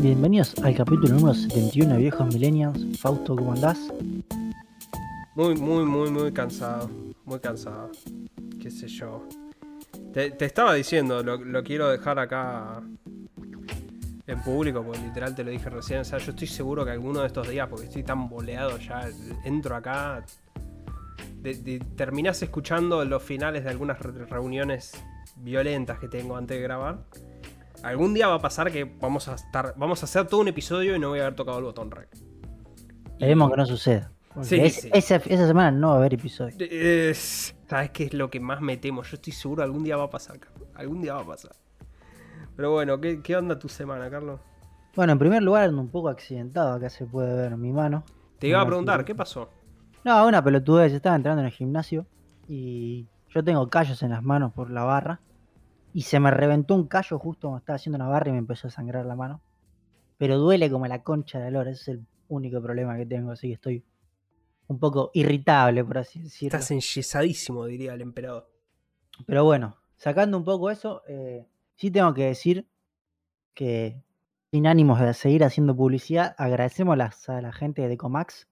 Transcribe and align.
Bienvenidos 0.00 0.54
al 0.62 0.74
capítulo 0.74 1.14
número 1.14 1.34
71 1.34 1.92
de 1.94 1.98
Viejos 1.98 2.26
Millennials. 2.34 2.98
Fausto, 2.98 3.36
¿cómo 3.36 3.52
andás? 3.52 3.78
Muy, 5.34 5.54
muy, 5.54 5.84
muy, 5.84 6.10
muy 6.10 6.32
cansado. 6.32 6.90
Muy 7.24 7.38
cansado. 7.38 7.90
Qué 8.60 8.70
sé 8.70 8.88
yo. 8.88 9.26
Te, 10.12 10.44
estaba 10.44 10.74
diciendo, 10.74 11.22
lo, 11.22 11.62
quiero 11.62 11.88
dejar 11.88 12.18
acá 12.18 12.82
en 14.26 14.40
público, 14.42 14.82
porque 14.82 15.00
literal 15.02 15.34
te 15.34 15.44
lo 15.44 15.50
dije 15.50 15.70
recién. 15.70 16.00
O 16.00 16.04
sea, 16.04 16.18
yo 16.18 16.30
estoy 16.32 16.48
seguro 16.48 16.84
que 16.84 16.90
alguno 16.90 17.20
de 17.20 17.28
estos 17.28 17.48
días, 17.48 17.68
porque 17.68 17.86
estoy 17.86 18.02
tan 18.02 18.28
boleado 18.28 18.78
ya, 18.78 19.08
entro 19.44 19.76
acá. 19.76 20.24
de- 21.40 21.54
de- 21.56 21.80
terminás 21.96 22.40
escuchando 22.42 23.04
los 23.04 23.20
finales 23.22 23.64
de 23.64 23.70
algunas 23.70 23.98
re- 23.98 24.26
reuniones 24.26 24.92
violentas 25.36 25.98
que 25.98 26.08
tengo 26.08 26.36
antes 26.36 26.56
de 26.56 26.62
grabar. 26.62 26.98
Algún 27.82 28.14
día 28.14 28.28
va 28.28 28.34
a 28.34 28.40
pasar 28.40 28.70
que 28.70 28.84
vamos 28.84 29.28
a 29.28 29.34
estar. 29.34 29.74
Vamos 29.76 30.02
a 30.02 30.06
hacer 30.06 30.26
todo 30.28 30.40
un 30.40 30.48
episodio 30.48 30.94
y 30.94 30.98
no 30.98 31.08
voy 31.08 31.18
a 31.18 31.22
haber 31.22 31.34
tocado 31.34 31.58
el 31.58 31.64
botón 31.64 31.90
rec. 31.90 32.08
Esperemos 33.12 33.50
que 33.50 33.56
no 33.56 33.66
suceda. 33.66 34.12
Sí, 34.42 34.56
es- 34.60 34.74
sí. 34.82 34.90
Esa, 34.92 35.16
esa 35.16 35.46
semana 35.46 35.70
no 35.70 35.88
va 35.88 35.94
a 35.94 35.96
haber 35.98 36.14
episodio. 36.14 36.54
Es- 36.58 37.54
¿Sabes 37.68 37.90
qué 37.90 38.04
es 38.04 38.14
lo 38.14 38.30
que 38.30 38.38
más 38.40 38.60
me 38.60 38.76
temo? 38.76 39.02
Yo 39.02 39.14
estoy 39.16 39.32
seguro 39.32 39.62
algún 39.62 39.82
día 39.82 39.96
va 39.96 40.04
a 40.04 40.10
pasar, 40.10 40.38
Carlos. 40.38 40.68
Algún 40.74 41.00
día 41.02 41.14
va 41.14 41.22
a 41.22 41.26
pasar. 41.26 41.52
Pero 42.54 42.70
bueno, 42.72 43.00
¿qué, 43.00 43.20
qué 43.22 43.34
onda 43.36 43.58
tu 43.58 43.68
semana, 43.68 44.10
Carlos? 44.10 44.40
Bueno, 44.94 45.14
en 45.14 45.18
primer 45.18 45.42
lugar, 45.42 45.64
ando 45.68 45.80
un 45.80 45.88
poco 45.88 46.08
accidentado. 46.08 46.74
Acá 46.74 46.90
se 46.90 47.06
puede 47.06 47.34
ver 47.34 47.56
mi 47.56 47.72
mano. 47.72 48.04
Te 48.38 48.48
iba 48.48 48.60
a 48.60 48.66
preguntar. 48.66 49.04
¿qué 49.04 49.14
pasó? 49.14 49.48
No, 50.04 50.26
una 50.26 50.42
pelotudez. 50.44 50.92
Estaba 50.92 51.16
entrando 51.16 51.40
en 51.40 51.46
el 51.46 51.52
gimnasio 51.52 52.06
y 52.48 53.06
yo 53.32 53.42
tengo 53.42 53.68
callos 53.68 54.02
en 54.02 54.10
las 54.10 54.22
manos 54.22 54.52
por 54.52 54.70
la 54.70 54.84
barra. 54.84 55.20
Y 55.94 56.02
se 56.02 56.20
me 56.20 56.30
reventó 56.30 56.74
un 56.74 56.86
callo 56.86 57.18
justo 57.18 57.48
cuando 57.48 57.58
estaba 57.58 57.76
haciendo 57.76 57.96
una 57.96 58.08
barra 58.08 58.30
y 58.30 58.32
me 58.32 58.38
empezó 58.38 58.68
a 58.68 58.70
sangrar 58.70 59.04
la 59.04 59.14
mano. 59.14 59.42
Pero 60.16 60.38
duele 60.38 60.70
como 60.70 60.86
la 60.86 61.02
concha 61.02 61.38
de 61.38 61.50
la. 61.50 61.62
Ese 61.62 61.70
es 61.72 61.88
el 61.88 62.06
único 62.28 62.62
problema 62.62 62.96
que 62.96 63.06
tengo. 63.06 63.32
Así 63.32 63.48
que 63.48 63.54
estoy 63.54 63.84
un 64.68 64.78
poco 64.78 65.10
irritable, 65.14 65.84
por 65.84 65.98
así 65.98 66.20
decirlo. 66.20 66.58
Estás 66.58 66.70
enyesadísimo, 66.70 67.66
diría 67.66 67.94
el 67.94 68.00
emperador. 68.00 68.50
Pero 69.26 69.44
bueno, 69.44 69.76
sacando 69.96 70.38
un 70.38 70.44
poco 70.44 70.70
eso, 70.70 71.02
eh, 71.06 71.46
sí 71.76 71.90
tengo 71.90 72.14
que 72.14 72.26
decir 72.26 72.66
que 73.54 74.02
sin 74.50 74.66
ánimos 74.66 75.00
de 75.00 75.12
seguir 75.14 75.44
haciendo 75.44 75.76
publicidad, 75.76 76.34
agradecemos 76.38 76.98
a 77.28 77.40
la 77.40 77.52
gente 77.52 77.86
de 77.86 77.96
Comax 77.96 78.48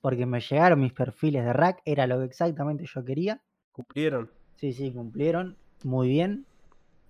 porque 0.00 0.26
me 0.26 0.40
llegaron 0.40 0.80
mis 0.80 0.92
perfiles 0.92 1.44
de 1.44 1.52
rack, 1.54 1.80
era 1.86 2.06
lo 2.06 2.18
que 2.18 2.26
exactamente 2.26 2.84
yo 2.86 3.04
quería. 3.04 3.40
¿Cumplieron? 3.74 4.30
Sí, 4.54 4.72
sí, 4.72 4.92
cumplieron 4.92 5.56
muy 5.82 6.08
bien. 6.08 6.46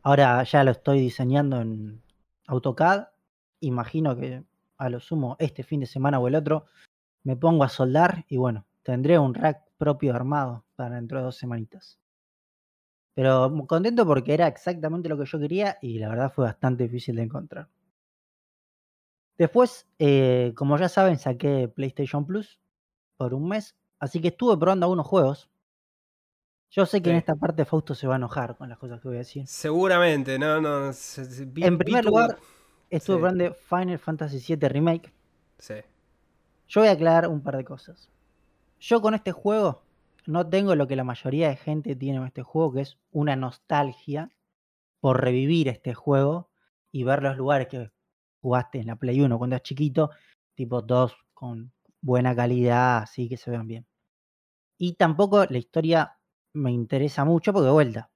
Ahora 0.03 0.43
ya 0.45 0.65
lo 0.65 0.70
estoy 0.70 0.98
diseñando 0.98 1.61
en 1.61 2.01
AutoCAD. 2.47 3.09
Imagino 3.61 4.17
que 4.17 4.43
a 4.79 4.89
lo 4.89 4.98
sumo 4.98 5.37
este 5.39 5.62
fin 5.62 5.81
de 5.81 5.87
semana 5.87 6.19
o 6.19 6.27
el 6.27 6.35
otro 6.35 6.65
me 7.23 7.37
pongo 7.37 7.65
a 7.65 7.69
soldar 7.69 8.25
y 8.29 8.39
bueno, 8.39 8.65
tendré 8.83 9.19
un 9.19 9.35
rack 9.35 9.62
propio 9.77 10.15
armado 10.15 10.65
para 10.75 10.95
dentro 10.95 11.19
de 11.19 11.25
dos 11.25 11.37
semanitas. 11.37 11.98
Pero 13.15 13.53
contento 13.67 14.07
porque 14.07 14.33
era 14.33 14.47
exactamente 14.47 15.11
lo 15.11 15.19
que 15.19 15.27
yo 15.27 15.39
quería 15.39 15.77
y 15.83 15.98
la 15.98 16.09
verdad 16.09 16.33
fue 16.33 16.47
bastante 16.47 16.85
difícil 16.85 17.17
de 17.17 17.25
encontrar. 17.25 17.69
Después, 19.37 19.87
eh, 19.98 20.55
como 20.57 20.79
ya 20.79 20.89
saben, 20.89 21.19
saqué 21.19 21.69
PlayStation 21.69 22.25
Plus 22.25 22.59
por 23.19 23.35
un 23.35 23.48
mes, 23.48 23.77
así 23.98 24.23
que 24.23 24.29
estuve 24.29 24.57
probando 24.57 24.87
algunos 24.87 25.07
juegos. 25.07 25.51
Yo 26.77 26.86
sé 26.86 27.00
que 27.00 27.11
en 27.11 27.17
Sí. 27.17 27.19
esta 27.20 27.36
parte 27.36 27.64
Fausto 27.64 27.94
se 27.94 28.08
va 28.08 28.14
a 28.14 28.17
enojar 28.17 28.56
con 28.56 28.69
las 28.69 28.78
cosas 28.78 29.00
que 29.00 29.06
voy 29.06 29.17
a 29.17 29.20
decir. 29.20 29.47
Seguramente, 29.47 30.39
no, 30.41 30.61
no. 30.61 30.92
se- 30.92 31.25
se- 31.25 31.44
vi- 31.44 31.62
En 31.62 31.78
primer 31.78 32.05
lugar, 32.05 32.36
estuve 32.91 33.17
Sí. 33.17 33.20
probando 33.20 33.55
Final 33.55 33.98
Fantasy 34.00 34.41
VII 34.41 34.69
Remake. 34.69 35.12
Sí. 35.58 35.75
Yo 36.67 36.80
voy 36.80 36.89
a 36.89 36.92
aclarar 36.92 37.29
un 37.29 37.42
par 37.42 37.57
de 37.57 37.64
cosas. 37.64 38.11
Yo 38.80 39.01
con 39.01 39.14
este 39.14 39.30
juego 39.30 39.83
no 40.27 40.48
tengo 40.48 40.74
lo 40.74 40.89
que 40.89 40.96
la 40.96 41.05
mayoría 41.05 41.48
de 41.48 41.57
gente 41.57 41.95
tiene 41.95 42.18
con 42.18 42.27
este 42.27 42.42
juego, 42.42 42.73
que 42.73 42.80
es 42.80 42.98
una 43.13 43.36
nostalgia 43.36 44.30
por 45.01 45.23
revivir 45.23 45.68
este 45.68 45.95
juego 45.95 46.51
y 46.90 47.05
ver 47.05 47.23
los 47.23 47.36
lugares 47.36 47.68
que 47.68 47.92
jugaste 48.40 48.80
en 48.80 48.89
la 48.89 48.96
Play 48.96 49.20
1 49.20 49.39
cuando 49.39 49.55
eras 49.55 49.63
chiquito, 49.63 50.11
tipo 50.57 50.84
todos 50.84 51.17
con 51.34 51.73
buena 52.01 52.34
calidad, 52.34 52.98
así 52.98 53.29
que 53.29 53.36
se 53.36 53.51
vean 53.52 53.68
bien. 53.68 53.86
Y 54.77 54.95
tampoco 54.95 55.45
la 55.45 55.58
historia 55.58 56.17
me 56.55 56.70
interesa 56.73 57.25
mucho 57.25 57.53
porque 57.53 57.67
de 57.67 57.73
vuelta, 57.73 58.11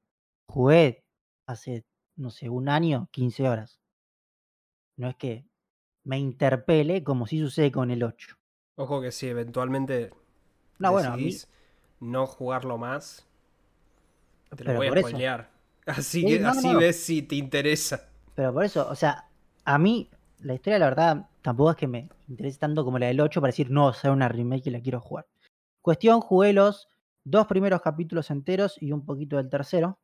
jugué 0.48 1.04
hace, 1.46 1.84
no 2.16 2.30
sé, 2.30 2.48
un 2.48 2.68
año, 2.68 3.08
15 3.12 3.48
horas. 3.48 3.80
No 4.96 5.08
es 5.08 5.16
que 5.16 5.44
me 6.04 6.18
interpele 6.18 7.04
como 7.04 7.26
si 7.26 7.38
sucede 7.38 7.70
con 7.70 7.90
el 7.90 8.02
8. 8.02 8.36
Ojo 8.76 9.00
que 9.00 9.12
si 9.12 9.26
eventualmente 9.28 10.10
No, 10.78 10.92
bueno, 10.92 11.16
mí- 11.16 11.34
no 12.00 12.26
jugarlo 12.26 12.78
más, 12.78 13.26
te 14.56 14.64
lo 14.64 14.70
Pero 14.70 14.78
voy 14.78 14.86
a 14.88 14.96
spoilear. 15.00 15.50
Así, 15.86 16.20
Sí, 16.20 16.26
que, 16.26 16.38
no, 16.38 16.48
así 16.50 16.72
no. 16.72 16.78
ves 16.78 17.02
si 17.02 17.22
te 17.22 17.34
interesa. 17.36 18.08
Pero 18.34 18.52
por 18.52 18.62
eso, 18.64 18.86
o 18.88 18.94
sea, 18.94 19.28
a 19.64 19.78
mí 19.78 20.10
la 20.40 20.54
historia, 20.54 20.78
la 20.78 20.84
verdad, 20.90 21.30
tampoco 21.40 21.70
es 21.70 21.76
que 21.76 21.86
me 21.88 22.08
interese 22.28 22.58
tanto 22.58 22.84
como 22.84 22.98
la 22.98 23.06
del 23.06 23.20
8 23.20 23.40
para 23.40 23.48
decir, 23.48 23.70
no, 23.70 23.92
sea, 23.94 24.12
una 24.12 24.28
remake 24.28 24.66
y 24.66 24.70
la 24.70 24.80
quiero 24.80 25.00
jugar. 25.00 25.26
Cuestión, 25.80 26.20
jugué 26.20 26.52
los 26.52 26.88
dos 27.24 27.46
primeros 27.46 27.80
capítulos 27.82 28.30
enteros 28.30 28.76
y 28.80 28.92
un 28.92 29.04
poquito 29.04 29.36
del 29.36 29.50
tercero, 29.50 30.00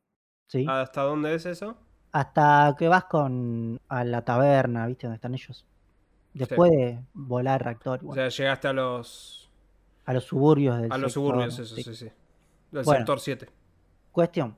¿sí? 0.47 0.77
¿Hasta 0.81 1.01
dónde 1.03 1.33
es 1.35 1.45
eso? 1.45 1.77
Hasta 2.11 2.75
que 2.77 2.87
vas 2.87 3.05
con 3.05 3.81
a 3.89 4.03
la 4.03 4.23
taberna, 4.23 4.87
¿viste? 4.87 5.07
Donde 5.07 5.15
están 5.15 5.33
ellos. 5.33 5.67
Después 6.33 6.71
de 6.71 7.05
volar 7.13 7.63
reactor, 7.63 8.01
y 8.01 8.05
O 8.05 8.07
bueno, 8.07 8.13
sea, 8.13 8.29
llegaste 8.29 8.67
a 8.67 8.73
los 8.73 9.51
a 10.05 10.13
los 10.13 10.23
suburbios 10.25 10.81
del 10.81 10.91
a 10.91 10.97
los 10.97 11.13
suburbios, 11.13 11.59
eso, 11.59 11.75
sí. 11.75 11.83
sí, 11.83 11.95
sí. 11.95 12.11
Del 12.71 12.83
Bueno. 12.83 12.99
sector 12.99 13.19
7. 13.19 13.49
Cuestión. 14.11 14.57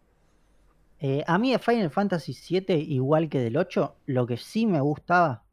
eh, 0.99 1.23
a 1.27 1.37
mí 1.37 1.51
de 1.51 1.59
Final 1.59 1.91
Fantasy 1.91 2.33
VII, 2.33 2.75
igual 2.79 3.29
que 3.29 3.39
del 3.39 3.57
8, 3.57 4.01
lo 4.05 4.25
que 4.27 4.37
sí 4.37 4.65
me 4.65 4.81
gustaba 4.81 5.45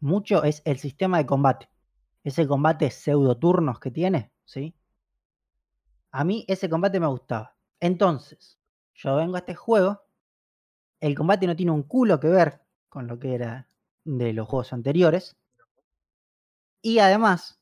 mucho 0.00 0.44
es 0.44 0.62
el 0.64 0.78
sistema 0.78 1.18
de 1.18 1.26
combate. 1.26 1.70
Ese 2.24 2.46
combate 2.46 2.90
pseudo 2.90 3.36
turnos 3.38 3.80
que 3.80 3.90
tiene, 3.90 4.32
¿sí? 4.44 4.74
A 6.12 6.24
mí 6.24 6.44
ese 6.48 6.68
combate 6.68 7.00
me 7.00 7.06
gustaba. 7.06 7.56
Entonces, 7.80 8.58
yo 8.94 9.16
vengo 9.16 9.36
a 9.36 9.40
este 9.40 9.54
juego, 9.54 10.02
el 11.00 11.14
combate 11.16 11.46
no 11.46 11.56
tiene 11.56 11.72
un 11.72 11.82
culo 11.84 12.20
que 12.20 12.28
ver 12.28 12.60
con 12.88 13.06
lo 13.06 13.18
que 13.18 13.34
era 13.34 13.68
de 14.04 14.32
los 14.32 14.48
juegos 14.48 14.72
anteriores. 14.72 15.36
Y 16.82 16.98
además, 16.98 17.60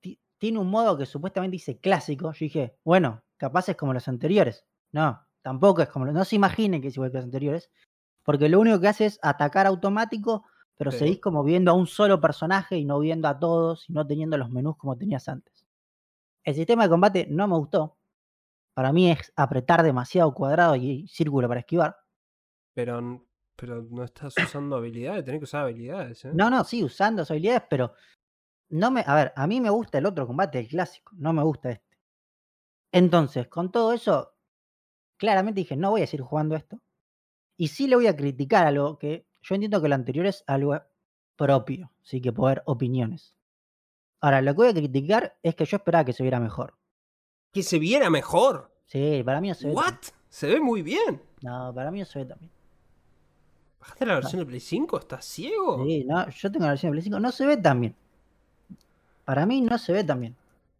ti- 0.00 0.20
tiene 0.38 0.58
un 0.58 0.70
modo 0.70 0.96
que 0.96 1.06
supuestamente 1.06 1.54
dice 1.56 1.78
clásico. 1.78 2.32
Yo 2.32 2.38
dije, 2.44 2.78
bueno, 2.84 3.22
capaz 3.36 3.68
es 3.68 3.76
como 3.76 3.92
los 3.94 4.08
anteriores. 4.08 4.66
No, 4.92 5.20
tampoco 5.42 5.82
es 5.82 5.88
como 5.88 6.06
los. 6.06 6.14
No 6.14 6.24
se 6.24 6.36
imaginen 6.36 6.80
que 6.82 6.88
es 6.88 6.96
igual 6.96 7.10
que 7.10 7.18
los 7.18 7.24
anteriores. 7.24 7.70
Porque 8.24 8.48
lo 8.48 8.60
único 8.60 8.80
que 8.80 8.88
hace 8.88 9.06
es 9.06 9.18
atacar 9.22 9.66
automático, 9.66 10.44
pero 10.76 10.90
Sí. 10.92 10.98
seguís 11.00 11.20
como 11.20 11.44
viendo 11.44 11.70
a 11.72 11.74
un 11.74 11.86
solo 11.86 12.20
personaje 12.20 12.78
y 12.78 12.84
no 12.84 12.98
viendo 13.00 13.28
a 13.28 13.38
todos 13.38 13.88
y 13.90 13.92
no 13.92 14.06
teniendo 14.06 14.38
los 14.38 14.50
menús 14.50 14.76
como 14.76 14.96
tenías 14.96 15.28
antes. 15.28 15.63
El 16.44 16.54
sistema 16.54 16.84
de 16.84 16.90
combate 16.90 17.26
no 17.28 17.48
me 17.48 17.56
gustó. 17.56 17.96
Para 18.74 18.92
mí 18.92 19.10
es 19.10 19.32
apretar 19.36 19.82
demasiado 19.82 20.34
cuadrado 20.34 20.76
y 20.76 21.06
círculo 21.08 21.48
para 21.48 21.60
esquivar. 21.60 21.96
Pero, 22.74 23.26
pero 23.56 23.82
no 23.82 24.04
estás 24.04 24.34
usando 24.36 24.76
habilidades, 24.76 25.24
tenés 25.24 25.40
que 25.40 25.44
usar 25.44 25.62
habilidades, 25.62 26.24
¿eh? 26.24 26.32
No, 26.34 26.50
no, 26.50 26.64
sí, 26.64 26.82
usando 26.82 27.22
esas 27.22 27.32
habilidades, 27.32 27.62
pero 27.70 27.94
no 28.70 28.90
me. 28.90 29.04
A 29.06 29.14
ver, 29.14 29.32
a 29.36 29.46
mí 29.46 29.60
me 29.60 29.70
gusta 29.70 29.98
el 29.98 30.06
otro 30.06 30.26
combate, 30.26 30.58
el 30.58 30.68
clásico, 30.68 31.12
no 31.16 31.32
me 31.32 31.42
gusta 31.42 31.70
este. 31.70 31.96
Entonces, 32.92 33.48
con 33.48 33.70
todo 33.70 33.92
eso, 33.92 34.34
claramente 35.16 35.60
dije, 35.60 35.76
no 35.76 35.90
voy 35.90 36.02
a 36.02 36.06
seguir 36.06 36.24
jugando 36.24 36.56
esto. 36.56 36.80
Y 37.56 37.68
sí 37.68 37.86
le 37.86 37.96
voy 37.96 38.08
a 38.08 38.16
criticar 38.16 38.66
algo 38.66 38.98
que 38.98 39.26
yo 39.42 39.54
entiendo 39.54 39.80
que 39.80 39.88
lo 39.88 39.94
anterior 39.94 40.26
es 40.26 40.42
algo 40.46 40.80
propio, 41.36 41.92
sí 42.02 42.20
que 42.20 42.32
poder 42.32 42.62
opiniones. 42.66 43.36
Ahora, 44.24 44.40
lo 44.40 44.52
que 44.52 44.56
voy 44.56 44.68
a 44.68 44.72
criticar 44.72 45.36
es 45.42 45.54
que 45.54 45.66
yo 45.66 45.76
esperaba 45.76 46.02
que 46.02 46.14
se 46.14 46.22
viera 46.22 46.40
mejor. 46.40 46.78
Que 47.52 47.62
se 47.62 47.78
viera 47.78 48.08
mejor. 48.08 48.74
Sí, 48.86 49.22
para 49.22 49.38
mí 49.42 49.50
no 49.50 49.54
se 49.54 49.66
ve. 49.66 49.74
¿What? 49.74 49.98
Se 50.30 50.46
ve 50.46 50.60
muy 50.60 50.80
bien. 50.80 51.20
No, 51.42 51.74
para 51.74 51.90
mí 51.90 51.98
no 51.98 52.06
se 52.06 52.20
ve 52.20 52.24
también. 52.24 52.50
¿Bajaste 53.80 54.06
la 54.06 54.14
versión 54.14 54.40
de 54.40 54.46
Play 54.46 54.60
5? 54.60 54.98
¿Estás 54.98 55.26
ciego? 55.26 55.84
Sí, 55.84 56.04
no, 56.04 56.26
yo 56.30 56.50
tengo 56.50 56.64
la 56.64 56.70
versión 56.70 56.92
de 56.92 56.94
Play 56.94 57.02
5, 57.02 57.20
no 57.20 57.32
se 57.32 57.44
ve 57.44 57.58
tan 57.58 57.82
bien. 57.82 57.94
Para 59.26 59.44
mí 59.44 59.60
no 59.60 59.76
se 59.76 59.92
ve 59.92 60.04
tan 60.04 60.22
bien. 60.22 60.36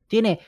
Tiene. 0.07 0.41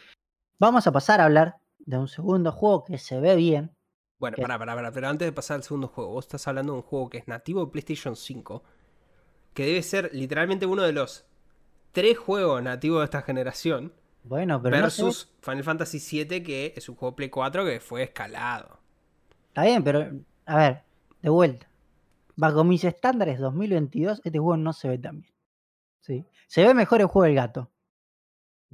Vamos 0.58 0.87
a 0.87 0.93
pasar 0.93 1.20
a 1.20 1.26
hablar 1.26 1.58
de 1.81 1.98
un 1.98 2.08
segundo 2.08 2.50
juego 2.50 2.82
que 2.82 2.96
se 2.96 3.20
ve 3.20 3.37
bien. 3.37 3.76
Bueno, 4.19 4.37
¿Qué? 4.37 4.40
pará, 4.40 4.58
pará, 4.58 4.75
pará. 4.75 4.90
Pero 4.90 5.08
antes 5.08 5.26
de 5.26 5.32
pasar 5.32 5.56
al 5.56 5.64
segundo 5.64 5.88
juego, 5.88 6.12
vos 6.12 6.25
estás 6.25 6.48
hablando 6.48 6.72
de 6.72 6.78
un 6.78 6.82
juego 6.82 7.10
que 7.10 7.19
es 7.19 7.28
nativo 7.28 7.62
de 7.62 7.70
PlayStation 7.70 8.16
5. 8.16 8.62
Que 9.52 9.66
debe 9.66 9.82
ser 9.82 10.08
literalmente 10.14 10.64
uno 10.64 10.81
de 10.81 10.93
los 10.93 11.26
tres 11.96 12.19
juegos 12.19 12.62
nativos 12.62 12.98
de 12.98 13.04
esta 13.06 13.22
generación. 13.22 13.90
Bueno, 14.22 14.60
pero 14.60 14.76
no 14.76 14.82
versus 14.82 15.32
Final 15.40 15.64
Fantasy 15.64 15.98
VII, 15.98 16.43
que 16.43 16.75
es 16.76 16.90
un 16.90 16.94
juego 16.94 17.16
Play 17.16 17.31
4 17.31 17.64
que 17.64 17.81
fue 17.81 18.02
escalado. 18.02 18.81
Está 19.48 19.62
bien, 19.62 19.82
pero. 19.82 20.10
A 20.44 20.58
ver. 20.58 20.82
de 21.22 21.31
vuelta. 21.31 21.70
Bajo 22.34 22.64
mis 22.64 22.84
estándares 22.84 23.38
2022, 23.38 24.20
este 24.22 24.38
juego 24.38 24.58
no 24.58 24.75
se 24.75 24.88
ve 24.88 24.98
tan 24.98 25.22
bien. 25.22 25.32
¿sí? 26.00 26.26
Se 26.48 26.66
ve 26.66 26.75
mejor 26.75 27.00
el 27.00 27.06
juego 27.06 27.25
del 27.25 27.34
gato. 27.34 27.70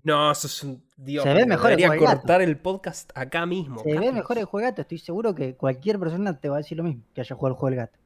No, 0.02 0.32
eso 0.32 0.48
es 0.48 0.64
un. 0.64 0.84
Dios, 0.96 1.22
Se 1.22 1.32
ve 1.32 1.42
me 1.42 1.50
mejor 1.50 1.70
el 1.70 1.76
juego 1.76 1.92
del 1.92 2.00
gato. 2.00 2.16
cortar 2.16 2.42
el 2.42 2.58
podcast 2.58 3.12
acá 3.14 3.46
mismo. 3.46 3.78
Se 3.84 4.00
ve 4.00 4.10
mejor 4.10 4.38
el 4.38 4.46
juego 4.46 4.64
del 4.64 4.72
gato. 4.72 4.82
Estoy 4.82 4.98
seguro 4.98 5.32
que 5.32 5.54
cualquier 5.54 6.00
persona 6.00 6.40
te 6.40 6.48
va 6.48 6.56
a 6.56 6.58
decir 6.58 6.76
lo 6.76 6.82
mismo 6.82 7.04
que 7.14 7.20
haya 7.20 7.36
jugado 7.36 7.54
el 7.54 7.60
juego 7.60 7.70
del 7.70 7.86
gato. 7.86 8.01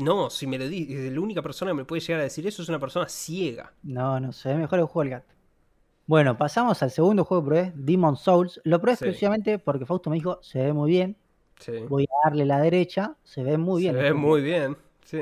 No, 0.00 0.30
si 0.30 0.46
me 0.46 0.58
lo 0.58 0.68
di, 0.68 1.10
la 1.10 1.20
única 1.20 1.42
persona 1.42 1.70
que 1.70 1.76
me 1.76 1.84
puede 1.84 2.00
llegar 2.00 2.20
a 2.20 2.24
decir 2.24 2.46
eso 2.46 2.62
es 2.62 2.68
una 2.68 2.78
persona 2.78 3.08
ciega. 3.08 3.72
No, 3.82 4.20
no, 4.20 4.32
se 4.32 4.48
ve 4.50 4.56
mejor 4.56 4.78
el 4.78 4.84
juego 4.86 5.02
del 5.04 5.20
gato. 5.20 5.34
Bueno, 6.06 6.36
pasamos 6.36 6.82
al 6.82 6.90
segundo 6.90 7.24
juego 7.24 7.42
que 7.44 7.48
probé, 7.48 7.72
Demon 7.74 8.16
Souls. 8.16 8.60
Lo 8.64 8.80
probé 8.80 8.96
Sí. 8.96 9.04
exclusivamente 9.04 9.58
porque 9.58 9.86
Fausto 9.86 10.10
me 10.10 10.16
dijo, 10.16 10.38
se 10.42 10.62
ve 10.62 10.72
muy 10.72 10.90
bien. 10.90 11.16
Sí. 11.58 11.72
Voy 11.88 12.04
a 12.04 12.28
darle 12.28 12.44
la 12.44 12.60
derecha. 12.60 13.16
Se 13.22 13.42
ve 13.42 13.56
muy 13.56 13.82
bien. 13.82 13.94
Se 13.94 14.02
ve 14.02 14.12
muy 14.12 14.42
bien. 14.42 14.76
Sí. 15.04 15.20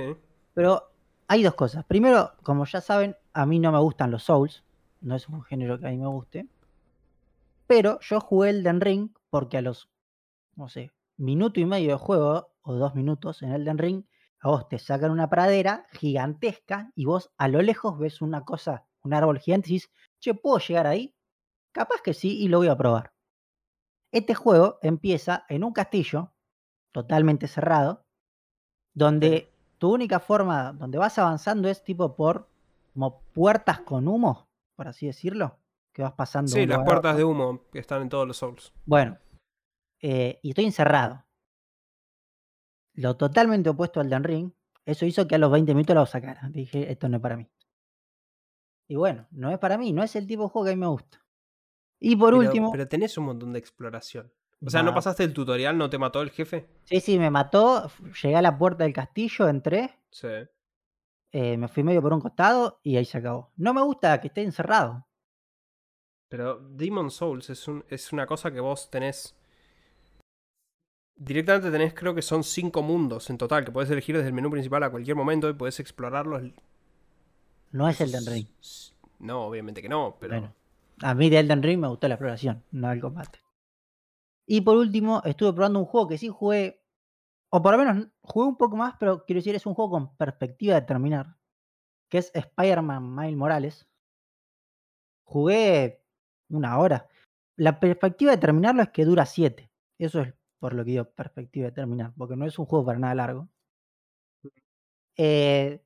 Pero 0.55 0.91
hay 1.29 1.43
dos 1.45 1.55
cosas. 1.55 1.85
Primero, 1.85 2.33
como 2.43 2.65
ya 2.65 2.81
saben, 2.81 3.17
a 3.33 3.47
mí 3.47 3.59
no 3.61 3.71
me 3.71 3.79
gustan 3.79 4.11
los 4.11 4.25
Souls. 4.25 4.65
No 5.01 5.15
es 5.15 5.29
un 5.29 5.43
género 5.43 5.79
que 5.79 5.87
a 5.87 5.91
mí 5.91 5.99
me 5.99 6.09
guste. 6.09 6.47
Pero 7.67 7.99
yo 8.01 8.21
jugué 8.21 8.51
Elden 8.51 8.81
Ring 8.81 9.11
porque 9.31 9.59
a 9.59 9.63
los, 9.63 9.89
no 10.57 10.69
sé, 10.69 10.91
minuto 11.17 11.61
y 11.61 11.65
medio 11.65 11.91
de 11.91 11.97
juego, 11.97 12.49
o 12.63 12.75
dos 12.75 12.95
minutos 12.95 13.43
en 13.43 13.53
Elden 13.53 13.79
Ring, 13.79 14.05
a 14.43 14.49
vos 14.49 14.69
te 14.69 14.79
sacan 14.79 15.13
una 15.13 15.31
pradera 15.31 15.87
gigantesca 15.93 16.91
y 16.97 17.05
vos 17.05 17.31
a 17.39 17.47
lo 17.47 17.63
lejos 17.63 17.99
ves 17.99 18.21
una 18.21 18.45
cosa, 18.45 18.85
un 19.03 19.15
árbol 19.15 19.39
gigante 19.39 19.71
y 19.71 19.75
dices, 19.75 19.91
che, 20.21 20.35
¿puedo 20.35 20.59
llegar 20.59 20.87
ahí? 20.87 21.15
Capaz 21.73 22.03
que 22.03 22.13
sí 22.13 22.43
y 22.43 22.49
lo 22.49 22.59
voy 22.59 22.69
a 22.69 22.77
probar. 22.77 23.13
Este 24.11 24.35
juego 24.35 24.79
empieza 24.83 25.47
en 25.49 25.63
un 25.63 25.73
castillo 25.73 26.35
totalmente 26.91 27.47
cerrado, 27.47 28.05
donde 28.93 29.55
tu 29.79 29.95
única 29.95 30.19
forma, 30.19 30.73
donde 30.73 30.99
vas 30.99 31.19
avanzando 31.19 31.69
es 31.69 31.83
tipo 31.83 32.15
por 32.15 32.49
como 32.93 33.23
puertas 33.33 33.81
con 33.81 34.09
humo, 34.09 34.49
por 34.77 34.89
así 34.89 35.07
decirlo, 35.07 35.59
que 35.93 36.03
vas 36.03 36.13
pasando. 36.13 36.51
Sí, 36.51 36.67
las 36.67 36.85
puertas 36.85 37.17
de 37.17 37.25
humo 37.25 37.63
que 37.71 37.79
están 37.79 38.03
en 38.03 38.09
todos 38.09 38.27
los 38.27 38.37
Souls. 38.37 38.73
Bueno, 38.85 39.19
eh, 40.01 40.41
y 40.43 40.51
estoy 40.51 40.65
encerrado. 40.65 41.25
Lo 42.95 43.17
totalmente 43.17 43.71
opuesto 43.71 44.01
al 44.01 44.11
Dan 44.11 44.25
Ring, 44.25 44.53
eso 44.85 45.07
hizo 45.07 45.27
que 45.27 45.37
a 45.37 45.39
los 45.39 45.51
20 45.51 45.75
minutos 45.75 45.95
lo 45.97 46.07
sacara. 46.07 46.49
Dije, 46.51 46.91
esto 46.91 47.09
no 47.09 47.17
es 47.17 47.23
para 47.23 47.37
mí. 47.37 47.49
Y 48.89 48.97
bueno, 48.97 49.27
no 49.31 49.51
es 49.51 49.59
para 49.59 49.79
mí, 49.79 49.93
no 49.93 50.03
es 50.03 50.15
el 50.17 50.27
tipo 50.27 50.45
de 50.45 50.49
juego 50.51 50.67
que 50.67 50.73
a 50.73 50.75
mí 50.77 50.81
me 50.81 50.87
gusta. 50.89 51.25
Y 52.01 52.17
por 52.17 52.31
Pero, 52.31 52.39
último, 52.49 52.73
pero 52.73 52.89
tenés 52.89 53.17
un 53.17 53.25
montón 53.27 53.53
de 53.53 53.59
exploración. 53.59 54.33
O 54.65 54.71
sea, 54.71 54.83
¿no 54.83 54.95
pasaste 54.95 55.25
el 55.25 55.33
tutorial? 55.33 55.77
¿No 55.79 55.89
te 55.91 55.99
mató 55.99 56.21
el 56.23 56.31
jefe? 56.31 56.69
Sí, 56.85 57.01
sí, 57.01 57.19
me 57.19 57.31
mató. 57.31 57.91
Llegué 58.23 58.37
a 58.37 58.43
la 58.43 58.57
puerta 58.59 58.85
del 58.85 58.93
castillo, 58.93 59.49
entré, 59.49 59.99
Sí. 60.11 60.29
eh, 61.33 61.57
me 61.57 61.69
fui 61.69 61.83
medio 61.83 62.03
por 62.03 62.13
un 62.13 62.21
costado 62.21 62.79
y 62.83 62.97
ahí 62.97 63.05
se 63.05 63.19
acabó. 63.19 63.53
No 63.57 63.73
me 63.75 63.83
gusta 63.83 64.21
que 64.21 64.29
esté 64.29 64.43
encerrado. 64.43 65.07
Pero 66.29 66.61
Demon 66.61 67.11
Souls 67.11 67.51
es, 67.51 67.67
un, 67.69 67.85
es 67.89 68.13
una 68.13 68.27
cosa 68.27 68.53
que 68.53 68.61
vos 68.61 68.89
tenés. 68.91 69.35
Directamente 71.17 71.71
tenés, 71.71 71.95
creo 71.95 72.15
que 72.15 72.23
son 72.23 72.43
cinco 72.43 72.83
mundos 72.83 73.31
en 73.31 73.39
total, 73.39 73.65
que 73.65 73.73
podés 73.73 73.91
elegir 73.91 74.17
desde 74.17 74.29
el 74.29 74.35
menú 74.35 74.51
principal 74.51 74.83
a 74.83 74.91
cualquier 74.91 75.17
momento 75.17 75.49
y 75.49 75.53
podés 75.53 75.79
explorarlos. 75.79 76.43
No 77.71 77.89
es 77.89 78.01
Eso 78.01 78.05
el 78.05 78.13
Den 78.13 78.35
Ring. 78.35 78.47
No, 79.19 79.43
obviamente 79.47 79.81
que 79.81 79.89
no, 79.89 80.17
pero. 80.19 80.35
Bueno, 80.35 80.55
a 81.03 81.15
mí 81.15 81.31
de 81.31 81.39
Elden 81.39 81.63
Ring 81.63 81.81
me 81.81 81.89
gustó 81.89 82.09
la 82.09 82.15
exploración, 82.15 82.63
no 82.71 82.91
el 82.93 83.01
combate. 83.01 83.41
Y 84.47 84.61
por 84.61 84.77
último, 84.77 85.23
estuve 85.25 85.53
probando 85.53 85.79
un 85.79 85.87
juego 85.87 86.09
que 86.09 86.19
sí 86.19 86.29
jugué, 86.29 86.83
o 87.51 87.63
por 87.63 87.73
lo 87.73 87.79
menos 87.79 88.09
jugué 88.23 88.49
un 88.49 88.57
poco 88.57 88.77
más, 88.77 88.95
pero 88.99 89.25
quiero 89.25 89.39
decir, 89.39 89.55
es 89.55 89.67
un 89.67 89.75
juego 89.75 89.93
con 89.93 90.17
perspectiva 90.17 90.75
de 90.75 90.83
terminar, 90.83 91.37
que 92.09 92.19
es 92.19 92.31
Spider-Man 92.35 93.15
Miles 93.15 93.37
Morales. 93.37 93.89
Jugué 95.25 96.05
una 96.51 96.79
hora. 96.79 97.09
La 97.57 97.81
perspectiva 97.81 98.33
de 98.33 98.39
terminarlo 98.39 98.83
es 98.83 98.91
que 98.91 99.05
dura 99.05 99.25
7. 99.25 99.71
Eso 99.99 100.21
es 100.21 100.35
por 100.63 100.75
lo 100.75 100.85
que 100.85 100.93
digo 100.93 101.05
perspectiva 101.07 101.67
de 101.67 101.73
terminar, 101.73 102.13
porque 102.17 102.37
no 102.37 102.47
es 102.47 102.57
un 102.57 102.67
juego 102.67 102.85
para 102.87 102.97
nada 103.01 103.17
largo. 103.17 103.49
Eh, 105.17 105.83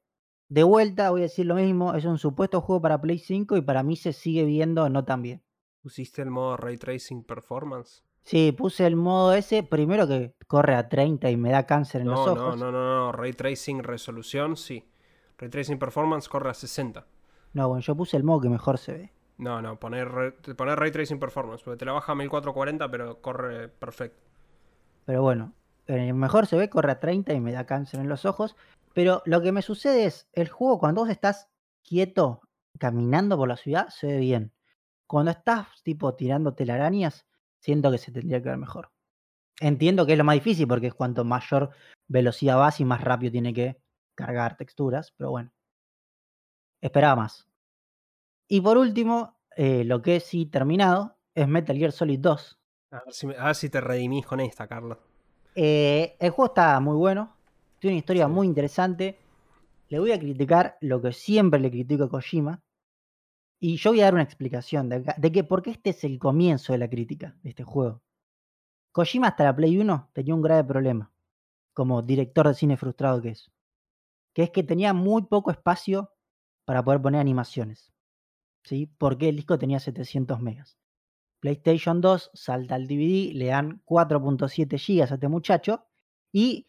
de 0.51 0.63
vuelta, 0.65 1.09
voy 1.11 1.21
a 1.21 1.23
decir 1.23 1.47
lo 1.47 1.55
mismo, 1.55 1.95
es 1.95 2.05
un 2.05 2.19
supuesto 2.19 2.61
juego 2.61 2.83
para 2.83 3.01
Play 3.01 3.19
5 3.19 3.57
y 3.57 3.63
para 3.63 3.83
mí 3.83 3.97
se 3.97 4.13
sigue 4.13 4.45
viendo 4.45 4.87
no 4.91 5.03
tan 5.03 5.23
bien. 5.23 5.43
¿Pusiste 5.81 6.21
el 6.21 6.29
modo 6.31 6.59
Ray 6.59 6.77
Tracing 6.77 7.25
Performance? 7.25 8.05
Sí, 8.23 8.53
puse 8.53 8.87
el 8.87 8.97
modo 8.97 9.33
ese, 9.33 9.63
primero 9.63 10.07
que 10.07 10.35
corre 10.47 10.75
a 10.75 10.91
30 10.91 11.31
y 11.31 11.39
me 11.39 11.51
da 11.53 11.65
cáncer 11.65 12.03
en 12.03 12.09
los 12.09 12.19
No, 12.27 12.35
no, 12.35 12.43
ojos. 12.43 12.61
no, 12.61 12.71
no, 12.71 12.83
no. 13.07 13.13
Ray 13.13 13.33
Tracing 13.33 13.83
Resolución, 13.83 14.59
sí. 14.59 14.85
Ray 15.39 15.49
Tracing 15.49 15.79
Performance 15.79 16.29
corre 16.29 16.51
a 16.51 16.55
60. 16.55 17.07
No, 17.55 17.69
bueno, 17.69 17.81
yo 17.81 17.97
puse 17.97 18.19
el 18.19 18.25
modo 18.25 18.43
que 18.43 18.51
mejor 18.51 18.77
se 18.77 18.93
ve. 18.93 19.13
No, 19.39 19.63
no, 19.63 19.79
poner, 19.81 20.37
poner 20.55 20.79
Ray 20.79 20.91
Tracing 20.91 21.19
Performance, 21.19 21.63
porque 21.65 21.79
te 21.79 21.87
la 21.87 21.93
baja 21.93 22.13
a 22.13 22.15
1440, 22.15 22.91
pero 22.91 23.23
corre 23.23 23.69
perfecto. 23.71 24.23
Pero 25.07 25.23
bueno, 25.23 25.55
mejor 25.87 26.47
se 26.47 26.57
ve, 26.57 26.69
corre 26.69 26.93
a 26.93 27.01
30 27.01 27.33
y 27.33 27.41
me 27.41 27.53
da 27.53 27.65
cáncer 27.65 28.01
en 28.01 28.09
los 28.09 28.27
ojos. 28.27 28.57
Pero 28.93 29.23
lo 29.25 29.41
que 29.41 29.53
me 29.53 29.63
sucede 29.63 30.05
es, 30.05 30.29
el 30.33 30.49
juego 30.49 30.79
cuando 30.79 31.03
vos 31.03 31.11
estás 31.11 31.49
quieto, 31.83 32.43
caminando 32.79 33.37
por 33.37 33.49
la 33.49 33.57
ciudad, 33.57 33.89
se 33.89 34.09
ve 34.09 34.19
bien. 34.19 34.53
Cuando 35.07 35.31
estás 35.31 35.69
tipo 35.83 36.15
tirando 36.15 36.55
telarañas, 36.55 37.25
siento 37.61 37.91
que 37.91 37.99
se 37.99 38.11
tendría 38.13 38.43
que 38.43 38.49
ver 38.49 38.59
mejor. 38.59 38.91
Entiendo 39.61 40.05
que 40.05 40.13
es 40.13 40.19
lo 40.19 40.25
más 40.25 40.35
difícil 40.35 40.67
porque 40.67 40.89
es 40.89 40.95
cuanto 40.95 41.25
mayor 41.25 41.71
velocidad 42.09 42.59
vas 42.59 42.81
y 42.81 42.85
más 42.85 43.01
rápido 43.01 43.33
tiene 43.33 43.55
que 43.55 43.81
cargar 44.15 44.57
texturas, 44.57 45.13
pero 45.17 45.31
bueno. 45.31 45.53
Esperaba 46.81 47.17
más. 47.17 47.49
Y 48.49 48.61
por 48.61 48.77
último, 48.77 49.39
eh, 49.57 49.85
lo 49.85 50.03
que 50.03 50.21
sí 50.21 50.47
terminado 50.47 51.17
es 51.35 51.47
Metal 51.47 51.77
Gear 51.77 51.93
Solid 51.93 52.19
2. 52.19 52.59
A 52.91 53.03
ver 53.05 53.13
si, 53.15 53.27
me- 53.27 53.37
a 53.37 53.47
ver 53.47 53.55
si 53.55 53.69
te 53.69 53.81
redimís 53.81 54.27
con 54.27 54.41
esta, 54.41 54.67
Carlos. 54.67 54.99
Eh, 55.55 56.17
el 56.21 56.31
juego 56.31 56.47
está 56.53 56.79
muy 56.81 56.97
bueno, 56.97 57.35
tiene 57.81 57.95
una 57.95 57.99
historia 57.99 58.27
Sí. 58.27 58.33
muy 58.33 58.47
interesante. 58.47 59.19
Le 59.89 59.99
voy 59.99 60.13
a 60.13 60.19
criticar 60.19 60.77
lo 60.81 61.01
que 61.01 61.13
siempre 61.13 61.61
le 61.61 61.71
critico 61.71 62.05
a 62.05 62.09
Kojima. 62.11 62.63
Y 63.59 63.77
yo 63.77 63.91
voy 63.91 64.01
a 64.01 64.05
dar 64.05 64.15
una 64.15 64.23
explicación 64.23 64.89
de, 64.89 64.97
acá- 64.97 65.15
de 65.17 65.33
que 65.33 65.45
porque 65.45 65.71
este 65.71 65.91
es 65.91 66.05
el 66.05 66.19
comienzo 66.19 66.73
de 66.73 66.79
la 66.79 66.91
crítica 66.91 67.37
de 67.43 67.51
este 67.51 67.65
juego. 67.65 68.03
Kojima 68.93 69.29
hasta 69.29 69.45
la 69.45 69.57
Play 69.57 69.79
1 69.79 70.11
tenía 70.13 70.35
un 70.35 70.43
grave 70.43 70.65
problema, 70.65 71.13
como 71.73 72.03
director 72.03 72.49
de 72.49 72.55
cine 72.55 72.77
frustrado 72.77 73.23
que 73.23 73.31
es. 73.31 73.51
Que 74.35 74.43
es 74.45 74.51
que 74.51 74.63
tenía 74.63 74.93
muy 74.93 75.23
poco 75.23 75.51
espacio 75.51 76.13
para 76.67 76.83
poder 76.85 77.01
poner 77.01 77.21
animaciones. 77.21 77.93
¿Sí? 78.65 78.87
Porque 78.99 79.29
el 79.31 79.37
disco 79.37 79.59
tenía 79.59 79.81
700 79.81 80.41
megas. 80.41 80.77
PlayStation 81.57 82.01
2 82.01 82.31
salta 82.35 82.75
al 82.75 82.89
DVD, 82.89 83.33
le 83.33 83.47
dan 83.47 83.81
4.7 83.85 84.79
gigas 84.79 85.13
a 85.13 85.15
este 85.15 85.29
muchacho 85.29 85.85
y 86.33 86.67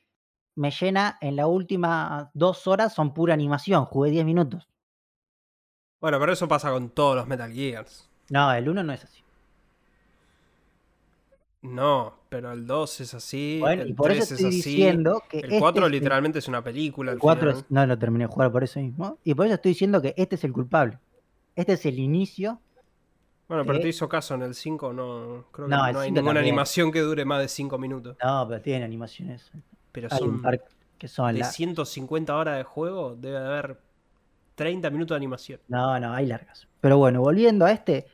me 0.55 0.69
llena 0.69 1.17
en 1.19 1.35
las 1.35 1.47
últimas 1.47 2.29
dos 2.35 2.67
horas, 2.67 2.93
son 2.93 3.11
pura 3.15 3.33
animación, 3.33 3.85
jugué 3.85 4.11
10 4.11 4.23
minutos. 4.25 4.67
Bueno, 5.99 6.19
pero 6.19 6.31
eso 6.31 6.47
pasa 6.47 6.71
con 6.71 6.91
todos 6.91 7.15
los 7.15 7.25
Metal 7.27 7.51
Gears. 7.51 8.07
No, 8.29 8.51
el 8.53 8.69
1 8.69 8.83
no 8.83 8.93
es 8.93 9.03
así. 9.03 9.23
No, 11.63 12.13
pero 12.29 12.51
el 12.51 12.67
2 12.67 13.01
es 13.01 13.13
así, 13.15 13.57
Bueno, 13.59 13.83
y 13.83 13.89
el 13.89 13.95
por 13.95 14.07
3 14.11 14.19
eso 14.25 14.35
es 14.35 14.39
estoy 14.41 14.59
así. 14.59 14.69
diciendo 14.69 15.23
que 15.27 15.39
El 15.39 15.59
4 15.59 15.67
este 15.67 15.79
es 15.79 15.85
el- 15.85 15.91
literalmente 15.91 16.39
es 16.39 16.47
una 16.47 16.63
película. 16.63 17.11
el 17.13 17.15
al 17.15 17.19
4 17.19 17.49
final. 17.49 17.63
es- 17.65 17.71
no 17.71 17.85
lo 17.87 17.97
terminé 17.97 18.25
de 18.25 18.31
jugar 18.31 18.51
por 18.51 18.63
eso 18.63 18.79
mismo. 18.79 19.17
Y 19.23 19.33
por 19.33 19.47
eso 19.47 19.55
estoy 19.55 19.71
diciendo 19.71 20.01
que 20.03 20.13
este 20.17 20.35
es 20.35 20.43
el 20.43 20.53
culpable. 20.53 20.99
Este 21.55 21.73
es 21.73 21.83
el 21.87 21.97
inicio. 21.97 22.61
Bueno, 23.47 23.63
pero 23.65 23.77
Eh, 23.79 23.81
te 23.81 23.87
hizo 23.89 24.09
caso 24.09 24.35
en 24.35 24.41
el 24.41 24.53
5, 24.55 24.91
no. 24.93 25.45
Creo 25.51 25.67
que 25.67 25.71
No, 25.71 25.77
no, 25.77 25.83
hay 25.83 25.93
5 25.93 26.03
ninguna 26.05 26.23
también. 26.35 26.37
animación 26.45 26.91
que 26.91 26.99
dure 27.01 27.23
más 27.25 27.39
de 27.41 27.47
5 27.47 27.77
minutos. 27.77 28.17
No, 28.23 28.45
pero 28.47 28.61
tienen 28.61 28.83
animaciones. 28.83 29.51
Pero 29.91 30.09
Hay 30.11 30.17
son 30.19 30.41
que 30.97 31.07
son 31.07 31.27
de 31.27 31.39
largas. 31.39 31.55
150 31.55 32.35
horas 32.35 32.57
de 32.57 32.63
juego, 32.63 33.15
debe 33.15 33.37
haber 33.37 33.79
30 34.55 34.89
minutos 34.89 35.15
de 35.15 35.17
animación. 35.17 35.59
No, 35.67 35.99
no, 35.99 36.13
hay 36.13 36.25
largas. 36.25 36.67
Pero 36.81 36.97
bueno, 36.97 37.21
volviendo 37.21 37.65
a 37.65 37.71
este, 37.71 38.07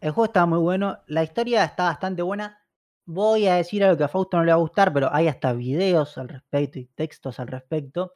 el 0.00 0.10
juego 0.10 0.26
está 0.26 0.44
muy 0.46 0.58
bueno, 0.58 0.98
la 1.06 1.22
historia 1.22 1.64
está 1.64 1.84
bastante 1.84 2.22
buena. 2.22 2.62
Voy 3.06 3.46
a 3.46 3.54
decir 3.54 3.84
algo 3.84 3.96
que 3.96 4.04
a 4.04 4.08
Fausto 4.08 4.36
no 4.36 4.44
le 4.44 4.50
va 4.52 4.56
a 4.56 4.60
gustar, 4.60 4.92
pero 4.92 5.08
hay 5.14 5.28
hasta 5.28 5.52
videos 5.52 6.18
al 6.18 6.28
respecto 6.28 6.78
y 6.80 6.86
textos 6.86 7.38
al 7.38 7.46
respecto. 7.46 8.12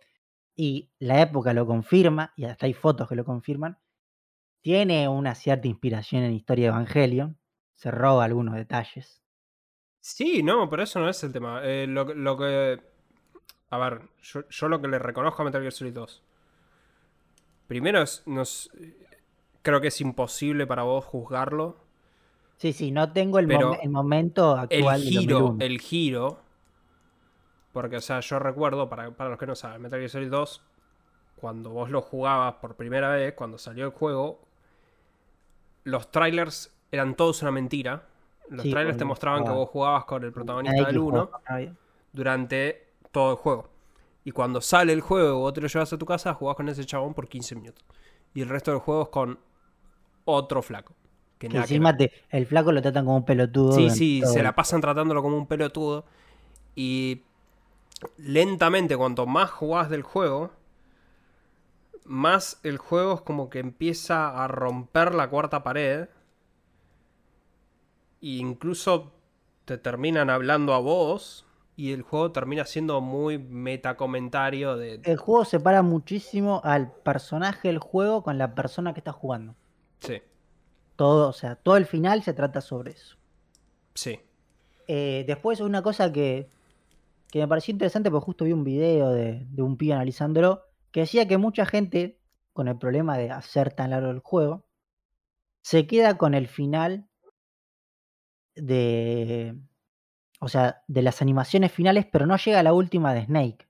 Y 0.57 0.90
la 0.99 1.23
época 1.23 1.55
lo 1.55 1.64
confirma, 1.64 2.33
y 2.37 2.45
hasta 2.45 2.67
hay 2.67 2.75
fotos 2.75 3.09
que 3.09 3.14
lo 3.14 3.25
confirman. 3.25 3.79
Tiene 4.62 5.09
una 5.09 5.35
cierta 5.35 5.69
inspiración 5.69 6.23
en 6.23 6.33
historia 6.33 6.67
de 6.67 6.76
Evangelion. 6.76 7.38
Se 7.75 7.90
roba 7.90 8.25
algunos 8.25 8.55
detalles. 8.55 9.23
Sí, 10.00 10.43
no, 10.43 10.69
pero 10.69 10.83
eso 10.83 10.99
no 11.00 11.09
es 11.09 11.23
el 11.25 11.33
tema. 11.33 11.61
Eh, 11.64 11.87
lo, 11.87 12.07
que- 12.07 12.14
lo 12.14 12.37
que. 12.37 12.81
A 13.71 13.79
ver, 13.79 14.02
yo, 14.23 14.47
yo 14.49 14.69
lo 14.69 14.81
que 14.81 14.88
le 14.88 14.99
reconozco 14.99 15.43
a 15.43 15.45
Metal 15.45 15.61
Gear 15.61 15.73
Solid 15.73 15.95
2. 15.95 16.23
Primero 17.67 18.02
es. 18.02 18.23
nos- 18.26 18.71
creo 19.62 19.81
que 19.81 19.88
es 19.88 20.00
imposible 20.00 20.67
para 20.67 20.83
vos 20.83 21.05
juzgarlo. 21.05 21.76
Sí, 22.57 22.73
sí, 22.75 22.90
no 22.90 23.12
tengo 23.12 23.38
el, 23.38 23.47
mom- 23.49 23.79
el 23.83 23.88
momento 23.90 24.52
El 24.55 24.61
actual 24.61 25.00
del 25.02 25.09
giro, 25.11 25.38
2001. 25.40 25.64
el 25.64 25.81
giro 25.81 26.40
Porque, 27.73 27.97
o 27.97 28.00
sea, 28.00 28.21
yo 28.21 28.38
recuerdo, 28.38 28.88
para, 28.90 29.11
para 29.12 29.31
los 29.31 29.38
que 29.38 29.47
no 29.47 29.55
saben, 29.55 29.81
Metal 29.81 29.99
Gear 29.99 30.11
Solid 30.11 30.29
2, 30.31 30.62
cuando 31.37 31.71
vos 31.71 31.88
lo 31.88 32.02
jugabas 32.02 32.55
por 32.57 32.76
primera 32.76 33.09
vez, 33.11 33.33
cuando 33.35 33.57
salió 33.57 33.85
el 33.87 33.93
juego, 33.93 34.47
los 35.84 36.10
trailers 36.10 36.72
eran 36.92 37.14
todos 37.14 37.42
una 37.42 37.50
mentira. 37.50 38.06
Los 38.49 38.62
Sí, 38.62 38.70
trailers 38.70 38.96
te 38.99 39.04
mostraban 39.04 39.44
que 39.44 39.50
vos 39.50 39.68
jugabas 39.68 40.04
con 40.04 40.25
el 40.25 40.32
protagonista 40.32 40.76
del 40.84 40.94
que 40.94 40.99
1 40.99 41.26
juega, 41.26 41.40
nadie. 41.49 41.72
durante 42.12 42.88
todo 43.12 43.30
el 43.32 43.37
juego. 43.37 43.68
Y 44.25 44.32
cuando 44.32 44.60
sale 44.60 44.92
el 44.92 45.00
juego 45.00 45.38
o 45.38 45.40
vos 45.40 45.52
te 45.54 45.60
lo 45.60 45.68
llevas 45.68 45.92
a 45.92 45.99
tu 45.99 46.04
casa, 46.06 46.34
jugás 46.34 46.56
con 46.56 46.68
ese 46.68 46.84
chabón 46.84 47.14
por 47.14 47.28
15 47.28 47.54
minutos. 47.54 47.84
Y 48.34 48.42
el 48.42 48.49
resto 48.49 48.70
del 48.72 48.80
juego 48.80 49.02
es 49.04 49.08
con 49.08 49.38
otro 50.25 50.62
flaco. 50.62 50.94
Que 51.38 51.49
Que 51.49 51.56
encima 51.56 51.96
te- 51.96 52.12
el 52.30 52.44
flaco 52.46 52.70
lo 52.72 52.82
tratan 52.82 53.04
como 53.06 53.16
un 53.18 53.25
pelotudo. 53.25 53.72
Sí, 53.72 53.88
sí, 53.90 54.22
se 54.26 54.38
el- 54.38 54.44
la 54.44 54.54
pasan 54.54 54.80
tratándolo 54.80 55.22
como 55.22 55.37
un 55.38 55.46
pelotudo. 55.46 56.04
Y 56.75 57.22
lentamente, 58.18 58.96
cuanto 58.96 59.26
más 59.26 59.50
jugás 59.50 59.88
del 59.90 60.02
juego, 60.02 60.50
más 62.11 62.59
el 62.64 62.76
juego 62.76 63.14
es 63.14 63.21
como 63.21 63.49
que 63.50 63.61
empieza 63.61 64.43
a 64.45 64.49
romper 64.49 65.14
la 65.14 65.31
cuarta 65.31 65.62
pared. 65.62 66.09
E 68.21 68.26
incluso 68.37 69.12
te 69.64 69.79
terminan 69.79 70.29
hablando 70.31 70.75
a 70.75 70.79
vos. 70.81 71.47
Y 71.76 71.93
el 71.93 72.02
juego 72.02 72.31
termina 72.33 72.67
siendo 72.67 73.00
muy 73.00 73.38
metacomentario 73.38 74.76
de. 74.76 75.00
El 75.05 75.17
juego 75.17 75.47
separa 75.47 75.81
muchísimo 75.83 76.61
al 76.62 76.93
personaje 76.93 77.69
del 77.69 77.79
juego 77.79 78.23
con 78.23 78.37
la 78.37 78.55
persona 78.55 78.93
que 78.93 79.00
está 79.00 79.12
jugando. 79.12 79.55
Sí, 80.00 80.21
Todo, 80.97 81.29
o 81.29 81.33
sea, 81.33 81.57
todo 81.57 81.76
el 81.79 81.87
final 81.87 82.23
se 82.23 82.35
trata 82.35 82.61
sobre 82.61 82.93
eso. 82.93 83.17
sí. 83.95 84.21
Eh, 84.93 85.23
después 85.26 85.61
una 85.61 85.83
cosa 85.83 86.12
que, 86.12 86.50
que 87.31 87.38
me 87.38 87.47
pareció 87.47 87.71
interesante, 87.73 88.11
porque 88.11 88.25
justo 88.25 88.45
vi 88.45 88.52
un 88.52 88.64
video 88.64 89.11
de, 89.11 89.47
de 89.49 89.62
un 89.62 89.76
pibe 89.76 89.93
analizándolo, 89.95 90.64
que 90.90 91.00
decía 91.00 91.28
que 91.28 91.38
mucha 91.38 91.66
gente, 91.66 92.18
con 92.52 92.68
el 92.68 92.78
problema 92.78 93.16
de 93.16 93.30
hacer 93.30 93.73
tan 93.73 93.90
largo 93.90 94.11
el 94.11 94.20
juego, 94.20 94.66
se 95.62 95.87
queda 95.87 96.16
con 96.16 96.35
el 96.35 96.49
final 96.49 97.09
de, 98.54 99.56
o 100.40 100.49
sea, 100.49 100.82
de 100.88 101.02
las 101.02 101.23
animaciones 101.23 101.73
finales, 101.73 102.06
pero 102.11 102.26
no 102.26 102.37
llega 102.37 102.61
a 102.61 102.64
la 102.64 102.73
última 102.73 103.14
de 103.14 103.25
Snake. 103.26 103.68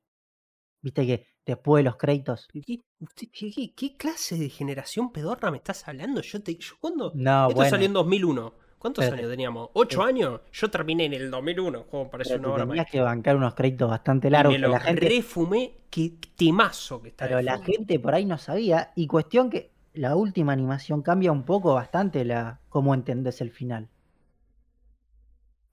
Viste 0.83 1.07
que 1.07 1.27
después 1.45 1.81
de 1.81 1.91
los 1.91 1.97
créditos. 1.97 2.49
¿Qué, 2.53 3.97
clase 3.97 4.37
de 4.37 4.49
generación 4.49 5.13
pedorra 5.13 5.51
me 5.51 5.59
estás 5.59 5.87
hablando? 5.89 6.23
Yo 6.23 6.43
te, 6.43 6.57
yo 6.57 6.75
cuando 6.81 7.13
No, 7.15 7.49
Esto 7.49 7.55
bueno, 7.55 7.71
salió 7.71 7.87
en 7.87 7.93
2001. 7.93 8.55
¿Cuántos 8.81 9.05
Pero 9.05 9.17
años 9.19 9.31
teníamos? 9.31 9.69
¿Ocho 9.75 10.03
años? 10.03 10.41
Yo 10.53 10.71
terminé 10.71 11.05
en 11.05 11.13
el 11.13 11.31
2001. 11.31 11.85
Juego 11.91 12.11
parece 12.11 12.31
pero 12.31 12.41
una 12.41 12.55
hora 12.55 12.67
tenías 12.67 12.91
que 12.91 13.03
bancar 13.03 13.37
unos 13.37 13.55
créditos 13.55 13.91
bastante 13.91 14.29
Y 14.29 14.31
largos. 14.31 14.55
me 14.55 14.57
que 14.57 14.63
lo 14.63 14.69
la 14.71 14.81
gente, 14.81 15.07
refumé. 15.07 15.75
Qué 15.91 16.15
temazo 16.35 17.03
que 17.03 17.11
está. 17.11 17.27
Pero 17.27 17.43
la 17.43 17.59
gente 17.59 18.01
por 18.01 18.15
ahí 18.15 18.25
no 18.25 18.39
sabía. 18.39 18.91
Y 18.97 19.07
cuestión 19.07 19.51
que 19.51 19.71
la 19.93 20.17
última 20.17 20.55
animación 20.55 21.03
cambia 21.03 21.31
un 21.31 21.43
poco 21.43 21.75
bastante 21.75 22.25
la 22.25 22.61
cómo 22.71 22.95
entendés 22.95 23.43
el 23.43 23.51
final. 23.51 23.91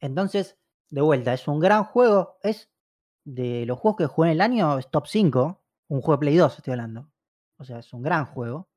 Entonces, 0.01 0.57
de 0.89 0.99
vuelta, 0.99 1.33
es 1.33 1.47
un 1.47 1.61
gran 1.61 1.85
juego. 1.85 2.39
Es 2.43 2.69
de 3.23 3.65
los 3.65 3.79
juegos 3.79 3.99
que 3.99 4.07
jugué 4.07 4.31
en 4.31 4.33
el 4.33 4.41
año, 4.41 4.77
es 4.77 4.91
top 4.91 5.07
5. 5.07 5.61
Un 5.87 6.01
juego 6.01 6.17
de 6.17 6.19
Play 6.19 6.35
2, 6.35 6.57
estoy 6.57 6.73
hablando. 6.73 7.09
O 7.57 7.63
sea, 7.63 7.79
es 7.79 7.93
un 7.93 8.01
gran 8.01 8.25
juego. 8.25 8.67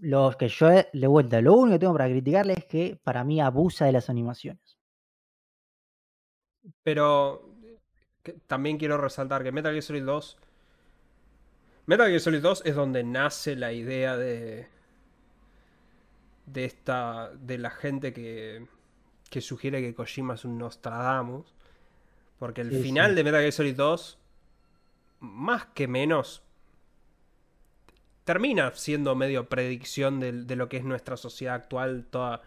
Lo 0.00 0.32
que 0.38 0.48
yo, 0.48 0.68
de 0.70 1.06
vuelta, 1.06 1.40
lo 1.40 1.54
único 1.54 1.74
que 1.74 1.78
tengo 1.80 1.92
para 1.92 2.08
criticarle 2.08 2.54
es 2.54 2.64
que 2.64 2.98
para 3.02 3.22
mí 3.22 3.40
abusa 3.40 3.84
de 3.84 3.92
las 3.92 4.08
animaciones. 4.08 4.78
Pero 6.82 7.50
que- 8.22 8.34
también 8.46 8.78
quiero 8.78 8.98
resaltar 8.98 9.42
que 9.42 9.52
Metal 9.52 9.72
Gear 9.72 9.82
Solid 9.82 10.04
2. 10.04 10.38
Metal 11.86 12.08
Gear 12.08 12.20
Solid 12.20 12.40
2 12.42 12.62
es 12.64 12.74
donde 12.74 13.02
nace 13.04 13.56
la 13.56 13.72
idea 13.72 14.16
de. 14.16 14.68
De 16.46 16.64
esta. 16.64 17.30
De 17.34 17.58
la 17.58 17.70
gente 17.70 18.12
que. 18.12 18.66
Que 19.30 19.40
sugiere 19.40 19.80
que 19.80 19.94
Kojima 19.94 20.34
es 20.34 20.44
un 20.44 20.58
Nostradamus. 20.58 21.54
Porque 22.38 22.62
el 22.62 22.70
Sí, 22.70 22.82
final 22.82 23.10
sí. 23.10 23.16
de 23.16 23.24
Metal 23.24 23.40
Gear 23.40 23.52
Solid 23.52 23.76
2. 23.76 24.18
Más 25.20 25.66
que 25.66 25.86
menos. 25.88 26.42
Termina 28.30 28.70
siendo 28.76 29.16
medio 29.16 29.48
predicción 29.48 30.20
de, 30.20 30.54
lo 30.54 30.68
que 30.68 30.76
es 30.76 30.84
nuestra 30.84 31.16
sociedad 31.16 31.56
actual. 31.56 32.06
Toda 32.08 32.42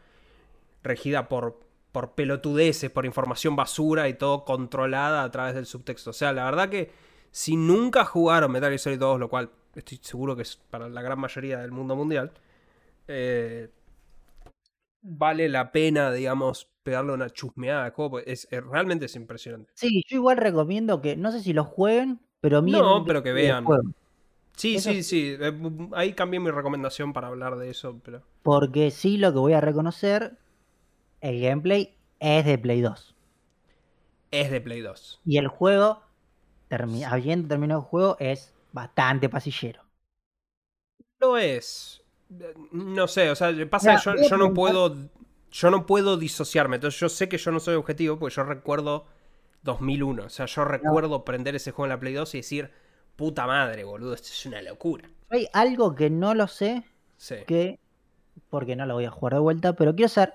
regida 0.82 1.28
por, 1.28 1.60
por 1.92 2.14
pelotudeces, 2.14 2.90
por 2.90 3.06
información 3.06 3.58
basura 3.58 4.08
y 4.08 4.14
todo 4.14 4.46
controlada 4.46 5.26
a 5.26 5.30
través 5.32 5.56
del 5.56 5.66
subtexto. 5.66 6.12
O 6.12 6.14
sea, 6.14 6.32
la 6.32 6.46
verdad 6.46 6.70
que 6.70 6.90
si 7.32 7.58
nunca 7.58 8.06
jugaron 8.06 8.50
Metal 8.54 8.70
Gear 8.70 8.80
Solid 8.80 8.98
2, 8.98 9.20
lo 9.20 9.28
cual 9.28 9.50
estoy 9.76 10.00
seguro 10.02 10.38
que 10.38 10.44
es 10.44 10.56
para 10.56 10.88
la 10.88 11.02
gran 11.02 11.20
mayoría 11.20 11.60
del 11.60 11.74
mundo 11.74 11.98
mundial, 11.98 12.32
eh, 13.10 13.68
vale 15.02 15.50
la 15.50 15.74
pena, 15.74 16.14
digamos, 16.14 16.70
pegarle 16.84 17.12
una 17.12 17.30
chusmeada 17.30 17.84
al 17.84 17.92
juego, 17.92 18.12
porque 18.12 18.32
es, 18.32 18.48
es- 18.52 18.64
realmente 18.64 19.08
es 19.08 19.16
impresionante. 19.18 19.74
Sí, 19.76 20.02
yo 20.08 20.16
igual 20.16 20.38
recomiendo 20.38 21.02
que, 21.02 21.18
no 21.18 21.34
sé 21.34 21.42
si 21.42 21.52
lo 21.52 21.66
jueguen, 21.66 22.22
pero 22.40 22.62
miren 22.62 22.84
No, 22.84 23.04
pero 23.04 23.22
que 23.22 23.34
vean. 23.34 23.66
juego. 23.66 23.84
Sí, 24.56 24.78
Eso 24.78 24.90
sí, 24.90 25.04
sí, 25.04 25.36
eh, 25.40 25.54
ahí 25.94 26.14
cambié 26.14 26.40
mi 26.40 26.52
recomendación 26.52 27.14
para 27.14 27.28
hablar 27.28 27.56
de 27.58 27.70
eso, 27.70 28.00
pero... 28.04 28.24
Porque 28.42 28.92
sí, 28.92 29.18
lo 29.18 29.34
que 29.34 29.40
voy 29.40 29.54
a 29.54 29.60
reconocer, 29.60 30.38
el 31.22 31.42
gameplay 31.42 31.96
es 32.20 32.46
de 32.46 32.58
Play 32.58 32.82
2. 32.82 33.16
Es 34.32 34.52
de 34.52 34.60
Play 34.60 34.82
2. 34.82 35.22
Y 35.26 35.38
el 35.38 35.50
juego, 35.50 36.02
termi- 36.70 37.06
habiendo 37.06 37.48
terminado 37.50 37.82
el 37.82 37.88
juego, 37.88 38.18
es 38.20 38.54
bastante 38.72 39.30
pasillero. 39.30 39.84
Lo 41.20 41.38
es. 41.38 42.02
Eh, 42.40 42.54
No 42.72 43.08
sé, 43.08 43.30
o 43.30 43.36
sea, 43.36 43.52
pasa 43.70 43.92
Mira, 43.92 43.98
que 43.98 43.98
yo, 43.98 44.18
yo 44.18 44.38
no 44.38 44.54
puedo. 44.54 44.96
Yo 45.52 45.70
no 45.70 45.86
puedo 45.86 46.18
disociarme. 46.18 46.76
Entonces 46.78 47.00
yo 47.00 47.10
sé 47.10 47.30
que 47.30 47.38
yo 47.38 47.52
no 47.52 47.60
soy 47.60 47.76
objetivo 47.76 48.18
porque 48.18 48.36
yo 48.36 48.44
recuerdo 48.44 49.06
2001. 49.62 50.26
O 50.26 50.30
sea, 50.30 50.46
yo 50.48 50.66
recuerdo 50.66 51.24
prender 51.26 51.56
ese 51.56 51.72
juego 51.72 51.86
en 51.86 51.90
la 51.92 52.00
Play 52.00 52.14
2 52.14 52.34
y 52.36 52.40
decir, 52.40 52.72
puta 53.16 53.46
madre, 53.48 53.84
boludo, 53.84 54.14
esto 54.14 54.30
es 54.32 54.46
una 54.46 54.62
locura. 54.62 55.10
Hay 55.30 55.48
algo 55.54 55.96
que 55.96 56.10
no 56.10 56.34
lo 56.34 56.48
sé, 56.48 56.84
Sí. 57.18 57.36
que, 57.48 57.80
porque 58.50 58.76
no 58.76 58.86
lo 58.86 58.96
voy 58.96 59.06
a 59.06 59.12
jugar 59.12 59.34
de 59.34 59.40
vuelta, 59.40 59.74
pero 59.74 59.96
quiero 59.96 60.10
saber, 60.10 60.34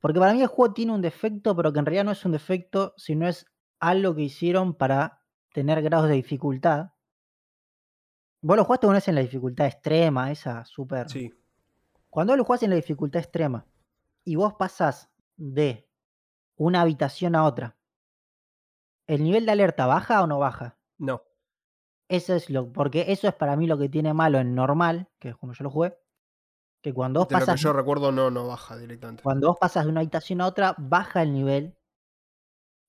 porque 0.00 0.18
para 0.20 0.32
mí 0.32 0.40
el 0.42 0.46
juego 0.46 0.72
tiene 0.74 0.92
un 0.92 1.02
defecto, 1.02 1.54
pero 1.56 1.72
que 1.72 1.78
en 1.78 1.86
realidad 1.86 2.04
no 2.04 2.12
es 2.12 2.24
un 2.24 2.32
defecto, 2.32 2.94
sino 2.96 3.28
es 3.28 3.46
algo 3.80 4.14
que 4.14 4.22
hicieron 4.22 4.74
para 4.74 5.22
tener 5.52 5.82
grados 5.82 6.08
de 6.08 6.14
dificultad. 6.14 6.90
Vos 8.42 8.56
lo 8.56 8.64
jugaste 8.64 8.86
una 8.86 8.96
vez 8.96 9.08
en 9.08 9.14
la 9.16 9.20
dificultad 9.20 9.66
extrema, 9.66 10.30
esa 10.30 10.64
súper... 10.64 11.10
Sí. 11.10 11.34
Cuando 12.08 12.36
lo 12.36 12.44
jugás 12.44 12.62
en 12.62 12.70
la 12.70 12.76
dificultad 12.76 13.20
extrema 13.22 13.66
y 14.24 14.36
vos 14.36 14.54
pasás 14.54 15.10
de 15.36 15.88
una 16.56 16.80
habitación 16.80 17.34
a 17.36 17.44
otra, 17.44 17.76
¿el 19.06 19.22
nivel 19.22 19.46
de 19.46 19.52
alerta 19.52 19.86
baja 19.86 20.22
o 20.22 20.26
no 20.26 20.38
baja? 20.38 20.76
No. 20.98 21.22
Eso 22.10 22.34
es 22.34 22.50
lo, 22.50 22.72
porque 22.72 23.04
eso 23.08 23.28
es 23.28 23.34
para 23.34 23.54
mí 23.56 23.66
lo 23.68 23.78
que 23.78 23.88
tiene 23.88 24.12
malo 24.12 24.38
en 24.40 24.54
normal, 24.54 25.08
que 25.20 25.28
es 25.30 25.36
como 25.36 25.52
yo 25.52 25.62
lo 25.64 25.70
jugué, 25.70 25.94
que 26.82 26.92
cuando 26.92 27.20
vos 27.20 27.28
De 27.28 27.34
lo 27.36 27.38
que 27.38 27.46
pasas, 27.46 27.60
yo 27.60 27.72
recuerdo, 27.72 28.10
no, 28.10 28.30
no 28.30 28.48
baja 28.48 28.76
directamente. 28.76 29.22
cuando 29.22 29.48
vos 29.48 29.58
pasas 29.60 29.84
de 29.84 29.90
una 29.90 30.00
habitación 30.00 30.40
a 30.40 30.46
otra, 30.48 30.74
baja 30.76 31.22
el 31.22 31.32
nivel. 31.32 31.76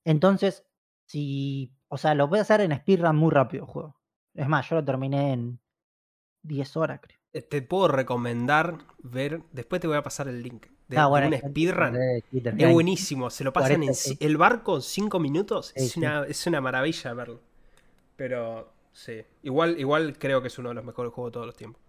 Entonces, 0.05 0.65
si, 1.05 1.71
o 1.87 1.97
sea, 1.97 2.15
lo 2.15 2.27
puedes 2.29 2.49
hacer 2.49 2.61
en 2.61 2.75
speedrun 2.75 3.15
muy 3.15 3.31
rápido 3.31 3.65
el 3.65 3.69
juego. 3.69 3.95
Es 4.33 4.47
más, 4.47 4.67
yo 4.69 4.77
lo 4.77 4.85
terminé 4.85 5.33
en 5.33 5.59
10 6.41 6.75
horas, 6.77 6.99
creo. 7.01 7.17
Eh, 7.33 7.41
Te 7.41 7.61
puedo 7.61 7.87
recomendar 7.87 8.79
ver. 9.03 9.43
Después 9.51 9.79
te 9.81 9.87
voy 9.87 9.97
a 9.97 10.03
pasar 10.03 10.27
el 10.27 10.41
link. 10.41 10.65
De, 10.87 10.97
Ah, 10.97 11.07
de 11.21 11.27
un 11.27 11.33
speedrun. 11.37 11.95
Es 12.33 12.73
buenísimo. 12.73 13.29
Se 13.29 13.43
lo 13.43 13.53
pasan 13.53 13.83
en 13.83 13.93
40, 13.93 13.93
ci- 13.93 13.95
sí. 13.95 14.17
el 14.19 14.37
barco 14.37 14.75
en 14.75 14.81
5 14.81 15.19
minutos. 15.19 15.67
Sí, 15.75 15.85
Es 15.85 15.91
sí. 15.91 15.99
una, 15.99 16.23
es 16.25 16.47
una 16.47 16.59
maravilla 16.59 17.13
verlo. 17.13 17.39
Pero 18.17 18.73
sí. 18.91 19.23
Igual, 19.43 19.79
igual 19.79 20.17
creo 20.17 20.41
que 20.41 20.47
es 20.47 20.57
uno 20.59 20.69
de 20.69 20.75
los 20.75 20.83
mejores 20.85 21.11
juegos 21.13 21.31
de 21.31 21.33
todos 21.33 21.45
los 21.47 21.55
tiempos. 21.55 21.81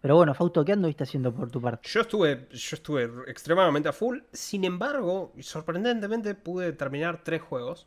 Pero 0.00 0.16
bueno, 0.16 0.34
Fausto, 0.34 0.64
¿qué 0.64 0.72
anduviste 0.72 1.04
haciendo 1.04 1.32
por 1.34 1.50
tu 1.50 1.62
parte? 1.62 1.88
Yo 1.88 2.02
estuve, 2.02 2.46
yo 2.50 2.74
estuve 2.76 3.04
extremadamente 3.26 3.88
a 3.88 3.92
full. 3.92 4.18
Sin 4.32 4.64
embargo, 4.64 5.32
sorprendentemente 5.40 6.34
pude 6.34 6.72
terminar 6.74 7.22
tres 7.24 7.40
juegos. 7.40 7.86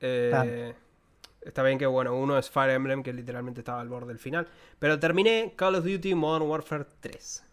Eh, 0.00 0.74
está 1.40 1.62
bien 1.62 1.78
que, 1.78 1.86
bueno, 1.86 2.16
uno 2.16 2.36
es 2.36 2.50
Fire 2.50 2.70
Emblem, 2.70 3.04
que 3.04 3.12
literalmente 3.12 3.60
estaba 3.60 3.80
al 3.80 3.88
borde 3.88 4.08
del 4.08 4.18
final. 4.18 4.48
Pero 4.80 4.98
terminé 4.98 5.54
Call 5.56 5.76
of 5.76 5.84
Duty 5.84 6.16
Modern 6.16 6.48
Warfare 6.50 6.86
3. 6.98 7.44
Para 7.44 7.48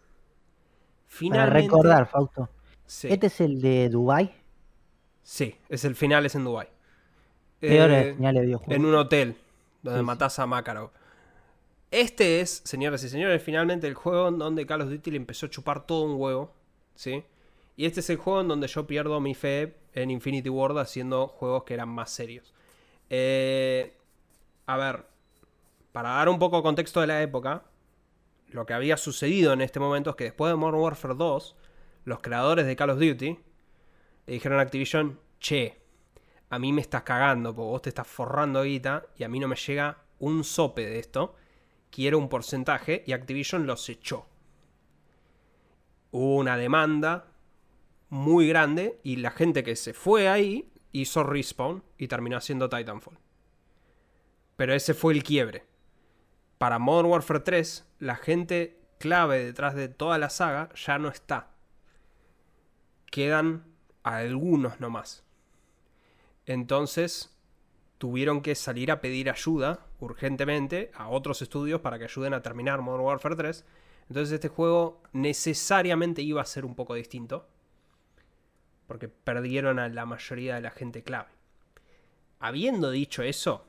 Finalmente. 1.06 1.60
recordar, 1.62 2.06
Fausto. 2.08 2.48
Sí, 2.84 3.08
Este 3.10 3.28
es 3.28 3.40
el 3.40 3.60
de 3.60 3.88
Dubai. 3.90 4.34
sí, 5.22 5.54
es 5.68 5.84
el 5.84 5.94
final, 5.94 6.26
es 6.26 6.34
en 6.34 6.44
Dubai. 6.44 6.68
Peores 7.60 8.06
Eh, 8.06 8.14
señales 8.14 8.40
de 8.40 8.46
videojuegos. 8.46 8.74
en 8.76 8.84
un 8.84 8.94
hotel 8.94 9.36
donde 9.82 10.28
Sí, 10.30 10.40
a 10.40 10.46
Makarov. 10.46 10.90
Este 11.90 12.40
es, 12.40 12.60
señoras 12.64 13.02
y 13.04 13.08
señores, 13.08 13.42
finalmente 13.42 13.86
el 13.86 13.94
juego 13.94 14.28
en 14.28 14.38
donde 14.38 14.66
Call 14.66 14.82
of 14.82 14.90
Duty 14.90 15.10
le 15.10 15.16
empezó 15.16 15.46
a 15.46 15.50
chupar 15.50 15.86
todo 15.86 16.02
un 16.02 16.20
huevo, 16.20 16.52
¿sí? 16.94 17.24
Y 17.76 17.86
este 17.86 18.00
es 18.00 18.10
el 18.10 18.16
juego 18.18 18.42
en 18.42 18.48
donde 18.48 18.66
yo 18.68 18.86
pierdo 18.86 19.20
mi 19.20 19.34
fe 19.34 19.76
en 19.94 20.10
Infinity 20.10 20.50
World 20.50 20.78
haciendo 20.78 21.28
juegos 21.28 21.64
que 21.64 21.74
eran 21.74 21.88
más 21.88 22.10
serios. 22.10 22.52
Eh, 23.08 23.96
a 24.66 24.76
ver, 24.76 25.06
para 25.92 26.10
dar 26.10 26.28
un 26.28 26.38
poco 26.38 26.62
contexto 26.62 27.00
de 27.00 27.06
la 27.06 27.22
época, 27.22 27.62
lo 28.48 28.66
que 28.66 28.74
había 28.74 28.96
sucedido 28.98 29.52
en 29.54 29.62
este 29.62 29.80
momento 29.80 30.10
es 30.10 30.16
que 30.16 30.24
después 30.24 30.50
de 30.52 30.56
Modern 30.56 30.78
Warfare 30.78 31.14
2, 31.14 31.56
los 32.04 32.20
creadores 32.20 32.66
de 32.66 32.76
Call 32.76 32.90
of 32.90 32.98
Duty 32.98 33.38
le 34.26 34.32
dijeron 34.32 34.58
a 34.58 34.62
Activision, 34.62 35.18
che, 35.40 35.77
a 36.50 36.58
mí 36.58 36.72
me 36.72 36.80
estás 36.80 37.02
cagando, 37.02 37.54
porque 37.54 37.70
vos 37.70 37.82
te 37.82 37.88
estás 37.90 38.06
forrando 38.06 38.62
guita 38.62 39.06
y 39.16 39.24
a 39.24 39.28
mí 39.28 39.38
no 39.38 39.48
me 39.48 39.56
llega 39.56 39.98
un 40.18 40.44
sope 40.44 40.86
de 40.86 40.98
esto. 40.98 41.34
Quiero 41.90 42.18
un 42.18 42.28
porcentaje 42.28 43.04
y 43.06 43.12
Activision 43.12 43.66
los 43.66 43.88
echó. 43.88 44.26
Hubo 46.10 46.36
una 46.36 46.56
demanda 46.56 47.32
muy 48.08 48.48
grande 48.48 49.00
y 49.02 49.16
la 49.16 49.30
gente 49.30 49.62
que 49.62 49.76
se 49.76 49.92
fue 49.92 50.28
ahí 50.28 50.72
hizo 50.92 51.22
Respawn 51.22 51.84
y 51.98 52.08
terminó 52.08 52.36
haciendo 52.36 52.68
Titanfall. 52.68 53.18
Pero 54.56 54.74
ese 54.74 54.94
fue 54.94 55.12
el 55.12 55.22
quiebre. 55.22 55.66
Para 56.56 56.78
Modern 56.78 57.10
Warfare 57.10 57.40
3, 57.40 57.86
la 58.00 58.16
gente 58.16 58.80
clave 58.98 59.44
detrás 59.44 59.74
de 59.74 59.88
toda 59.88 60.18
la 60.18 60.30
saga 60.30 60.70
ya 60.74 60.98
no 60.98 61.08
está. 61.08 61.50
Quedan 63.10 63.64
algunos 64.02 64.80
nomás. 64.80 65.27
Entonces 66.48 67.30
tuvieron 67.98 68.40
que 68.40 68.54
salir 68.54 68.90
a 68.90 69.02
pedir 69.02 69.28
ayuda 69.28 69.86
urgentemente 70.00 70.90
a 70.94 71.08
otros 71.08 71.42
estudios 71.42 71.82
para 71.82 71.98
que 71.98 72.04
ayuden 72.04 72.32
a 72.32 72.40
terminar 72.40 72.80
Modern 72.80 73.04
Warfare 73.04 73.36
3. 73.36 73.66
Entonces 74.08 74.32
este 74.32 74.48
juego 74.48 75.02
necesariamente 75.12 76.22
iba 76.22 76.40
a 76.40 76.46
ser 76.46 76.64
un 76.64 76.74
poco 76.74 76.94
distinto. 76.94 77.46
Porque 78.86 79.08
perdieron 79.08 79.78
a 79.78 79.90
la 79.90 80.06
mayoría 80.06 80.54
de 80.54 80.62
la 80.62 80.70
gente 80.70 81.02
clave. 81.02 81.28
Habiendo 82.40 82.90
dicho 82.90 83.22
eso, 83.22 83.66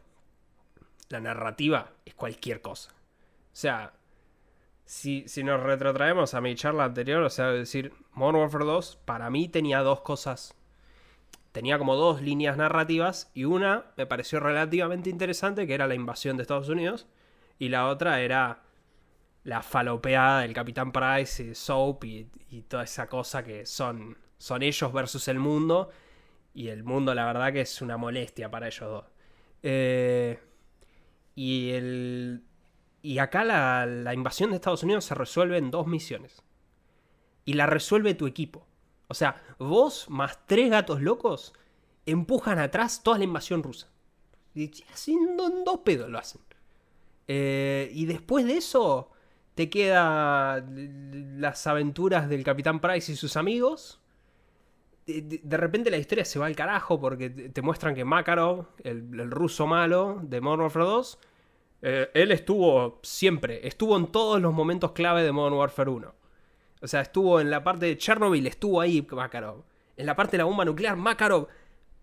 la 1.10 1.20
narrativa 1.20 1.92
es 2.06 2.14
cualquier 2.14 2.62
cosa. 2.62 2.92
O 2.92 3.56
sea, 3.60 3.92
si, 4.86 5.28
si 5.28 5.44
nos 5.44 5.62
retrotraemos 5.62 6.34
a 6.34 6.40
mi 6.40 6.56
charla 6.56 6.86
anterior, 6.86 7.24
o 7.24 7.30
sea, 7.30 7.48
decir, 7.48 7.92
Modern 8.14 8.38
Warfare 8.38 8.64
2 8.64 9.00
para 9.04 9.30
mí 9.30 9.50
tenía 9.50 9.80
dos 9.80 10.00
cosas 10.00 10.56
tenía 11.52 11.78
como 11.78 11.96
dos 11.96 12.22
líneas 12.22 12.58
narrativas 12.58 13.32
y 13.34 13.46
una 13.46 13.86
me 13.98 14.06
pareció 14.06 14.40
relativamente 14.40 15.10
interesante, 15.10 15.68
que 15.68 15.74
era 15.74 15.88
la 15.88 15.96
invasión 15.96 16.38
de 16.38 16.44
Estados 16.44 16.70
Unidos, 16.70 17.08
y 17.58 17.70
la 17.70 17.88
otra 17.88 18.22
era 18.22 18.64
la 19.44 19.62
falopeada 19.62 20.42
del 20.42 20.54
Capitán 20.54 20.92
Price 20.92 21.44
y 21.44 21.56
Soap 21.56 22.04
y, 22.06 22.30
toda 22.68 22.84
esa 22.84 23.08
cosa 23.08 23.44
que 23.44 23.66
son, 23.66 24.18
son 24.38 24.64
ellos 24.64 24.92
versus 24.94 25.28
el 25.28 25.40
mundo, 25.40 25.90
y 26.54 26.70
el 26.70 26.84
mundo 26.84 27.14
la 27.14 27.26
verdad 27.26 27.54
que 27.54 27.62
es 27.62 27.82
una 27.82 27.98
molestia 27.98 28.50
para 28.52 28.68
ellos 28.68 28.90
dos. 28.90 29.06
Eh, 29.64 30.40
y, 31.36 31.72
el, 31.72 32.44
y 33.02 33.20
acá 33.20 33.44
la, 33.44 33.86
la 33.86 34.14
invasión 34.14 34.50
de 34.52 34.58
Estados 34.58 34.84
Unidos 34.84 35.06
se 35.06 35.16
resuelve 35.16 35.58
en 35.58 35.72
dos 35.72 35.88
misiones. 35.88 36.44
Y 37.46 37.54
la 37.54 37.66
resuelve 37.66 38.14
tu 38.14 38.28
equipo. 38.28 38.69
O 39.10 39.16
sea, 39.16 39.42
vos 39.58 40.10
más 40.10 40.40
tres 40.46 40.70
gatos 40.70 41.02
locos 41.02 41.54
empujan 42.06 42.60
atrás 42.60 43.02
toda 43.04 43.18
la 43.18 43.24
invasión 43.24 43.64
rusa. 43.64 43.90
Y 44.54 44.72
así 44.94 45.14
en 45.14 45.36
dos 45.36 45.80
pedos 45.84 46.10
lo 46.10 46.20
hacen. 46.20 46.42
Eh, 47.28 47.92
y 47.94 48.06
después 48.06 48.46
de 48.46 48.58
eso 48.58 49.10
te 49.56 49.70
queda 49.70 50.64
las 51.38 51.68
aventuras 51.68 52.30
del 52.30 52.44
Capitán 52.44 52.80
Price 52.80 53.12
y 53.12 53.16
sus 53.16 53.36
amigos. 53.36 54.00
De, 55.06 55.58
repente 55.58 55.90
la 55.90 55.98
historia 55.98 56.24
se 56.24 56.38
va 56.38 56.46
al 56.46 56.56
carajo 56.56 57.00
porque 57.00 57.30
te 57.30 57.62
muestran 57.64 57.96
que 57.96 58.06
Makarov, 58.06 58.68
el, 58.84 59.32
ruso 59.32 59.66
malo 59.66 60.20
de 60.22 60.40
Modern 60.40 60.62
Warfare 60.62 60.86
2, 60.86 61.20
eh, 61.82 62.12
él 62.14 62.32
estuvo 62.32 63.00
siempre, 63.02 63.68
estuvo 63.68 63.98
en 63.98 64.08
todos 64.12 64.40
los 64.40 64.54
momentos 64.54 64.92
clave 64.92 65.24
de 65.24 65.32
Modern 65.32 65.56
Warfare 65.56 65.90
1. 65.90 66.14
O 66.82 66.88
sea, 66.88 67.02
estuvo 67.02 67.40
en 67.40 67.50
la 67.50 67.64
parte 67.64 67.86
de 67.86 67.98
Chernobyl, 67.98 68.48
estuvo 68.48 68.80
ahí 68.80 69.06
Makarov. 69.12 69.64
En 69.98 70.06
la 70.06 70.16
parte 70.16 70.32
de 70.32 70.40
la 70.40 70.46
bomba 70.46 70.64
nuclear, 70.64 70.96
Makarov 70.96 71.48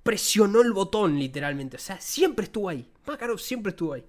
presionó 0.03 0.61
el 0.61 0.73
botón, 0.73 1.19
literalmente. 1.19 1.77
O 1.77 1.81
sea, 1.81 2.01
siempre 2.01 2.45
estuvo 2.45 2.69
ahí. 2.69 2.91
Makarov 3.07 3.39
siempre 3.39 3.71
estuvo 3.71 3.95
ahí. 3.95 4.05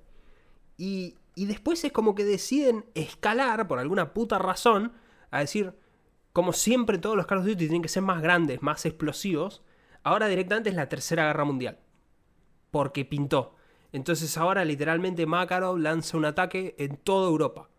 Y, 0.78 1.16
y 1.36 1.46
después 1.46 1.84
es 1.84 1.92
como 1.92 2.16
que 2.16 2.26
deciden 2.26 2.86
escalar, 2.96 3.68
por 3.68 3.80
alguna 3.80 4.14
puta 4.14 4.38
razón, 4.38 4.94
a 5.32 5.40
decir, 5.40 5.74
como 6.34 6.54
siempre 6.54 6.98
todos 6.98 7.16
los 7.16 7.26
Call 7.26 7.40
of 7.40 7.46
Duty 7.46 7.58
tienen 7.58 7.82
que 7.82 7.88
ser 7.88 8.04
más 8.04 8.22
grandes, 8.22 8.62
más 8.62 8.86
explosivos, 8.86 9.64
ahora 10.04 10.28
directamente 10.28 10.70
es 10.70 10.76
la 10.76 10.90
Tercera 10.90 11.26
Guerra 11.26 11.46
Mundial. 11.46 11.80
Porque 12.70 13.06
pintó. 13.06 13.56
Entonces 13.92 14.38
ahora 14.38 14.66
literalmente 14.66 15.26
Makarov 15.26 15.78
lanza 15.78 16.18
un 16.18 16.26
ataque 16.26 16.76
en 16.78 16.98
toda 16.98 17.30
Europa. 17.30 17.70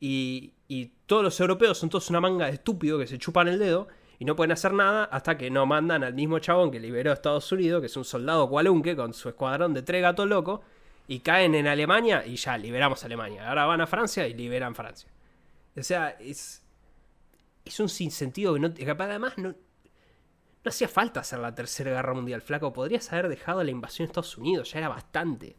Y, 0.00 0.54
y 0.56 0.57
todos 1.08 1.24
los 1.24 1.40
europeos 1.40 1.78
son 1.78 1.88
todos 1.88 2.10
una 2.10 2.20
manga 2.20 2.46
de 2.46 2.52
estúpidos 2.52 3.00
que 3.00 3.06
se 3.06 3.16
chupan 3.16 3.48
el 3.48 3.58
dedo 3.58 3.88
y 4.18 4.26
no 4.26 4.36
pueden 4.36 4.52
hacer 4.52 4.74
nada 4.74 5.04
hasta 5.04 5.38
que 5.38 5.50
no 5.50 5.64
mandan 5.64 6.04
al 6.04 6.12
mismo 6.12 6.38
chabón 6.38 6.70
que 6.70 6.78
liberó 6.78 7.10
a 7.10 7.14
Estados 7.14 7.50
Unidos, 7.50 7.80
que 7.80 7.86
es 7.86 7.96
un 7.96 8.04
soldado 8.04 8.46
cualunque 8.50 8.94
con 8.94 9.14
su 9.14 9.30
escuadrón 9.30 9.72
de 9.72 9.80
tres 9.80 10.02
gatos 10.02 10.28
locos, 10.28 10.60
y 11.06 11.20
caen 11.20 11.54
en 11.54 11.66
Alemania 11.66 12.26
y 12.26 12.36
ya 12.36 12.58
liberamos 12.58 13.02
a 13.02 13.06
Alemania. 13.06 13.48
Ahora 13.48 13.64
van 13.64 13.80
a 13.80 13.86
Francia 13.86 14.28
y 14.28 14.34
liberan 14.34 14.74
Francia. 14.74 15.08
O 15.74 15.82
sea, 15.82 16.10
es, 16.20 16.62
es 17.64 17.80
un 17.80 17.88
sinsentido 17.88 18.52
que 18.52 18.60
no. 18.60 18.74
Además 18.98 19.38
no, 19.38 19.48
no 19.48 19.56
hacía 20.66 20.88
falta 20.88 21.20
hacer 21.20 21.38
la 21.38 21.54
tercera 21.54 21.90
guerra 21.90 22.12
mundial, 22.12 22.42
flaco. 22.42 22.74
Podrías 22.74 23.10
haber 23.14 23.28
dejado 23.28 23.64
la 23.64 23.70
invasión 23.70 24.04
de 24.04 24.10
Estados 24.10 24.36
Unidos, 24.36 24.72
ya 24.72 24.80
era 24.80 24.90
bastante. 24.90 25.56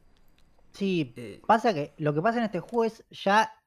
Sí, 0.73 1.11
eh, 1.17 1.41
pasa 1.47 1.73
que 1.73 1.95
lo 1.97 2.13
que 2.13 2.21
pasa 2.21 2.37
en 2.37 2.45
este 2.45 2.59
juego 2.59 2.85
es 2.85 3.03
ya 3.09 3.58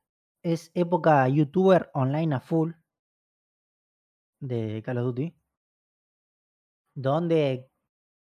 es 0.43 0.71
época 0.75 1.27
youtuber 1.29 1.91
online 1.95 2.35
a 2.35 2.41
full 2.41 2.73
de 4.41 4.83
Call 4.85 4.99
of 4.99 5.05
Duty, 5.05 5.35
donde 6.95 7.71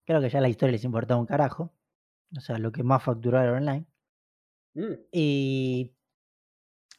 creo 0.06 0.21
que 0.21 0.30
ya 0.30 0.41
la 0.41 0.50
historia 0.50 0.74
les 0.74 0.84
importaba 0.84 1.19
un 1.19 1.26
carajo, 1.26 1.74
o 2.36 2.41
sea, 2.41 2.58
lo 2.58 2.71
que 2.71 2.84
más 2.84 3.04
facturaron 3.04 3.58
online. 3.58 3.86
Mm. 4.74 4.93
Y 5.12 5.95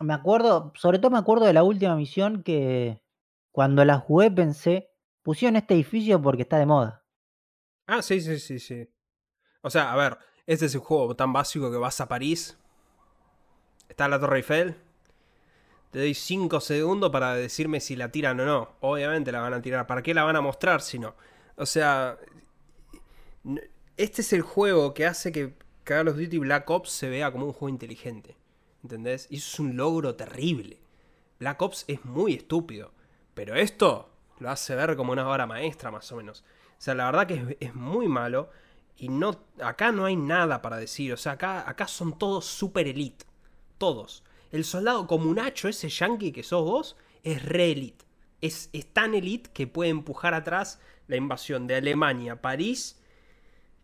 me 0.01 0.14
acuerdo, 0.14 0.72
sobre 0.77 0.98
todo 0.98 1.11
me 1.11 1.18
acuerdo 1.18 1.44
de 1.44 1.53
la 1.53 1.62
última 1.62 1.94
misión 1.94 2.42
que 2.42 3.03
cuando 3.51 3.85
la 3.85 3.98
jugué 3.98 4.31
pensé, 4.31 4.90
pusieron 5.22 5.57
este 5.57 5.75
edificio 5.75 6.20
porque 6.20 6.42
está 6.42 6.59
de 6.59 6.66
moda. 6.66 7.05
Ah, 7.87 8.01
sí, 8.01 8.20
sí, 8.20 8.38
sí, 8.38 8.59
sí. 8.59 8.88
O 9.61 9.70
sea, 9.70 9.92
a 9.92 9.96
ver, 9.96 10.18
este 10.46 10.66
es 10.66 10.75
un 10.75 10.81
juego 10.81 11.14
tan 11.14 11.33
básico 11.33 11.70
que 11.70 11.77
vas 11.77 12.01
a 12.01 12.09
París, 12.09 12.59
está 13.88 14.09
la 14.09 14.18
Torre 14.18 14.38
Eiffel, 14.38 14.77
te 15.92 15.98
doy 15.98 16.14
5 16.14 16.61
segundos 16.61 17.11
para 17.11 17.35
decirme 17.35 17.78
si 17.78 17.96
la 17.96 18.11
tiran 18.11 18.40
o 18.40 18.46
no. 18.46 18.76
Obviamente 18.81 19.31
la 19.31 19.40
van 19.40 19.52
a 19.52 19.61
tirar. 19.61 19.87
¿Para 19.87 20.02
qué 20.02 20.14
la 20.14 20.24
van 20.24 20.37
a 20.37 20.40
mostrar 20.40 20.81
si 20.81 20.98
no? 20.98 21.14
O 21.57 21.66
sea, 21.66 22.16
este 23.98 24.22
es 24.22 24.33
el 24.33 24.40
juego 24.40 24.94
que 24.94 25.05
hace 25.05 25.33
que 25.33 25.52
Call 25.85 26.09
of 26.09 26.16
Duty 26.16 26.38
Black 26.38 26.70
Ops 26.70 26.90
se 26.90 27.11
vea 27.11 27.31
como 27.31 27.44
un 27.44 27.52
juego 27.52 27.68
inteligente. 27.68 28.38
¿Entendés? 28.83 29.26
Y 29.28 29.37
eso 29.37 29.50
es 29.52 29.61
un 29.61 29.76
logro 29.76 30.14
terrible. 30.14 30.81
Black 31.38 31.61
Ops 31.61 31.85
es 31.87 32.02
muy 32.07 32.37
estúpido. 32.37 32.92
Pero 33.35 33.55
esto 33.55 34.09
lo 34.38 34.48
hace 34.48 34.74
ver 34.74 34.96
como 34.96 35.12
una 35.12 35.28
obra 35.28 35.46
maestra, 35.46 35.90
más 35.90 36.11
o 36.11 36.16
menos. 36.16 36.42
O 36.70 36.81
sea, 36.81 36.94
la 36.94 37.05
verdad 37.05 37.26
que 37.26 37.35
es, 37.35 37.57
es 37.61 37.74
muy 37.74 38.09
malo. 38.09 38.48
Y 38.96 39.11
no. 39.11 39.44
Acá 39.62 39.92
no 39.92 40.07
hay 40.07 40.16
nada 40.16 40.62
para 40.62 40.78
decir. 40.78 41.12
O 41.12 41.18
sea, 41.18 41.33
acá, 41.33 41.68
acá 41.68 41.87
son 41.87 42.18
todos 42.18 42.46
super 42.46 42.88
elite. 42.88 43.26
Todos. 43.76 44.24
El 44.53 44.65
soldado 44.65 45.07
comunacho, 45.07 45.69
ese 45.69 45.88
yankee 45.88 46.31
que 46.31 46.43
sos 46.43 46.62
vos, 46.62 46.97
es 47.23 47.43
re 47.43 47.73
elite. 47.73 48.05
Es, 48.43 48.71
tan 48.93 49.15
elite 49.15 49.51
que 49.53 49.67
puede 49.67 49.91
empujar 49.91 50.35
atrás 50.35 50.79
la 51.09 51.17
invasión 51.17 51.67
de 51.67 51.77
Alemania, 51.77 52.43
París 52.43 53.01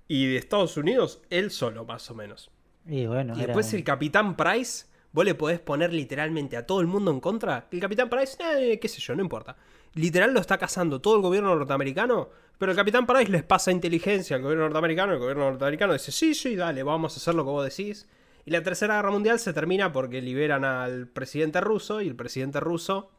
y 0.09 0.27
de 0.27 0.37
Estados 0.37 0.77
Unidos, 0.77 1.23
él 1.31 1.51
solo, 1.51 1.85
más 1.85 2.11
o 2.11 2.15
menos. 2.15 2.51
Y, 2.87 3.07
bueno, 3.07 3.35
y 3.37 3.41
después 3.41 3.73
el 3.73 3.85
Capitán 3.85 4.37
Price, 4.37 4.87
vos 5.13 5.25
le 5.25 5.35
podés 5.35 5.61
poner 5.61 5.93
literalmente 5.93 6.57
a 6.57 6.67
todo 6.67 6.81
el 6.81 6.87
mundo 6.87 7.11
en 7.11 7.21
contra. 7.21 7.67
El 7.71 7.81
Capitán 7.81 8.11
Price, 8.11 8.37
eh, 8.41 8.79
qué 8.79 8.89
sé 8.89 9.01
yo, 9.01 9.15
no 9.15 9.23
importa. 9.23 9.57
Literal 9.95 10.35
lo 10.35 10.41
está 10.41 10.59
cazando 10.59 11.01
todo 11.01 11.17
el 11.17 11.23
gobierno 11.23 11.55
norteamericano, 11.55 12.29
pero 12.59 12.73
el 12.73 12.77
Capitán 12.77 13.07
Price 13.07 13.31
les 13.31 13.43
pasa 13.43 13.71
inteligencia 13.71 14.37
al 14.37 14.43
gobierno 14.43 14.65
norteamericano. 14.65 15.13
El 15.15 15.19
gobierno 15.19 15.51
norteamericano 15.51 15.93
dice, 15.93 16.13
sí, 16.13 16.35
sí, 16.35 16.57
dale, 16.57 16.83
vamos 16.83 17.15
a 17.15 17.17
hacer 17.17 17.35
lo 17.35 17.45
que 17.45 17.51
vos 17.51 17.65
decís. 17.65 18.07
Y 18.49 18.51
la 18.51 18.63
Tercera 18.63 18.97
Guerra 18.97 19.11
Mundial 19.11 19.39
se 19.39 19.53
termina 19.53 19.93
porque 19.93 20.23
liberan 20.23 20.65
al 20.65 21.07
presidente 21.07 21.61
ruso 21.61 22.01
y 22.01 22.09
el 22.09 22.17
presidente 22.17 22.61
ruso 22.61 23.11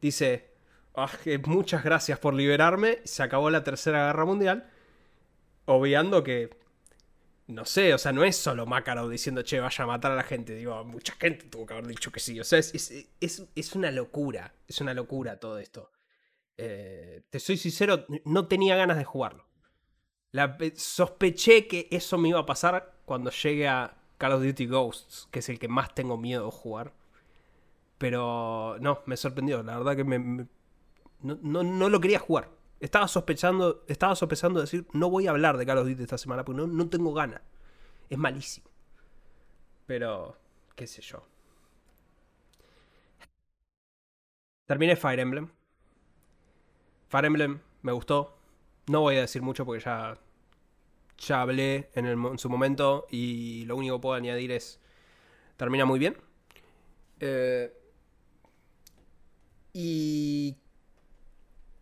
dice, 0.00 0.50
ah, 0.96 1.08
muchas 1.44 1.84
gracias 1.84 2.18
por 2.18 2.34
liberarme, 2.34 2.98
se 3.04 3.22
acabó 3.22 3.48
la 3.48 3.62
Tercera 3.62 4.06
Guerra 4.06 4.24
Mundial, 4.24 4.68
obviando 5.66 6.24
que, 6.24 6.50
no 7.46 7.64
sé, 7.64 7.94
o 7.94 7.98
sea, 7.98 8.10
no 8.10 8.24
es 8.24 8.36
solo 8.36 8.66
Makarov 8.66 9.08
diciendo, 9.08 9.42
che, 9.42 9.60
vaya 9.60 9.84
a 9.84 9.86
matar 9.86 10.10
a 10.10 10.16
la 10.16 10.24
gente, 10.24 10.56
digo, 10.56 10.82
mucha 10.84 11.14
gente 11.14 11.44
tuvo 11.44 11.64
que 11.64 11.74
haber 11.74 11.86
dicho 11.86 12.10
que 12.10 12.18
sí, 12.18 12.40
o 12.40 12.42
sea, 12.42 12.58
es, 12.58 12.90
es, 13.20 13.46
es 13.54 13.74
una 13.76 13.92
locura, 13.92 14.52
es 14.66 14.80
una 14.80 14.94
locura 14.94 15.38
todo 15.38 15.60
esto. 15.60 15.92
Eh, 16.56 17.22
te 17.30 17.38
soy 17.38 17.56
sincero, 17.56 18.04
no 18.24 18.48
tenía 18.48 18.74
ganas 18.74 18.96
de 18.98 19.04
jugarlo. 19.04 19.46
La, 20.32 20.58
sospeché 20.74 21.68
que 21.68 21.86
eso 21.92 22.18
me 22.18 22.30
iba 22.30 22.40
a 22.40 22.46
pasar 22.46 22.96
cuando 23.04 23.30
llegue 23.30 23.68
a 23.68 23.95
Call 24.18 24.32
of 24.32 24.42
Duty 24.42 24.66
Ghosts, 24.66 25.28
que 25.30 25.40
es 25.40 25.48
el 25.48 25.58
que 25.58 25.68
más 25.68 25.94
tengo 25.94 26.16
miedo 26.16 26.46
de 26.46 26.52
jugar. 26.52 26.92
Pero 27.98 28.76
no, 28.80 29.00
me 29.06 29.16
sorprendió. 29.16 29.62
La 29.62 29.78
verdad 29.78 29.96
que 29.96 30.04
me, 30.04 30.46
no, 31.22 31.88
lo 31.88 32.00
quería 32.00 32.18
jugar. 32.18 32.50
Estaba 32.80 33.08
sospechando, 33.08 33.84
estaba 33.88 34.14
sospechando 34.14 34.60
decir, 34.60 34.86
no 34.92 35.08
voy 35.10 35.26
a 35.26 35.30
hablar 35.30 35.56
de 35.56 35.66
Call 35.66 35.78
of 35.78 35.88
Duty 35.88 36.02
esta 36.02 36.18
semana 36.18 36.44
porque 36.44 36.60
no, 36.60 36.66
no 36.66 36.88
tengo 36.88 37.12
ganas. 37.14 37.40
Es 38.10 38.18
malísimo. 38.18 38.68
Pero, 39.86 40.36
qué 40.74 40.86
sé 40.86 41.00
yo. 41.02 41.26
Terminé 44.66 44.96
Fire 44.96 45.20
Emblem. 45.20 45.48
Fire 47.08 47.24
Emblem 47.24 47.60
me 47.82 47.92
gustó. 47.92 48.36
No 48.88 49.00
voy 49.00 49.16
a 49.16 49.20
decir 49.20 49.42
mucho 49.42 49.64
porque 49.64 49.84
ya, 49.84 50.18
ya 51.18 51.42
hablé 51.42 51.90
en, 51.94 52.06
en 52.06 52.38
su 52.38 52.48
momento 52.48 53.06
y 53.10 53.64
lo 53.64 53.76
único 53.76 53.96
que 53.96 54.02
puedo 54.02 54.14
añadir 54.14 54.52
es, 54.52 54.80
termina 55.56 55.84
muy 55.84 55.98
bien. 55.98 56.16
Eh, 57.20 57.72
y 59.72 60.56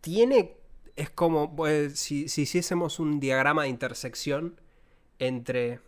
tiene, 0.00 0.56
es 0.96 1.10
como 1.10 1.54
pues, 1.54 1.98
si, 1.98 2.28
si 2.28 2.42
hiciésemos 2.42 2.98
un 2.98 3.20
diagrama 3.20 3.62
de 3.62 3.68
intersección 3.68 4.60
entre... 5.18 5.80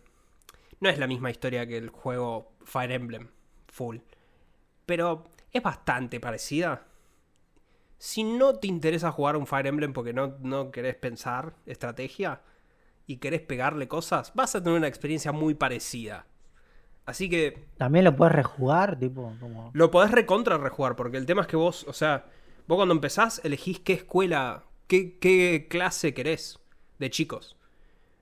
No 0.79 0.89
es 0.89 0.99
la 0.99 1.07
misma 1.07 1.31
historia 1.31 1.65
que 1.65 1.77
el 1.77 1.89
juego 1.89 2.51
Fire 2.63 2.91
Emblem 2.91 3.29
Full, 3.67 3.97
pero 4.85 5.23
es 5.51 5.63
bastante 5.63 6.19
parecida. 6.19 6.85
Si 7.97 8.23
no 8.23 8.55
te 8.59 8.67
interesa 8.67 9.11
jugar 9.11 9.37
un 9.37 9.47
Fire 9.47 9.65
Emblem 9.65 9.91
porque 9.91 10.13
no, 10.13 10.37
no 10.41 10.69
querés 10.71 10.95
pensar 10.95 11.55
estrategia 11.65 12.41
y 13.07 13.17
querés 13.17 13.41
pegarle 13.41 13.87
cosas, 13.87 14.31
vas 14.35 14.55
a 14.55 14.61
tener 14.61 14.77
una 14.77 14.87
experiencia 14.87 15.31
muy 15.31 15.55
parecida. 15.55 16.27
Así 17.05 17.29
que. 17.29 17.65
También 17.77 18.05
lo 18.05 18.15
puedes 18.15 18.35
rejugar, 18.35 18.99
tipo. 18.99 19.33
Como... 19.39 19.71
Lo 19.73 19.89
podés 19.89 20.11
recontra 20.11 20.57
rejugar, 20.57 20.95
porque 20.95 21.17
el 21.17 21.25
tema 21.25 21.41
es 21.41 21.47
que 21.47 21.55
vos, 21.55 21.85
o 21.87 21.93
sea, 21.93 22.25
vos 22.67 22.75
cuando 22.75 22.93
empezás 22.93 23.41
elegís 23.43 23.79
qué 23.79 23.93
escuela, 23.93 24.65
qué, 24.87 25.17
qué 25.17 25.67
clase 25.69 26.13
querés 26.13 26.59
de 26.99 27.09
chicos. 27.09 27.55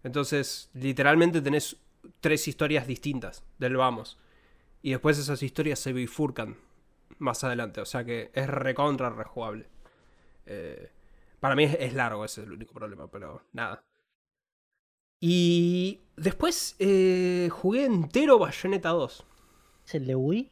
Entonces, 0.03 0.69
literalmente 0.73 1.41
tenés 1.41 1.77
tres 2.21 2.47
historias 2.47 2.85
distintas 2.85 3.43
del 3.57 3.75
vamos. 3.75 4.19
Y 4.83 4.91
después 4.91 5.17
esas 5.17 5.41
historias 5.41 5.79
se 5.79 5.93
bifurcan 5.93 6.57
más 7.17 7.43
adelante. 7.43 7.81
O 7.81 7.85
sea 7.85 8.03
que 8.03 8.29
es 8.33 8.47
recontra 8.47 9.09
rejugable. 9.09 9.67
Eh, 10.45 10.91
para 11.39 11.55
mí 11.55 11.63
es, 11.63 11.93
largo, 11.93 12.23
ese 12.23 12.41
es 12.41 12.47
el 12.47 12.53
único 12.53 12.73
problema, 12.73 13.07
pero 13.07 13.41
nada. 13.53 13.83
Y 15.27 16.01
después 16.17 16.75
eh, 16.77 17.49
jugué 17.51 17.85
entero 17.85 18.37
Bayonetta 18.37 18.89
2. 18.89 19.25
¿Es 19.87 19.95
el 19.95 20.05
de 20.05 20.15
Wii? 20.15 20.51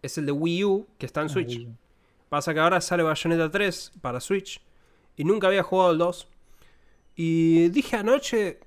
Es 0.00 0.16
el 0.16 0.26
de 0.26 0.30
Wii 0.30 0.64
U, 0.64 0.86
que 0.96 1.06
está 1.06 1.22
en 1.22 1.26
ah, 1.26 1.30
Switch. 1.30 1.66
Pasa 2.28 2.54
que 2.54 2.60
ahora 2.60 2.80
sale 2.80 3.02
Bayonetta 3.02 3.50
3 3.50 3.94
para 4.00 4.20
Switch. 4.20 4.62
Y 5.16 5.24
nunca 5.24 5.48
había 5.48 5.64
jugado 5.64 5.90
el 5.90 5.98
2. 5.98 6.28
Y 7.16 7.68
dije 7.70 7.96
anoche, 7.96 8.60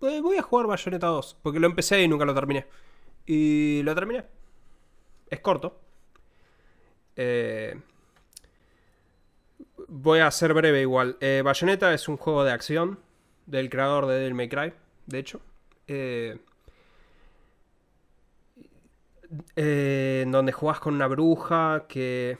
eh, 0.00 0.20
voy 0.20 0.36
a 0.38 0.42
jugar 0.42 0.66
Bayonetta 0.66 1.06
2. 1.06 1.36
Porque 1.44 1.60
lo 1.60 1.68
empecé 1.68 2.02
y 2.02 2.08
nunca 2.08 2.24
lo 2.24 2.34
terminé. 2.34 2.66
Y 3.24 3.84
lo 3.84 3.94
terminé. 3.94 4.24
Es 5.30 5.38
corto. 5.38 5.78
Eh, 7.14 7.80
voy 9.86 10.18
a 10.18 10.30
ser 10.32 10.52
breve 10.54 10.80
igual. 10.80 11.18
Eh, 11.20 11.40
Bayonetta 11.44 11.94
es 11.94 12.08
un 12.08 12.16
juego 12.16 12.42
de 12.42 12.50
acción 12.50 12.98
del 13.46 13.70
creador 13.70 14.06
de 14.06 14.14
Devil 14.16 14.34
May 14.34 14.48
Cry, 14.48 14.72
de 15.06 15.18
hecho. 15.18 15.40
Eh, 15.86 16.36
donde 20.28 20.52
jugás 20.52 20.80
con 20.80 20.94
una 20.94 21.06
bruja 21.06 21.86
que... 21.88 22.38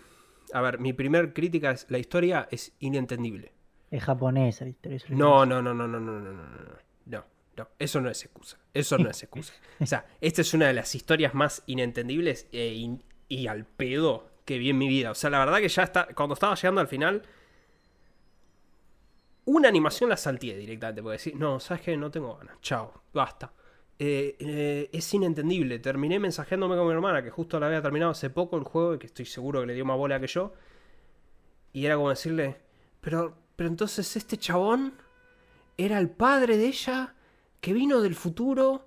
A 0.53 0.61
ver, 0.61 0.79
mi 0.79 0.93
primer 0.93 1.33
crítica 1.33 1.71
es 1.71 1.87
la 1.91 1.99
historia 1.99 2.47
es 2.51 2.75
inentendible. 2.81 3.53
Es 3.91 4.05
japonesa 4.05 4.65
la 4.65 4.71
historia. 4.71 4.99
No, 5.11 5.47
no, 5.47 5.63
no, 5.63 5.73
no, 5.73 5.89
no, 5.89 5.99
no, 5.99 6.21
no, 6.21 6.33
no, 6.33 6.43
no. 6.43 6.79
No, 7.07 7.25
no, 7.57 7.69
eso 7.79 8.01
no 8.01 8.11
es 8.11 8.23
excusa. 8.25 8.59
Eso 8.75 8.99
no 8.99 9.09
es 9.09 9.23
excusa. 9.23 9.55
O 9.81 9.87
sea, 9.87 10.07
esta 10.21 10.43
es 10.43 10.53
una 10.55 10.67
de 10.67 10.75
las 10.75 10.95
historias 10.95 11.35
más 11.35 11.63
inentendibles 11.67 12.49
y 12.53 13.47
al 13.47 13.65
pedo 13.65 14.31
que 14.45 14.59
vi 14.59 14.71
en 14.71 14.79
mi 14.79 14.89
vida. 14.89 15.11
O 15.11 15.15
sea, 15.15 15.31
la 15.31 15.39
verdad 15.39 15.59
que 15.59 15.69
ya 15.69 15.85
está. 15.85 16.09
Cuando 16.15 16.35
estaba 16.35 16.55
llegando 16.55 16.81
al 16.81 16.89
final. 16.89 17.23
Una 19.45 19.69
animación 19.69 20.11
la 20.11 20.17
salté 20.17 20.57
directamente. 20.57 21.03
Porque 21.03 21.15
decir, 21.15 21.37
no, 21.37 21.61
sabes 21.61 21.83
que 21.83 21.97
no 21.97 22.11
tengo 22.11 22.37
ganas. 22.37 22.61
Chao, 22.61 22.93
basta. 23.13 23.53
Eh, 23.99 24.37
eh, 24.39 24.91
es 24.93 25.15
inentendible. 25.15 25.79
Terminé 25.79 26.19
mensajeándome 26.19 26.77
con 26.77 26.87
mi 26.87 26.93
hermana, 26.93 27.23
que 27.23 27.31
justo 27.31 27.59
la 27.61 27.67
había 27.67 27.83
terminado 27.83 28.13
hace 28.13 28.31
poco 28.31 28.57
el 28.57 28.65
juego, 28.65 28.95
y 28.95 28.99
que 28.99 29.07
estoy 29.07 29.27
seguro 29.27 29.61
que 29.61 29.67
le 29.67 29.75
dio 29.75 29.85
más 29.85 29.97
bola 29.97 30.21
que 30.21 30.27
yo. 30.27 30.53
Y 31.73 31.87
era 31.87 31.97
como 31.97 32.11
decirle, 32.11 32.61
pero, 33.01 33.37
pero 33.57 33.69
entonces 33.69 34.17
este 34.17 34.37
chabón 34.37 34.95
era 35.77 35.99
el 35.99 36.11
padre 36.11 36.57
de 36.57 36.67
ella, 36.67 37.15
que 37.61 37.73
vino 37.73 38.01
del 38.01 38.15
futuro 38.15 38.87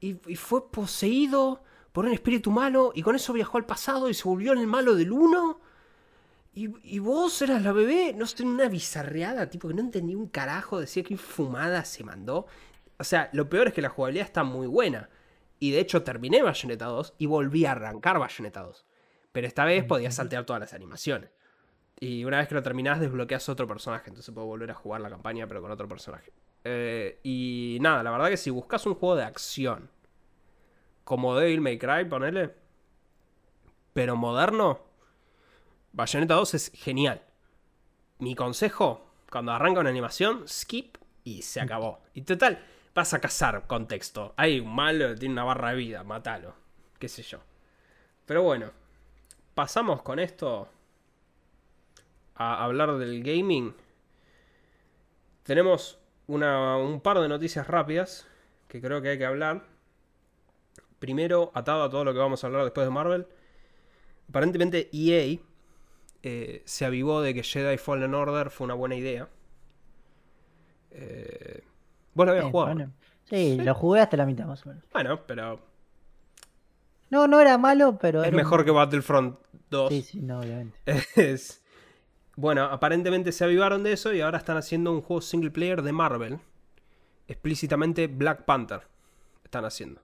y, 0.00 0.16
y 0.30 0.36
fue 0.36 0.70
poseído 0.70 1.62
por 1.92 2.06
un 2.06 2.12
espíritu 2.12 2.50
malo 2.50 2.92
y 2.94 3.02
con 3.02 3.14
eso 3.14 3.32
viajó 3.32 3.58
al 3.58 3.66
pasado 3.66 4.08
y 4.08 4.14
se 4.14 4.24
volvió 4.24 4.52
en 4.52 4.58
el 4.58 4.66
malo 4.66 4.94
del 4.94 5.12
uno. 5.12 5.60
Y, 6.54 6.98
vos 6.98 7.40
eras 7.40 7.62
la 7.62 7.72
bebé, 7.72 8.12
no 8.14 8.26
sé, 8.26 8.42
una 8.42 8.68
bizarreada, 8.68 9.48
tipo 9.48 9.68
que 9.68 9.74
no 9.74 9.80
entendí 9.80 10.14
un 10.14 10.28
carajo, 10.28 10.80
decía 10.80 11.02
que 11.02 11.16
fumada 11.16 11.84
se 11.84 12.04
mandó. 12.04 12.46
O 12.98 13.04
sea, 13.04 13.30
lo 13.32 13.48
peor 13.48 13.68
es 13.68 13.74
que 13.74 13.80
la 13.80 13.88
jugabilidad 13.88 14.26
está 14.26 14.44
muy 14.44 14.66
buena. 14.66 15.08
Y 15.58 15.70
de 15.70 15.80
hecho 15.80 16.02
terminé 16.02 16.42
Bayonetta 16.42 16.86
2 16.86 17.14
y 17.18 17.26
volví 17.26 17.64
a 17.64 17.72
arrancar 17.72 18.18
Bayonetta 18.18 18.62
2. 18.62 18.84
Pero 19.32 19.46
esta 19.46 19.64
vez 19.64 19.84
podías 19.84 20.14
saltear 20.16 20.44
todas 20.44 20.60
las 20.60 20.74
animaciones. 20.74 21.30
Y 21.98 22.24
una 22.24 22.38
vez 22.38 22.48
que 22.48 22.54
lo 22.54 22.62
terminás, 22.62 23.00
desbloqueas 23.00 23.48
otro 23.48 23.66
personaje. 23.66 24.10
Entonces 24.10 24.34
puedo 24.34 24.46
volver 24.46 24.70
a 24.72 24.74
jugar 24.74 25.00
la 25.00 25.08
campaña, 25.08 25.46
pero 25.46 25.62
con 25.62 25.70
otro 25.70 25.88
personaje. 25.88 26.32
Eh, 26.64 27.18
y 27.22 27.78
nada, 27.80 28.02
la 28.02 28.10
verdad 28.10 28.28
que 28.28 28.36
si 28.36 28.50
buscas 28.50 28.84
un 28.86 28.94
juego 28.94 29.16
de 29.16 29.24
acción 29.24 29.88
como 31.04 31.34
Devil 31.36 31.60
May 31.60 31.78
Cry, 31.78 32.04
ponele. 32.04 32.54
Pero 33.94 34.16
moderno. 34.16 34.91
Bayonetta 35.92 36.34
2 36.34 36.54
es 36.54 36.72
genial. 36.74 37.22
Mi 38.18 38.34
consejo, 38.34 39.10
cuando 39.30 39.52
arranca 39.52 39.80
una 39.80 39.90
animación, 39.90 40.48
skip 40.48 40.96
y 41.24 41.42
se 41.42 41.60
acabó. 41.60 42.00
Y 42.14 42.22
total, 42.22 42.64
vas 42.94 43.12
a 43.14 43.20
cazar 43.20 43.66
contexto. 43.66 44.32
Hay 44.36 44.60
un 44.60 44.74
malo, 44.74 45.14
tiene 45.14 45.34
una 45.34 45.44
barra 45.44 45.70
de 45.70 45.76
vida, 45.76 46.02
matalo. 46.02 46.54
Qué 46.98 47.08
sé 47.08 47.22
yo. 47.22 47.40
Pero 48.24 48.42
bueno, 48.42 48.70
pasamos 49.54 50.02
con 50.02 50.18
esto 50.18 50.68
a 52.36 52.64
hablar 52.64 52.96
del 52.96 53.22
gaming. 53.22 53.74
Tenemos 55.42 55.98
un 56.26 57.00
par 57.02 57.18
de 57.18 57.28
noticias 57.28 57.66
rápidas 57.66 58.26
que 58.68 58.80
creo 58.80 59.02
que 59.02 59.10
hay 59.10 59.18
que 59.18 59.26
hablar. 59.26 59.64
Primero, 60.98 61.50
atado 61.52 61.82
a 61.82 61.90
todo 61.90 62.04
lo 62.04 62.12
que 62.12 62.20
vamos 62.20 62.42
a 62.42 62.46
hablar 62.46 62.64
después 62.64 62.86
de 62.86 62.90
Marvel, 62.92 63.26
aparentemente 64.28 64.88
EA 64.92 65.38
eh, 66.22 66.62
se 66.64 66.84
avivó 66.84 67.20
de 67.20 67.34
que 67.34 67.42
Jedi 67.42 67.78
Fallen 67.78 68.14
Order 68.14 68.50
fue 68.50 68.64
una 68.64 68.74
buena 68.74 68.94
idea. 68.94 69.28
Eh, 70.90 71.62
vos 72.14 72.26
lo 72.26 72.32
habías 72.32 72.46
jugado. 72.46 72.90
sí, 73.24 73.56
lo 73.60 73.74
jugué 73.74 74.00
hasta 74.00 74.16
la 74.16 74.26
mitad 74.26 74.46
más 74.46 74.64
o 74.64 74.70
menos. 74.70 74.84
Bueno, 74.92 75.20
pero. 75.26 75.60
No, 77.10 77.26
no 77.26 77.40
era 77.40 77.58
malo, 77.58 77.98
pero. 78.00 78.22
Es 78.24 78.32
mejor 78.32 78.64
que 78.64 78.70
Battlefront 78.70 79.38
2. 79.70 79.88
Sí, 79.90 80.02
sí, 80.02 80.20
no, 80.22 80.40
obviamente. 80.40 80.78
Bueno, 82.34 82.64
aparentemente 82.64 83.30
se 83.30 83.44
avivaron 83.44 83.82
de 83.82 83.92
eso 83.92 84.14
y 84.14 84.22
ahora 84.22 84.38
están 84.38 84.56
haciendo 84.56 84.90
un 84.90 85.02
juego 85.02 85.20
single 85.20 85.50
player 85.50 85.82
de 85.82 85.92
Marvel. 85.92 86.38
Explícitamente 87.28 88.06
Black 88.06 88.46
Panther. 88.46 88.88
Están 89.44 89.66
haciendo. 89.66 90.00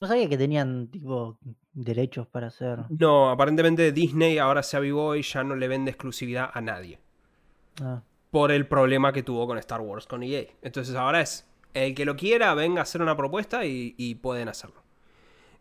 No 0.00 0.06
sabía 0.06 0.28
que 0.28 0.38
tenían 0.38 0.88
tipo 0.88 1.38
derechos 1.72 2.26
para 2.26 2.48
hacer. 2.48 2.84
No, 2.88 3.30
aparentemente 3.30 3.92
Disney 3.92 4.38
ahora 4.38 4.62
se 4.62 4.76
avivó 4.76 5.16
y 5.16 5.22
ya 5.22 5.42
no 5.42 5.56
le 5.56 5.66
vende 5.66 5.90
exclusividad 5.90 6.50
a 6.52 6.60
nadie. 6.60 7.00
Ah. 7.82 8.02
Por 8.30 8.52
el 8.52 8.66
problema 8.66 9.12
que 9.12 9.22
tuvo 9.22 9.46
con 9.46 9.58
Star 9.58 9.80
Wars, 9.80 10.06
con 10.06 10.22
EA. 10.22 10.44
Entonces 10.62 10.94
ahora 10.94 11.20
es, 11.20 11.48
el 11.74 11.94
que 11.94 12.04
lo 12.04 12.16
quiera, 12.16 12.54
venga 12.54 12.80
a 12.80 12.82
hacer 12.82 13.02
una 13.02 13.16
propuesta 13.16 13.64
y, 13.64 14.14
pueden 14.16 14.48
hacerlo. 14.48 14.82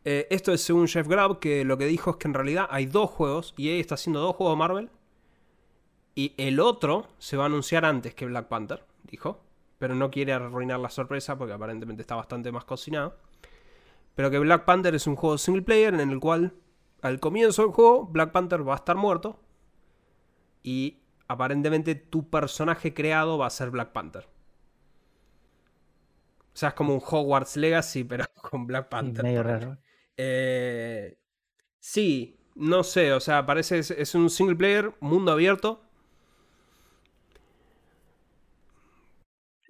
Eh, 0.06 0.28
esto 0.30 0.52
es 0.54 0.62
según 0.62 0.88
Jeff 0.88 1.08
Grab, 1.08 1.40
que 1.40 1.66
lo 1.66 1.78
que 1.78 1.86
dijo 1.86 2.12
es 2.12 2.18
que 2.18 2.28
en 2.28 2.34
realidad 2.34 2.68
hay 2.70 2.86
dos 2.86 3.10
juegos, 3.10 3.54
EA 3.58 3.80
está 3.80 3.96
haciendo 3.96 4.20
dos 4.22 4.36
juegos 4.36 4.56
de 4.56 4.60
Marvel. 4.60 4.90
Y 6.16 6.34
el 6.38 6.60
otro 6.60 7.08
se 7.20 7.38
va 7.38 7.44
a 7.44 7.46
anunciar 7.48 7.86
antes 7.86 8.16
que 8.16 8.26
Black 8.26 8.48
Panther, 8.48 8.84
dijo. 9.04 9.44
Pero 9.78 9.94
no 9.94 10.10
quiere 10.10 10.34
arruinar 10.34 10.80
la 10.80 10.90
sorpresa 10.90 11.38
porque 11.38 11.54
aparentemente 11.54 12.02
está 12.02 12.16
bastante 12.16 12.52
más 12.52 12.66
cocinado. 12.66 13.16
Pero 14.18 14.32
que 14.32 14.40
Black 14.40 14.66
Panther 14.66 14.96
es 14.96 15.06
un 15.06 15.16
juego 15.16 15.38
single 15.38 15.62
player 15.62 15.94
en 15.94 16.10
el 16.10 16.20
cual 16.20 16.56
al 17.04 17.20
comienzo 17.20 17.62
del 17.62 17.72
juego 17.72 18.08
Black 18.08 18.32
Panther 18.32 18.68
va 18.68 18.74
a 18.74 18.78
estar 18.78 18.96
muerto 18.96 19.40
y 20.64 21.04
aparentemente 21.28 21.94
tu 21.94 22.28
personaje 22.28 22.96
creado 22.96 23.38
va 23.38 23.46
a 23.46 23.52
ser 23.52 23.70
Black 23.70 23.92
Panther. 23.92 24.24
O 26.52 26.58
sea, 26.58 26.70
es 26.70 26.76
como 26.76 26.96
un 26.96 27.02
Hogwarts 27.06 27.58
Legacy, 27.58 28.06
pero 28.06 28.26
con 28.42 28.66
Black 28.66 28.90
Panther. 28.90 29.24
medio 29.24 29.44
raro. 29.44 29.78
Eh, 30.18 31.20
sí, 31.78 32.40
no 32.56 32.84
sé, 32.84 33.14
o 33.14 33.20
sea, 33.20 33.46
parece 33.46 33.78
es, 33.78 33.92
es 33.92 34.16
un 34.16 34.32
single 34.32 34.56
player, 34.56 34.96
mundo 35.00 35.32
abierto. 35.32 35.84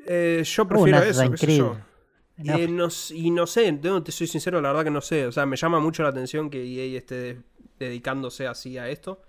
Eh, 0.05 0.41
yo 0.45 0.65
prefiero 0.65 0.99
eso, 0.99 1.29
qué 1.31 1.37
sé 1.37 1.57
yo. 1.57 1.77
Eh, 2.43 2.67
no 2.67 2.87
y 3.11 3.31
no 3.31 3.47
sé, 3.47 3.71
no, 3.71 4.03
te 4.03 4.11
soy 4.11 4.27
sincero, 4.27 4.61
la 4.61 4.69
verdad 4.69 4.83
que 4.85 4.91
no 4.91 5.01
sé. 5.01 5.25
O 5.25 5.31
sea, 5.31 5.45
me 5.45 5.57
llama 5.57 5.79
mucho 5.79 6.03
la 6.03 6.09
atención 6.09 6.49
que 6.49 6.63
EA 6.63 6.97
esté 6.97 7.41
dedicándose 7.79 8.47
así 8.47 8.77
a 8.77 8.89
esto. 8.89 9.21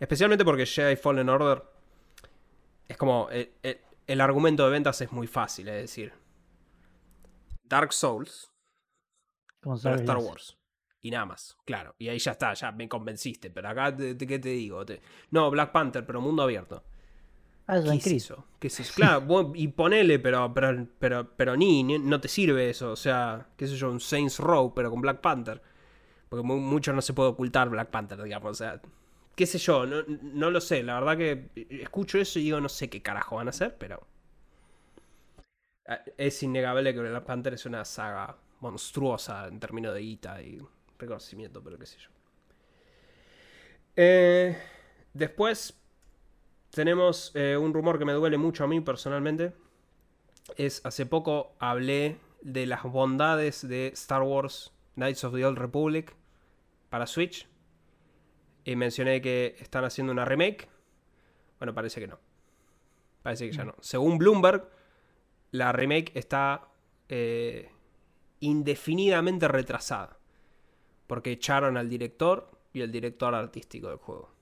Especialmente 0.00 0.44
porque 0.44 0.64
Jedi 0.66 0.96
Fallen 0.96 1.28
Order 1.28 1.62
es 2.88 2.96
como. 2.96 3.28
El, 3.30 3.50
el- 3.62 3.80
el 4.06 4.22
argumento 4.22 4.64
de 4.64 4.70
ventas 4.70 4.98
es 5.02 5.12
muy 5.12 5.26
fácil, 5.26 5.68
es 5.68 5.82
decir. 5.82 6.14
Dark 7.62 7.92
Souls, 7.92 8.50
como 9.60 9.76
sabes, 9.76 10.00
Star 10.00 10.16
Wars. 10.16 10.56
Y 11.02 11.10
nada 11.10 11.26
más, 11.26 11.56
claro. 11.66 11.94
Y 11.98 12.08
ahí 12.08 12.18
ya 12.18 12.32
está, 12.32 12.54
ya 12.54 12.72
me 12.72 12.88
convenciste. 12.88 13.50
Pero 13.50 13.68
acá, 13.68 13.94
te- 13.94 14.14
te- 14.14 14.26
¿qué 14.26 14.38
te 14.38 14.48
digo? 14.48 14.84
Te- 14.86 15.02
no, 15.30 15.50
Black 15.50 15.72
Panther, 15.72 16.06
pero 16.06 16.20
mundo 16.22 16.42
abierto. 16.42 16.82
¿Qué 17.82 17.90
Assassin's 17.90 17.98
es 17.98 18.02
Creed. 18.02 18.22
eso? 18.22 18.44
¿Qué 18.58 18.68
es 18.68 18.80
eso? 18.80 18.94
Claro, 18.94 19.22
vos- 19.22 19.52
y 19.54 19.68
ponele, 19.68 20.18
pero, 20.18 20.52
pero, 20.54 20.86
pero, 20.98 21.30
pero 21.36 21.56
ni, 21.56 21.82
ni- 21.84 21.98
no 21.98 22.20
te 22.20 22.28
sirve 22.28 22.70
eso. 22.70 22.92
O 22.92 22.96
sea, 22.96 23.48
qué 23.56 23.66
sé 23.66 23.76
yo, 23.76 23.90
un 23.90 24.00
Saints 24.00 24.38
Row, 24.40 24.74
pero 24.74 24.90
con 24.90 25.00
Black 25.00 25.20
Panther. 25.20 25.62
Porque 26.28 26.44
mu- 26.46 26.58
mucho 26.60 26.92
no 26.92 27.02
se 27.02 27.14
puede 27.14 27.30
ocultar 27.30 27.70
Black 27.70 27.90
Panther, 27.90 28.22
digamos. 28.22 28.50
O 28.52 28.54
sea, 28.54 28.80
qué 29.36 29.46
sé 29.46 29.58
yo, 29.58 29.86
no, 29.86 30.04
no 30.08 30.50
lo 30.50 30.60
sé. 30.60 30.82
La 30.84 31.00
verdad 31.00 31.16
que 31.18 31.50
escucho 31.82 32.18
eso 32.18 32.38
y 32.40 32.44
digo, 32.44 32.60
no 32.60 32.68
sé 32.70 32.90
qué 32.90 33.02
carajo 33.02 33.36
van 33.36 33.48
a 33.48 33.50
hacer, 33.50 33.76
pero. 33.78 34.06
Ah, 35.86 36.00
Es 36.16 36.42
innegable 36.42 36.92
que 36.94 37.00
Black 37.00 37.24
Panther 37.24 37.54
es 37.54 37.66
una 37.66 37.84
saga 37.84 38.36
monstruosa 38.60 39.46
en 39.48 39.58
términos 39.60 39.94
de 39.94 40.00
guita 40.00 40.40
y 40.42 40.60
reconocimiento, 40.98 41.62
pero 41.62 41.78
qué 41.78 41.86
sé 41.86 41.98
yo. 41.98 42.10
Eh, 43.96 44.56
después 45.12 45.74
tenemos 46.70 47.32
eh, 47.34 47.56
un 47.56 47.72
rumor 47.72 47.98
que 47.98 48.04
me 48.04 48.12
duele 48.12 48.38
mucho 48.38 48.64
a 48.64 48.68
mí 48.68 48.80
personalmente. 48.80 49.52
Es 50.56 50.84
hace 50.84 51.06
poco 51.06 51.54
hablé 51.58 52.18
de 52.42 52.66
las 52.66 52.82
bondades 52.84 53.66
de 53.66 53.88
Star 53.88 54.22
Wars 54.22 54.72
Knights 54.94 55.24
of 55.24 55.34
the 55.34 55.44
Old 55.44 55.58
Republic 55.58 56.14
para 56.88 57.06
Switch. 57.06 57.48
Y 58.64 58.76
mencioné 58.76 59.20
que 59.20 59.56
están 59.60 59.84
haciendo 59.84 60.12
una 60.12 60.24
remake. 60.24 60.68
Bueno, 61.58 61.74
parece 61.74 62.00
que 62.00 62.06
no. 62.06 62.18
Parece 63.22 63.48
que 63.48 63.56
ya 63.56 63.64
no. 63.64 63.74
Según 63.80 64.18
Bloomberg, 64.18 64.68
la 65.50 65.72
remake 65.72 66.12
está 66.14 66.68
eh, 67.08 67.70
indefinidamente 68.40 69.48
retrasada. 69.48 70.18
Porque 71.06 71.32
echaron 71.32 71.78
al 71.78 71.88
director 71.88 72.50
y 72.72 72.82
el 72.82 72.92
director 72.92 73.34
artístico 73.34 73.88
del 73.88 73.96
juego. 73.96 74.37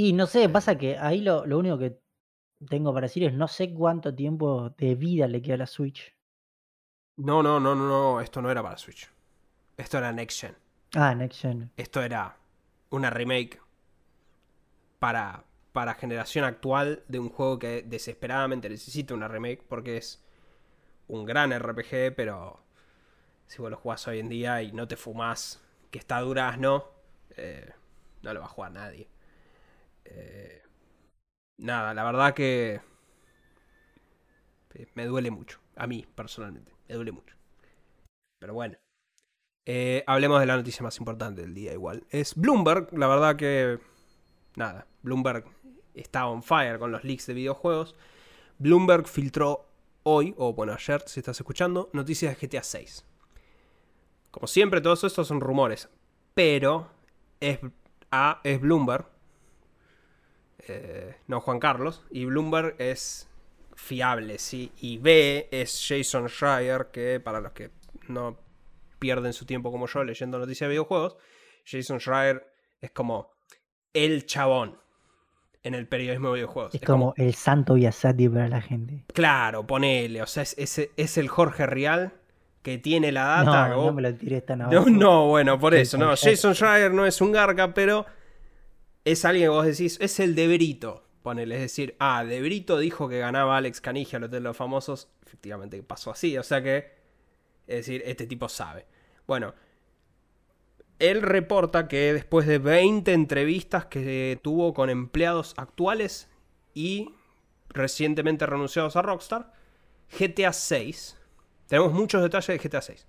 Y 0.00 0.12
no 0.12 0.28
sé, 0.28 0.48
pasa 0.48 0.78
que 0.78 0.96
ahí 0.96 1.22
lo, 1.22 1.44
lo 1.44 1.58
único 1.58 1.76
que 1.76 1.98
tengo 2.68 2.94
para 2.94 3.06
decir 3.06 3.24
es 3.24 3.34
no 3.34 3.48
sé 3.48 3.74
cuánto 3.74 4.14
tiempo 4.14 4.70
de 4.78 4.94
vida 4.94 5.26
le 5.26 5.42
queda 5.42 5.54
a 5.54 5.58
la 5.58 5.66
Switch. 5.66 6.14
No, 7.16 7.42
no, 7.42 7.58
no, 7.58 7.74
no, 7.74 7.88
no, 7.88 8.20
esto 8.20 8.40
no 8.40 8.48
era 8.48 8.62
para 8.62 8.78
Switch. 8.78 9.10
Esto 9.76 9.98
era 9.98 10.12
Next 10.12 10.40
Gen. 10.40 10.54
Ah, 10.94 11.16
Next 11.16 11.40
Gen. 11.40 11.72
Esto 11.76 12.00
era 12.00 12.36
una 12.90 13.10
remake 13.10 13.60
para, 15.00 15.42
para 15.72 15.94
generación 15.94 16.44
actual 16.44 17.02
de 17.08 17.18
un 17.18 17.28
juego 17.28 17.58
que 17.58 17.82
desesperadamente 17.82 18.68
necesita 18.68 19.14
una 19.14 19.26
remake 19.26 19.64
porque 19.68 19.96
es 19.96 20.24
un 21.08 21.24
gran 21.24 21.52
RPG, 21.52 22.14
pero 22.14 22.60
si 23.48 23.60
vos 23.60 23.68
lo 23.68 23.76
jugás 23.76 24.06
hoy 24.06 24.20
en 24.20 24.28
día 24.28 24.62
y 24.62 24.70
no 24.70 24.86
te 24.86 24.96
fumás 24.96 25.60
que 25.90 25.98
está 25.98 26.20
durazno, 26.20 26.84
eh, 27.36 27.72
no 28.22 28.32
lo 28.32 28.38
va 28.38 28.46
a 28.46 28.50
jugar 28.50 28.70
nadie. 28.70 29.08
Eh, 30.10 30.62
nada, 31.58 31.92
la 31.94 32.04
verdad 32.04 32.34
que 32.34 32.80
eh, 34.74 34.86
me 34.94 35.06
duele 35.06 35.30
mucho. 35.30 35.60
A 35.76 35.86
mí, 35.86 36.06
personalmente, 36.14 36.72
me 36.88 36.94
duele 36.94 37.12
mucho. 37.12 37.36
Pero 38.38 38.54
bueno. 38.54 38.76
Eh, 39.66 40.02
hablemos 40.06 40.40
de 40.40 40.46
la 40.46 40.56
noticia 40.56 40.82
más 40.82 40.96
importante 40.98 41.42
del 41.42 41.54
día 41.54 41.72
igual. 41.72 42.04
Es 42.10 42.34
Bloomberg, 42.34 42.88
la 42.96 43.06
verdad 43.06 43.36
que... 43.36 43.78
Nada, 44.56 44.86
Bloomberg 45.02 45.44
está 45.94 46.26
on 46.26 46.42
fire 46.42 46.78
con 46.78 46.90
los 46.90 47.04
leaks 47.04 47.26
de 47.26 47.34
videojuegos. 47.34 47.94
Bloomberg 48.58 49.06
filtró 49.06 49.68
hoy, 50.04 50.34
o 50.38 50.54
bueno, 50.54 50.72
ayer, 50.72 51.02
si 51.06 51.20
estás 51.20 51.38
escuchando, 51.38 51.90
noticias 51.92 52.34
de 52.38 52.46
GTA 52.46 52.62
6. 52.62 53.04
Como 54.30 54.46
siempre, 54.46 54.80
todos 54.80 55.04
estos 55.04 55.28
son 55.28 55.40
rumores. 55.40 55.90
Pero 56.34 56.90
es, 57.40 57.58
A 58.10 58.40
es 58.44 58.60
Bloomberg, 58.60 59.06
eh, 60.66 61.16
no 61.26 61.40
Juan 61.40 61.58
Carlos. 61.60 62.04
Y 62.10 62.24
Bloomberg 62.24 62.74
es 62.78 63.28
fiable, 63.74 64.38
¿sí? 64.38 64.72
Y 64.80 64.98
B 64.98 65.48
es 65.50 65.84
Jason 65.88 66.28
Schreier, 66.28 66.88
que 66.92 67.20
para 67.20 67.40
los 67.40 67.52
que 67.52 67.70
no 68.08 68.36
pierden 68.98 69.32
su 69.32 69.44
tiempo 69.46 69.70
como 69.70 69.86
yo 69.86 70.02
leyendo 70.02 70.38
noticias 70.38 70.66
de 70.68 70.72
videojuegos, 70.72 71.16
Jason 71.64 72.00
Schreier 72.00 72.44
es 72.80 72.90
como 72.90 73.30
el 73.92 74.26
chabón 74.26 74.78
en 75.62 75.74
el 75.74 75.86
periodismo 75.86 76.28
de 76.28 76.34
videojuegos. 76.34 76.74
Es 76.74 76.80
como 76.80 77.14
el 77.16 77.34
santo 77.34 77.74
Biasati 77.74 78.28
para 78.28 78.48
la 78.48 78.60
gente. 78.60 79.04
Claro, 79.12 79.66
ponele, 79.66 80.22
o 80.22 80.26
sea, 80.26 80.42
es, 80.42 80.56
es- 80.58 80.90
es 80.96 81.18
el 81.18 81.28
Jorge 81.28 81.66
Real 81.66 82.12
que 82.62 82.78
tiene 82.78 83.12
la 83.12 83.24
data. 83.24 83.68
No, 83.68 83.86
no 83.86 83.92
me 83.92 84.02
lo 84.02 84.14
tiré 84.14 84.40
tan 84.40 84.58
no, 84.60 84.64
abajo. 84.66 84.90
no, 84.90 85.26
bueno, 85.28 85.58
por 85.58 85.74
eso, 85.74 85.96
no. 85.98 86.08
Jason 86.16 86.54
Schreier 86.54 86.92
no 86.92 87.06
es 87.06 87.20
un 87.20 87.32
garca, 87.32 87.72
pero 87.74 88.04
es 89.12 89.24
alguien 89.24 89.46
que 89.46 89.48
vos 89.50 89.66
decís, 89.66 89.98
es 90.00 90.20
el 90.20 90.34
de 90.34 90.48
Brito, 90.48 91.04
ponele, 91.22 91.56
es 91.56 91.60
decir, 91.62 91.96
ah, 91.98 92.24
de 92.24 92.40
Brito 92.40 92.78
dijo 92.78 93.08
que 93.08 93.18
ganaba 93.18 93.56
Alex 93.56 93.80
Canigia 93.80 94.18
al 94.18 94.24
Hotel 94.24 94.42
de 94.42 94.48
los 94.48 94.56
Famosos, 94.56 95.08
efectivamente 95.24 95.82
pasó 95.82 96.10
así, 96.10 96.36
o 96.36 96.42
sea 96.42 96.62
que, 96.62 96.92
es 97.66 97.86
decir, 97.86 98.02
este 98.04 98.26
tipo 98.26 98.48
sabe. 98.48 98.86
Bueno, 99.26 99.54
él 100.98 101.22
reporta 101.22 101.88
que 101.88 102.12
después 102.12 102.46
de 102.46 102.58
20 102.58 103.12
entrevistas 103.12 103.86
que 103.86 104.38
tuvo 104.42 104.74
con 104.74 104.90
empleados 104.90 105.54
actuales 105.56 106.28
y 106.74 107.14
recientemente 107.68 108.46
renunciados 108.46 108.96
a 108.96 109.02
Rockstar, 109.02 109.52
GTA 110.18 110.52
6, 110.52 111.16
tenemos 111.66 111.92
muchos 111.92 112.22
detalles 112.22 112.46
de 112.46 112.68
GTA 112.68 112.82
6 112.82 113.06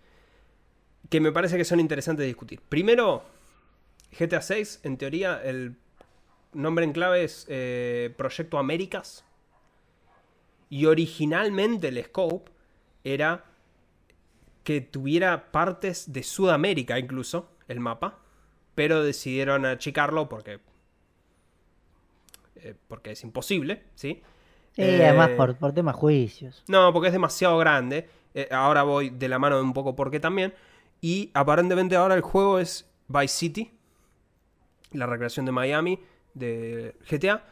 que 1.09 1.19
me 1.19 1.31
parece 1.31 1.57
que 1.57 1.65
son 1.65 1.79
interesantes 1.79 2.23
de 2.23 2.27
discutir. 2.27 2.61
Primero, 2.69 3.23
GTA 4.17 4.41
6, 4.41 4.81
en 4.83 4.97
teoría, 4.97 5.41
el 5.43 5.75
nombre 6.53 6.85
en 6.85 6.93
clave 6.93 7.23
es 7.23 7.45
eh, 7.49 8.13
Proyecto 8.17 8.57
Américas. 8.57 9.25
Y 10.69 10.85
originalmente 10.85 11.87
el 11.87 12.03
scope 12.03 12.51
era 13.03 13.45
que 14.63 14.81
tuviera 14.81 15.51
partes 15.51 16.11
de 16.13 16.21
Sudamérica 16.23 16.99
incluso, 16.99 17.49
el 17.67 17.79
mapa. 17.79 18.19
Pero 18.75 19.03
decidieron 19.03 19.65
achicarlo 19.65 20.29
porque... 20.29 20.59
eh, 22.55 22.75
porque 22.87 23.11
es 23.11 23.23
imposible, 23.23 23.83
¿sí? 23.95 24.21
Sí, 24.73 24.83
además 24.83 25.31
Eh, 25.31 25.35
por, 25.35 25.55
por 25.57 25.73
temas 25.73 25.95
juicios. 25.95 26.63
no, 26.67 26.93
porque 26.93 27.07
es 27.07 27.13
demasiado 27.13 27.57
grande. 27.57 28.09
Ahora 28.51 28.83
voy 28.83 29.09
de 29.09 29.27
la 29.27 29.39
mano 29.39 29.57
de 29.57 29.63
un 29.63 29.73
poco 29.73 29.95
porque 29.95 30.19
también. 30.19 30.53
Y 31.01 31.31
aparentemente 31.33 31.95
ahora 31.95 32.15
el 32.15 32.21
juego 32.21 32.59
es 32.59 32.87
Vice 33.07 33.27
City, 33.35 33.71
la 34.91 35.07
recreación 35.07 35.45
de 35.45 35.51
Miami 35.51 35.99
de 36.33 36.95
GTA, 37.09 37.43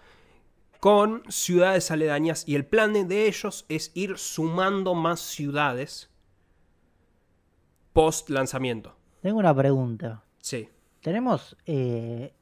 con 0.79 1.23
ciudades 1.29 1.91
aledañas. 1.91 2.47
Y 2.47 2.55
el 2.55 2.65
plan 2.65 2.93
de 2.93 3.27
ellos 3.27 3.65
es 3.69 3.91
ir 3.95 4.17
sumando 4.17 4.95
más 4.95 5.19
ciudades 5.19 6.09
post 7.93 8.29
lanzamiento. 8.29 8.95
Tengo 9.21 9.39
una 9.39 9.55
pregunta. 9.55 10.23
Sí. 10.39 10.69
¿Tenemos 11.01 11.57
eh, 11.65 12.33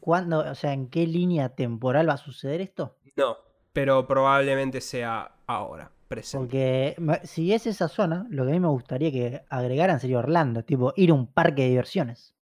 cuándo, 0.00 0.38
o 0.38 0.54
sea, 0.54 0.72
en 0.72 0.88
qué 0.88 1.06
línea 1.06 1.50
temporal 1.50 2.08
va 2.08 2.14
a 2.14 2.18
suceder 2.18 2.60
esto? 2.60 2.96
No, 3.16 3.36
pero 3.72 4.06
probablemente 4.06 4.80
sea 4.80 5.36
ahora, 5.46 5.90
presente. 6.08 6.94
Porque 6.96 7.20
si 7.24 7.52
es 7.52 7.66
esa 7.66 7.88
zona, 7.88 8.26
lo 8.30 8.44
que 8.44 8.50
a 8.50 8.54
mí 8.54 8.60
me 8.60 8.68
gustaría 8.68 9.10
que 9.10 9.42
agregaran 9.48 10.00
sería 10.00 10.18
Orlando, 10.18 10.64
tipo 10.64 10.92
ir 10.96 11.10
a 11.10 11.14
un 11.14 11.26
parque 11.26 11.62
de 11.62 11.68
diversiones. 11.68 12.35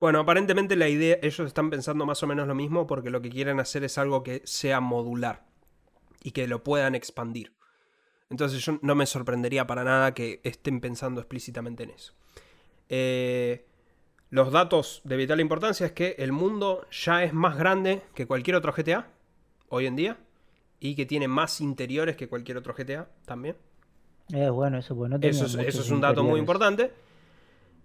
Bueno, 0.00 0.20
aparentemente 0.20 0.76
la 0.76 0.88
idea, 0.88 1.18
ellos 1.20 1.46
están 1.46 1.68
pensando 1.68 2.06
más 2.06 2.22
o 2.22 2.26
menos 2.26 2.48
lo 2.48 2.54
mismo 2.54 2.86
porque 2.86 3.10
lo 3.10 3.20
que 3.20 3.28
quieren 3.28 3.60
hacer 3.60 3.84
es 3.84 3.98
algo 3.98 4.22
que 4.22 4.40
sea 4.44 4.80
modular 4.80 5.44
y 6.22 6.30
que 6.30 6.48
lo 6.48 6.64
puedan 6.64 6.94
expandir. 6.94 7.52
Entonces 8.30 8.64
yo 8.64 8.78
no 8.80 8.94
me 8.94 9.04
sorprendería 9.04 9.66
para 9.66 9.84
nada 9.84 10.14
que 10.14 10.40
estén 10.42 10.80
pensando 10.80 11.20
explícitamente 11.20 11.82
en 11.82 11.90
eso. 11.90 12.14
Eh, 12.88 13.66
los 14.30 14.50
datos 14.52 15.02
de 15.04 15.16
vital 15.16 15.40
importancia 15.40 15.84
es 15.84 15.92
que 15.92 16.14
el 16.18 16.32
mundo 16.32 16.86
ya 16.90 17.22
es 17.22 17.34
más 17.34 17.58
grande 17.58 18.02
que 18.14 18.26
cualquier 18.26 18.56
otro 18.56 18.72
GTA 18.72 19.06
hoy 19.68 19.86
en 19.86 19.96
día 19.96 20.18
y 20.78 20.94
que 20.94 21.04
tiene 21.04 21.28
más 21.28 21.60
interiores 21.60 22.16
que 22.16 22.26
cualquier 22.26 22.56
otro 22.56 22.74
GTA 22.74 23.06
también. 23.26 23.56
Eh, 24.32 24.48
bueno, 24.48 24.78
eso, 24.78 24.96
pues, 24.96 25.10
no 25.10 25.18
Eso 25.20 25.44
es, 25.44 25.56
muchos 25.56 25.68
eso 25.68 25.82
es 25.82 25.90
un 25.90 26.00
dato 26.00 26.24
muy 26.24 26.40
importante. 26.40 26.90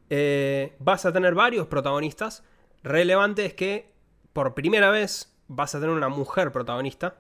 Eh, 0.10 0.76
vas 0.80 1.06
a 1.06 1.14
tener 1.14 1.36
varios 1.36 1.68
protagonistas. 1.68 2.44
Relevante 2.84 3.46
es 3.46 3.54
que 3.54 3.92
por 4.34 4.54
primera 4.54 4.92
vez 4.92 5.36
vas 5.48 5.76
a 5.76 5.80
tener 5.80 5.96
una 5.96 6.10
mujer 6.10 6.52
protagonista. 6.52 7.18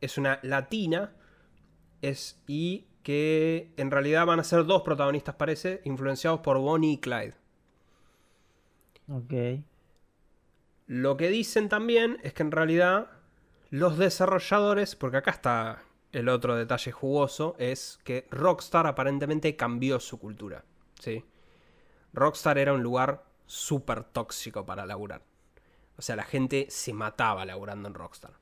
Es 0.00 0.18
una 0.18 0.38
latina. 0.42 1.12
Es, 2.02 2.42
y 2.46 2.86
que 3.02 3.72
en 3.76 3.90
realidad 3.90 4.26
van 4.26 4.40
a 4.40 4.44
ser 4.44 4.64
dos 4.64 4.82
protagonistas, 4.82 5.34
parece, 5.34 5.80
influenciados 5.84 6.40
por 6.40 6.58
Bonnie 6.58 6.92
y 6.92 6.98
Clyde. 6.98 7.34
Ok. 9.08 9.64
Lo 10.86 11.16
que 11.16 11.28
dicen 11.28 11.68
también 11.68 12.18
es 12.22 12.32
que 12.32 12.42
en 12.42 12.52
realidad 12.52 13.10
los 13.70 13.98
desarrolladores, 13.98 14.96
porque 14.96 15.18
acá 15.18 15.30
está 15.30 15.82
el 16.12 16.28
otro 16.28 16.56
detalle 16.56 16.92
jugoso, 16.92 17.54
es 17.58 17.98
que 18.04 18.26
Rockstar 18.30 18.86
aparentemente 18.86 19.56
cambió 19.56 20.00
su 20.00 20.18
cultura. 20.18 20.64
¿sí? 20.98 21.24
Rockstar 22.12 22.58
era 22.58 22.72
un 22.72 22.82
lugar 22.82 23.24
súper 23.46 24.04
tóxico 24.04 24.64
para 24.66 24.86
laburar. 24.86 25.22
O 25.96 26.02
sea, 26.02 26.16
la 26.16 26.24
gente 26.24 26.66
se 26.70 26.92
mataba 26.92 27.44
laburando 27.44 27.88
en 27.88 27.94
Rockstar. 27.94 28.32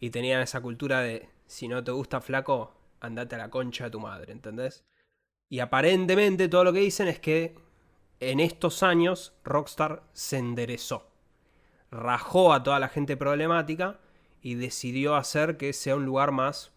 Y 0.00 0.10
tenían 0.10 0.40
esa 0.40 0.60
cultura 0.60 1.00
de, 1.00 1.28
si 1.46 1.68
no 1.68 1.84
te 1.84 1.92
gusta 1.92 2.20
flaco, 2.20 2.74
andate 3.00 3.34
a 3.36 3.38
la 3.38 3.50
concha 3.50 3.84
de 3.84 3.90
tu 3.90 4.00
madre, 4.00 4.32
¿entendés? 4.32 4.84
Y 5.48 5.60
aparentemente 5.60 6.48
todo 6.48 6.64
lo 6.64 6.72
que 6.72 6.80
dicen 6.80 7.08
es 7.08 7.20
que 7.20 7.54
en 8.20 8.40
estos 8.40 8.82
años 8.82 9.34
Rockstar 9.44 10.02
se 10.12 10.38
enderezó 10.38 11.12
rajó 11.92 12.54
a 12.54 12.62
toda 12.62 12.80
la 12.80 12.88
gente 12.88 13.16
problemática 13.16 14.00
y 14.40 14.54
decidió 14.54 15.14
hacer 15.14 15.58
que 15.58 15.72
sea 15.72 15.94
un 15.94 16.06
lugar 16.06 16.32
más 16.32 16.71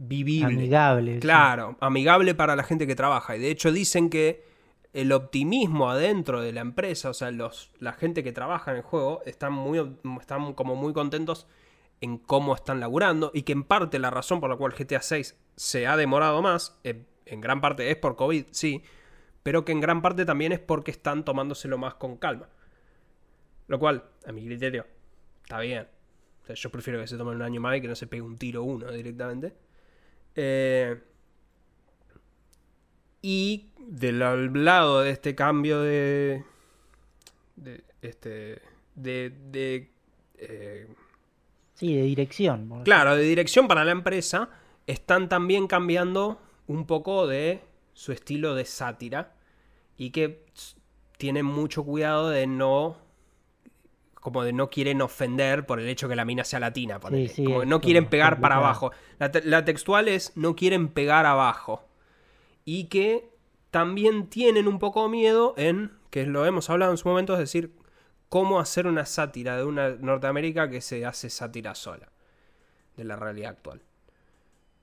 vivible. 0.00 0.54
Amigable. 0.54 1.14
sí. 1.14 1.20
Claro, 1.20 1.76
amigable 1.80 2.34
para 2.34 2.56
la 2.56 2.62
gente 2.62 2.86
que 2.86 2.94
trabaja. 2.94 3.36
Y 3.36 3.40
de 3.40 3.50
hecho 3.50 3.72
dicen 3.72 4.10
que 4.10 4.44
el 4.92 5.12
optimismo 5.12 5.90
adentro 5.90 6.40
de 6.40 6.52
la 6.52 6.60
empresa, 6.60 7.10
o 7.10 7.14
sea, 7.14 7.30
los, 7.30 7.70
la 7.78 7.92
gente 7.92 8.24
que 8.24 8.32
trabaja 8.32 8.72
en 8.72 8.78
el 8.78 8.82
juego, 8.82 9.22
están, 9.24 9.52
muy, 9.52 9.96
están 10.20 10.54
como 10.54 10.74
muy 10.74 10.92
contentos 10.92 11.46
en 12.00 12.18
cómo 12.18 12.54
están 12.54 12.80
laburando 12.80 13.30
y 13.34 13.42
que 13.42 13.52
en 13.52 13.64
parte 13.64 13.98
la 13.98 14.10
razón 14.10 14.40
por 14.40 14.50
la 14.50 14.56
cual 14.56 14.72
GTA 14.72 15.02
6 15.02 15.36
se 15.54 15.86
ha 15.86 15.96
demorado 15.96 16.42
más, 16.42 16.78
en, 16.82 17.06
en 17.26 17.40
gran 17.40 17.60
parte 17.60 17.90
es 17.90 17.96
por 17.96 18.16
COVID, 18.16 18.46
sí, 18.50 18.82
pero 19.42 19.64
que 19.64 19.72
en 19.72 19.80
gran 19.80 20.02
parte 20.02 20.24
también 20.24 20.52
es 20.52 20.60
porque 20.60 20.90
están 20.90 21.24
tomándoselo 21.24 21.78
más 21.78 21.94
con 21.94 22.16
calma. 22.16 22.48
Lo 23.68 23.78
cual, 23.78 24.04
a 24.26 24.32
mi 24.32 24.44
criterio, 24.44 24.86
está 25.42 25.60
bien. 25.60 25.86
O 26.42 26.46
sea, 26.46 26.56
yo 26.56 26.70
prefiero 26.70 27.00
que 27.00 27.06
se 27.06 27.16
tomen 27.16 27.36
un 27.36 27.42
año 27.42 27.60
más 27.60 27.76
y 27.76 27.80
que 27.80 27.88
no 27.88 27.94
se 27.94 28.06
pegue 28.06 28.22
un 28.22 28.36
tiro 28.36 28.64
uno 28.64 28.90
directamente. 28.90 29.54
Eh, 30.42 30.98
y 33.20 33.66
del 33.78 34.20
lado 34.20 35.02
de 35.02 35.10
este 35.10 35.34
cambio 35.34 35.82
de. 35.82 36.44
de 37.56 37.84
este. 38.00 38.62
de. 38.94 39.34
de, 39.50 39.90
eh, 40.38 40.88
Sí, 41.74 41.94
de 41.94 42.02
dirección. 42.02 42.82
claro, 42.84 43.16
de 43.16 43.22
dirección 43.22 43.68
para 43.68 43.84
la 43.84 43.92
empresa, 43.92 44.48
están 44.86 45.28
también 45.28 45.66
cambiando 45.66 46.40
un 46.66 46.86
poco 46.86 47.26
de 47.26 47.60
su 47.92 48.12
estilo 48.12 48.54
de 48.54 48.64
sátira. 48.64 49.34
Y 49.98 50.10
que 50.10 50.46
tienen 51.18 51.44
mucho 51.44 51.84
cuidado 51.84 52.30
de 52.30 52.46
no. 52.46 52.96
Como 54.20 54.44
de 54.44 54.52
no 54.52 54.68
quieren 54.68 55.00
ofender 55.00 55.64
por 55.66 55.80
el 55.80 55.88
hecho 55.88 56.08
que 56.08 56.14
la 56.16 56.24
mina 56.26 56.44
sea 56.44 56.60
latina. 56.60 57.00
sí, 57.28 57.42
como 57.44 57.60
que 57.60 57.66
no 57.66 57.80
quieren 57.80 58.06
pegar 58.06 58.40
para 58.40 58.56
abajo. 58.56 58.92
La, 59.18 59.30
te- 59.32 59.42
la 59.44 59.64
textual 59.64 60.08
es 60.08 60.32
no 60.36 60.54
quieren 60.54 60.88
pegar 60.88 61.24
abajo. 61.26 61.88
Y 62.64 62.84
que 62.84 63.30
también 63.70 64.26
tienen 64.28 64.68
un 64.68 64.78
poco 64.78 65.08
miedo 65.08 65.54
en, 65.56 65.92
que 66.10 66.26
lo 66.26 66.44
hemos 66.44 66.68
hablado 66.68 66.90
en 66.92 66.98
su 66.98 67.08
momento, 67.08 67.32
es 67.32 67.38
decir, 67.38 67.74
cómo 68.28 68.60
hacer 68.60 68.86
una 68.86 69.06
sátira 69.06 69.56
de 69.56 69.64
una 69.64 69.90
Norteamérica 69.90 70.68
que 70.68 70.80
se 70.80 71.06
hace 71.06 71.30
sátira 71.30 71.74
sola 71.74 72.12
de 72.96 73.04
la 73.04 73.16
realidad 73.16 73.52
actual. 73.52 73.80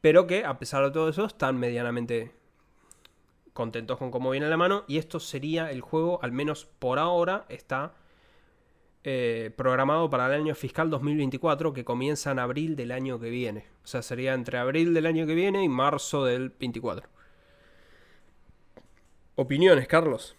Pero 0.01 0.25
que, 0.25 0.45
a 0.45 0.57
pesar 0.57 0.83
de 0.83 0.91
todo 0.91 1.09
eso, 1.09 1.25
están 1.25 1.57
medianamente 1.59 2.31
contentos 3.53 3.97
con 3.97 4.11
cómo 4.11 4.31
viene 4.31 4.47
la 4.49 4.57
mano. 4.57 4.83
Y 4.87 4.97
esto 4.97 5.19
sería 5.19 5.71
el 5.71 5.81
juego, 5.81 6.19
al 6.23 6.31
menos 6.31 6.65
por 6.65 6.99
ahora, 6.99 7.45
está 7.49 7.93
eh, 9.09 9.51
programado 9.55 10.09
para 10.09 10.25
el 10.27 10.33
año 10.41 10.53
fiscal 10.53 10.89
2024, 10.89 11.71
que 11.73 11.85
comienza 11.85 12.31
en 12.31 12.39
abril 12.39 12.75
del 12.75 12.91
año 12.91 13.19
que 13.19 13.29
viene. 13.29 13.65
O 13.83 13.87
sea, 13.87 14.01
sería 14.01 14.33
entre 14.33 14.57
abril 14.57 14.93
del 14.93 15.05
año 15.05 15.25
que 15.25 15.33
viene 15.35 15.63
y 15.63 15.69
marzo 15.69 16.25
del 16.25 16.49
24. 16.49 17.07
Opiniones, 19.35 19.87
Carlos. 19.87 20.35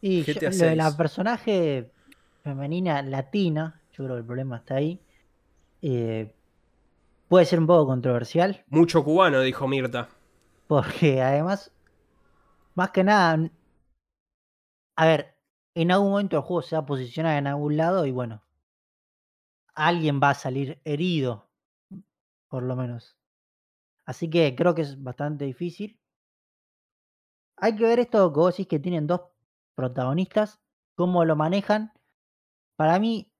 Y 0.00 0.22
yo- 0.24 0.50
lo 0.52 0.66
de 0.66 0.76
la 0.76 0.84
6. 0.84 0.96
personaje 0.96 1.90
femenina 2.42 3.02
latina, 3.02 3.80
yo 3.92 4.04
creo 4.04 4.16
que 4.16 4.20
el 4.20 4.26
problema 4.26 4.56
está 4.58 4.76
ahí. 4.76 5.00
eh, 5.82 6.34
puede 7.28 7.44
ser 7.46 7.60
un 7.60 7.66
poco 7.66 7.86
controversial, 7.86 8.64
Mucho 8.68 9.02
cubano, 9.02 9.40
dijo 9.40 9.66
Mirta. 9.66 10.08
porque 10.66 11.20
además, 11.22 11.72
más 12.74 12.90
que 12.90 13.04
nada, 13.04 13.50
a 14.96 15.06
ver, 15.06 15.35
en 15.76 15.92
algún 15.92 16.10
momento 16.10 16.36
el 16.38 16.42
juego 16.42 16.62
se 16.62 16.74
va 16.74 16.82
a 16.82 16.86
posicionar 16.86 17.36
en 17.36 17.46
algún 17.46 17.76
lado 17.76 18.06
y 18.06 18.10
bueno, 18.10 18.42
alguien 19.74 20.20
va 20.22 20.30
a 20.30 20.34
salir 20.34 20.80
herido, 20.84 21.50
por 22.48 22.62
lo 22.62 22.74
menos. 22.76 23.18
Así 24.06 24.30
que 24.30 24.54
creo 24.56 24.74
que 24.74 24.82
es 24.82 25.02
bastante 25.02 25.44
difícil. 25.44 26.00
Hay 27.58 27.76
que 27.76 27.84
ver 27.84 28.00
esto 28.00 28.32
que 28.32 28.40
vos 28.40 28.54
decís 28.54 28.68
que 28.68 28.78
tienen 28.78 29.06
dos 29.06 29.20
protagonistas, 29.74 30.60
cómo 30.94 31.26
lo 31.26 31.36
manejan. 31.36 31.92
Para 32.76 32.98
mí, 32.98 33.30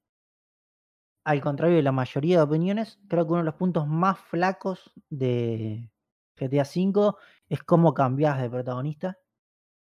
al 1.24 1.40
contrario 1.40 1.76
de 1.76 1.82
la 1.82 1.92
mayoría 1.92 2.36
de 2.36 2.42
opiniones, 2.42 2.98
creo 3.08 3.24
que 3.26 3.32
uno 3.32 3.40
de 3.40 3.46
los 3.46 3.54
puntos 3.54 3.86
más 3.88 4.18
flacos 4.18 4.92
de 5.08 5.90
GTA 6.36 6.64
V 6.64 7.14
es 7.48 7.62
cómo 7.62 7.94
cambias 7.94 8.38
de 8.42 8.50
protagonista. 8.50 9.18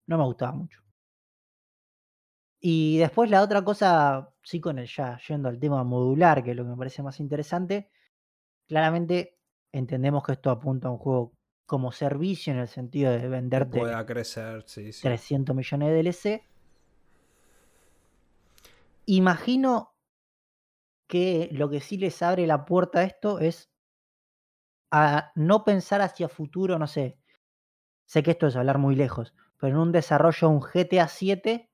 No 0.08 0.18
me 0.18 0.26
gustaba 0.26 0.52
mucho. 0.52 0.83
Y 2.66 2.98
después 2.98 3.30
la 3.30 3.42
otra 3.42 3.62
cosa, 3.62 4.34
sí 4.42 4.62
con 4.62 4.80
el 4.80 4.88
ya 4.88 5.20
yendo 5.28 5.50
al 5.50 5.60
tema 5.60 5.84
modular, 5.84 6.42
que 6.42 6.52
es 6.52 6.56
lo 6.56 6.64
que 6.64 6.70
me 6.70 6.78
parece 6.78 7.04
más 7.04 7.20
interesante, 7.20 7.90
claramente 8.70 9.38
entendemos 9.74 10.24
que 10.24 10.32
esto 10.32 10.50
apunta 10.50 10.88
a 10.88 10.92
un 10.92 10.98
juego 10.98 11.34
como 11.66 11.92
servicio 11.92 12.54
en 12.54 12.60
el 12.60 12.70
sentido 12.70 13.12
de 13.12 13.28
venderte 13.28 13.80
pueda 13.80 14.06
crecer, 14.06 14.64
sí, 14.66 14.94
sí. 14.94 15.02
300 15.02 15.54
millones 15.54 15.90
de 15.90 16.04
DLC. 16.04 16.48
Imagino 19.08 19.94
que 21.08 21.50
lo 21.52 21.70
que 21.70 21.82
sí 21.82 21.98
les 21.98 22.22
abre 22.22 22.48
la 22.48 22.64
puerta 22.64 23.00
a 23.00 23.04
esto 23.04 23.40
es 23.40 23.74
a 24.90 25.34
no 25.36 25.66
pensar 25.66 26.00
hacia 26.00 26.30
futuro, 26.30 26.80
no 26.80 26.88
sé. 26.88 27.18
Sé 28.06 28.24
que 28.24 28.32
esto 28.32 28.48
es 28.48 28.56
hablar 28.56 28.78
muy 28.78 28.96
lejos, 28.96 29.34
pero 29.60 29.74
en 29.74 29.80
un 29.80 29.92
desarrollo 29.92 30.48
de 30.48 30.54
un 30.54 30.62
GTA 30.62 31.10
7, 31.10 31.70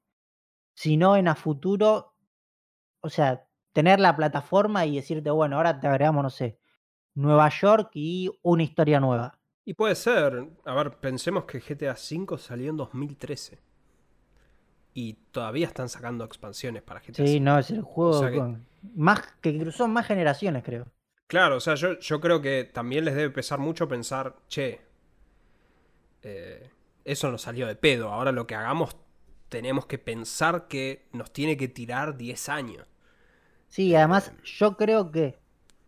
sino 0.80 1.18
en 1.18 1.28
a 1.28 1.36
futuro, 1.36 2.14
o 3.02 3.10
sea, 3.10 3.46
tener 3.74 4.00
la 4.00 4.16
plataforma 4.16 4.86
y 4.86 4.96
decirte, 4.96 5.30
bueno, 5.30 5.58
ahora 5.58 5.78
te 5.78 5.88
agregamos, 5.88 6.24
no 6.24 6.30
sé, 6.30 6.58
Nueva 7.16 7.50
York 7.50 7.90
y 7.96 8.32
una 8.44 8.64
historia 8.64 9.02
nueva. 9.02 9.38
Y 9.66 9.74
puede 9.74 9.96
ser. 9.96 10.48
A 10.64 10.74
ver, 10.74 10.92
pensemos 11.02 11.44
que 11.44 11.60
GTA 11.60 11.96
V 11.96 12.38
salió 12.38 12.70
en 12.70 12.78
2013. 12.78 13.60
Y 14.94 15.16
todavía 15.32 15.68
están 15.68 15.90
sacando 15.90 16.24
expansiones 16.24 16.82
para 16.82 17.02
GTA 17.02 17.26
Sí, 17.28 17.36
V. 17.36 17.40
no, 17.42 17.60
es 17.60 17.72
el 17.72 17.82
juego 17.82 18.14
sea 18.14 18.32
que- 18.32 18.58
más 18.96 19.20
que 19.42 19.60
cruzó 19.60 19.86
más 19.90 20.08
generaciones, 20.08 20.64
creo. 20.64 20.86
Claro, 21.28 21.58
o 21.58 21.60
sea, 21.60 21.76
yo, 21.76 22.00
yo 22.00 22.22
creo 22.22 22.42
que 22.42 22.64
también 22.64 23.04
les 23.04 23.16
debe 23.16 23.32
pesar 23.32 23.60
mucho 23.60 23.90
pensar, 23.90 24.38
che, 24.48 24.80
eh, 26.22 26.70
eso 27.04 27.30
nos 27.32 27.42
salió 27.42 27.68
de 27.68 27.76
pedo. 27.76 28.14
Ahora 28.14 28.32
lo 28.32 28.48
que 28.48 28.56
hagamos 28.56 28.96
tenemos 29.50 29.86
que 29.86 29.98
pensar 29.98 30.68
que 30.68 31.08
nos 31.12 31.32
tiene 31.32 31.58
que 31.58 31.68
tirar 31.68 32.18
10 32.18 32.50
años. 32.50 32.88
Sí, 33.68 33.96
además 33.96 34.34
Eh, 34.34 34.40
yo 34.44 34.76
creo 34.78 35.12
que 35.12 35.40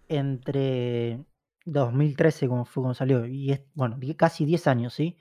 entre 0.07 1.25
2013, 1.65 2.47
como 2.47 2.65
fue 2.65 2.83
cuando 2.83 2.95
salió, 2.95 3.25
y 3.25 3.51
es, 3.51 3.61
bueno, 3.73 3.97
casi 4.17 4.45
10 4.45 4.67
años, 4.67 4.93
¿sí? 4.93 5.17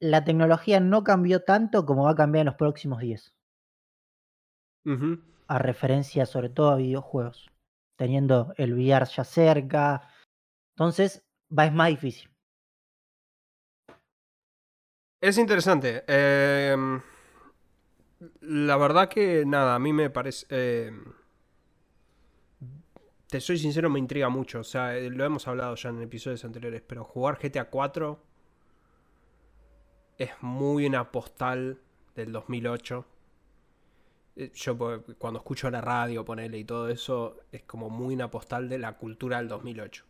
La 0.00 0.24
tecnología 0.24 0.80
no 0.80 1.04
cambió 1.04 1.44
tanto 1.44 1.86
como 1.86 2.04
va 2.04 2.10
a 2.10 2.14
cambiar 2.16 2.42
en 2.42 2.46
los 2.46 2.56
próximos 2.56 3.00
10, 3.00 3.32
Ujú. 4.84 5.18
a 5.48 5.58
referencia 5.58 6.26
sobre 6.26 6.48
todo 6.48 6.70
a 6.70 6.76
videojuegos, 6.76 7.50
teniendo 7.98 8.54
el 8.56 8.72
VR 8.74 9.06
ya 9.06 9.24
cerca, 9.24 10.08
entonces 10.74 11.24
va 11.56 11.66
es 11.66 11.72
más 11.72 11.88
difícil. 11.90 12.30
Es 15.20 15.38
interesante. 15.38 16.04
eh, 16.06 16.76
la 18.42 18.76
verdad 18.76 19.08
que 19.08 19.44
nada, 19.46 19.74
a 19.74 19.78
mí 19.78 19.92
me 19.92 20.10
parece... 20.10 20.46
eh, 20.50 20.92
te 23.28 23.40
soy 23.40 23.58
sincero, 23.58 23.88
me 23.88 23.98
intriga 23.98 24.28
mucho. 24.28 24.60
O 24.60 24.64
sea, 24.64 24.96
eh, 24.96 25.08
lo 25.08 25.24
hemos 25.24 25.46
hablado 25.46 25.74
ya 25.76 25.90
en 25.90 26.02
episodios 26.02 26.44
anteriores, 26.44 26.82
pero 26.86 27.04
jugar 27.04 27.38
GTA 27.40 27.70
4 27.70 28.22
es 30.18 30.30
muy 30.40 30.86
una 30.86 31.10
postal 31.10 31.78
del 32.14 32.32
2008. 32.32 33.06
Eh, 34.36 34.50
Yo 34.54 34.76
pues, 34.76 35.00
cuando 35.18 35.38
escucho 35.38 35.70
la 35.70 35.80
radio, 35.80 36.24
ponele 36.24 36.58
y 36.58 36.64
todo 36.64 36.88
eso, 36.88 37.38
es 37.52 37.62
como 37.62 37.88
muy 37.88 38.14
una 38.14 38.30
postal 38.30 38.68
de 38.68 38.78
la 38.78 38.96
cultura 38.96 39.38
del 39.38 39.48
2008. 39.48 40.04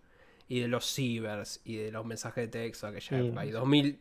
Y 0.48 0.60
de 0.60 0.68
los 0.68 0.84
cibers 0.92 1.60
y 1.64 1.76
de 1.76 1.92
los 1.92 2.04
mensajes 2.04 2.44
de 2.44 2.48
texto 2.48 2.90
de 2.90 2.96
aquella 2.98 3.18
época. 3.20 3.46
Y 3.46 3.50
2000, 3.52 4.00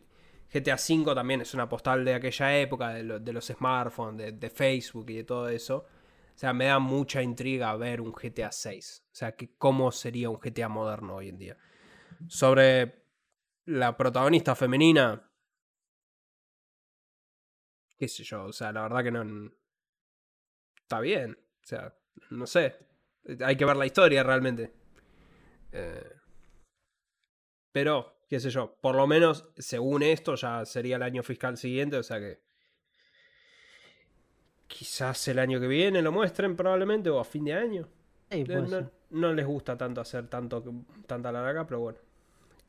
GTA 0.51 0.77
V 0.77 1.15
también 1.15 1.41
es 1.41 1.53
una 1.53 1.69
postal 1.69 2.03
de 2.05 2.13
aquella 2.15 2.57
época, 2.59 2.89
de, 2.89 3.03
lo- 3.03 3.19
de 3.19 3.33
los 3.33 3.45
smartphones, 3.47 4.17
de, 4.17 4.31
de 4.33 4.49
Facebook 4.49 5.09
y 5.09 5.17
de 5.17 5.23
todo 5.23 5.49
eso. 5.49 5.77
O 6.35 6.37
sea, 6.39 6.53
me 6.53 6.65
da 6.65 6.79
mucha 6.79 7.21
intriga 7.21 7.75
ver 7.75 8.01
un 8.01 8.13
GTA 8.13 8.51
6. 8.51 9.03
O 9.11 9.15
sea, 9.15 9.33
que 9.35 9.55
cómo 9.57 9.91
sería 9.91 10.29
un 10.29 10.37
GTA 10.39 10.69
moderno 10.69 11.15
hoy 11.17 11.29
en 11.29 11.37
día. 11.37 11.57
Sobre 12.27 13.03
la 13.65 13.97
protagonista 13.97 14.55
femenina, 14.55 15.31
qué 17.97 18.07
sé 18.07 18.23
yo, 18.23 18.45
o 18.45 18.53
sea, 18.53 18.71
la 18.71 18.81
verdad 18.83 19.03
que 19.03 19.11
no... 19.11 19.51
Está 20.81 20.99
bien, 20.99 21.37
o 21.63 21.65
sea, 21.67 21.93
no 22.31 22.47
sé. 22.47 22.75
Hay 23.45 23.55
que 23.55 23.65
ver 23.65 23.77
la 23.77 23.85
historia 23.85 24.23
realmente. 24.23 24.73
Eh, 25.71 26.11
pero, 27.71 28.15
qué 28.29 28.39
sé 28.39 28.51
yo, 28.51 28.75
por 28.79 28.95
lo 28.95 29.07
menos, 29.07 29.49
según 29.57 30.03
esto, 30.03 30.35
ya 30.35 30.63
sería 30.63 30.97
el 30.97 31.03
año 31.03 31.23
fiscal 31.23 31.57
siguiente, 31.57 31.97
o 31.97 32.03
sea 32.03 32.19
que... 32.19 32.39
Quizás 34.67 35.27
el 35.27 35.39
año 35.39 35.59
que 35.59 35.67
viene 35.67 36.03
lo 36.03 36.11
muestren 36.11 36.55
probablemente, 36.55 37.09
o 37.09 37.19
a 37.19 37.25
fin 37.25 37.45
de 37.45 37.53
año. 37.53 37.87
Sí, 38.29 38.45
no, 39.09 39.33
les 39.33 39.45
gusta 39.47 39.75
tanto 39.75 39.99
hacer 39.99 40.27
tanto, 40.27 40.63
tanta 41.07 41.31
larga, 41.31 41.65
pero 41.65 41.79
bueno. 41.79 41.97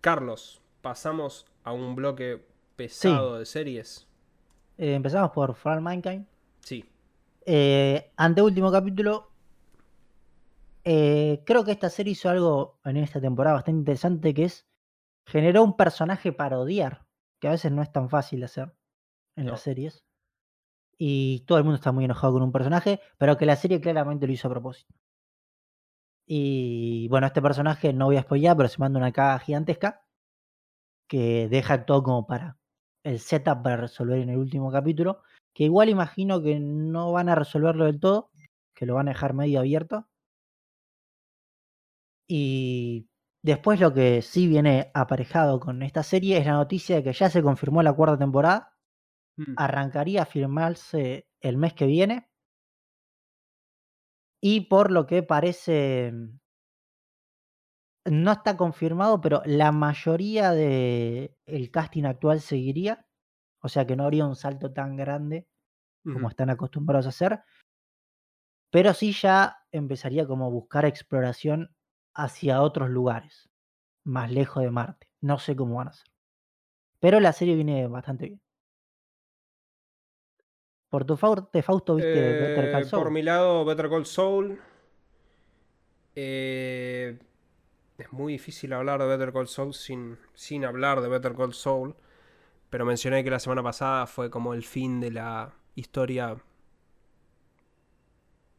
Carlos, 0.01 0.63
pasamos 0.81 1.47
a 1.63 1.73
un 1.73 1.95
bloque 1.95 2.43
pesado 2.77 3.39
de 3.39 3.45
series. 3.45 4.09
Eh, 4.79 4.95
empezamos 4.95 5.33
por 5.33 5.55
All 5.63 5.83
Mankind. 5.83 6.25
Sí. 6.61 6.87
Eh, 7.45 8.11
anteúltimo 8.17 8.73
capítulo. 8.73 9.29
Eh, 10.85 11.43
creo 11.45 11.63
que 11.63 11.73
esta 11.73 11.91
serie 11.91 12.13
hizo 12.13 12.31
algo 12.31 12.79
en 12.87 12.97
esta 12.97 13.21
temporada 13.21 13.57
bastante 13.57 13.81
interesante 13.81 14.33
que 14.33 14.45
es 14.45 14.70
generó 15.31 15.65
un 15.65 15.77
personaje 15.77 16.33
para 16.33 16.59
odiar, 16.59 17.07
que 17.41 17.49
a 17.49 17.53
veces 17.53 17.73
no 17.73 17.83
es 17.83 17.93
tan 17.93 18.11
fácil 18.11 18.41
de 18.41 18.47
hacer 18.47 18.75
en 19.37 19.47
No. 19.47 19.53
las 19.53 19.63
series. 19.63 20.05
Y 20.99 21.45
todo 21.47 21.59
el 21.59 21.65
mundo 21.65 21.77
está 21.77 21.93
muy 21.93 22.05
enojado 22.05 22.35
con 22.35 22.43
un 22.43 22.53
personaje, 22.53 23.01
pero 23.19 23.37
que 23.37 23.47
la 23.47 23.57
serie 23.57 23.81
claramente 23.81 24.27
lo 24.29 24.33
hizo 24.33 24.49
a 24.49 24.53
propósito. 24.53 24.95
Y 26.27 27.09
bueno, 27.09 27.27
este 27.27 27.43
personaje 27.43 27.93
no 27.93 28.07
voy 28.07 28.17
a 28.17 28.23
spoilear, 28.23 28.57
pero 28.57 28.69
se 28.71 28.79
manda 28.79 28.99
una 28.99 29.13
caga 29.13 29.39
gigantesca 29.41 30.07
que 31.09 31.49
deja 31.49 31.85
todo 31.87 32.03
como 32.03 32.27
para 32.27 32.59
el 33.05 33.19
setup 33.19 33.63
para 33.63 33.77
resolver 33.77 34.19
en 34.21 34.31
el 34.31 34.37
último 34.39 34.71
capítulo, 34.71 35.23
que 35.55 35.65
igual 35.65 35.89
imagino 35.89 36.41
que 36.43 36.61
no 36.61 37.13
van 37.13 37.29
a 37.29 37.35
resolverlo 37.35 37.87
del 37.87 37.99
todo, 38.01 38.31
que 38.75 38.87
lo 38.87 38.95
van 38.95 39.09
a 39.09 39.13
dejar 39.13 39.35
medio 39.35 39.59
abierto. 39.61 40.09
Y 42.29 43.10
después 43.43 43.81
lo 43.81 43.93
que 43.95 44.23
sí 44.23 44.47
viene 44.47 44.91
aparejado 44.95 45.61
con 45.61 45.83
esta 45.83 46.03
serie 46.03 46.39
es 46.39 46.47
la 46.47 46.53
noticia 46.55 46.97
de 46.97 47.05
que 47.05 47.13
ya 47.13 47.31
se 47.31 47.43
confirmó 47.43 47.83
la 47.83 47.93
cuarta 47.93 48.19
temporada, 48.19 48.77
Mm. 49.39 49.57
arrancaría 49.57 50.23
a 50.23 50.27
firmarse 50.27 51.29
el 51.41 51.59
mes 51.59 51.75
que 51.75 51.87
viene. 51.87 52.31
Y 54.43 54.63
por 54.69 54.91
lo 54.91 55.07
que 55.07 55.23
parece, 55.23 56.13
no 58.07 58.33
está 58.33 58.57
confirmado, 58.57 59.21
pero 59.21 59.43
la 59.45 59.73
mayoría 59.73 60.53
del 60.53 61.71
casting 61.71 62.05
actual 62.05 62.41
seguiría. 62.41 63.07
O 63.63 63.69
sea 63.69 63.87
que 63.87 63.97
no 63.97 64.05
habría 64.05 64.27
un 64.27 64.37
salto 64.37 64.73
tan 64.73 64.97
grande 64.97 65.49
como 66.09 66.29
están 66.31 66.51
acostumbrados 66.51 67.07
a 67.07 67.11
hacer. 67.11 67.41
Pero 68.73 68.95
sí 68.95 69.13
ya 69.13 69.59
empezaría 69.73 70.27
como 70.27 70.47
a 70.47 70.49
buscar 70.51 70.85
exploración 70.85 71.75
hacia 72.23 72.63
otros 72.63 72.91
lugares, 72.91 73.51
más 74.05 74.31
lejos 74.31 74.63
de 74.63 74.71
Marte. 74.71 75.09
No 75.21 75.39
sé 75.39 75.57
cómo 75.57 75.77
van 75.77 75.89
a 75.89 75.91
hacer. 75.91 76.07
Pero 77.01 77.19
la 77.21 77.33
serie 77.33 77.55
viene 77.55 77.87
bastante 77.87 78.27
bien. 78.27 78.41
Por 80.91 81.05
tu 81.05 81.17
parte, 81.17 81.63
Fausto, 81.63 81.95
viste 81.95 82.13
Better 82.13 82.73
Call 82.73 82.83
Eh, 82.83 82.91
por 82.91 83.11
mi 83.11 83.23
lado, 83.23 83.65
Better 83.65 83.89
Call 83.89 84.07
Saul. 84.07 84.61
Eh, 86.17 87.19
es 87.97 88.13
muy 88.13 88.33
difícil 88.33 88.73
hablar 88.73 89.01
de 89.01 89.07
Better 89.07 89.33
Call 89.33 89.47
Saul 89.47 89.73
sin, 89.73 90.19
sin 90.35 90.65
hablar 90.65 91.01
de 91.01 91.09
Better 91.09 91.35
Call 91.35 91.55
Saul. 91.55 91.95
Pero 92.71 92.85
mencioné 92.85 93.25
que 93.25 93.31
la 93.31 93.39
semana 93.39 93.63
pasada 93.63 94.07
fue 94.07 94.31
como 94.31 94.53
el 94.53 94.65
fin 94.65 95.01
de 95.01 95.13
la 95.13 95.55
historia 95.75 96.37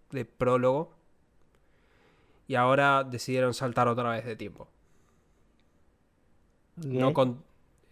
de 0.09 0.25
prólogo. 0.25 1.00
Y 2.51 2.55
ahora 2.55 3.05
decidieron 3.05 3.53
saltar 3.53 3.87
otra 3.87 4.09
vez 4.09 4.25
de 4.25 4.35
tiempo. 4.35 4.67
No 6.75 7.13
con, 7.13 7.41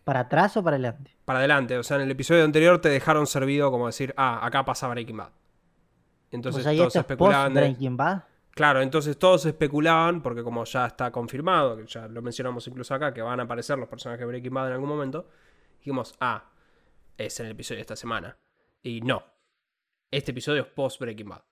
¿Para 0.03 0.19
atrás 0.19 0.57
o 0.57 0.63
para 0.65 0.75
adelante? 0.75 1.15
para 1.23 1.39
adelante. 1.39 1.77
O 1.77 1.83
sea, 1.83 1.95
en 1.95 2.03
el 2.03 2.11
episodio 2.11 2.43
anterior 2.43 2.81
te 2.81 2.89
dejaron 2.89 3.25
servido 3.25 3.71
como 3.71 3.87
decir, 3.87 4.13
ah, 4.17 4.45
acá 4.45 4.65
pasa 4.65 4.89
Breaking 4.89 5.15
Bad. 5.15 5.29
Entonces 6.31 6.59
o 6.59 6.63
sea, 6.63 6.73
¿y 6.73 6.77
todos 6.77 6.87
esto 6.87 6.99
es 6.99 7.05
post 7.05 7.11
especulaban 7.11 7.53
de- 7.53 7.61
Breaking 7.61 7.95
Bad? 7.95 8.23
Claro, 8.49 8.81
entonces 8.81 9.17
todos 9.17 9.45
especulaban, 9.45 10.21
porque 10.21 10.43
como 10.43 10.65
ya 10.65 10.87
está 10.87 11.09
confirmado, 11.09 11.77
que 11.77 11.85
ya 11.87 12.09
lo 12.09 12.21
mencionamos 12.21 12.67
incluso 12.67 12.93
acá, 12.93 13.13
que 13.13 13.21
van 13.21 13.39
a 13.39 13.43
aparecer 13.43 13.79
los 13.79 13.87
personajes 13.87 14.19
de 14.19 14.25
Breaking 14.25 14.53
Bad 14.53 14.67
en 14.67 14.73
algún 14.73 14.89
momento, 14.89 15.29
dijimos, 15.77 16.15
ah, 16.19 16.51
es 17.17 17.39
en 17.39 17.45
el 17.45 17.53
episodio 17.53 17.77
de 17.77 17.83
esta 17.83 17.95
semana. 17.95 18.37
Y 18.83 18.99
no, 18.99 19.23
este 20.11 20.31
episodio 20.31 20.63
es 20.63 20.67
post 20.67 20.99
Breaking 20.99 21.29
Bad. 21.29 21.43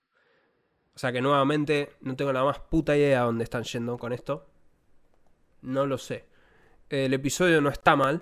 O 0.98 1.00
sea 1.00 1.12
que 1.12 1.20
nuevamente 1.20 1.90
no 2.00 2.16
tengo 2.16 2.32
la 2.32 2.42
más 2.42 2.58
puta 2.58 2.96
idea 2.96 3.22
a 3.22 3.26
dónde 3.26 3.44
están 3.44 3.62
yendo 3.62 3.96
con 3.98 4.12
esto. 4.12 4.48
No 5.62 5.86
lo 5.86 5.96
sé. 5.96 6.24
El 6.90 7.14
episodio 7.14 7.60
no 7.60 7.68
está 7.68 7.94
mal, 7.94 8.20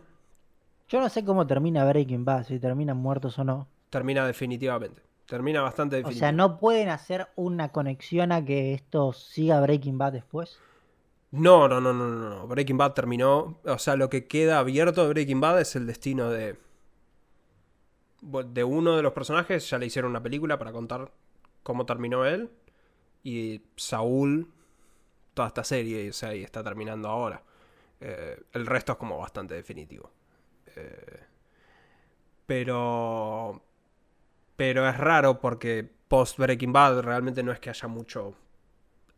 Yo 0.87 1.01
no 1.01 1.09
sé 1.09 1.25
cómo 1.25 1.47
termina 1.47 1.87
Breaking 1.87 2.27
Bad, 2.27 2.45
si 2.45 2.61
terminan 2.61 2.99
muertos 2.99 3.39
o 3.39 3.45
no. 3.45 3.67
termina 3.89 4.27
definitivamente. 4.27 5.01
Termina 5.25 5.63
bastante 5.63 5.97
O 5.97 5.99
definitivo. 6.01 6.21
sea, 6.21 6.33
no 6.33 6.59
pueden 6.59 6.91
hacer 6.91 7.29
una 7.35 7.73
conexión 7.73 8.31
a 8.31 8.45
que 8.45 8.75
esto 8.75 9.15
siga 9.15 9.59
Breaking 9.63 9.97
Bad 9.97 10.13
después. 10.13 10.59
No, 11.31 11.69
no, 11.69 11.81
no, 11.81 11.95
no, 11.95 12.09
no, 12.09 12.29
no. 12.29 12.47
Breaking 12.47 12.77
Bad 12.77 12.93
terminó. 12.93 13.59
O 13.65 13.79
sea, 13.79 13.97
lo 13.97 14.11
que 14.11 14.27
queda 14.27 14.59
abierto 14.59 15.03
de 15.03 15.09
Breaking 15.15 15.41
Bad 15.41 15.63
es 15.63 15.77
el 15.77 15.87
destino 15.87 16.29
de. 16.29 16.59
De 18.21 18.65
uno 18.65 18.97
de 18.97 19.03
los 19.03 19.15
personajes. 19.15 19.71
Ya 19.71 19.79
le 19.79 19.87
hicieron 19.87 20.11
una 20.11 20.23
película 20.23 20.59
para 20.59 20.73
contar 20.73 21.11
cómo 21.63 21.87
terminó 21.87 22.27
él. 22.27 22.51
Y 23.27 23.61
Saúl. 23.75 24.53
Toda 25.35 25.49
esta 25.49 25.65
serie. 25.65 26.09
O 26.09 26.13
sea, 26.13 26.35
y 26.35 26.45
está 26.45 26.63
terminando 26.63 27.09
ahora. 27.09 27.43
Eh, 28.01 28.41
el 28.53 28.67
resto 28.67 28.93
es 28.93 28.99
como 28.99 29.19
bastante 29.19 29.55
definitivo. 29.55 30.11
Eh, 30.77 31.21
pero. 32.47 33.61
Pero 34.57 34.89
es 34.89 34.97
raro 34.97 35.41
porque 35.41 35.89
post 36.09 36.39
Breaking 36.39 36.73
Bad 36.73 37.01
realmente 37.01 37.43
no 37.43 37.53
es 37.53 37.59
que 37.59 37.71
haya 37.71 37.89
mucho 37.89 38.35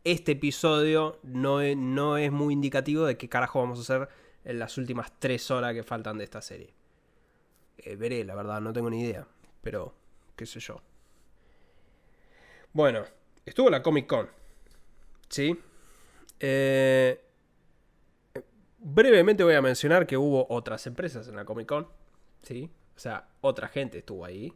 este 0.03 0.33
episodio 0.33 1.19
no 1.23 1.61
es, 1.61 1.75
no 1.77 2.17
es 2.17 2.31
muy 2.31 2.53
indicativo 2.53 3.05
de 3.05 3.17
qué 3.17 3.29
carajo 3.29 3.59
vamos 3.59 3.79
a 3.79 3.81
hacer 3.81 4.09
en 4.45 4.59
las 4.59 4.77
últimas 4.77 5.11
tres 5.19 5.51
horas 5.51 5.73
que 5.73 5.83
faltan 5.83 6.17
de 6.17 6.23
esta 6.23 6.41
serie. 6.41 6.73
Eh, 7.77 7.95
veré, 7.95 8.23
la 8.23 8.35
verdad, 8.35 8.61
no 8.61 8.73
tengo 8.73 8.89
ni 8.89 9.01
idea. 9.01 9.27
Pero, 9.61 9.93
qué 10.35 10.45
sé 10.45 10.59
yo. 10.59 10.81
Bueno, 12.73 13.03
estuvo 13.49 13.69
la 13.69 13.81
Comic 13.81 14.07
Con. 14.07 14.29
¿Sí? 15.27 15.59
Eh, 16.39 17.19
brevemente 18.77 19.43
voy 19.43 19.55
a 19.55 19.61
mencionar 19.61 20.07
que 20.07 20.17
hubo 20.17 20.45
otras 20.49 20.85
empresas 20.87 21.27
en 21.27 21.35
la 21.35 21.45
Comic 21.45 21.67
Con. 21.67 21.87
¿Sí? 22.43 22.71
O 22.95 22.99
sea, 22.99 23.27
otra 23.41 23.67
gente 23.67 23.97
estuvo 23.97 24.23
ahí. 24.23 24.53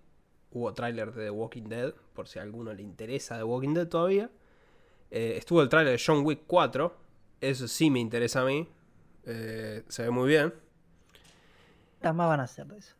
Hubo 0.52 0.74
tráiler 0.74 1.12
de 1.12 1.26
The 1.26 1.30
Walking 1.32 1.64
Dead, 1.64 1.94
por 2.14 2.28
si 2.28 2.38
a 2.38 2.44
alguno 2.44 2.74
le 2.74 2.84
interesa 2.84 3.38
The 3.38 3.44
Walking 3.44 3.74
Dead 3.74 3.88
todavía. 3.88 4.30
Eh, 5.10 5.36
estuvo 5.38 5.62
el 5.62 5.70
tráiler 5.70 5.98
de 5.98 6.04
John 6.04 6.24
Wick 6.24 6.42
4. 6.46 6.96
Eso 7.42 7.68
sí 7.68 7.90
me 7.90 8.00
interesa 8.00 8.42
a 8.42 8.46
mí. 8.46 8.70
Eh, 9.26 9.84
se 9.88 10.04
ve 10.04 10.12
muy 10.12 10.28
bien. 10.28 10.54
¿Cuántas 12.00 12.16
más 12.16 12.28
van 12.28 12.40
a 12.42 12.44
hacer 12.44 12.68
de 12.68 12.78
eso? 12.78 12.96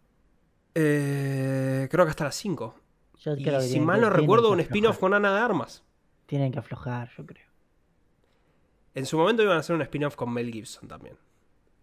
Creo 0.74 2.06
que 2.06 2.10
hasta 2.10 2.24
las 2.24 2.36
5. 2.36 2.83
Yo 3.24 3.34
Y 3.38 3.44
creo 3.44 3.60
que 3.60 3.68
si 3.68 3.80
mal 3.80 4.02
no 4.02 4.10
recuerdo, 4.10 4.52
un 4.52 4.60
spin-off 4.60 5.00
con 5.00 5.14
Ana 5.14 5.34
de 5.34 5.40
Armas. 5.40 5.84
Tienen 6.26 6.52
que 6.52 6.60
aflojar, 6.60 7.10
yo 7.18 7.26
creo. 7.26 7.48
En 8.96 9.06
su 9.06 9.18
momento 9.18 9.42
iban 9.44 9.58
a 9.58 9.60
hacer 9.62 9.76
un 9.76 9.82
spin-off 9.82 10.16
con 10.16 10.32
Mel 10.34 10.52
Gibson 10.52 10.88
también. 10.88 11.18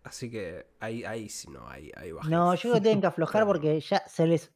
Así 0.03 0.31
que 0.31 0.67
ahí, 0.81 1.05
ahí 1.05 1.29
sí 1.29 1.49
no, 1.51 1.69
ahí, 1.69 1.91
ahí 1.97 2.13
baja. 2.13 2.29
No, 2.29 2.55
yo 2.55 2.61
creo 2.63 2.75
que 2.75 2.81
tienen 2.81 3.01
que 3.01 3.07
aflojar 3.07 3.47
porque 3.47 3.81
ya 3.81 4.03
se 4.07 4.27
les. 4.27 4.53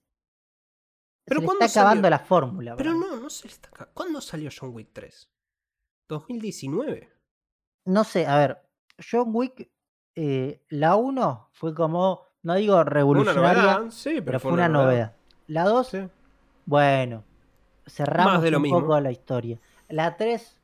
Pero 1.26 1.41
se 1.41 1.43
les 1.43 1.47
¿cuándo 1.47 1.64
está 1.64 1.80
acabando 1.80 2.03
salió? 2.07 2.11
la 2.11 2.18
fórmula. 2.18 2.76
Pero 2.76 2.93
no, 2.95 3.16
no 3.16 3.30
se 3.30 3.47
le 3.49 3.53
está... 3.55 3.70
ca- 3.70 3.87
¿Cuándo 3.95 4.20
salió 4.20 4.51
John 4.59 4.70
Wick 4.74 4.91
3? 4.93 5.30
¿2019? 6.09 7.09
No 7.87 8.05
sé, 8.05 8.26
a 8.26 8.39
ver. 8.39 8.59
John 9.11 9.30
Wick, 9.32 9.70
eh, 10.14 10.62
la 10.68 10.97
1 10.97 11.49
fue 11.53 11.74
como, 11.74 12.22
no 12.43 12.55
digo 12.55 12.82
revolucionaria, 12.85 13.62
novedad, 13.62 13.91
sí, 13.91 14.11
pero, 14.14 14.24
pero 14.24 14.41
fue 14.41 14.53
una 14.53 14.68
novedad. 14.68 15.16
La 15.47 15.64
2, 15.64 15.87
Sí. 15.89 16.09
Bueno, 16.67 17.25
cerramos 17.87 18.35
Más 18.35 18.43
de 18.43 18.51
lo 18.51 18.59
un 18.59 18.62
mismo. 18.62 18.81
poco 18.81 19.01
la 19.01 19.11
historia. 19.11 19.59
La 19.89 20.17
3 20.17 20.61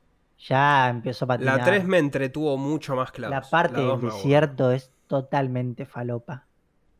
ya 0.47 0.89
empezó 0.89 1.25
a 1.25 1.27
patinar. 1.29 1.57
La 1.59 1.63
3 1.63 1.85
me 1.85 1.97
entretuvo 1.99 2.57
mucho 2.57 2.95
más 2.95 3.11
claro. 3.11 3.31
La 3.33 3.41
parte 3.41 3.77
del 3.77 3.85
me 3.85 3.91
aburrió. 3.91 4.13
desierto 4.13 4.71
es 4.71 4.91
totalmente 5.07 5.85
falopa. 5.85 6.45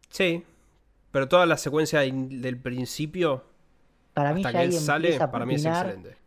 Sí, 0.10 0.44
pero 1.12 1.28
toda 1.28 1.46
la 1.46 1.58
secuencia 1.58 2.02
del 2.02 2.58
principio 2.60 3.44
Para 4.14 4.34
mí 4.34 4.42
hasta 4.42 4.52
ya 4.52 4.60
que 4.60 4.66
él 4.66 4.74
sale, 4.74 5.18
para 5.20 5.46
mí 5.46 5.56
es 5.56 5.66
excelente. 5.66 6.18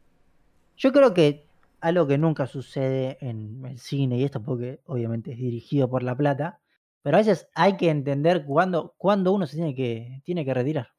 Yo 0.77 0.93
creo 0.93 1.14
que 1.14 1.47
algo 1.81 2.07
que 2.07 2.16
nunca 2.18 2.47
sucede 2.47 3.18
en 3.20 3.64
el 3.66 3.79
cine, 3.79 4.16
y 4.16 4.25
esto 4.25 4.43
porque 4.43 4.81
obviamente 4.87 5.33
es 5.33 5.39
dirigido 5.39 5.89
por 5.89 6.03
La 6.03 6.16
Plata, 6.16 6.61
pero 7.03 7.18
a 7.18 7.20
veces 7.20 7.47
hay 7.55 7.77
que 7.77 7.91
entender 7.91 8.47
cuándo, 8.47 8.95
cuándo 8.97 9.33
uno 9.33 9.47
se 9.47 9.57
tiene 9.57 9.75
que, 9.75 10.22
tiene 10.25 10.47
que 10.47 10.55
retirar. 10.55 10.93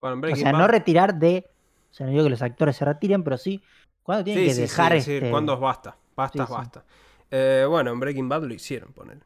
Bueno, 0.00 0.20
O 0.32 0.36
sea, 0.36 0.52
no 0.52 0.66
retirar 0.68 1.14
de. 1.14 1.46
O 1.90 1.94
sea, 1.94 2.06
no 2.06 2.12
digo 2.12 2.24
que 2.24 2.30
los 2.30 2.42
actores 2.42 2.76
se 2.76 2.84
retiren, 2.84 3.22
pero 3.24 3.36
sí 3.36 3.62
cuándo 4.02 4.24
tienen 4.24 4.44
Sí, 4.44 4.48
que 4.50 4.54
sí, 4.54 4.60
dejar 4.62 4.92
sí, 4.92 4.98
este. 4.98 5.26
sí, 5.26 5.30
cuando 5.30 5.58
basta. 5.58 5.96
Basta, 6.16 6.46
basta. 6.46 6.84
Eh, 7.30 7.64
bueno, 7.68 7.90
en 7.92 8.00
Breaking 8.00 8.28
Bad 8.28 8.44
lo 8.44 8.54
hicieron, 8.54 8.92
poner. 8.92 9.18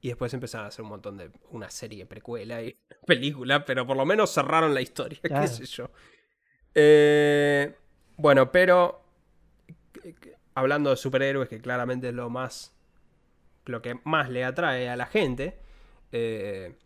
Y 0.00 0.08
después 0.08 0.32
empezaron 0.34 0.66
a 0.66 0.68
hacer 0.68 0.82
un 0.82 0.90
montón 0.90 1.16
de. 1.16 1.30
Una 1.50 1.70
serie 1.70 2.06
precuela 2.06 2.62
y 2.62 2.76
película, 3.06 3.64
pero 3.64 3.86
por 3.86 3.96
lo 3.96 4.04
menos 4.06 4.30
cerraron 4.32 4.72
la 4.74 4.80
historia, 4.80 5.18
Claro. 5.22 5.42
qué 5.42 5.48
sé 5.48 5.64
yo. 5.66 5.90
Eh, 6.74 7.74
bueno, 8.16 8.50
pero. 8.50 9.02
Hablando 10.56 10.90
de 10.90 10.96
superhéroes, 10.96 11.48
que 11.48 11.60
claramente 11.60 12.08
es 12.08 12.14
lo 12.14 12.30
más. 12.30 12.74
Lo 13.66 13.80
que 13.82 13.98
más 14.04 14.28
le 14.30 14.44
atrae 14.44 14.88
a 14.88 14.96
la 14.96 15.06
gente. 15.06 15.58
eh, 16.12 16.76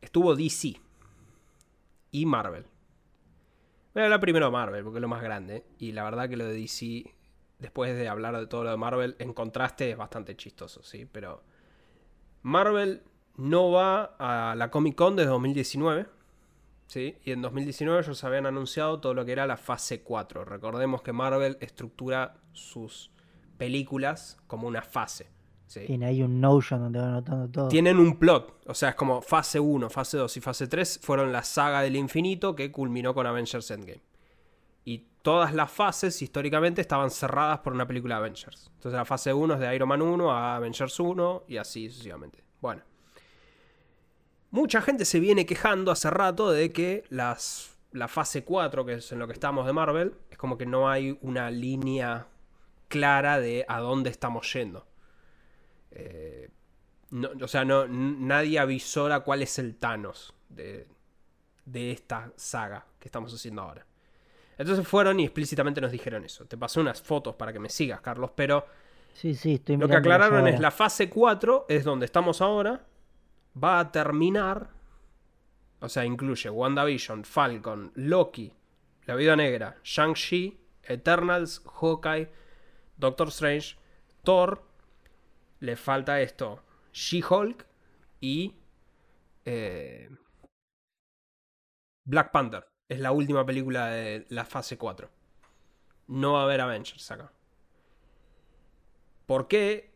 estuvo 0.00 0.34
DC. 0.34 0.74
Y 2.12 2.26
Marvel. 2.26 2.66
Voy 3.94 4.02
a 4.02 4.04
hablar 4.04 4.20
primero 4.20 4.46
de 4.46 4.52
Marvel, 4.52 4.84
porque 4.84 4.98
es 4.98 5.02
lo 5.02 5.08
más 5.08 5.22
grande. 5.22 5.64
Y 5.78 5.92
la 5.92 6.04
verdad 6.04 6.28
que 6.28 6.36
lo 6.36 6.46
de 6.46 6.54
DC, 6.54 7.12
después 7.58 7.96
de 7.96 8.08
hablar 8.08 8.38
de 8.38 8.46
todo 8.46 8.64
lo 8.64 8.70
de 8.70 8.76
Marvel, 8.76 9.16
en 9.18 9.32
contraste 9.32 9.90
es 9.90 9.96
bastante 9.96 10.36
chistoso, 10.36 10.82
¿sí? 10.82 11.06
Pero 11.10 11.42
Marvel 12.42 13.02
no 13.36 13.70
va 13.70 14.14
a 14.18 14.54
la 14.54 14.70
Comic 14.70 14.94
Con 14.94 15.16
de 15.16 15.24
2019, 15.24 16.06
¿sí? 16.86 17.16
Y 17.24 17.32
en 17.32 17.42
2019 17.42 18.00
ellos 18.00 18.24
habían 18.24 18.46
anunciado 18.46 19.00
todo 19.00 19.14
lo 19.14 19.24
que 19.24 19.32
era 19.32 19.46
la 19.46 19.56
fase 19.56 20.02
4. 20.02 20.44
Recordemos 20.44 21.02
que 21.02 21.12
Marvel 21.12 21.56
estructura 21.60 22.36
sus 22.52 23.10
películas 23.56 24.38
como 24.46 24.68
una 24.68 24.82
fase, 24.82 25.28
¿sí? 25.72 25.80
Tiene 25.86 26.06
ahí 26.06 26.22
un 26.22 26.40
Notion 26.40 26.80
donde 26.80 26.98
va 26.98 27.06
anotando 27.06 27.48
todo. 27.48 27.68
Tienen 27.68 27.98
un 27.98 28.18
plot, 28.18 28.62
o 28.66 28.74
sea, 28.74 28.90
es 28.90 28.94
como 28.94 29.22
fase 29.22 29.58
1, 29.58 29.88
fase 29.90 30.16
2 30.18 30.36
y 30.36 30.40
fase 30.40 30.66
3 30.66 31.00
fueron 31.02 31.32
la 31.32 31.42
saga 31.42 31.82
del 31.82 31.96
infinito 31.96 32.54
que 32.54 32.70
culminó 32.70 33.14
con 33.14 33.26
Avengers 33.26 33.70
Endgame. 33.70 34.02
Y 34.84 35.06
todas 35.22 35.54
las 35.54 35.70
fases 35.70 36.20
históricamente 36.20 36.80
estaban 36.80 37.10
cerradas 37.10 37.60
por 37.60 37.72
una 37.72 37.86
película 37.86 38.16
de 38.16 38.20
Avengers. 38.20 38.70
Entonces 38.74 38.96
la 38.96 39.04
fase 39.04 39.32
1 39.32 39.54
es 39.54 39.60
de 39.60 39.74
Iron 39.74 39.88
Man 39.88 40.02
1 40.02 40.30
a 40.30 40.56
Avengers 40.56 40.98
1 41.00 41.44
y 41.48 41.56
así 41.56 41.88
sucesivamente. 41.88 42.42
Bueno. 42.60 42.82
Mucha 44.50 44.82
gente 44.82 45.06
se 45.06 45.18
viene 45.18 45.46
quejando 45.46 45.90
hace 45.90 46.10
rato 46.10 46.50
de 46.50 46.72
que 46.72 47.04
las, 47.08 47.78
la 47.92 48.06
fase 48.06 48.44
4, 48.44 48.84
que 48.84 48.94
es 48.94 49.10
en 49.10 49.18
lo 49.18 49.26
que 49.26 49.32
estamos 49.32 49.64
de 49.64 49.72
Marvel, 49.72 50.14
es 50.30 50.36
como 50.36 50.58
que 50.58 50.66
no 50.66 50.90
hay 50.90 51.16
una 51.22 51.50
línea 51.50 52.26
clara 52.88 53.40
de 53.40 53.64
a 53.66 53.80
dónde 53.80 54.10
estamos 54.10 54.52
yendo. 54.52 54.86
Eh, 55.94 56.48
no, 57.10 57.30
o 57.40 57.48
sea, 57.48 57.64
no, 57.64 57.86
nadie 57.86 58.58
avisora 58.58 59.20
cuál 59.20 59.42
es 59.42 59.58
el 59.58 59.76
Thanos 59.76 60.34
de, 60.48 60.86
de 61.64 61.92
esta 61.92 62.32
saga 62.36 62.86
que 62.98 63.08
estamos 63.08 63.32
haciendo 63.34 63.62
ahora. 63.62 63.86
Entonces 64.58 64.86
fueron 64.86 65.20
y 65.20 65.24
explícitamente 65.24 65.80
nos 65.80 65.92
dijeron 65.92 66.24
eso. 66.24 66.44
Te 66.46 66.56
pasé 66.56 66.80
unas 66.80 67.02
fotos 67.02 67.34
para 67.34 67.52
que 67.52 67.58
me 67.58 67.68
sigas, 67.68 68.00
Carlos, 68.00 68.30
pero 68.34 68.66
Sí, 69.14 69.34
sí, 69.34 69.54
estoy 69.54 69.76
lo 69.76 69.88
que 69.88 69.96
aclararon 69.96 70.48
es 70.48 70.58
la 70.60 70.70
fase 70.70 71.08
4, 71.08 71.66
es 71.68 71.84
donde 71.84 72.06
estamos 72.06 72.40
ahora, 72.40 72.84
va 73.62 73.78
a 73.78 73.92
terminar, 73.92 74.70
o 75.80 75.88
sea, 75.88 76.04
incluye 76.04 76.48
WandaVision, 76.48 77.24
Falcon, 77.24 77.92
Loki, 77.94 78.52
La 79.04 79.14
Vida 79.14 79.36
Negra, 79.36 79.76
Shang-Chi, 79.84 80.58
Eternals, 80.84 81.62
Hawkeye, 81.80 82.30
Doctor 82.96 83.28
Strange, 83.28 83.76
Thor, 84.24 84.62
le 85.62 85.76
falta 85.76 86.20
esto, 86.20 86.60
She-Hulk 86.92 87.64
y 88.20 88.56
eh, 89.44 90.10
Black 92.04 92.32
Panther. 92.32 92.66
Es 92.88 92.98
la 92.98 93.12
última 93.12 93.46
película 93.46 93.86
de 93.86 94.26
la 94.28 94.44
fase 94.44 94.76
4. 94.76 95.08
No 96.08 96.32
va 96.32 96.40
a 96.40 96.44
haber 96.44 96.60
Avengers 96.60 97.08
acá. 97.12 97.32
¿Por 99.24 99.46
qué 99.46 99.94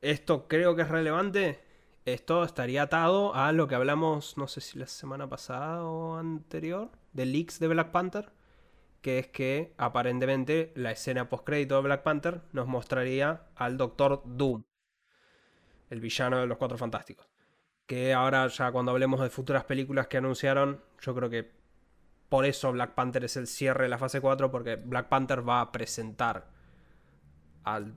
esto 0.00 0.46
creo 0.46 0.76
que 0.76 0.82
es 0.82 0.88
relevante? 0.88 1.60
Esto 2.04 2.44
estaría 2.44 2.82
atado 2.82 3.34
a 3.34 3.50
lo 3.50 3.66
que 3.66 3.74
hablamos, 3.74 4.38
no 4.38 4.46
sé 4.46 4.60
si 4.60 4.78
la 4.78 4.86
semana 4.86 5.28
pasada 5.28 5.82
o 5.82 6.18
anterior, 6.18 6.92
de 7.12 7.26
leaks 7.26 7.58
de 7.58 7.66
Black 7.66 7.90
Panther, 7.90 8.30
que 9.00 9.18
es 9.18 9.28
que 9.28 9.74
aparentemente 9.78 10.72
la 10.74 10.90
escena 10.90 11.28
postcrédito 11.28 11.76
de 11.76 11.82
Black 11.82 12.02
Panther 12.02 12.42
nos 12.52 12.66
mostraría 12.66 13.42
al 13.54 13.76
Doctor 13.76 14.22
Doom, 14.24 14.64
el 15.90 16.00
villano 16.00 16.38
de 16.38 16.46
los 16.46 16.58
Cuatro 16.58 16.78
Fantásticos. 16.78 17.26
Que 17.86 18.12
ahora 18.12 18.48
ya 18.48 18.72
cuando 18.72 18.92
hablemos 18.92 19.20
de 19.20 19.30
futuras 19.30 19.64
películas 19.64 20.08
que 20.08 20.16
anunciaron, 20.16 20.82
yo 21.00 21.14
creo 21.14 21.30
que 21.30 21.52
por 22.28 22.44
eso 22.44 22.72
Black 22.72 22.94
Panther 22.94 23.24
es 23.24 23.36
el 23.36 23.46
cierre 23.46 23.84
de 23.84 23.88
la 23.88 23.98
fase 23.98 24.20
4, 24.20 24.50
porque 24.50 24.76
Black 24.76 25.08
Panther 25.08 25.48
va 25.48 25.60
a 25.60 25.70
presentar 25.70 26.48
al, 27.62 27.94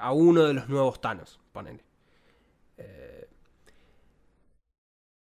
a 0.00 0.12
uno 0.12 0.44
de 0.44 0.54
los 0.54 0.68
nuevos 0.68 1.00
Thanos, 1.00 1.40
ponele. 1.52 1.84
Eh, 2.76 3.09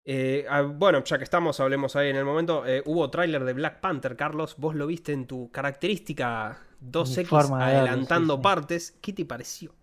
eh, 0.08 0.46
ah, 0.48 0.62
bueno, 0.62 1.02
ya 1.02 1.18
que 1.18 1.24
estamos, 1.24 1.58
hablemos 1.58 1.96
ahí 1.96 2.10
en 2.10 2.16
el 2.16 2.24
momento. 2.24 2.64
Eh, 2.64 2.82
hubo 2.86 3.10
tráiler 3.10 3.44
de 3.44 3.52
Black 3.52 3.80
Panther, 3.80 4.16
Carlos. 4.16 4.56
Vos 4.56 4.76
lo 4.76 4.86
viste 4.86 5.12
en 5.12 5.26
tu 5.26 5.50
característica 5.50 6.58
2X 6.80 7.18
Mi 7.18 7.24
forma 7.24 7.58
de 7.58 7.64
verlo, 7.72 7.84
sí, 7.86 7.88
adelantando 7.90 8.36
sí. 8.36 8.42
partes. 8.42 8.98
¿Qué 9.02 9.12
te 9.12 9.24
pareció? 9.24 9.74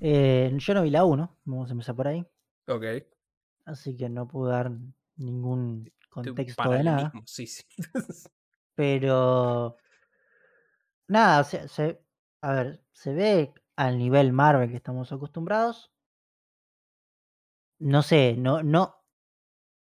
Eh, 0.00 0.52
yo 0.56 0.74
no 0.74 0.82
vi 0.82 0.90
la 0.90 1.04
1, 1.04 1.38
vamos 1.44 1.68
a 1.68 1.72
empezar 1.72 1.96
por 1.96 2.06
ahí. 2.06 2.24
Ok. 2.68 2.84
Así 3.64 3.96
que 3.96 4.08
no 4.08 4.28
puedo 4.28 4.50
dar 4.50 4.70
ningún 5.16 5.92
contexto 6.08 6.70
de 6.70 6.84
nada. 6.84 7.12
Sí, 7.26 7.46
sí. 7.46 7.64
Pero. 8.76 9.76
Nada, 11.08 11.42
se, 11.42 11.66
se- 11.68 12.00
a 12.42 12.52
ver, 12.52 12.84
se 12.92 13.12
ve 13.12 13.52
al 13.74 13.98
nivel 13.98 14.32
Marvel 14.32 14.70
que 14.70 14.76
estamos 14.76 15.10
acostumbrados. 15.10 15.90
No 17.80 18.02
sé, 18.02 18.36
no, 18.36 18.62
no. 18.62 18.97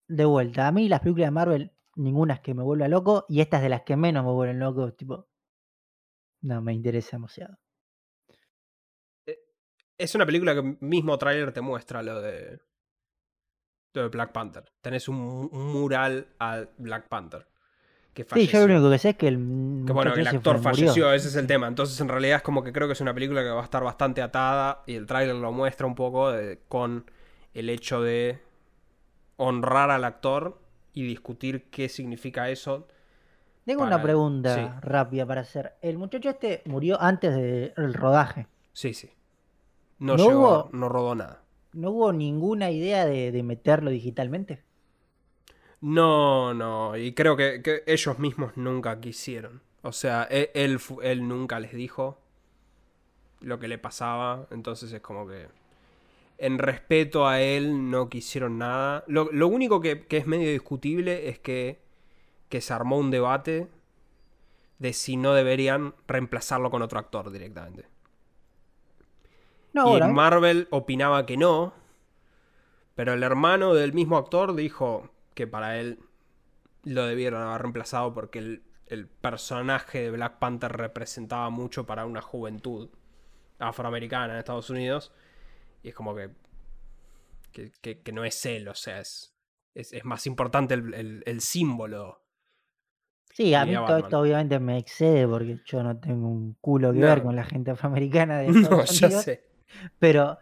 De 0.08 0.24
vuelta, 0.24 0.66
a 0.68 0.72
mí 0.72 0.88
las 0.88 1.00
películas 1.00 1.28
de 1.28 1.30
Marvel, 1.32 1.72
ninguna 1.96 2.34
es 2.34 2.40
que 2.40 2.54
me 2.54 2.62
vuelva 2.62 2.88
loco, 2.88 3.24
y 3.28 3.40
esta 3.40 3.56
es 3.58 3.62
de 3.62 3.68
las 3.70 3.82
que 3.82 3.96
menos 3.96 4.24
me 4.24 4.30
vuelven 4.32 4.58
loco, 4.58 4.92
tipo. 4.92 5.28
No 6.42 6.60
me 6.60 6.74
interesa 6.74 7.16
demasiado. 7.16 7.56
Es 9.96 10.14
una 10.14 10.26
película 10.26 10.54
que 10.54 10.76
mismo 10.80 11.16
tráiler 11.18 11.52
te 11.52 11.60
muestra 11.60 12.02
lo 12.02 12.20
de. 12.20 12.58
Lo 13.94 14.02
de 14.02 14.08
Black 14.08 14.32
Panther. 14.32 14.64
Tenés 14.80 15.08
un, 15.08 15.48
un 15.52 15.72
mural 15.72 16.26
a 16.40 16.64
Black 16.78 17.08
Panther. 17.08 17.46
Que 18.12 18.24
Sí, 18.24 18.46
yo 18.48 18.66
lo 18.66 18.74
único 18.74 18.90
que 18.90 18.98
sé 18.98 19.10
es 19.10 19.16
que 19.16 19.28
el. 19.28 19.36
Que 19.86 19.92
bueno, 19.92 20.12
el 20.14 20.26
actor 20.26 20.58
fue- 20.58 20.72
murió. 20.72 20.86
falleció, 20.88 21.12
ese 21.12 21.28
es 21.28 21.36
el 21.36 21.46
tema. 21.46 21.68
Entonces, 21.68 21.98
en 22.00 22.08
realidad, 22.08 22.36
es 22.38 22.42
como 22.42 22.62
que 22.64 22.72
creo 22.72 22.88
que 22.88 22.92
es 22.94 23.00
una 23.00 23.14
película 23.14 23.42
que 23.42 23.50
va 23.50 23.60
a 23.60 23.64
estar 23.64 23.82
bastante 23.84 24.20
atada. 24.20 24.82
Y 24.86 24.94
el 24.96 25.06
tráiler 25.06 25.36
lo 25.36 25.52
muestra 25.52 25.86
un 25.86 25.94
poco 25.94 26.30
de- 26.32 26.60
con 26.68 27.08
el 27.54 27.70
hecho 27.70 28.02
de 28.02 28.40
honrar 29.36 29.90
al 29.90 30.04
actor 30.04 30.60
y 30.92 31.04
discutir 31.06 31.64
qué 31.70 31.88
significa 31.88 32.50
eso. 32.50 32.86
Tengo 33.64 33.80
para- 33.82 33.96
una 33.96 34.02
pregunta 34.02 34.54
sí. 34.54 34.86
rápida 34.86 35.26
para 35.26 35.40
hacer. 35.42 35.74
El 35.82 35.98
muchacho 35.98 36.30
este 36.30 36.62
murió 36.66 37.00
antes 37.00 37.34
del 37.34 37.94
rodaje. 37.94 38.46
Sí, 38.72 38.94
sí. 38.94 39.10
No, 39.98 40.16
¿No 40.16 40.28
llegó, 40.28 40.40
hubo- 40.40 40.70
no 40.72 40.88
rodó 40.88 41.14
nada. 41.14 41.42
¿No 41.72 41.90
hubo 41.90 42.12
ninguna 42.12 42.70
idea 42.70 43.06
de, 43.06 43.32
de 43.32 43.42
meterlo 43.42 43.90
digitalmente? 43.90 44.62
No, 45.80 46.54
no. 46.54 46.96
Y 46.96 47.12
creo 47.14 47.36
que, 47.36 47.62
que 47.62 47.82
ellos 47.86 48.18
mismos 48.18 48.56
nunca 48.56 49.00
quisieron. 49.00 49.62
O 49.82 49.92
sea, 49.92 50.26
e- 50.30 50.50
él, 50.54 50.78
fu- 50.78 51.00
él 51.02 51.26
nunca 51.28 51.60
les 51.60 51.72
dijo. 51.72 52.18
lo 53.40 53.58
que 53.58 53.68
le 53.68 53.78
pasaba. 53.78 54.46
Entonces 54.50 54.92
es 54.92 55.00
como 55.00 55.26
que. 55.26 55.48
En 56.36 56.58
respeto 56.58 57.26
a 57.26 57.40
él 57.40 57.90
no 57.90 58.08
quisieron 58.08 58.58
nada. 58.58 59.04
Lo, 59.06 59.30
lo 59.32 59.48
único 59.48 59.80
que, 59.80 60.06
que 60.06 60.16
es 60.16 60.26
medio 60.26 60.50
discutible 60.50 61.28
es 61.28 61.38
que, 61.38 61.80
que 62.48 62.60
se 62.60 62.72
armó 62.72 62.98
un 62.98 63.10
debate 63.10 63.68
de 64.78 64.92
si 64.92 65.16
no 65.16 65.32
deberían 65.34 65.94
reemplazarlo 66.06 66.70
con 66.70 66.82
otro 66.82 66.98
actor 66.98 67.30
directamente. 67.30 67.86
No, 69.72 69.88
y 69.88 69.92
ahora, 69.92 70.08
Marvel 70.08 70.68
opinaba 70.70 71.26
que 71.26 71.36
no, 71.36 71.72
pero 72.94 73.12
el 73.12 73.22
hermano 73.22 73.74
del 73.74 73.92
mismo 73.92 74.16
actor 74.16 74.54
dijo 74.54 75.10
que 75.34 75.46
para 75.46 75.78
él 75.78 75.98
lo 76.84 77.06
debieron 77.06 77.42
haber 77.42 77.62
reemplazado 77.62 78.14
porque 78.14 78.38
el, 78.38 78.62
el 78.86 79.08
personaje 79.08 80.02
de 80.02 80.10
Black 80.10 80.38
Panther 80.38 80.72
representaba 80.72 81.50
mucho 81.50 81.86
para 81.86 82.06
una 82.06 82.20
juventud 82.20 82.88
afroamericana 83.58 84.34
en 84.34 84.38
Estados 84.38 84.70
Unidos. 84.70 85.12
Y 85.84 85.90
es 85.90 85.94
como 85.94 86.14
que, 86.16 86.30
que, 87.52 87.70
que- 87.80 88.00
que 88.00 88.12
no 88.12 88.24
es 88.24 88.44
él, 88.46 88.66
o 88.68 88.74
sea, 88.74 88.98
es, 89.00 89.32
es, 89.74 89.92
es 89.92 90.04
más 90.04 90.26
importante 90.26 90.74
el, 90.74 90.92
el- 90.94 91.22
el 91.26 91.40
símbolo. 91.40 92.22
sí, 93.30 93.54
a 93.54 93.64
mí 93.66 93.74
todo 93.74 93.98
esto 93.98 94.20
obviamente 94.20 94.58
me 94.58 94.78
excede 94.78 95.26
porque 95.28 95.60
yo 95.64 95.82
no 95.82 95.98
tengo 95.98 96.26
un 96.28 96.54
culo 96.60 96.92
que 96.92 96.98
No. 97.00 97.06
ver 97.06 97.22
con 97.22 97.36
la 97.36 97.44
gente 97.44 97.70
afroamericana 97.72 98.38
de 98.38 98.48
No, 98.50 98.60
Estados 98.80 99.02
Unidos. 99.02 99.24
sé. 99.24 99.44
Pero, 99.98 100.38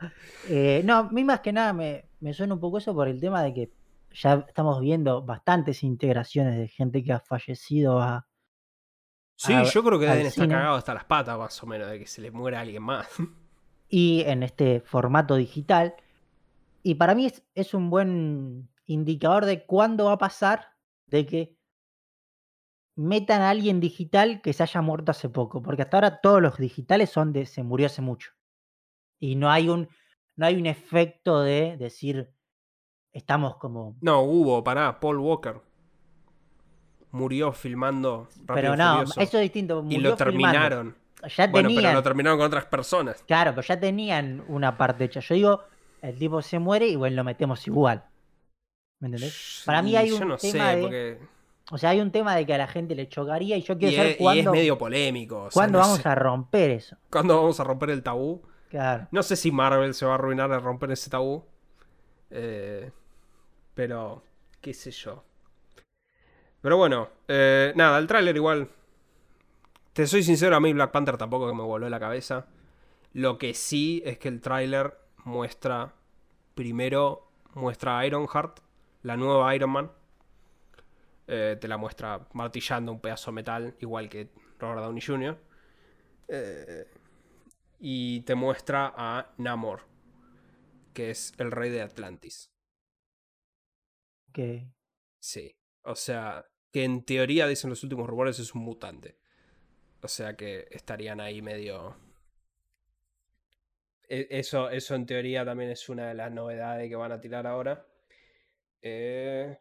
eh, 0.49 0.82
no, 0.84 0.97
a 0.99 1.11
mí 1.11 1.24
más 1.24 1.40
que 1.40 1.53
nada 1.53 1.72
me, 1.72 2.09
me 2.20 2.32
suena 2.34 2.55
un 2.55 2.61
poco 2.61 2.78
eso 2.78 2.95
por 2.95 3.09
el 3.09 3.20
tema 3.20 3.43
de 3.43 3.53
que 3.55 3.72
ya 4.12 4.45
estamos 4.47 4.80
viendo 4.80 5.22
bastantes 5.22 5.82
integraciones 5.82 6.57
de 6.57 6.68
gente 6.68 7.03
que 7.03 7.12
ha 7.12 7.20
fallecido 7.20 8.01
a... 8.01 8.26
Sí, 9.36 9.55
a- 9.55 9.64
yo 9.64 9.82
creo 9.82 9.99
que 9.99 10.07
deben 10.07 10.26
estar 10.26 10.47
cagados 10.49 10.78
hasta 10.78 10.95
las 10.95 11.05
patas, 11.05 11.36
más 11.38 11.61
o 11.62 11.66
menos, 11.66 11.90
de 11.90 11.99
que 11.99 12.07
se 12.07 12.20
le 12.20 12.30
muera 12.30 12.61
alguien 12.61 12.82
más. 12.82 13.09
y 13.93 14.22
en 14.22 14.43
este 14.43 14.80
formato 14.80 15.36
digital. 15.36 15.95
Y 16.82 16.95
para 16.95 17.14
mí 17.14 17.26
es, 17.26 17.43
es 17.55 17.74
un 17.74 17.90
buen 17.90 18.70
indicador 18.86 19.45
de 19.45 19.66
cuándo 19.66 20.07
va 20.07 20.12
a 20.12 20.18
pasar 20.18 20.68
de 21.09 21.26
que 21.26 21.59
metan 22.97 23.43
a 23.43 23.51
alguien 23.51 23.80
digital 23.80 24.40
que 24.40 24.55
se 24.55 24.62
haya 24.62 24.80
muerto 24.80 25.11
hace 25.11 25.28
poco. 25.28 25.62
Porque 25.62 25.82
hasta 25.82 25.99
ahora 25.99 26.22
todos 26.22 26.40
los 26.40 26.57
digitales 26.57 27.11
son 27.11 27.34
de 27.34 27.45
se 27.45 27.62
murió 27.62 27.84
hace 27.84 28.01
mucho. 28.01 28.30
Y 29.20 29.36
no 29.36 29.51
hay 29.51 29.68
un, 29.68 29.90
no 30.36 30.47
hay 30.47 30.57
un 30.57 30.64
efecto 30.64 31.43
de 31.43 31.76
decir 31.76 32.32
estamos 33.12 33.57
como. 33.57 33.99
No, 34.01 34.22
hubo, 34.22 34.64
pará, 34.64 35.01
Paul 35.01 35.18
Walker. 35.18 35.61
Murió 37.11 37.53
filmando 37.53 38.26
Rápido 38.47 38.55
Pero 38.55 38.76
no, 38.76 39.03
eso 39.03 39.20
es 39.20 39.32
distinto. 39.43 39.84
y 39.86 39.99
lo 39.99 40.16
filmando. 40.16 40.16
terminaron. 40.16 41.02
Ya 41.29 41.47
Bueno, 41.47 41.68
pero 41.75 41.93
lo 41.93 42.03
terminaron 42.03 42.39
con 42.39 42.47
otras 42.47 42.64
personas. 42.66 43.23
Claro, 43.27 43.53
pero 43.55 43.66
ya 43.66 43.79
tenían 43.79 44.43
una 44.49 44.77
parte 44.77 45.05
hecha. 45.05 45.20
Yo 45.20 45.35
digo, 45.35 45.64
el 46.03 46.18
tipo 46.18 46.43
se 46.43 46.59
muere 46.59 46.87
y 46.89 46.97
bueno, 46.97 47.16
lo 47.16 47.25
metemos 47.25 47.66
igual. 47.66 48.05
¿Me 49.01 49.07
entendés? 49.09 49.62
Para 49.64 49.83
mí 49.83 49.97
hay 49.97 50.11
yo 50.11 50.18
un 50.18 50.29
no 50.29 50.37
tema 50.37 50.70
sé, 50.70 50.77
de- 50.77 50.83
porque... 50.83 51.18
O 51.70 51.79
sea, 51.79 51.91
hay 51.91 52.01
un 52.01 52.11
tema 52.11 52.35
de 52.37 52.45
que 52.45 52.55
a 52.55 52.59
la 52.59 52.66
gente 52.66 52.95
le 52.95 53.09
chocaría 53.09 53.57
y 53.57 53.62
yo 53.62 53.75
Y 53.75 53.79
quiero 53.79 53.91
es, 53.93 53.97
saber 53.97 54.09
y 54.11 54.12
es 54.12 54.18
cuándo, 54.18 54.53
medio 54.53 54.77
polémico. 54.77 55.45
o 55.45 55.51
sea, 55.51 55.61
cuándo 55.61 55.79
no 55.79 55.85
vamos 55.85 56.01
sé. 56.01 56.09
a 56.09 56.14
romper 56.14 56.70
eso. 56.70 56.97
¿Cuándo 57.09 57.37
vamos 57.37 57.61
a 57.61 57.64
romper 57.64 57.91
el 57.91 58.03
tabú? 58.03 58.43
Claro. 58.68 59.07
No 59.11 59.23
sé 59.23 59.37
si 59.37 59.51
Marvel 59.53 59.95
se 59.95 60.05
va 60.05 60.12
a 60.12 60.14
arruinar 60.16 60.53
al 60.53 60.61
romper 60.62 60.91
ese 60.91 61.09
tabú. 61.09 61.45
Eh, 62.31 62.91
pero, 63.75 64.23
qué 64.61 64.75
sé 64.75 64.91
yo. 64.91 65.25
Pero 66.61 66.77
bueno, 66.77 67.09
eh, 67.29 67.73
nada, 67.77 67.99
el 67.99 68.07
tráiler 68.07 68.37
igual. 68.37 68.68
Te 69.93 70.07
soy 70.07 70.22
sincero, 70.22 70.57
a 70.57 70.61
mí 70.61 70.72
Black 70.72 70.90
Panther 70.90 71.18
tampoco 71.18 71.49
que 71.49 71.55
me 71.55 71.62
voló 71.62 71.88
la 71.88 72.01
cabeza. 72.01 72.47
Lo 73.12 73.36
que 73.36 73.53
sí 73.53 74.03
es 74.07 74.18
que 74.18 74.28
el 74.28 74.40
tráiler 74.40 74.97
muestra, 75.24 75.95
primero 76.55 77.30
muestra 77.55 77.99
a 77.99 78.07
Ironheart, 78.07 78.61
la 79.03 79.16
nueva 79.16 79.55
Iron 79.55 79.70
Man. 79.70 79.93
Eh, 81.26 81.59
te 81.61 81.68
la 81.68 81.76
muestra 81.76 82.26
martillando 82.32 82.90
un 82.90 83.01
pedazo 83.01 83.30
de 83.30 83.34
metal, 83.34 83.76
igual 83.80 84.09
que 84.09 84.30
Robert 84.59 84.80
Downey 84.80 85.03
Jr. 85.03 85.38
Eh, 86.28 86.86
y 87.78 88.20
te 88.22 88.34
muestra 88.34 88.95
a 88.97 89.34
Namor, 89.36 89.82
que 90.95 91.11
es 91.11 91.34
el 91.36 91.51
rey 91.51 91.70
de 91.70 91.82
Atlantis. 91.82 92.51
Que 94.32 94.72
Sí. 95.20 95.55
O 95.84 95.95
sea, 95.95 96.47
que 96.72 96.84
en 96.84 97.05
teoría, 97.05 97.47
dicen 97.47 97.70
los 97.70 97.82
últimos 97.82 98.09
rumores, 98.09 98.38
es 98.38 98.55
un 98.55 98.62
mutante. 98.62 99.18
O 100.03 100.09
sea 100.09 100.37
que 100.37 100.69
estarían 100.71 101.21
ahí 101.21 101.41
medio. 101.43 101.97
E- 104.09 104.29
Eso, 104.31 104.71
eso 104.71 104.95
en 104.95 105.07
teoría 105.07 105.45
también 105.45 105.71
es 105.71 105.89
una 105.89 106.09
de 106.09 106.15
las 106.15 106.31
novedades 106.31 106.89
que 106.89 106.97
van 106.97 107.13
a 107.13 107.21
tirar 107.21 107.47
ahora. 107.47 107.87
Eh, 108.83 109.57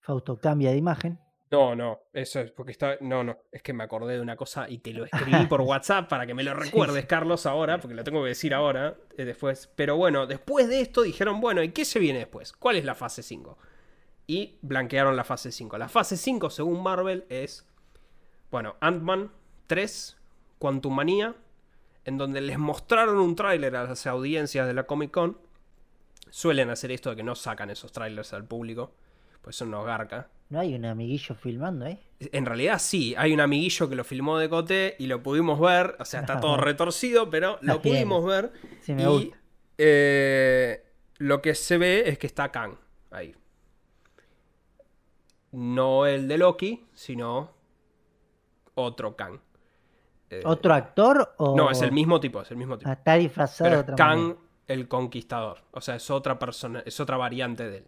Fausto 0.00 0.38
cambia 0.40 0.70
de 0.70 0.76
imagen. 0.78 1.18
No, 1.50 1.76
no, 1.76 2.00
eso 2.12 2.40
es 2.40 2.50
porque 2.50 2.72
está. 2.72 2.96
No, 3.00 3.22
no, 3.22 3.38
es 3.52 3.62
que 3.62 3.72
me 3.72 3.84
acordé 3.84 4.14
de 4.14 4.20
una 4.20 4.34
cosa 4.36 4.68
y 4.68 4.78
te 4.78 4.92
lo 4.92 5.04
escribí 5.04 5.46
por 5.46 5.60
WhatsApp 5.62 6.08
para 6.08 6.26
que 6.26 6.34
me 6.34 6.42
lo 6.42 6.54
recuerdes, 6.54 7.02
sí. 7.02 7.08
Carlos, 7.08 7.46
ahora, 7.46 7.78
porque 7.78 7.94
lo 7.94 8.02
tengo 8.02 8.22
que 8.22 8.30
decir 8.30 8.52
ahora, 8.52 8.96
eh, 9.16 9.24
después. 9.24 9.68
Pero 9.76 9.96
bueno, 9.96 10.26
después 10.26 10.68
de 10.68 10.80
esto 10.80 11.02
dijeron, 11.02 11.40
bueno, 11.40 11.62
¿y 11.62 11.70
qué 11.70 11.84
se 11.84 12.00
viene 12.00 12.18
después? 12.20 12.52
¿Cuál 12.52 12.76
es 12.76 12.84
la 12.84 12.96
fase 12.96 13.22
5? 13.22 13.58
Y 14.26 14.58
blanquearon 14.62 15.14
la 15.16 15.22
fase 15.24 15.52
5. 15.52 15.78
La 15.78 15.88
fase 15.88 16.16
5, 16.16 16.50
según 16.50 16.82
Marvel, 16.82 17.26
es. 17.28 17.64
Bueno, 18.50 18.76
Ant-Man 18.80 19.30
3, 19.66 20.16
Quantum 20.58 20.94
Manía, 20.94 21.34
en 22.04 22.18
donde 22.18 22.40
les 22.40 22.58
mostraron 22.58 23.18
un 23.18 23.34
tráiler 23.34 23.74
a 23.76 23.84
las 23.84 24.06
audiencias 24.06 24.66
de 24.66 24.74
la 24.74 24.84
Comic 24.84 25.10
Con. 25.10 25.38
Suelen 26.30 26.70
hacer 26.70 26.90
esto 26.92 27.10
de 27.10 27.16
que 27.16 27.22
no 27.22 27.34
sacan 27.34 27.70
esos 27.70 27.92
trailers 27.92 28.32
al 28.32 28.44
público, 28.44 28.92
pues 29.42 29.56
son 29.56 29.68
unos 29.68 29.86
garca. 29.86 30.28
No 30.48 30.60
hay 30.60 30.74
un 30.74 30.84
amiguillo 30.84 31.34
filmando, 31.34 31.86
¿eh? 31.86 31.98
En 32.20 32.46
realidad 32.46 32.78
sí, 32.78 33.14
hay 33.18 33.32
un 33.32 33.40
amiguillo 33.40 33.88
que 33.88 33.96
lo 33.96 34.04
filmó 34.04 34.38
de 34.38 34.48
Coté 34.48 34.94
y 34.98 35.06
lo 35.06 35.22
pudimos 35.22 35.58
ver, 35.60 35.96
o 35.98 36.04
sea, 36.04 36.20
está 36.20 36.40
todo 36.40 36.56
retorcido, 36.58 37.28
pero 37.30 37.58
lo 37.62 37.82
pudimos 37.82 38.24
ver. 38.24 38.52
Sí, 38.80 38.94
me 38.94 39.02
y 39.02 39.06
gusta. 39.06 39.38
eh, 39.78 40.84
lo 41.18 41.42
que 41.42 41.54
se 41.56 41.78
ve 41.78 42.04
es 42.08 42.18
que 42.18 42.26
está 42.28 42.52
Kang 42.52 42.74
ahí. 43.10 43.34
No 45.52 46.06
el 46.06 46.28
de 46.28 46.38
Loki, 46.38 46.86
sino 46.94 47.55
otro 48.76 49.16
Kang. 49.16 49.38
Eh, 50.30 50.42
¿Otro 50.44 50.72
actor 50.74 51.34
o.? 51.38 51.56
No, 51.56 51.70
es 51.70 51.82
el 51.82 51.92
mismo 51.92 52.18
tipo, 52.20 52.40
es 52.42 52.50
el 52.50 52.56
mismo 52.56 52.78
tipo. 52.78 52.88
Ah, 52.90 52.94
está 52.94 53.14
disfrazado 53.14 53.68
Pero 53.70 53.76
de 53.76 53.82
es 53.82 53.92
otra 53.92 53.96
Kang 53.96 54.18
manera. 54.20 54.40
el 54.68 54.88
Conquistador. 54.88 55.58
O 55.72 55.80
sea, 55.80 55.96
es 55.96 56.10
otra 56.10 56.38
persona, 56.38 56.82
es 56.86 56.98
otra 57.00 57.16
variante 57.16 57.68
de 57.68 57.76
él. 57.78 57.84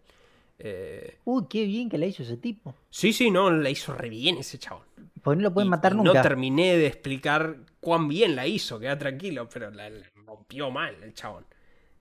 Eh, 0.60 1.18
Uy, 1.24 1.46
qué 1.48 1.64
bien 1.66 1.88
que 1.88 1.98
la 1.98 2.06
hizo 2.06 2.22
ese 2.24 2.36
tipo. 2.36 2.74
sí, 2.90 3.12
sí, 3.12 3.30
no, 3.30 3.50
la 3.50 3.70
hizo 3.70 3.92
re 3.94 4.08
bien 4.08 4.38
ese 4.38 4.58
chabón. 4.58 4.82
Porque 5.22 5.36
no 5.36 5.42
lo 5.48 5.54
pueden 5.54 5.68
Y- 5.68 5.70
matar 5.70 5.92
y 5.92 5.96
nunca. 5.96 6.14
No 6.14 6.22
terminé 6.22 6.76
de 6.76 6.86
explicar 6.86 7.56
cuán 7.80 8.08
bien 8.08 8.34
la 8.36 8.46
hizo, 8.46 8.78
queda 8.78 8.98
tranquilo, 8.98 9.48
pero 9.48 9.70
la, 9.70 9.88
la 9.90 10.06
rompió 10.26 10.70
mal 10.70 10.94
el 11.02 11.14
chabón. 11.14 11.44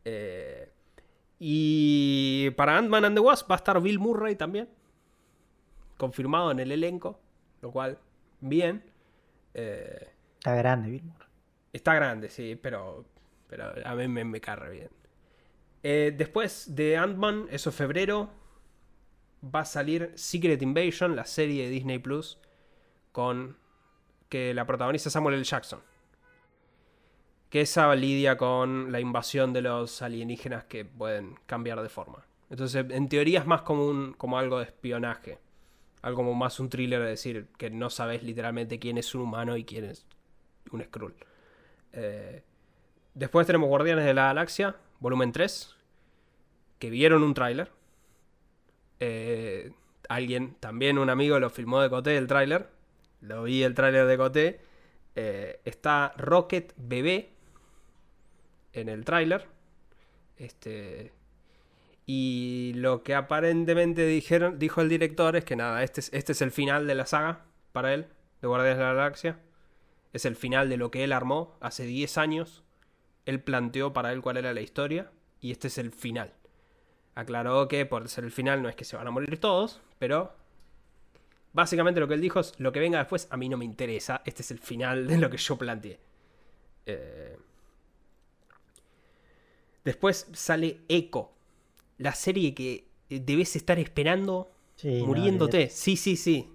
Eh, 0.06 0.72
y 1.40 2.50
para 2.52 2.78
Ant-Man 2.78 3.06
and 3.06 3.16
the 3.16 3.22
Wasp 3.22 3.50
va 3.50 3.56
a 3.56 3.58
estar 3.58 3.80
Bill 3.82 4.00
Murray 4.00 4.36
también. 4.36 4.68
Confirmado 5.98 6.52
en 6.52 6.60
el 6.60 6.72
elenco, 6.72 7.20
lo 7.62 7.72
cual, 7.72 7.98
bien. 8.40 8.84
Eh, 9.54 10.10
Está 10.38 10.56
grande, 10.56 10.90
Bill 10.90 11.04
Murray. 11.04 11.28
está 11.74 11.94
grande, 11.96 12.30
sí, 12.30 12.58
pero, 12.62 13.06
pero 13.48 13.74
a 13.86 13.96
mí 13.96 14.08
me, 14.08 14.24
me 14.24 14.40
bien. 14.72 14.90
Eh, 15.84 16.14
después 16.16 16.76
de 16.76 16.98
Ant-Man, 16.98 17.48
eso 17.52 17.70
es 17.70 17.76
febrero, 17.76 18.30
va 19.44 19.62
a 19.62 19.66
salir 19.66 20.12
Secret 20.16 20.62
Invasion, 20.62 21.16
la 21.16 21.26
serie 21.26 21.66
de 21.66 21.70
Disney 21.70 22.00
Plus, 22.00 22.40
con 23.12 23.58
que 24.30 24.54
la 24.54 24.66
protagoniza 24.66 25.10
Samuel 25.10 25.36
L. 25.36 25.44
Jackson. 25.44 25.82
Que 27.50 27.62
esa 27.62 27.94
lidia 27.96 28.38
con 28.38 28.92
la 28.92 29.00
invasión 29.00 29.54
de 29.54 29.62
los 29.62 30.02
alienígenas 30.02 30.66
que 30.66 30.84
pueden 30.84 31.36
cambiar 31.46 31.82
de 31.82 31.90
forma. 31.90 32.26
Entonces, 32.50 32.86
en 32.90 33.08
teoría 33.10 33.40
es 33.40 33.46
más 33.46 33.62
como, 33.62 33.86
un, 33.88 34.14
como 34.14 34.38
algo 34.38 34.60
de 34.60 34.66
espionaje. 34.66 35.40
Algo 36.08 36.20
como 36.20 36.34
más 36.36 36.58
un 36.62 36.70
thriller, 36.70 37.02
es 37.02 37.10
decir, 37.10 37.48
que 37.58 37.70
no 37.70 37.90
sabes 37.90 38.24
literalmente 38.24 38.80
quién 38.80 38.98
es 38.98 39.14
un 39.14 39.24
humano 39.24 39.58
y 39.58 39.66
quién 39.66 39.84
es 39.84 40.06
un 40.72 40.82
Skrull. 40.82 41.14
Eh, 41.92 42.44
después 43.14 43.46
tenemos 43.46 43.68
Guardianes 43.68 44.06
de 44.06 44.14
la 44.14 44.28
Galaxia, 44.28 44.78
volumen 45.02 45.34
3, 45.34 45.76
que 46.80 46.90
vieron 46.90 47.24
un 47.24 47.34
tráiler. 47.34 47.70
Eh, 49.02 49.74
alguien, 50.08 50.56
también 50.62 50.98
un 50.98 51.10
amigo, 51.10 51.42
lo 51.42 51.50
filmó 51.50 51.82
de 51.82 51.90
Coté 51.90 52.16
el 52.16 52.28
tráiler. 52.28 52.70
Lo 53.20 53.44
vi 53.44 53.64
el 53.64 53.74
tráiler 53.74 54.06
de 54.06 54.18
Coté. 54.18 54.62
Eh, 55.14 55.60
está 55.66 56.14
Rocket 56.16 56.74
Bebé 56.78 57.32
en 58.72 58.88
el 58.88 59.04
tráiler. 59.04 59.46
Este, 60.38 61.12
y 62.08 62.72
lo 62.76 63.04
que 63.04 63.14
aparentemente 63.14 64.06
dijeron, 64.08 64.58
dijo 64.58 64.82
el 64.82 64.90
director 64.90 65.36
es 65.36 65.46
que 65.46 65.56
nada, 65.56 65.84
este 65.84 66.00
es, 66.00 66.10
este 66.14 66.32
es 66.32 66.42
el 66.42 66.52
final 66.52 66.88
de 66.88 66.96
la 66.96 67.06
saga 67.06 67.46
para 67.74 67.94
él, 67.94 68.08
de 68.42 68.48
Guardianes 68.48 68.78
de 68.78 68.84
la 68.84 68.94
Galaxia. 68.94 69.40
Es 70.14 70.26
el 70.26 70.36
final 70.36 70.70
de 70.70 70.78
lo 70.78 70.90
que 70.90 71.04
él 71.04 71.12
armó 71.12 71.58
hace 71.60 71.84
10 71.84 72.18
años. 72.18 72.64
Él 73.26 73.42
planteó 73.42 73.94
para 73.94 74.14
él 74.14 74.22
cuál 74.22 74.38
era 74.38 74.54
la 74.54 74.62
historia 74.62 75.12
y 75.42 75.52
este 75.52 75.68
es 75.68 75.78
el 75.78 75.92
final. 75.92 76.34
Aclaró 77.14 77.68
que 77.68 77.86
por 77.86 78.08
ser 78.08 78.24
el 78.24 78.32
final 78.32 78.64
no 78.64 78.70
es 78.70 78.76
que 78.76 78.86
se 78.86 78.96
van 78.96 79.08
a 79.08 79.12
morir 79.12 79.40
todos, 79.40 79.82
pero 80.00 80.34
básicamente 81.52 82.00
lo 82.00 82.08
que 82.08 82.14
él 82.14 82.22
dijo 82.22 82.40
es 82.40 82.54
lo 82.58 82.72
que 82.72 82.80
venga 82.80 83.00
después 83.00 83.28
a 83.30 83.38
mí 83.38 83.50
no 83.50 83.58
me 83.58 83.66
interesa. 83.66 84.22
Este 84.26 84.44
es 84.44 84.52
el 84.52 84.60
final 84.60 85.08
de 85.08 85.18
lo 85.18 85.30
que 85.30 85.38
yo 85.38 85.58
planteé. 85.58 86.00
Eh, 86.86 87.38
Después 89.88 90.28
sale 90.34 90.82
Echo, 90.90 91.32
la 91.98 92.14
serie 92.14 92.54
que 92.54 92.88
debes 93.10 93.56
estar 93.56 93.80
esperando 93.80 94.52
Sí, 94.76 95.02
muriéndote. 95.06 95.70
sí, 95.70 95.98
sí, 95.98 96.16
sí. 96.16 96.54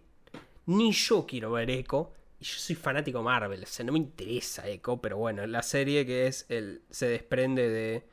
Ni 0.67 0.93
yo 0.93 1.27
quiero 1.27 1.51
ver 1.53 1.71
Echo. 1.71 2.13
Y 2.39 2.45
yo 2.45 2.55
soy 2.59 2.77
fanático 2.77 3.19
de 3.19 3.25
Marvel. 3.25 3.63
O 3.63 3.67
sea, 3.67 3.85
no 3.85 3.93
me 3.93 3.99
interesa 3.99 4.69
Echo. 4.69 4.97
Pero 4.99 5.17
bueno, 5.19 5.47
la 5.47 5.63
serie 5.63 6.07
que 6.07 6.27
es 6.29 6.47
el. 6.49 6.83
se 6.91 7.07
desprende 7.09 7.69
de. 7.69 8.07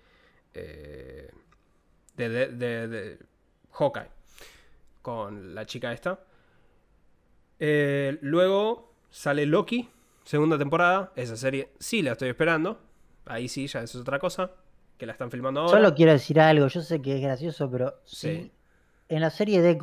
eh, 0.56 1.30
de, 2.18 2.30
de, 2.30 2.48
de- 2.48 2.88
de 2.88 3.20
Hawkeye. 3.72 4.10
Con 5.02 5.54
la 5.56 5.66
chica 5.66 5.94
esta. 5.94 6.20
Eh, 7.60 8.18
luego 8.22 8.94
sale 9.10 9.46
Loki. 9.46 9.90
Segunda 10.24 10.58
temporada. 10.58 11.12
Esa 11.16 11.36
serie 11.38 11.70
sí 11.80 12.02
la 12.02 12.14
estoy 12.14 12.30
esperando. 12.30 12.80
Ahí 13.26 13.48
sí, 13.48 13.68
ya 13.68 13.82
eso 13.84 13.98
es 13.98 14.02
otra 14.02 14.20
cosa. 14.20 14.52
Que 15.00 15.06
la 15.08 15.14
están 15.14 15.32
filmando 15.32 15.62
ahora. 15.62 15.72
Solo 15.72 15.96
quiero 15.96 16.12
decir 16.12 16.40
algo, 16.40 16.68
yo 16.68 16.82
sé 16.82 17.02
que 17.02 17.16
es 17.16 17.22
gracioso, 17.22 17.72
pero 17.72 17.96
Sí. 18.06 18.18
si 18.18 18.52
en 19.08 19.22
la 19.22 19.30
serie 19.32 19.62
de 19.62 19.80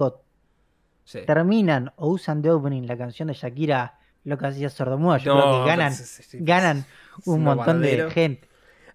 Sí. 1.05 1.21
terminan 1.27 1.93
o 1.97 2.09
usan 2.09 2.43
de 2.43 2.51
opening 2.51 2.83
la 2.87 2.97
canción 2.99 3.29
de 3.29 3.35
Shakira, 3.35 3.99
lo 4.25 4.37
que 4.39 4.47
hacía 4.47 4.69
Sordomuda, 4.69 5.19
yo 5.19 5.35
No, 5.35 5.41
creo 5.41 5.63
que 5.65 5.69
ganan, 5.71 5.93
ganan 6.35 6.85
un 7.25 7.43
montón 7.43 7.81
de 7.81 8.11
gente. 8.11 8.49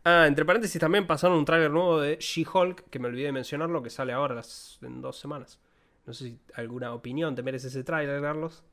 Ah, 0.03 0.25
entre 0.27 0.45
paréntesis 0.45 0.79
también 0.79 1.05
pasaron 1.07 1.37
un 1.37 1.45
tráiler 1.45 1.71
nuevo 1.71 1.99
de 1.99 2.17
She-Hulk, 2.17 2.89
que 2.89 2.99
me 2.99 3.07
olvidé 3.07 3.25
de 3.27 3.31
mencionarlo, 3.31 3.81
que 3.83 3.89
sale 3.89 4.13
ahora 4.13 4.35
las- 4.35 4.77
en 4.81 5.01
dos 5.01 5.19
semanas. 5.19 5.59
No 6.05 6.13
sé 6.13 6.25
si 6.25 6.39
alguna 6.55 6.93
opinión 6.93 7.33
te 7.35 7.43
merece 7.43 7.67
ese 7.67 7.83
tráiler, 7.83 8.21
Carlos. 8.21 8.63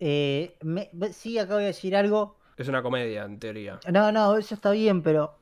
Eh, 0.00 0.56
me- 0.62 0.90
sí, 1.12 1.38
acabo 1.38 1.58
de 1.58 1.66
decir 1.66 1.94
algo. 1.96 2.38
Es 2.56 2.68
una 2.68 2.82
comedia, 2.82 3.24
en 3.24 3.38
teoría. 3.38 3.78
No, 3.92 4.10
no, 4.12 4.36
eso 4.36 4.54
está 4.54 4.70
bien, 4.70 5.02
pero 5.02 5.36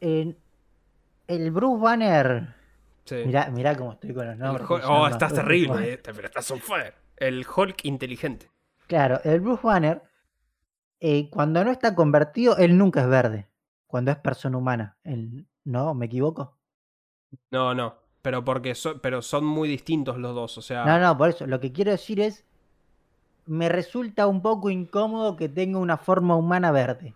el 0.00 1.50
Bruce 1.50 1.80
Banner. 1.82 2.54
Sí. 3.04 3.16
Mirá, 3.26 3.48
mirá 3.50 3.76
cómo 3.76 3.92
estoy 3.92 4.12
con 4.14 4.26
los 4.26 4.36
nombres. 4.36 4.68
Hulk- 4.68 4.84
oh, 4.86 5.06
estás 5.08 5.32
terrible, 5.32 5.94
eh, 5.94 6.00
pero 6.02 6.26
estás 6.26 6.50
on 6.50 6.60
fire. 6.60 6.94
El 7.16 7.44
Hulk 7.54 7.84
inteligente. 7.84 8.50
Claro, 8.86 9.20
el 9.24 9.40
Bruce 9.40 9.62
Banner, 9.66 10.02
eh, 11.00 11.28
cuando 11.30 11.64
no 11.64 11.70
está 11.70 11.94
convertido, 11.94 12.56
él 12.56 12.76
nunca 12.78 13.00
es 13.02 13.08
verde. 13.08 13.48
Cuando 13.86 14.10
es 14.10 14.16
persona 14.18 14.56
humana. 14.58 14.96
Él- 15.04 15.46
¿No? 15.64 15.94
¿Me 15.94 16.06
equivoco? 16.06 16.56
No, 17.50 17.74
no. 17.74 17.96
Pero 18.22 18.44
porque 18.44 18.74
so- 18.74 19.00
pero 19.00 19.22
son 19.22 19.44
muy 19.44 19.68
distintos 19.68 20.16
los 20.18 20.34
dos. 20.34 20.56
O 20.58 20.62
sea. 20.62 20.84
No, 20.84 20.98
no, 20.98 21.16
por 21.16 21.28
eso. 21.30 21.46
Lo 21.46 21.60
que 21.60 21.72
quiero 21.72 21.90
decir 21.90 22.20
es. 22.20 22.44
Me 23.46 23.68
resulta 23.68 24.26
un 24.26 24.42
poco 24.42 24.70
incómodo 24.70 25.36
que 25.36 25.48
tenga 25.48 25.78
una 25.78 25.96
forma 25.96 26.36
humana 26.36 26.70
verde. 26.70 27.14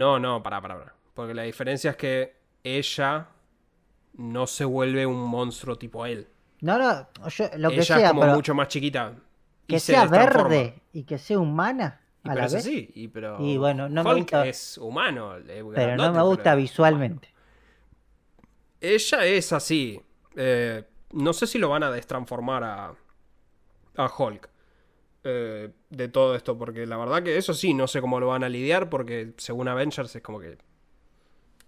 No, 0.00 0.18
no, 0.18 0.42
pará, 0.42 0.60
pará, 0.62 0.78
pará. 0.78 0.94
Porque 1.14 1.34
la 1.34 1.42
diferencia 1.42 1.90
es 1.90 1.96
que 1.96 2.34
ella 2.64 3.28
no 4.14 4.46
se 4.46 4.64
vuelve 4.64 5.04
un 5.04 5.18
monstruo 5.20 5.76
tipo 5.76 6.06
él. 6.06 6.26
No, 6.62 6.78
no, 6.78 7.06
yo, 7.28 7.44
lo 7.58 7.68
que 7.68 7.76
ella 7.76 7.84
sea, 7.84 8.00
es 8.04 8.08
como 8.08 8.20
pero 8.22 8.34
mucho 8.34 8.54
más 8.54 8.68
chiquita. 8.68 9.14
que 9.66 9.78
se 9.78 9.92
sea 9.92 10.06
verde 10.06 10.80
y 10.92 11.04
que 11.04 11.18
sea 11.18 11.38
humana 11.38 12.00
Y 12.24 12.28
a 12.28 12.32
pero 12.32 12.44
la 12.46 12.52
vez. 12.52 12.54
así, 12.54 12.90
y 12.94 13.08
pero 13.08 13.36
Y 13.40 13.56
bueno, 13.58 13.88
no 13.90 14.02
me 14.02 14.14
gusta- 14.14 14.46
es 14.46 14.78
humano. 14.78 15.36
es 15.36 15.44
Pero 15.74 15.96
no 15.96 16.12
me 16.12 16.22
gusta 16.22 16.54
visualmente. 16.54 17.28
Ella 18.80 19.24
es 19.26 19.52
así. 19.52 20.00
Eh, 20.36 20.84
no 21.12 21.32
sé 21.34 21.46
si 21.46 21.58
lo 21.58 21.68
van 21.68 21.82
a 21.82 21.90
destransformar 21.90 22.64
a, 22.64 22.94
a 23.96 24.10
Hulk. 24.18 24.48
eh, 25.24 25.70
de 25.90 26.08
todo 26.08 26.36
esto, 26.36 26.56
porque 26.56 26.86
la 26.86 26.96
verdad 26.96 27.22
que 27.22 27.36
eso 27.36 27.52
sí, 27.52 27.74
no 27.74 27.88
sé 27.88 28.00
cómo 28.00 28.20
lo 28.20 28.28
van 28.28 28.44
a 28.44 28.48
lidiar, 28.48 28.88
porque 28.88 29.34
según 29.36 29.68
Avengers 29.68 30.14
es 30.14 30.22
como 30.22 30.40
que 30.40 30.56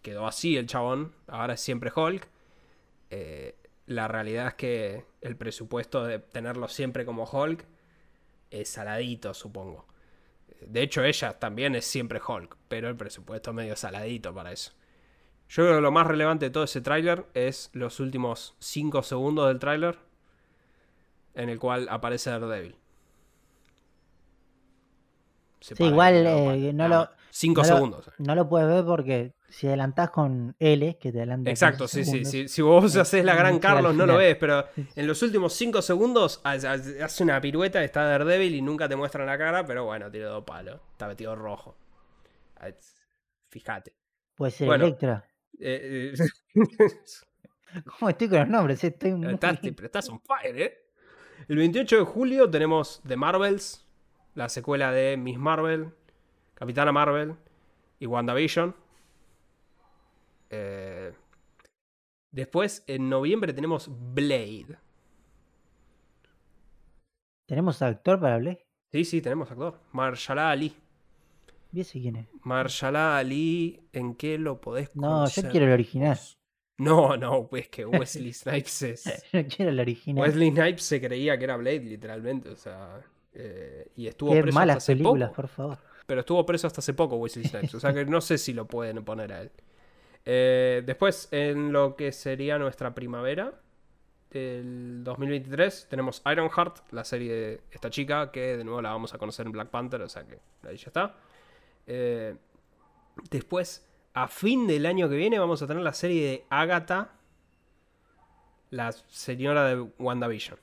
quedó 0.00 0.26
así 0.26 0.56
el 0.56 0.66
chabón, 0.66 1.12
ahora 1.26 1.54
es 1.54 1.60
siempre 1.60 1.92
Hulk. 1.94 2.28
Eh, 3.10 3.56
la 3.86 4.08
realidad 4.08 4.48
es 4.48 4.54
que 4.54 5.04
el 5.20 5.36
presupuesto 5.36 6.04
de 6.04 6.18
tenerlo 6.18 6.68
siempre 6.68 7.04
como 7.04 7.24
Hulk 7.24 7.64
es 8.50 8.68
saladito, 8.68 9.34
supongo. 9.34 9.86
De 10.60 10.82
hecho, 10.82 11.02
ella 11.02 11.38
también 11.38 11.74
es 11.74 11.84
siempre 11.84 12.20
Hulk, 12.26 12.56
pero 12.68 12.88
el 12.88 12.96
presupuesto 12.96 13.50
es 13.50 13.56
medio 13.56 13.76
saladito 13.76 14.32
para 14.32 14.52
eso. 14.52 14.72
Yo 15.48 15.64
creo 15.64 15.76
que 15.76 15.82
lo 15.82 15.90
más 15.90 16.06
relevante 16.06 16.46
de 16.46 16.50
todo 16.50 16.64
ese 16.64 16.80
tráiler 16.80 17.26
es 17.34 17.70
los 17.72 18.00
últimos 18.00 18.54
5 18.60 19.02
segundos 19.02 19.48
del 19.48 19.58
tráiler 19.58 19.98
en 21.34 21.48
el 21.48 21.58
cual 21.58 21.88
aparece 21.90 22.30
Daredevil. 22.30 22.76
Se 25.62 25.74
Sí, 25.76 25.84
igual, 25.84 26.26
eh, 26.26 26.72
no 26.74 26.88
lo- 26.88 26.96
más. 26.96 27.10
Cinco 27.34 27.62
no 27.62 27.68
lo- 27.68 27.74
segundos. 27.74 28.10
No 28.18 28.34
lo 28.34 28.46
puedes 28.48 28.68
ver 28.68 28.84
porque 28.84 29.32
si 29.48 29.66
adelantás 29.66 30.10
con 30.10 30.54
L, 30.58 30.98
que 30.98 31.12
te 31.12 31.18
adelanta. 31.18 31.48
Exacto, 31.50 31.84
15 31.84 31.94
sí, 31.96 32.04
sí, 32.04 32.10
segundos, 32.10 32.30
sí. 32.30 32.48
Si 32.48 32.62
vos 32.62 32.94
eh, 32.96 33.00
haces 33.00 33.24
la 33.24 33.34
gran 33.34 33.58
Carlos 33.58 33.94
no 33.94 34.04
lo 34.04 34.16
ves, 34.18 34.36
pero 34.36 34.66
en 34.76 35.06
los 35.06 35.22
últimos 35.22 35.54
5 35.54 35.80
segundos 35.80 36.40
ha- 36.44 36.50
ha- 36.52 37.04
hace 37.04 37.22
una 37.22 37.40
pirueta, 37.40 37.82
está 37.82 38.04
Daredevil 38.04 38.54
y 38.54 38.60
nunca 38.60 38.86
te 38.88 38.96
muestran 38.96 39.26
la 39.26 39.38
cara, 39.38 39.64
pero 39.64 39.84
bueno, 39.86 40.10
tiene 40.10 40.26
dos 40.26 40.44
palos. 40.44 40.78
Está 40.92 41.08
metido 41.08 41.34
rojo. 41.34 41.74
Ah, 42.56 42.68
Fíjate. 43.48 43.94
Puede 44.34 44.52
ser 44.52 44.66
Bueno. 44.66 44.84
Electra. 44.84 45.26
Eh, 45.58 46.12
eh, 46.14 46.54
¿Cómo 47.98 48.08
estoy 48.10 48.28
con 48.28 48.38
los 48.40 48.48
nombres? 48.48 48.84
Estoy 48.84 49.12
muy... 49.14 49.32
Estás, 49.34 49.58
pero 49.62 49.86
estás 49.86 50.08
on 50.10 50.20
fire, 50.20 50.60
¿eh? 50.60 50.78
El 51.48 51.56
28 51.56 51.96
de 51.96 52.02
julio 52.04 52.50
tenemos 52.50 53.00
The 53.06 53.16
Marvels, 53.16 53.86
la 54.34 54.48
secuela 54.48 54.92
de 54.92 55.16
Miss 55.16 55.38
Marvel, 55.38 55.92
Capitana 56.54 56.92
Marvel 56.92 57.34
y 57.98 58.06
WandaVision. 58.06 58.74
Eh, 60.50 61.12
después, 62.30 62.84
en 62.86 63.08
noviembre, 63.08 63.52
tenemos 63.52 63.88
Blade. 64.14 64.78
¿Tenemos 67.46 67.82
actor 67.82 68.20
para 68.20 68.38
Blade? 68.38 68.66
Sí, 68.92 69.04
sí, 69.04 69.20
tenemos 69.20 69.50
actor. 69.50 69.78
Marshala 69.92 70.50
Ali. 70.50 70.74
¿Y 71.72 71.80
ese 71.80 72.00
quién 72.00 72.16
es? 72.16 72.28
Marshala 72.42 73.16
Ali, 73.16 73.80
¿en 73.92 74.14
qué 74.14 74.38
lo 74.38 74.60
podés 74.60 74.94
No, 74.94 75.08
conocer? 75.08 75.44
yo 75.44 75.50
quiero 75.50 75.66
el 75.66 75.72
original. 75.72 76.18
No, 76.78 77.16
no, 77.16 77.46
pues 77.48 77.68
que 77.68 77.86
Wesley 77.86 78.32
Snipes 78.34 78.82
es... 78.82 79.04
Yo 79.32 79.46
quiero 79.46 79.70
el 79.70 79.80
original. 79.80 80.22
Wesley 80.22 80.50
Snipes 80.50 80.82
se 80.82 81.00
creía 81.00 81.38
que 81.38 81.44
era 81.44 81.56
Blade, 81.56 81.80
literalmente. 81.80 82.50
O 82.50 82.56
sea, 82.56 83.02
eh, 83.34 83.88
y 83.96 84.06
estuvo 84.06 84.32
Qué 84.32 84.42
preso 84.42 84.48
hasta 84.58 84.60
malas 84.60 84.76
hace 84.78 84.92
películas, 84.92 85.30
poco. 85.30 85.36
por 85.42 85.48
favor. 85.48 85.78
Pero 86.06 86.20
estuvo 86.20 86.44
preso 86.44 86.66
hasta 86.66 86.80
hace 86.80 86.94
poco 86.94 87.16
Wesley 87.16 87.46
Snipes. 87.46 87.74
O 87.74 87.80
sea 87.80 87.92
que 87.92 88.04
no 88.04 88.20
sé 88.20 88.38
si 88.38 88.52
lo 88.52 88.66
pueden 88.66 89.04
poner 89.04 89.32
a 89.32 89.42
él. 89.42 89.50
Eh, 90.24 90.82
después, 90.84 91.28
en 91.32 91.72
lo 91.72 91.96
que 91.96 92.12
sería 92.12 92.58
nuestra 92.58 92.94
primavera 92.94 93.54
del 94.30 95.02
2023, 95.04 95.88
tenemos 95.90 96.22
Ironheart, 96.30 96.92
la 96.92 97.04
serie 97.04 97.32
de 97.32 97.60
esta 97.70 97.90
chica, 97.90 98.30
que 98.30 98.56
de 98.56 98.64
nuevo 98.64 98.80
la 98.80 98.90
vamos 98.90 99.12
a 99.14 99.18
conocer 99.18 99.46
en 99.46 99.52
Black 99.52 99.68
Panther, 99.68 100.00
o 100.02 100.08
sea 100.08 100.24
que 100.24 100.38
ahí 100.66 100.76
ya 100.76 100.86
está. 100.86 101.16
Eh, 101.86 102.34
después, 103.30 103.86
a 104.14 104.28
fin 104.28 104.66
del 104.66 104.86
año 104.86 105.08
que 105.08 105.16
viene, 105.16 105.38
vamos 105.38 105.60
a 105.62 105.66
tener 105.66 105.82
la 105.82 105.92
serie 105.92 106.26
de 106.26 106.44
Agatha, 106.50 107.12
la 108.70 108.92
señora 108.92 109.66
de 109.66 109.80
WandaVision. 109.98 110.58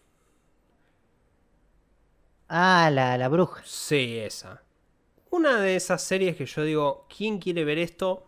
Ah, 2.49 2.89
la, 2.91 3.17
la 3.17 3.27
bruja. 3.29 3.61
Sí, 3.65 4.17
esa. 4.17 4.61
Una 5.31 5.61
de 5.61 5.75
esas 5.75 6.01
series 6.01 6.35
que 6.35 6.45
yo 6.45 6.63
digo, 6.63 7.05
¿quién 7.15 7.37
quiere 7.39 7.63
ver 7.63 7.77
esto? 7.77 8.27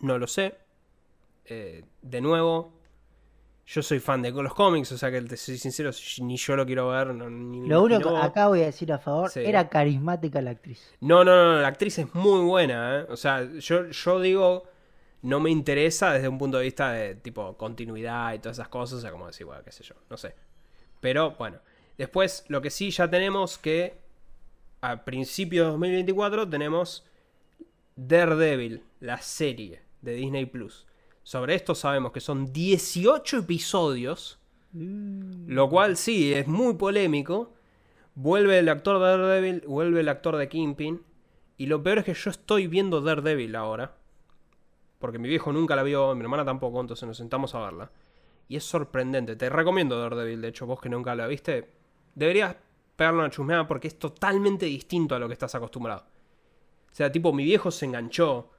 No 0.00 0.18
lo 0.18 0.26
sé. 0.26 0.54
Eh, 1.46 1.84
de 2.02 2.20
nuevo, 2.20 2.72
yo 3.66 3.82
soy 3.82 3.98
fan 4.00 4.20
de 4.20 4.30
los 4.30 4.52
cómics, 4.54 4.92
o 4.92 4.98
sea 4.98 5.10
que 5.10 5.22
te 5.22 5.36
soy 5.36 5.56
sincero, 5.56 5.90
ni 6.20 6.36
yo 6.36 6.56
lo 6.56 6.66
quiero 6.66 6.88
ver. 6.90 7.14
No, 7.14 7.30
ni 7.30 7.66
Lo 7.66 7.82
único 7.82 8.10
que 8.10 8.16
acá 8.20 8.48
voy 8.48 8.62
a 8.62 8.66
decir 8.66 8.92
a 8.92 8.98
favor, 8.98 9.30
Sí. 9.30 9.40
era 9.44 9.68
carismática 9.68 10.42
la 10.42 10.50
actriz. 10.50 10.94
No, 11.00 11.24
no, 11.24 11.34
no, 11.54 11.60
la 11.60 11.68
actriz 11.68 11.98
es 11.98 12.14
muy 12.14 12.44
buena, 12.44 13.00
¿eh? 13.00 13.06
O 13.08 13.16
sea, 13.16 13.42
yo, 13.58 13.86
yo 13.86 14.20
digo, 14.20 14.64
no 15.22 15.40
me 15.40 15.50
interesa 15.50 16.12
desde 16.12 16.28
un 16.28 16.36
punto 16.36 16.58
de 16.58 16.64
vista 16.64 16.92
de 16.92 17.14
tipo 17.14 17.56
continuidad 17.56 18.34
y 18.34 18.38
todas 18.40 18.58
esas 18.58 18.68
cosas, 18.68 18.98
o 18.98 19.00
sea, 19.00 19.10
como 19.10 19.26
decir, 19.26 19.46
bueno, 19.46 19.62
qué 19.64 19.72
sé 19.72 19.82
yo, 19.84 19.94
no 20.10 20.16
sé. 20.18 20.34
Pero 21.00 21.32
bueno, 21.32 21.58
después 22.00 22.44
lo 22.48 22.60
que 22.60 22.70
sí 22.70 22.90
ya 22.90 23.08
tenemos 23.08 23.58
que 23.58 23.98
a 24.80 25.04
principios 25.04 25.66
de 25.66 25.70
2024 25.72 26.48
tenemos 26.48 27.06
Daredevil, 27.96 28.82
la 29.00 29.18
serie 29.22 29.82
de 30.02 30.14
Disney 30.14 30.46
Plus. 30.46 30.86
Sobre 31.22 31.54
esto 31.54 31.74
sabemos 31.74 32.12
que 32.12 32.20
son 32.20 32.52
18 32.52 33.38
episodios, 33.38 34.38
lo 34.72 35.68
cual 35.68 35.96
sí 35.96 36.32
es 36.32 36.46
muy 36.46 36.74
polémico, 36.74 37.52
Vuelve 38.14 38.58
el 38.58 38.68
actor 38.68 38.98
de 38.98 39.06
Daredevil, 39.06 39.64
vuelve 39.66 40.00
el 40.00 40.08
actor 40.08 40.36
de 40.36 40.48
Kingpin. 40.48 41.02
Y 41.56 41.66
lo 41.66 41.82
peor 41.82 41.98
es 41.98 42.04
que 42.04 42.14
yo 42.14 42.30
estoy 42.30 42.66
viendo 42.66 43.00
Daredevil 43.00 43.56
ahora. 43.56 43.94
Porque 44.98 45.18
mi 45.18 45.28
viejo 45.28 45.52
nunca 45.52 45.76
la 45.76 45.82
vio, 45.82 46.14
mi 46.14 46.22
hermana 46.22 46.44
tampoco, 46.44 46.80
entonces 46.80 47.06
nos 47.06 47.16
sentamos 47.16 47.54
a 47.54 47.60
verla. 47.60 47.90
Y 48.48 48.56
es 48.56 48.64
sorprendente. 48.64 49.36
Te 49.36 49.48
recomiendo 49.48 49.98
Daredevil, 49.98 50.42
de 50.42 50.48
hecho, 50.48 50.66
vos 50.66 50.80
que 50.80 50.88
nunca 50.88 51.14
la 51.14 51.26
viste. 51.26 51.70
Deberías 52.14 52.56
pegarle 52.96 53.20
una 53.20 53.30
chusmeada 53.30 53.66
porque 53.66 53.88
es 53.88 53.98
totalmente 53.98 54.66
distinto 54.66 55.14
a 55.14 55.18
lo 55.18 55.26
que 55.26 55.32
estás 55.32 55.54
acostumbrado. 55.54 56.06
O 56.90 56.94
sea, 56.94 57.10
tipo, 57.10 57.32
mi 57.32 57.44
viejo 57.44 57.70
se 57.70 57.86
enganchó, 57.86 58.50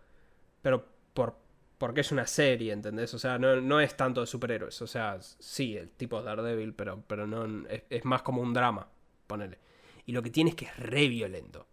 pero 0.61 0.85
por, 1.13 1.37
porque 1.77 2.01
es 2.01 2.11
una 2.11 2.25
serie, 2.25 2.73
¿entendés? 2.73 3.13
O 3.13 3.19
sea, 3.19 3.37
no, 3.37 3.79
es 3.79 3.97
tanto 3.97 4.21
de 4.21 4.27
superhéroes. 4.27 4.81
O 4.81 4.87
sea, 4.87 5.17
sí, 5.21 5.75
el 5.75 5.89
tipo 5.91 6.19
de 6.19 6.25
Daredevil, 6.25 6.73
pero, 6.73 7.03
pero 7.07 7.27
no, 7.27 7.67
es, 7.67 8.05
más 8.05 8.21
como 8.21 8.41
un 8.41 8.53
drama, 8.53 8.87
ponele. 9.27 9.59
Y 10.05 10.11
lo 10.13 10.21
que 10.21 10.29
tiene 10.29 10.51
es 10.51 10.55
que 10.55 10.65
es 10.65 10.77
re 10.77 11.07
violento. 11.07 11.67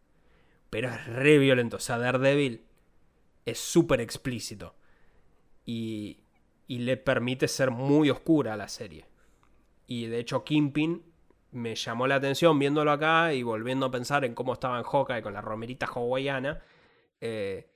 Pero 0.70 0.89
es 0.89 1.07
re 1.07 1.39
violento. 1.39 1.76
O 1.76 1.81
sea, 1.81 1.99
Daredevil 1.99 2.64
es 3.45 3.59
súper 3.59 4.01
explícito. 4.01 4.74
Y, 5.64 6.20
y 6.66 6.79
le 6.79 6.97
permite 6.97 7.47
ser 7.47 7.70
muy 7.70 8.11
oscura 8.11 8.55
a 8.55 8.57
la 8.57 8.68
serie. 8.68 9.07
Y 9.87 10.07
de 10.07 10.18
hecho, 10.18 10.45
Kimpin 10.45 11.03
me 11.53 11.74
llamó 11.74 12.07
la 12.07 12.16
atención 12.16 12.59
viéndolo 12.59 12.92
acá 12.92 13.32
y 13.32 13.42
volviendo 13.42 13.86
a 13.86 13.90
pensar 13.90 14.24
en 14.24 14.34
cómo 14.34 14.53
estaba 14.53 14.78
en 14.78 14.84
Hawkeye 14.84 15.22
con 15.22 15.32
la 15.32 15.40
romerita 15.40 15.86
hawaiana. 15.86 16.61
Eh, 17.20 17.70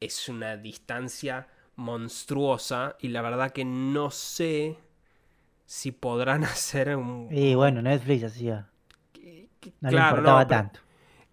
es 0.00 0.28
una 0.28 0.56
distancia 0.56 1.48
monstruosa 1.76 2.96
y 3.00 3.08
la 3.08 3.22
verdad 3.22 3.52
que 3.52 3.64
no 3.64 4.10
sé 4.10 4.78
si 5.66 5.92
podrán 5.92 6.44
hacer 6.44 6.96
un... 6.96 7.28
Y 7.30 7.54
bueno, 7.54 7.82
Netflix 7.82 8.24
hacía... 8.24 8.68
No 9.80 9.88
claro, 9.88 10.16
importaba 10.18 10.46
tanto. 10.46 10.80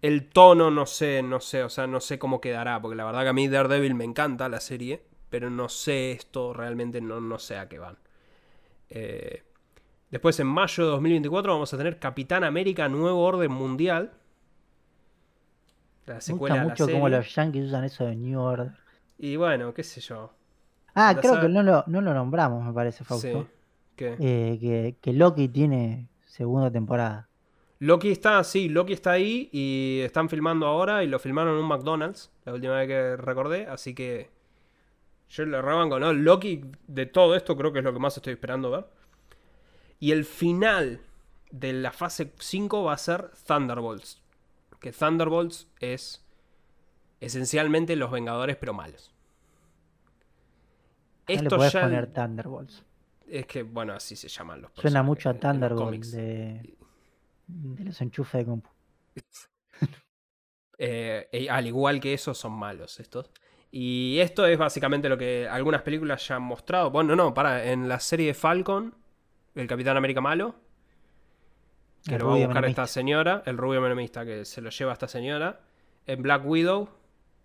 El 0.00 0.30
tono 0.30 0.70
no 0.70 0.86
sé, 0.86 1.22
no 1.22 1.38
sé, 1.38 1.62
o 1.62 1.68
sea, 1.68 1.86
no 1.86 2.00
sé 2.00 2.18
cómo 2.18 2.40
quedará, 2.40 2.80
porque 2.80 2.96
la 2.96 3.04
verdad 3.04 3.22
que 3.22 3.28
a 3.28 3.32
mí 3.34 3.46
Daredevil 3.46 3.94
me 3.94 4.04
encanta 4.04 4.48
la 4.48 4.58
serie, 4.58 5.02
pero 5.28 5.50
no 5.50 5.68
sé 5.68 6.12
esto, 6.12 6.54
realmente 6.54 7.00
no, 7.00 7.20
no 7.20 7.38
sé 7.38 7.58
a 7.58 7.68
qué 7.68 7.78
van. 7.78 7.98
Eh, 8.88 9.42
Después 10.12 10.38
en 10.40 10.46
mayo 10.46 10.84
de 10.84 10.90
2024 10.90 11.52
vamos 11.54 11.72
a 11.72 11.78
tener 11.78 11.98
Capitán 11.98 12.44
América 12.44 12.86
Nuevo 12.86 13.24
Orden 13.24 13.50
Mundial. 13.50 14.12
La 16.04 16.20
secuela 16.20 16.56
Me 16.56 16.64
gusta 16.64 16.84
mucho 16.84 16.92
cómo 16.92 17.08
los 17.08 17.34
yankees 17.34 17.64
usan 17.68 17.84
eso 17.84 18.04
de 18.04 18.14
New 18.14 18.38
Order. 18.38 18.72
Y 19.18 19.36
bueno, 19.36 19.72
qué 19.72 19.82
sé 19.82 20.02
yo. 20.02 20.30
Ah, 20.94 21.16
creo 21.18 21.40
que 21.40 21.48
no 21.48 21.62
lo, 21.62 21.84
no 21.86 22.02
lo, 22.02 22.12
nombramos, 22.12 22.62
me 22.62 22.74
parece, 22.74 23.04
Fausto. 23.04 23.48
Sí. 23.96 24.04
Eh, 24.04 24.58
que, 24.60 24.96
que 25.00 25.12
Loki 25.14 25.48
tiene 25.48 26.08
segunda 26.26 26.70
temporada. 26.70 27.28
Loki 27.78 28.10
está, 28.10 28.44
sí, 28.44 28.68
Loki 28.68 28.92
está 28.92 29.12
ahí 29.12 29.48
y 29.50 30.00
están 30.04 30.28
filmando 30.28 30.66
ahora 30.66 31.02
y 31.04 31.06
lo 31.06 31.18
filmaron 31.18 31.54
en 31.54 31.62
un 31.62 31.68
McDonald's, 31.68 32.30
la 32.44 32.52
última 32.52 32.74
vez 32.74 32.86
que 32.86 33.16
recordé, 33.16 33.66
así 33.66 33.94
que 33.94 34.28
yo 35.30 35.46
le 35.46 35.62
rebanco, 35.62 35.98
¿no? 35.98 36.12
Loki 36.12 36.64
de 36.86 37.06
todo 37.06 37.34
esto 37.34 37.56
creo 37.56 37.72
que 37.72 37.78
es 37.78 37.84
lo 37.84 37.94
que 37.94 37.98
más 37.98 38.14
estoy 38.14 38.34
esperando 38.34 38.70
ver. 38.70 38.84
Y 40.02 40.10
el 40.10 40.24
final 40.24 41.00
de 41.52 41.72
la 41.72 41.92
fase 41.92 42.32
5 42.36 42.82
va 42.82 42.94
a 42.94 42.98
ser 42.98 43.30
Thunderbolts. 43.46 44.20
Que 44.80 44.90
Thunderbolts 44.90 45.68
es 45.78 46.26
esencialmente 47.20 47.94
los 47.94 48.10
Vengadores 48.10 48.56
pero 48.56 48.72
malos. 48.72 49.14
Esto 51.28 51.56
le 51.56 51.70
ya 51.70 51.82
poner 51.82 52.12
Thunderbolts. 52.12 52.84
Es 53.28 53.46
que, 53.46 53.62
bueno, 53.62 53.92
así 53.92 54.16
se 54.16 54.26
llaman 54.26 54.62
los 54.62 54.72
Suena 54.74 55.04
mucho 55.04 55.30
a 55.30 55.34
Thunderbolts 55.34 56.10
de, 56.10 56.74
de, 57.46 57.84
los 57.84 58.00
enchufes 58.00 58.40
de 58.40 58.44
compu. 58.44 58.70
Eh, 60.84 61.46
al 61.48 61.64
igual 61.68 62.00
que 62.00 62.12
eso, 62.12 62.34
son 62.34 62.54
malos 62.54 62.98
estos. 62.98 63.30
Y 63.70 64.18
esto 64.18 64.46
es 64.46 64.58
básicamente 64.58 65.08
lo 65.08 65.16
que 65.16 65.46
algunas 65.48 65.82
películas 65.82 66.26
ya 66.26 66.36
han 66.36 66.42
mostrado. 66.42 66.90
Bueno, 66.90 67.14
no, 67.14 67.32
para, 67.32 67.70
en 67.70 67.88
la 67.88 68.00
serie 68.00 68.26
de 68.26 68.34
Falcon 68.34 68.92
el 69.54 69.66
Capitán 69.66 69.96
América 69.96 70.20
malo. 70.20 70.54
Que 72.04 72.18
lo 72.18 72.28
va 72.28 72.34
a 72.34 72.46
buscar 72.46 72.64
esta 72.64 72.86
señora, 72.86 73.42
el 73.46 73.56
rubio 73.56 73.80
menemista 73.80 74.24
que 74.24 74.44
se 74.44 74.60
lo 74.60 74.70
lleva 74.70 74.90
a 74.90 74.94
esta 74.94 75.06
señora. 75.06 75.60
En 76.06 76.20
Black 76.20 76.44
Widow, 76.44 76.88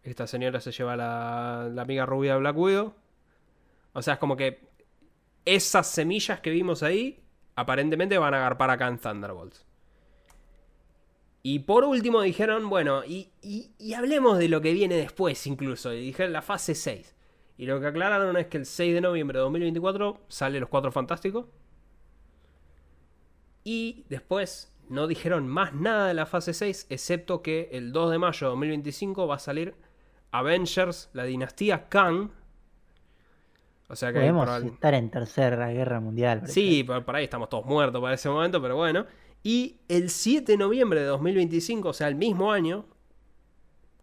esta 0.03 0.25
señora 0.25 0.59
se 0.59 0.71
lleva 0.71 0.93
a 0.93 0.97
la, 0.97 1.69
la 1.71 1.81
amiga 1.83 2.05
rubia 2.05 2.33
de 2.33 2.39
Black 2.39 2.57
Widow. 2.57 2.93
O 3.93 4.01
sea, 4.01 4.15
es 4.15 4.19
como 4.19 4.35
que 4.35 4.67
esas 5.45 5.87
semillas 5.87 6.39
que 6.39 6.49
vimos 6.49 6.83
ahí, 6.83 7.23
aparentemente 7.55 8.17
van 8.17 8.33
a 8.33 8.37
agarpar 8.37 8.69
acá 8.69 8.87
en 8.87 8.97
Thunderbolts. 8.97 9.67
Y 11.41 11.59
por 11.59 11.85
último 11.85 12.21
dijeron, 12.21 12.69
bueno, 12.69 13.05
y, 13.05 13.29
y, 13.41 13.93
hablemos 13.93 14.37
de 14.37 14.49
lo 14.49 14.59
que 14.59 14.73
viene 14.73 14.95
después 14.95 15.47
incluso. 15.47 15.93
Y 15.93 16.01
dijeron 16.01 16.33
la 16.33 16.41
fase 16.41 16.75
6. 16.75 17.15
Y 17.57 17.65
lo 17.65 17.79
que 17.79 17.87
aclararon 17.87 18.35
es 18.35 18.47
que 18.47 18.57
el 18.57 18.65
6 18.65 18.95
de 18.95 18.99
noviembre 19.01 19.37
de 19.37 19.43
2024 19.43 20.19
sale 20.27 20.59
Los 20.59 20.67
Cuatro 20.67 20.91
Fantásticos. 20.91 21.45
Y 23.69 24.05
después 24.07 24.73
no 24.87 25.07
dijeron 25.07 25.45
más 25.45 25.73
nada 25.73 26.07
de 26.07 26.13
la 26.13 26.25
fase 26.25 26.53
6, 26.53 26.87
excepto 26.89 27.41
que 27.41 27.67
el 27.73 27.91
2 27.91 28.11
de 28.11 28.17
mayo 28.17 28.47
de 28.47 28.51
2025 28.51 29.27
va 29.27 29.35
a 29.35 29.39
salir 29.39 29.75
Avengers, 30.31 31.09
la 31.11 31.25
dinastía 31.25 31.89
Kang. 31.89 32.31
O 33.89 33.95
sea 33.97 34.13
que 34.13 34.19
podemos 34.19 34.63
estar 34.63 34.93
en 34.93 35.11
tercera 35.11 35.67
guerra 35.67 35.99
mundial. 35.99 36.43
Sí, 36.47 36.85
por, 36.85 37.13
ahí 37.13 37.25
estamos 37.25 37.49
todos 37.49 37.65
muertos 37.65 38.01
para 38.01 38.13
ese 38.13 38.29
momento, 38.29 38.61
pero 38.61 38.77
bueno. 38.77 39.05
Y 39.43 39.81
el 39.89 40.11
7 40.11 40.49
de 40.49 40.57
noviembre 40.57 41.01
de 41.01 41.07
2025, 41.07 41.89
o 41.89 41.93
sea, 41.93 42.07
el 42.07 42.15
mismo 42.15 42.53
año, 42.53 42.85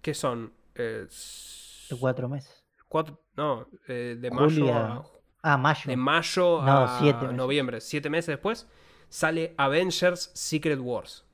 que 0.03 0.12
son... 0.12 0.53
Eh, 0.75 1.07
cuatro 1.99 2.29
meses. 2.29 2.67
Cuatro, 2.87 3.19
no, 3.35 3.67
eh, 3.89 4.19
de 4.21 4.31
mayo 4.31 4.75
a... 4.75 5.03
Ah, 5.43 5.57
mayo. 5.57 5.85
De 5.87 5.97
mayo 5.97 6.61
a 6.61 7.01
noviembre, 7.33 7.81
siete 7.81 8.11
meses 8.11 8.27
después 8.27 8.69
sale 9.15 9.55
Avengers 9.59 10.33
Secret 10.35 10.81
Wars. 10.81 11.25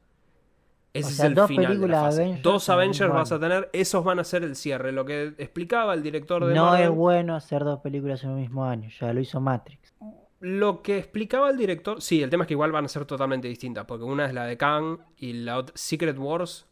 Ese 0.93 1.13
es 1.13 1.21
el 1.21 1.35
final 1.47 1.81
de 1.81 1.89
la 1.89 2.03
fase. 2.03 2.39
dos 2.43 2.69
Avengers 2.69 3.11
vas 3.11 3.33
a 3.33 3.41
tener, 3.41 3.71
esos 3.73 4.05
van 4.05 4.19
a 4.19 4.25
ser 4.25 4.43
el 4.43 4.55
cierre. 4.55 4.93
Lo 4.93 5.07
que 5.07 5.33
explicaba 5.39 5.95
el 5.95 6.03
director 6.03 6.45
de 6.45 6.55
No 6.55 6.77
es 6.77 6.91
bueno 6.91 7.35
hacer 7.35 7.65
dos 7.65 7.81
películas 7.81 8.23
en 8.25 8.31
el 8.31 8.37
mismo 8.37 8.67
año, 8.67 8.91
ya 8.91 9.15
lo 9.15 9.21
hizo 9.21 9.41
Matrix. 9.41 9.95
Lo 10.41 10.83
que 10.83 10.99
explicaba 10.99 11.49
el 11.49 11.57
director, 11.57 12.03
sí, 12.03 12.23
el 12.23 12.29
tema 12.29 12.45
es 12.45 12.49
que 12.49 12.55
igual 12.55 12.71
van 12.71 12.85
a 12.85 12.89
ser 12.89 13.07
totalmente 13.07 13.49
distintas, 13.49 13.87
porque 13.87 14.05
una 14.05 14.27
es 14.27 14.35
la 14.35 14.45
de 14.45 14.59
Kang 14.59 14.99
y 15.17 15.33
la 15.33 15.57
otra, 15.57 15.75
Secret 15.75 16.19
Wars. 16.19 16.67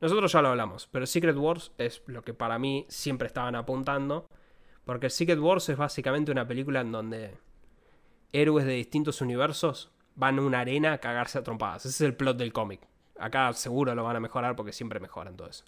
Nosotros 0.00 0.32
ya 0.32 0.40
lo 0.40 0.48
hablamos, 0.48 0.88
pero 0.90 1.04
Secret 1.04 1.36
Wars 1.36 1.72
es 1.76 2.02
lo 2.06 2.22
que 2.22 2.32
para 2.32 2.58
mí 2.58 2.86
siempre 2.88 3.26
estaban 3.26 3.56
apuntando, 3.56 4.26
porque 4.86 5.10
Secret 5.10 5.38
Wars 5.38 5.68
es 5.68 5.76
básicamente 5.76 6.32
una 6.32 6.46
película 6.46 6.80
en 6.80 6.92
donde 6.92 7.36
héroes 8.32 8.64
de 8.64 8.72
distintos 8.72 9.20
universos 9.20 9.92
van 10.14 10.38
a 10.38 10.42
una 10.42 10.60
arena 10.60 10.92
a 10.92 10.98
cagarse 10.98 11.38
a 11.38 11.42
trompadas. 11.42 11.86
Ese 11.86 12.04
es 12.04 12.08
el 12.08 12.16
plot 12.16 12.36
del 12.36 12.52
cómic. 12.52 12.80
Acá 13.18 13.52
seguro 13.52 13.94
lo 13.94 14.04
van 14.04 14.16
a 14.16 14.20
mejorar 14.20 14.56
porque 14.56 14.72
siempre 14.72 15.00
mejoran 15.00 15.36
todo 15.36 15.48
eso. 15.48 15.64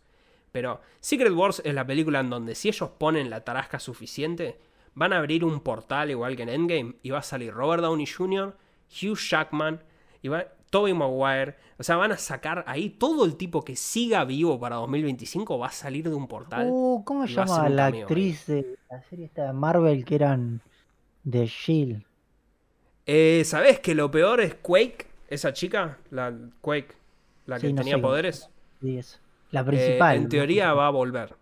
Pero 0.53 0.81
Secret 1.01 1.33
Wars 1.33 1.63
es 1.65 1.75
la 1.75 1.87
película 1.87 2.21
en 2.21 2.31
donde 2.31 2.55
si 2.55 2.69
ellos 2.69 2.91
ponen 2.99 3.31
la 3.31 3.43
tarasca 3.43 3.79
suficiente, 3.79 4.61
van 4.95 5.13
a 5.13 5.19
abrir 5.19 5.45
un 5.45 5.61
portal 5.61 6.11
igual 6.11 6.37
que 6.37 6.43
en 6.43 6.51
Endgame 6.51 6.95
y 7.03 7.11
va 7.11 7.19
a 7.19 7.23
salir 7.23 7.53
Robert 7.53 7.83
Downey 7.83 8.07
Jr., 8.07 8.55
Hugh 8.91 9.17
Jackman, 9.17 9.83
y 10.21 10.29
va, 10.29 10.45
Tobey 10.71 10.95
Maguire. 10.95 11.57
O 11.79 11.83
sea, 11.83 11.97
van 11.97 12.13
a 12.13 12.17
sacar 12.17 12.65
ahí 12.67 12.91
todo 12.91 13.25
el 13.25 13.37
tipo 13.37 13.63
que 13.63 13.77
siga 13.77 14.25
vivo 14.25 14.59
para 14.59 14.77
2025 14.77 15.59
va 15.59 15.67
a 15.67 15.73
salir 15.73 16.09
de 16.09 16.15
un 16.15 16.29
portal. 16.29 16.69
Uh, 16.71 17.03
¿Cómo 17.05 17.27
se 17.27 17.35
llama 17.35 17.69
la 17.69 17.87
actriz 17.87 18.47
de 18.47 18.79
la 18.91 19.03
serie 19.03 19.27
esta 19.27 19.47
de 19.47 19.53
Marvel 19.53 20.05
que 20.05 20.15
eran 20.15 20.63
de 21.25 21.47
Shield? 21.47 22.05
Eh, 23.07 23.43
¿Sabes 23.45 23.81
que 23.81 23.95
lo 23.95 24.11
peor 24.11 24.41
es 24.41 24.55
Quake? 24.55 25.07
Esa 25.29 25.53
chica, 25.53 25.99
la 26.11 26.33
Quake, 26.61 26.95
la 27.47 27.59
que 27.59 27.73
tenía 27.73 28.01
poderes. 28.01 28.49
Sí, 28.81 28.99
es 28.99 29.21
la 29.51 29.65
principal. 29.65 30.17
Eh, 30.17 30.19
en 30.21 30.29
teoría 30.29 30.73
va 30.75 30.89
a 30.89 30.91
volver. 30.91 31.35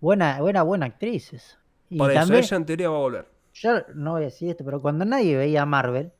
Buena, 0.00 0.40
buena, 0.40 0.62
buena 0.62 0.86
actriz. 0.86 1.56
Por 1.96 2.10
eso 2.10 2.34
ella 2.34 2.56
en 2.56 2.66
teoría 2.66 2.90
va 2.90 2.96
a 2.96 3.00
volver. 3.00 3.26
Yo 3.54 3.82
no 3.94 4.12
voy 4.12 4.22
a 4.22 4.24
decir 4.26 4.50
esto, 4.50 4.64
pero 4.64 4.80
cuando 4.80 5.04
nadie 5.04 5.36
veía 5.36 5.66
Marvel, 5.66 6.12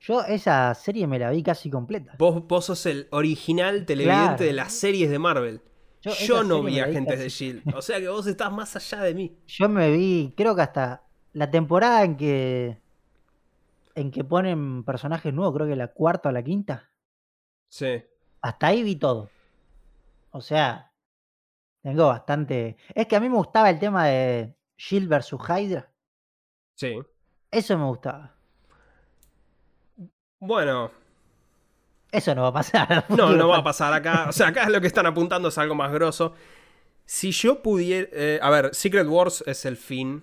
yo 0.00 0.22
esa 0.22 0.74
serie 0.74 1.06
me 1.06 1.18
la 1.18 1.30
vi 1.30 1.42
casi 1.42 1.70
completa. 1.70 2.14
Vos, 2.18 2.46
vos 2.46 2.66
sos 2.66 2.84
el 2.86 3.08
original 3.10 3.86
televidente 3.86 4.44
de 4.44 4.52
las 4.52 4.72
series 4.72 5.10
de 5.10 5.18
Marvel. 5.18 5.60
Yo, 6.02 6.44
no 6.44 6.62
vi 6.62 6.78
Agentes 6.78 7.18
de 7.18 7.28
Shield. 7.28 7.74
O 7.74 7.82
sea 7.82 7.98
que 7.98 8.08
vos 8.08 8.26
estás 8.26 8.52
más 8.52 8.76
allá 8.76 9.02
de 9.02 9.14
mí. 9.14 9.36
Yo 9.46 9.68
me 9.68 9.90
vi, 9.90 10.32
creo 10.36 10.54
que 10.54 10.62
hasta 10.62 11.02
la 11.32 11.50
temporada 11.50 12.04
en 12.04 12.16
que 12.16 12.78
en 13.96 14.10
que 14.10 14.22
ponen 14.22 14.84
personajes 14.84 15.32
nuevos, 15.34 15.54
creo 15.54 15.66
que 15.66 15.74
la 15.74 15.88
cuarta 15.88 16.28
o 16.28 16.32
la 16.32 16.44
quinta. 16.44 16.92
Sí. 17.68 18.04
Hasta 18.42 18.68
ahí 18.68 18.82
vi 18.82 18.96
todo. 18.96 19.30
O 20.30 20.40
sea, 20.40 20.92
tengo 21.82 22.06
bastante. 22.06 22.76
Es 22.94 23.06
que 23.06 23.16
a 23.16 23.20
mí 23.20 23.28
me 23.28 23.36
gustaba 23.36 23.70
el 23.70 23.78
tema 23.78 24.06
de 24.06 24.54
Shield 24.76 25.08
versus 25.08 25.40
Hydra. 25.40 25.90
Sí. 26.74 26.94
Eso 27.50 27.78
me 27.78 27.86
gustaba. 27.86 28.36
Bueno. 30.38 30.90
Eso 32.12 32.34
no 32.34 32.42
va 32.42 32.48
a 32.48 32.52
pasar. 32.52 33.06
No, 33.08 33.32
no 33.32 33.48
va 33.48 33.58
a 33.58 33.64
pasar 33.64 33.94
acá. 33.94 34.26
O 34.28 34.32
sea, 34.32 34.48
acá 34.48 34.68
lo 34.68 34.80
que 34.80 34.86
están 34.86 35.06
apuntando 35.06 35.48
es 35.48 35.56
algo 35.56 35.74
más 35.74 35.90
grosso. 35.90 36.34
Si 37.06 37.30
yo 37.32 37.62
pudiera... 37.62 38.08
eh, 38.12 38.38
a 38.42 38.50
ver, 38.50 38.74
Secret 38.74 39.06
Wars 39.08 39.42
es 39.46 39.64
el 39.64 39.78
fin. 39.78 40.22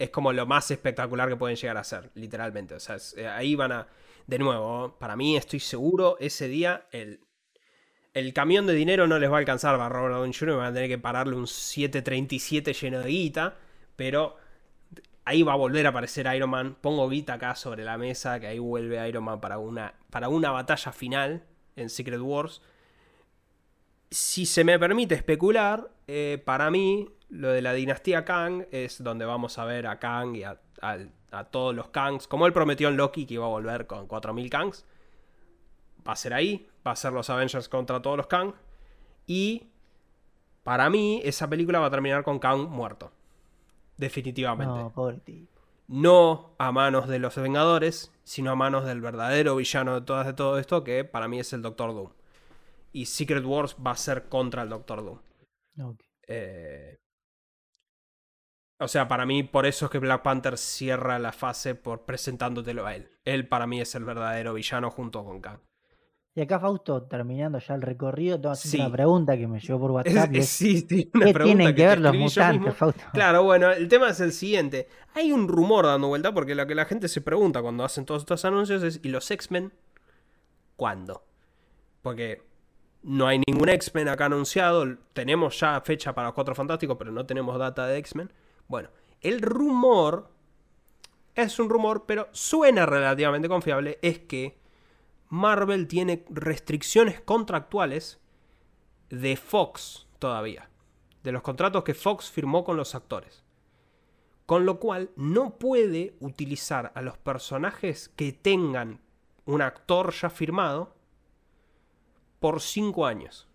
Es 0.00 0.10
como 0.10 0.32
lo 0.32 0.46
más 0.46 0.70
espectacular 0.70 1.28
que 1.28 1.36
pueden 1.36 1.56
llegar 1.56 1.76
a 1.76 1.84
ser, 1.84 2.10
literalmente. 2.14 2.74
O 2.74 2.80
sea, 2.80 2.96
eh, 3.16 3.28
ahí 3.28 3.54
van 3.54 3.72
a... 3.72 3.86
De 4.26 4.38
nuevo, 4.38 4.96
para 4.98 5.16
mí 5.16 5.36
estoy 5.36 5.60
seguro, 5.60 6.16
ese 6.20 6.46
día 6.46 6.86
el, 6.92 7.20
el 8.14 8.32
camión 8.32 8.66
de 8.66 8.74
dinero 8.74 9.06
no 9.06 9.18
les 9.18 9.30
va 9.30 9.36
a 9.36 9.38
alcanzar 9.38 9.76
para 9.76 9.88
Robert 9.88 10.14
Downey 10.14 10.32
Jr. 10.32 10.56
Van 10.56 10.66
a 10.66 10.72
tener 10.72 10.88
que 10.88 10.98
pararle 10.98 11.36
un 11.36 11.46
737 11.46 12.72
lleno 12.72 13.00
de 13.00 13.08
guita. 13.08 13.56
Pero 13.96 14.36
ahí 15.24 15.42
va 15.42 15.52
a 15.52 15.56
volver 15.56 15.86
a 15.86 15.90
aparecer 15.90 16.32
Iron 16.34 16.50
Man. 16.50 16.76
Pongo 16.80 17.08
guita 17.08 17.34
acá 17.34 17.54
sobre 17.54 17.84
la 17.84 17.98
mesa, 17.98 18.40
que 18.40 18.46
ahí 18.46 18.58
vuelve 18.58 19.06
Iron 19.08 19.24
Man 19.24 19.40
para 19.40 19.58
una, 19.58 19.94
para 20.10 20.28
una 20.28 20.50
batalla 20.50 20.92
final 20.92 21.44
en 21.76 21.90
Secret 21.90 22.20
Wars. 22.20 22.62
Si 24.10 24.46
se 24.46 24.64
me 24.64 24.78
permite 24.78 25.14
especular, 25.14 25.90
eh, 26.08 26.42
para 26.44 26.70
mí 26.70 27.08
lo 27.30 27.48
de 27.50 27.62
la 27.62 27.72
dinastía 27.72 28.24
Kang 28.24 28.66
es 28.70 29.02
donde 29.02 29.24
vamos 29.24 29.58
a 29.58 29.64
ver 29.64 29.86
a 29.86 29.98
Kang 29.98 30.36
y 30.36 30.42
a, 30.44 30.60
a 30.82 31.44
todos 31.44 31.74
los 31.74 31.88
Kangs, 31.88 32.26
como 32.26 32.46
él 32.46 32.52
prometió 32.52 32.88
en 32.88 32.96
Loki 32.96 33.26
que 33.26 33.34
iba 33.34 33.44
a 33.46 33.48
volver 33.48 33.86
con 33.86 34.08
4.000 34.08 34.48
Kangs. 34.50 34.84
Va 36.06 36.12
a 36.12 36.16
ser 36.16 36.34
ahí, 36.34 36.68
va 36.86 36.92
a 36.92 36.96
ser 36.96 37.12
los 37.12 37.30
Avengers 37.30 37.68
contra 37.68 38.00
todos 38.02 38.16
los 38.16 38.26
Kang. 38.26 38.54
Y 39.26 39.68
para 40.62 40.90
mí 40.90 41.20
esa 41.24 41.48
película 41.48 41.78
va 41.80 41.86
a 41.86 41.90
terminar 41.90 42.24
con 42.24 42.38
Kang 42.38 42.68
muerto. 42.68 43.12
Definitivamente 43.96 44.82
No, 44.82 44.90
pobre 44.92 45.18
tipo. 45.20 45.60
no 45.88 46.54
a 46.58 46.72
manos 46.72 47.06
de 47.08 47.18
los 47.18 47.36
Vengadores, 47.36 48.12
sino 48.24 48.50
a 48.50 48.56
manos 48.56 48.84
del 48.86 49.00
verdadero 49.00 49.56
villano 49.56 49.94
de, 50.00 50.06
todas, 50.06 50.26
de 50.26 50.32
todo 50.32 50.58
esto, 50.58 50.82
que 50.84 51.04
para 51.04 51.28
mí 51.28 51.38
es 51.38 51.52
el 51.52 51.62
Doctor 51.62 51.92
Doom. 51.94 52.10
Y 52.92 53.06
Secret 53.06 53.44
Wars 53.44 53.76
va 53.84 53.92
a 53.92 53.96
ser 53.96 54.28
contra 54.28 54.62
el 54.62 54.68
Doctor 54.70 55.04
Doom. 55.04 55.18
Eh, 56.26 56.98
O 58.80 58.88
sea, 58.88 59.06
para 59.08 59.26
mí, 59.26 59.42
por 59.42 59.66
eso 59.66 59.84
es 59.86 59.90
que 59.90 59.98
Black 59.98 60.22
Panther 60.22 60.56
cierra 60.56 61.18
la 61.18 61.32
fase 61.32 61.74
por 61.74 62.06
presentándotelo 62.06 62.86
a 62.86 62.94
él. 62.96 63.10
Él 63.24 63.46
para 63.46 63.66
mí 63.66 63.80
es 63.80 63.94
el 63.94 64.04
verdadero 64.04 64.54
villano 64.54 64.90
junto 64.90 65.22
con 65.24 65.40
Kang. 65.40 65.58
Y 66.34 66.40
acá 66.42 66.58
Fausto, 66.60 67.02
terminando 67.02 67.58
ya 67.58 67.74
el 67.74 67.82
recorrido, 67.82 68.36
te 68.36 68.42
voy 68.42 68.50
a 68.50 68.52
hacer 68.52 68.70
Sí. 68.70 68.80
una 68.80 68.90
pregunta 68.90 69.36
que 69.36 69.46
me 69.48 69.60
llegó 69.60 69.80
por 69.80 69.90
WhatsApp. 69.90 70.32
y 70.32 70.38
es- 70.38 70.44
es, 70.44 70.48
sí, 70.50 70.86
sí, 70.88 71.10
una 71.12 71.26
¿Qué 71.26 71.32
pregunta 71.34 71.56
tienen 71.58 71.74
que 71.76 71.82
te 71.82 71.88
ver 71.88 72.00
los 72.00 72.16
mutantes. 72.16 72.74
Fausto? 72.74 73.02
Claro, 73.12 73.42
bueno, 73.42 73.70
el 73.70 73.88
tema 73.88 74.08
es 74.08 74.20
el 74.20 74.32
siguiente. 74.32 74.88
Hay 75.14 75.32
un 75.32 75.48
rumor 75.48 75.84
dando 75.86 76.08
vuelta 76.08 76.32
porque 76.32 76.54
lo 76.54 76.66
que 76.66 76.74
la 76.74 76.84
gente 76.86 77.08
se 77.08 77.20
pregunta 77.20 77.60
cuando 77.60 77.84
hacen 77.84 78.06
todos 78.06 78.22
estos 78.22 78.44
anuncios 78.44 78.82
es, 78.82 79.00
¿y 79.02 79.08
los 79.10 79.30
X-Men? 79.30 79.72
¿Cuándo? 80.76 81.24
Porque 82.00 82.42
no 83.02 83.26
hay 83.26 83.40
ningún 83.46 83.68
X-Men 83.68 84.08
acá 84.08 84.26
anunciado. 84.26 84.86
Tenemos 85.12 85.58
ya 85.60 85.80
fecha 85.82 86.14
para 86.14 86.28
los 86.28 86.34
Cuatro 86.34 86.54
Fantásticos, 86.54 86.96
pero 86.96 87.12
no 87.12 87.26
tenemos 87.26 87.58
data 87.58 87.86
de 87.86 87.98
X-Men. 87.98 88.32
Bueno, 88.70 88.90
el 89.20 89.42
rumor 89.42 90.30
es 91.34 91.58
un 91.58 91.68
rumor, 91.68 92.04
pero 92.06 92.28
suena 92.30 92.86
relativamente 92.86 93.48
confiable. 93.48 93.98
Es 94.00 94.20
que 94.20 94.60
Marvel 95.28 95.88
tiene 95.88 96.24
restricciones 96.30 97.20
contractuales 97.20 98.20
de 99.08 99.36
Fox 99.36 100.06
todavía. 100.20 100.70
De 101.24 101.32
los 101.32 101.42
contratos 101.42 101.82
que 101.82 101.94
Fox 101.94 102.30
firmó 102.30 102.62
con 102.62 102.76
los 102.76 102.94
actores. 102.94 103.42
Con 104.46 104.64
lo 104.64 104.78
cual 104.78 105.10
no 105.16 105.58
puede 105.58 106.14
utilizar 106.20 106.92
a 106.94 107.02
los 107.02 107.18
personajes 107.18 108.08
que 108.10 108.32
tengan 108.32 109.00
un 109.46 109.62
actor 109.62 110.12
ya 110.12 110.30
firmado 110.30 110.94
por 112.38 112.60
5 112.60 113.04
años. 113.04 113.48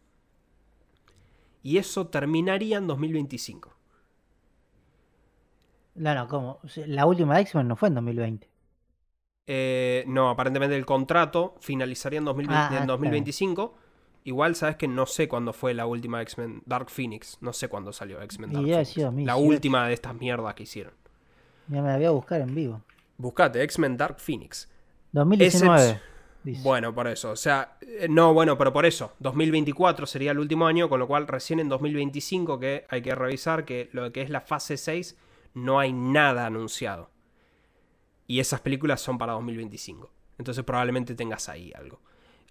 Y 1.64 1.78
eso 1.78 2.08
terminaría 2.08 2.80
en 2.80 2.88
2025. 2.88 3.75
No, 5.96 6.14
no, 6.14 6.28
¿cómo? 6.28 6.60
La 6.88 7.06
última 7.06 7.36
de 7.36 7.42
X-Men 7.42 7.68
no 7.68 7.76
fue 7.76 7.88
en 7.90 7.96
2020. 7.96 8.50
Eh, 9.48 10.04
no, 10.08 10.30
aparentemente 10.30 10.76
el 10.76 10.86
contrato 10.86 11.56
finalizaría 11.60 12.20
en, 12.20 12.26
2020 12.26 12.58
Ah, 12.60 12.68
ah, 12.68 12.68
en 12.70 12.74
está 12.82 12.86
2025. 12.94 13.76
Igual 14.24 14.56
sabes 14.56 14.76
que 14.76 14.88
no 14.88 15.06
sé 15.06 15.28
cuándo 15.28 15.54
fue 15.54 15.74
la 15.76 15.86
última 15.86 16.22
X-Men 16.24 16.64
Dark 16.66 16.90
Phoenix. 16.90 17.38
No 17.42 17.54
sé 17.54 17.68
cuándo 17.68 17.94
salió 17.94 18.22
X-Men 18.24 18.52
Dark 18.54 18.66
Phoenix. 18.66 18.90
sido 18.90 19.06
La 19.06 19.34
2018. 19.34 19.48
última 19.48 19.88
de 19.88 19.94
estas 19.94 20.16
mierdas 20.16 20.54
que 20.56 20.64
hicieron. 20.64 20.94
Ya 21.68 21.82
me 21.82 21.90
la 21.90 21.98
voy 21.98 22.06
a 22.06 22.12
buscar 22.12 22.42
en 22.42 22.54
vivo. 22.56 22.82
Buscate 23.18 23.62
X-Men 23.64 23.98
Dark 23.98 24.20
Phoenix. 24.20 24.68
2019. 25.12 25.90
Ese- 25.92 26.02
dice. 26.44 26.62
Bueno, 26.64 26.94
por 26.94 27.08
eso. 27.08 27.32
O 27.32 27.36
sea, 27.36 27.78
eh, 27.82 28.08
no, 28.10 28.34
bueno, 28.34 28.58
pero 28.58 28.74
por 28.74 28.86
eso. 28.88 29.14
2024 29.20 30.08
sería 30.08 30.32
el 30.32 30.40
último 30.40 30.66
año, 30.66 30.90
con 30.90 31.00
lo 31.00 31.08
cual 31.08 31.28
recién 31.28 31.60
en 31.60 31.70
2025 31.70 32.60
que 32.60 32.86
hay 32.90 33.04
que 33.04 33.14
revisar 33.14 33.64
que 33.64 33.90
lo 33.94 34.12
que 34.12 34.24
es 34.24 34.32
la 34.32 34.42
fase 34.42 34.78
6 34.78 35.18
no 35.56 35.80
hay 35.80 35.92
nada 35.92 36.46
anunciado. 36.46 37.10
Y 38.28 38.40
esas 38.40 38.62
películas 38.62 39.02
son 39.02 39.18
para 39.18 39.34
2025. 39.34 40.12
Entonces 40.38 40.64
probablemente 40.64 41.16
tengas 41.16 41.50
ahí 41.50 41.72
algo. 41.76 42.00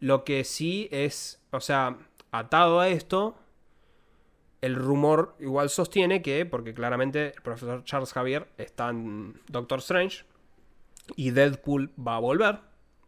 Lo 0.01 0.25
que 0.25 0.43
sí 0.43 0.89
es, 0.91 1.41
o 1.53 1.61
sea, 1.61 1.99
atado 2.33 2.81
a 2.81 2.89
esto, 2.89 3.37
el 4.61 4.75
rumor 4.75 5.37
igual 5.39 5.71
sostiene 5.71 6.23
que, 6.23 6.47
porque 6.47 6.75
claramente 6.75 7.35
el 7.37 7.43
profesor 7.43 7.85
Charles 7.85 8.13
Javier 8.13 8.49
está 8.57 8.89
en 8.89 9.41
Doctor 9.49 9.79
Strange 9.81 10.25
y 11.17 11.31
Deadpool 11.31 11.93
va 11.97 12.17
a 12.17 12.21
volver. 12.21 12.61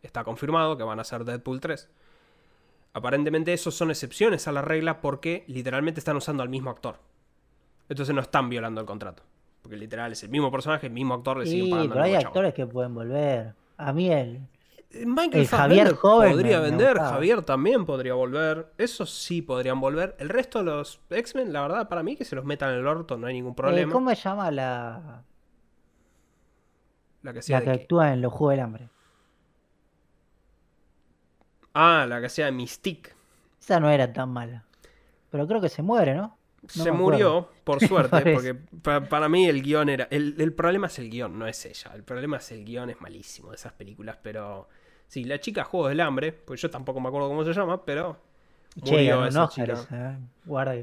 Está 0.02 0.22
confirmado 0.22 0.76
que 0.76 0.84
van 0.84 1.00
a 1.00 1.04
ser 1.04 1.24
Deadpool 1.24 1.60
3. 1.60 1.88
Aparentemente 2.92 3.52
esos 3.52 3.74
son 3.74 3.90
excepciones 3.90 4.46
a 4.48 4.52
la 4.52 4.62
regla 4.62 5.00
porque 5.00 5.44
literalmente 5.48 6.00
están 6.00 6.16
usando 6.16 6.42
al 6.42 6.48
mismo 6.48 6.70
actor. 6.70 6.98
Entonces 7.88 8.14
no 8.14 8.20
están 8.20 8.48
violando 8.48 8.80
el 8.80 8.86
contrato. 8.86 9.22
Porque 9.66 9.78
literal 9.78 10.12
es 10.12 10.22
el 10.22 10.28
mismo 10.30 10.48
personaje, 10.52 10.86
el 10.86 10.92
mismo 10.92 11.14
actor, 11.14 11.38
le 11.38 11.46
siguen 11.46 11.64
Sí, 11.64 11.70
pagando 11.72 11.92
pero 11.94 12.04
hay 12.04 12.14
actores 12.14 12.54
que 12.54 12.68
pueden 12.68 12.94
volver. 12.94 13.52
A 13.76 13.92
mí 13.92 14.12
el, 14.12 14.42
Michael 14.92 15.42
El 15.42 15.48
Javier 15.48 15.94
joven 15.96 16.30
podría 16.30 16.60
me- 16.60 16.66
vender. 16.70 16.96
Javier 16.98 17.42
también 17.42 17.84
podría 17.84 18.14
volver. 18.14 18.72
Esos 18.78 19.10
sí 19.10 19.42
podrían 19.42 19.80
volver. 19.80 20.14
El 20.20 20.28
resto 20.28 20.60
de 20.60 20.66
los 20.66 21.00
X-Men, 21.10 21.52
la 21.52 21.62
verdad, 21.62 21.88
para 21.88 22.04
mí 22.04 22.14
que 22.14 22.24
se 22.24 22.36
los 22.36 22.44
metan 22.44 22.74
en 22.74 22.78
el 22.78 22.86
orto, 22.86 23.16
no 23.18 23.26
hay 23.26 23.34
ningún 23.34 23.54
eh, 23.54 23.56
problema. 23.56 23.92
¿Cómo 23.92 24.10
se 24.10 24.16
llama 24.22 24.52
la, 24.52 25.24
La 27.22 27.32
que 27.32 27.40
la 27.48 27.60
que 27.60 27.70
actúa 27.70 28.12
en 28.12 28.22
Los 28.22 28.32
Juegos 28.32 28.52
del 28.52 28.60
Hambre? 28.60 28.88
Ah, 31.74 32.06
la 32.08 32.20
que 32.20 32.28
sea 32.28 32.46
de 32.46 32.52
Mystique. 32.52 33.10
Esa 33.60 33.80
no 33.80 33.90
era 33.90 34.12
tan 34.12 34.30
mala. 34.30 34.62
Pero 35.30 35.48
creo 35.48 35.60
que 35.60 35.68
se 35.68 35.82
muere, 35.82 36.14
¿no? 36.14 36.38
No 36.74 36.84
se 36.84 36.92
murió, 36.92 37.48
por 37.64 37.80
suerte, 37.86 38.32
porque 38.34 38.54
pa- 38.82 39.02
para 39.08 39.28
mí 39.28 39.46
el 39.46 39.62
guion 39.62 39.88
era. 39.88 40.08
El, 40.10 40.34
el 40.38 40.52
problema 40.52 40.86
es 40.88 40.98
el 40.98 41.10
guion, 41.10 41.38
no 41.38 41.46
es 41.46 41.64
ella. 41.66 41.92
El 41.94 42.02
problema 42.02 42.38
es 42.38 42.50
el 42.52 42.64
guion, 42.64 42.90
es 42.90 43.00
malísimo 43.00 43.50
de 43.50 43.56
esas 43.56 43.72
películas, 43.72 44.18
pero. 44.22 44.68
Sí, 45.08 45.22
la 45.24 45.38
chica 45.38 45.62
Juegos 45.62 45.90
del 45.90 46.00
Hambre, 46.00 46.32
pues 46.32 46.60
yo 46.60 46.68
tampoco 46.70 47.00
me 47.00 47.08
acuerdo 47.08 47.28
cómo 47.28 47.44
se 47.44 47.52
llama, 47.52 47.84
pero. 47.84 48.18
Che, 48.82 49.04
ganó 49.06 49.28
un 49.28 49.36
Oscar 49.36 49.70
esa, 49.70 50.12
¿eh? 50.12 50.18
Guarda. 50.44 50.74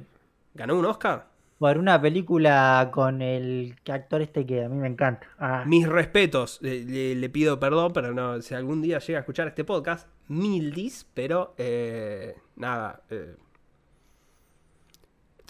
¿Ganó 0.54 0.76
un 0.80 0.86
Oscar? 0.86 1.28
Por 1.60 1.78
una 1.78 2.02
película 2.02 2.90
con 2.92 3.22
el 3.22 3.76
actor 3.90 4.22
este 4.22 4.46
que 4.46 4.64
a 4.66 4.70
mí 4.70 4.76
me 4.78 4.88
encanta. 4.88 5.28
Ah, 5.40 5.64
Mis 5.66 5.88
respetos, 5.88 6.60
le, 6.62 6.84
le- 6.84 7.16
le 7.16 7.30
pido 7.30 7.60
perdón, 7.60 7.92
pero 7.94 8.14
no, 8.14 8.42
si 8.42 8.54
algún 8.56 8.82
día 8.82 9.00
llega 9.00 9.20
a 9.20 9.22
escuchar 9.22 9.48
este 9.48 9.64
podcast, 9.64 10.08
mil 10.28 10.74
dis, 10.74 11.06
pero 11.14 11.54
eh, 11.58 12.36
nada. 12.56 13.02
eh, 13.10 13.36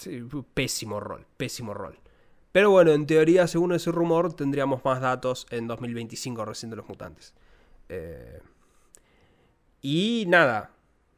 sí, 0.04 0.22
pésimo 0.54 1.00
rol, 1.00 1.26
pésimo 1.38 1.74
rol. 1.74 1.98
Pero 2.52 2.70
bueno, 2.70 2.92
en 2.92 3.08
teoría, 3.08 3.48
según 3.48 3.74
ese 3.74 3.92
rumor, 3.92 4.34
tendríamos 4.34 4.86
más 4.86 5.02
datos 5.02 5.48
en 5.50 5.68
2025 5.68 6.46
recién 6.46 6.70
de 6.70 6.76
los 6.76 6.88
mutantes. 6.88 7.34
Eh, 7.90 8.42
y 9.82 10.26
nada, 10.28 10.72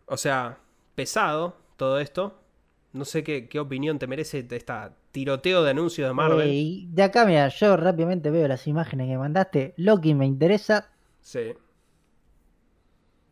o 0.06 0.18
sea, 0.18 0.60
pesado 0.96 1.58
todo 1.78 2.00
esto. 2.00 2.40
No 2.94 3.04
sé 3.04 3.24
qué, 3.24 3.50
qué 3.50 3.60
opinión 3.60 4.00
te 4.00 4.08
merece 4.08 4.44
de 4.44 4.56
esta 4.56 4.96
tiroteo 5.12 5.64
de 5.64 5.72
anuncios 5.72 6.08
de 6.08 6.14
Marvel. 6.14 6.50
eh, 6.50 6.54
y 6.54 6.88
de 6.92 7.04
acá, 7.04 7.26
mira, 7.26 7.48
yo 7.50 7.78
rápidamente 7.78 8.32
veo 8.32 8.48
las 8.48 8.68
imágenes 8.68 9.08
que 9.08 9.18
mandaste. 9.18 9.74
Loki 9.78 10.14
me 10.14 10.26
interesa. 10.26 10.90
Sí. 11.22 11.54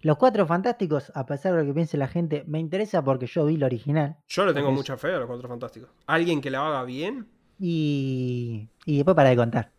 Los 0.04 0.18
cuatro 0.18 0.46
fantásticos, 0.46 1.12
a 1.16 1.26
pesar 1.26 1.54
de 1.54 1.60
lo 1.62 1.66
que 1.66 1.74
piense 1.74 1.98
la 1.98 2.08
gente, 2.08 2.44
me 2.46 2.60
interesa 2.60 3.04
porque 3.04 3.26
yo 3.26 3.46
vi 3.46 3.58
la 3.58 3.66
original. 3.66 4.18
Yo 4.28 4.46
le 4.46 4.54
tengo 4.54 4.72
mucha 4.72 4.98
fe 4.98 5.14
a 5.14 5.18
los 5.20 5.28
Cuatro 5.28 5.48
Fantásticos. 5.48 5.90
Alguien 6.08 6.42
que 6.42 6.52
la 6.52 6.66
haga 6.68 6.84
bien. 6.84 7.28
Y, 7.60 8.68
y 8.86 8.96
después 8.98 9.16
para 9.16 9.30
de 9.30 9.36
contar. 9.36 9.72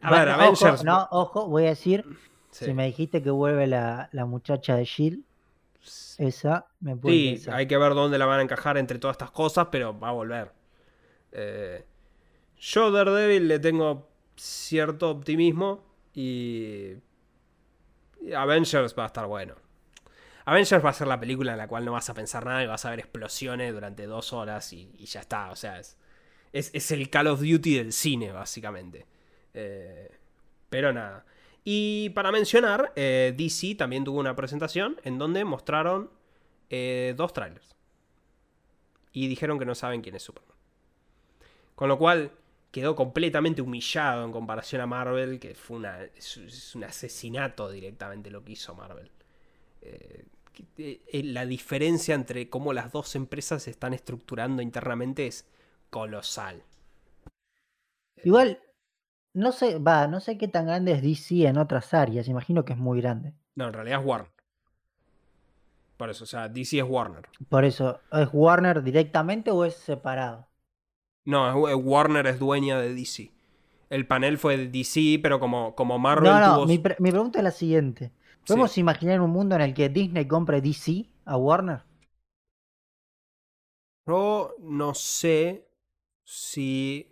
A 0.00 0.08
Bueno, 0.10 0.24
ver, 0.26 0.34
ojo, 0.48 0.66
Avengers. 0.66 0.84
no, 0.84 1.08
ojo, 1.10 1.48
voy 1.48 1.64
a 1.66 1.70
decir, 1.70 2.04
Sí, 2.50 2.66
si 2.66 2.74
me 2.74 2.86
dijiste 2.86 3.22
que 3.22 3.30
vuelve 3.30 3.66
la, 3.66 4.08
la 4.12 4.26
muchacha 4.26 4.76
de 4.76 4.84
Shield, 4.84 5.24
esa 6.18 6.66
me 6.80 6.96
puede 6.96 7.36
Sí, 7.36 7.50
hay 7.50 7.66
que 7.66 7.76
ver 7.76 7.94
dónde 7.94 8.18
la 8.18 8.26
van 8.26 8.40
a 8.40 8.42
encajar 8.42 8.76
entre 8.78 8.98
todas 8.98 9.14
estas 9.14 9.30
cosas, 9.30 9.68
pero 9.70 9.98
va 9.98 10.10
a 10.10 10.12
volver. 10.12 10.52
Eh, 11.32 11.84
yo, 12.58 12.90
Daredevil, 12.90 13.48
le 13.48 13.58
tengo 13.58 14.08
cierto 14.36 15.10
optimismo 15.10 15.80
y. 16.14 16.94
Avengers 18.36 18.94
va 18.98 19.04
a 19.04 19.06
estar 19.06 19.26
bueno. 19.26 19.54
Avengers 20.44 20.84
va 20.84 20.90
a 20.90 20.92
ser 20.92 21.06
la 21.06 21.20
película 21.20 21.52
en 21.52 21.58
la 21.58 21.68
cual 21.68 21.84
no 21.84 21.92
vas 21.92 22.10
a 22.10 22.14
pensar 22.14 22.44
nada 22.44 22.62
y 22.62 22.66
vas 22.66 22.84
a 22.84 22.90
ver 22.90 23.00
explosiones 23.00 23.72
durante 23.72 24.06
dos 24.06 24.32
horas 24.32 24.72
y, 24.72 24.92
ya 25.04 25.20
está. 25.20 25.50
O 25.50 25.56
sea, 25.56 25.78
es, 25.78 25.96
es, 26.52 26.70
es, 26.72 26.90
el 26.90 27.10
Call 27.10 27.28
of 27.28 27.40
Duty 27.40 27.76
del 27.76 27.92
cine, 27.92 28.32
básicamente. 28.32 29.06
Eh, 29.54 30.10
pero 30.68 30.92
nada. 30.92 31.24
Y 31.64 32.10
para 32.10 32.32
mencionar, 32.32 32.92
eh, 32.96 33.34
DC 33.36 33.76
también 33.76 34.04
tuvo 34.04 34.18
una 34.18 34.34
presentación 34.34 34.96
en 35.04 35.18
donde 35.18 35.44
mostraron 35.44 36.10
eh, 36.70 37.14
dos 37.16 37.32
trailers. 37.32 37.76
Y 39.12 39.28
dijeron 39.28 39.58
que 39.58 39.66
no 39.66 39.74
saben 39.74 40.00
quién 40.00 40.16
es 40.16 40.22
Superman. 40.22 40.56
Con 41.74 41.88
lo 41.88 41.98
cual 41.98 42.32
quedó 42.72 42.96
completamente 42.96 43.62
humillado 43.62 44.24
en 44.24 44.32
comparación 44.32 44.80
a 44.80 44.86
Marvel, 44.86 45.38
que 45.38 45.54
fue 45.54 45.76
una, 45.76 46.02
es, 46.02 46.74
un 46.74 46.84
asesinato 46.84 47.70
directamente 47.70 48.30
lo 48.30 48.42
que 48.42 48.52
hizo 48.52 48.74
Marvel. 48.74 49.10
Eh, 49.82 50.24
eh, 50.78 51.22
la 51.24 51.44
diferencia 51.44 52.14
entre 52.14 52.48
cómo 52.48 52.72
las 52.72 52.90
dos 52.90 53.14
empresas 53.14 53.62
se 53.62 53.70
están 53.70 53.92
estructurando 53.92 54.62
internamente 54.62 55.26
es 55.26 55.46
colosal. 55.90 56.62
Igual, 58.24 58.58
no 59.34 59.52
sé, 59.52 59.78
va, 59.78 60.08
no 60.08 60.20
sé 60.20 60.38
qué 60.38 60.48
tan 60.48 60.66
grande 60.66 60.92
es 60.92 61.02
DC 61.02 61.46
en 61.46 61.58
otras 61.58 61.92
áreas, 61.92 62.26
imagino 62.26 62.64
que 62.64 62.72
es 62.72 62.78
muy 62.78 63.00
grande. 63.02 63.34
No, 63.54 63.66
en 63.66 63.74
realidad 63.74 64.00
es 64.00 64.06
Warner. 64.06 64.32
Por 65.98 66.08
eso, 66.08 66.24
o 66.24 66.26
sea, 66.26 66.48
DC 66.48 66.78
es 66.78 66.84
Warner. 66.84 67.28
Por 67.50 67.64
eso, 67.64 68.00
¿es 68.12 68.28
Warner 68.32 68.82
directamente 68.82 69.50
o 69.50 69.64
es 69.64 69.74
separado? 69.74 70.48
No, 71.24 71.54
Warner 71.56 72.26
es 72.26 72.38
dueña 72.38 72.80
de 72.80 72.94
DC. 72.94 73.30
El 73.90 74.06
panel 74.06 74.38
fue 74.38 74.56
de 74.56 74.68
DC, 74.68 75.20
pero 75.22 75.38
como, 75.38 75.74
como 75.74 75.98
Marvel 75.98 76.30
no, 76.30 76.40
no, 76.40 76.54
tuvo... 76.54 76.66
mi, 76.66 76.82
mi, 76.98 77.10
pregunta 77.10 77.38
es 77.38 77.44
la 77.44 77.50
siguiente. 77.50 78.10
¿Podemos 78.46 78.72
sí. 78.72 78.80
imaginar 78.80 79.20
un 79.20 79.30
mundo 79.30 79.54
en 79.54 79.60
el 79.60 79.74
que 79.74 79.88
Disney 79.88 80.26
compre 80.26 80.60
DC 80.60 81.06
a 81.24 81.36
Warner? 81.36 81.82
Yo 84.06 84.54
no 84.60 84.94
sé 84.94 85.68
si, 86.24 87.06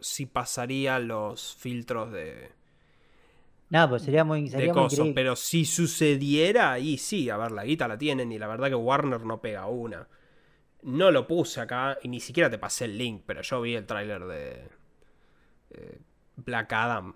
si 0.00 0.26
pasaría 0.26 0.98
los 0.98 1.54
filtros 1.54 2.10
de... 2.10 2.50
No, 3.70 3.88
pues 3.88 4.02
sería 4.02 4.24
muy, 4.24 4.48
sería 4.48 4.72
de 4.72 4.80
muy 4.80 5.12
pero 5.14 5.36
si 5.36 5.64
sucediera, 5.64 6.78
y 6.78 6.98
sí, 6.98 7.30
a 7.30 7.36
ver, 7.36 7.50
la 7.50 7.64
guita 7.64 7.88
la 7.88 7.98
tienen 7.98 8.30
y 8.30 8.38
la 8.38 8.46
verdad 8.46 8.68
que 8.68 8.74
Warner 8.74 9.24
no 9.24 9.40
pega 9.40 9.66
una. 9.66 10.08
No 10.84 11.10
lo 11.10 11.26
puse 11.26 11.60
acá 11.60 11.98
y 12.02 12.08
ni 12.08 12.20
siquiera 12.20 12.50
te 12.50 12.58
pasé 12.58 12.84
el 12.84 12.98
link, 12.98 13.22
pero 13.26 13.42
yo 13.42 13.60
vi 13.62 13.74
el 13.74 13.86
tráiler 13.86 14.24
de 14.24 14.68
eh, 15.70 15.98
Black 16.36 16.72
Adam, 16.72 17.14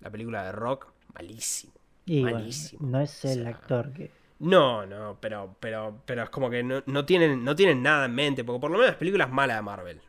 la 0.00 0.10
película 0.10 0.44
de 0.44 0.52
Rock, 0.52 0.92
malísimo. 1.14 1.74
Y 2.06 2.22
malísimo. 2.22 2.80
Bueno, 2.80 2.98
no 2.98 3.04
es 3.04 3.24
el 3.24 3.40
o 3.40 3.42
sea, 3.42 3.50
actor 3.50 3.92
que. 3.92 4.10
No, 4.38 4.86
no, 4.86 5.18
pero, 5.20 5.56
pero, 5.60 6.02
pero 6.04 6.24
es 6.24 6.30
como 6.30 6.50
que 6.50 6.62
no, 6.62 6.82
no, 6.86 7.04
tienen, 7.04 7.44
no 7.44 7.54
tienen 7.54 7.82
nada 7.82 8.06
en 8.06 8.14
mente, 8.14 8.44
porque 8.44 8.60
por 8.60 8.70
lo 8.70 8.78
menos 8.78 8.90
las 8.90 8.98
películas 8.98 9.30
malas 9.30 9.56
de 9.56 9.62
Marvel, 9.62 10.00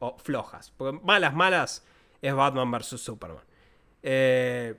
o 0.00 0.18
flojas, 0.18 0.72
porque 0.76 0.98
malas, 1.04 1.34
malas 1.34 1.86
es 2.20 2.34
Batman 2.34 2.70
vs. 2.70 3.00
Superman. 3.00 3.44
Eh, 4.02 4.74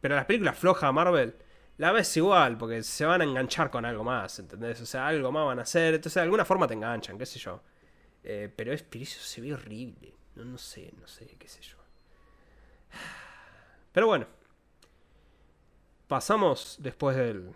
pero 0.00 0.16
las 0.16 0.24
películas 0.24 0.58
flojas 0.58 0.88
de 0.88 0.92
Marvel, 0.92 1.34
la 1.78 1.92
ves 1.92 2.16
igual, 2.16 2.58
porque 2.58 2.82
se 2.82 3.04
van 3.04 3.20
a 3.22 3.24
enganchar 3.24 3.70
con 3.70 3.84
algo 3.84 4.04
más, 4.04 4.38
¿entendés? 4.38 4.80
O 4.80 4.86
sea, 4.86 5.08
algo 5.08 5.32
más 5.32 5.46
van 5.46 5.58
a 5.58 5.62
hacer, 5.62 5.94
entonces 5.94 6.14
de 6.14 6.22
alguna 6.22 6.44
forma 6.44 6.66
te 6.66 6.74
enganchan, 6.74 7.18
qué 7.18 7.26
sé 7.26 7.38
yo. 7.38 7.62
Eh, 8.24 8.52
pero 8.54 8.72
es, 8.72 8.82
pero 8.82 9.02
eso 9.02 9.20
se 9.20 9.40
ve 9.40 9.52
horrible, 9.52 10.14
no, 10.36 10.44
no 10.44 10.58
sé, 10.58 10.92
no 11.00 11.06
sé, 11.06 11.26
qué 11.38 11.48
sé 11.48 11.60
yo. 11.62 11.76
Pero 13.92 14.06
bueno, 14.06 14.26
pasamos 16.06 16.76
después 16.80 17.16
del... 17.16 17.52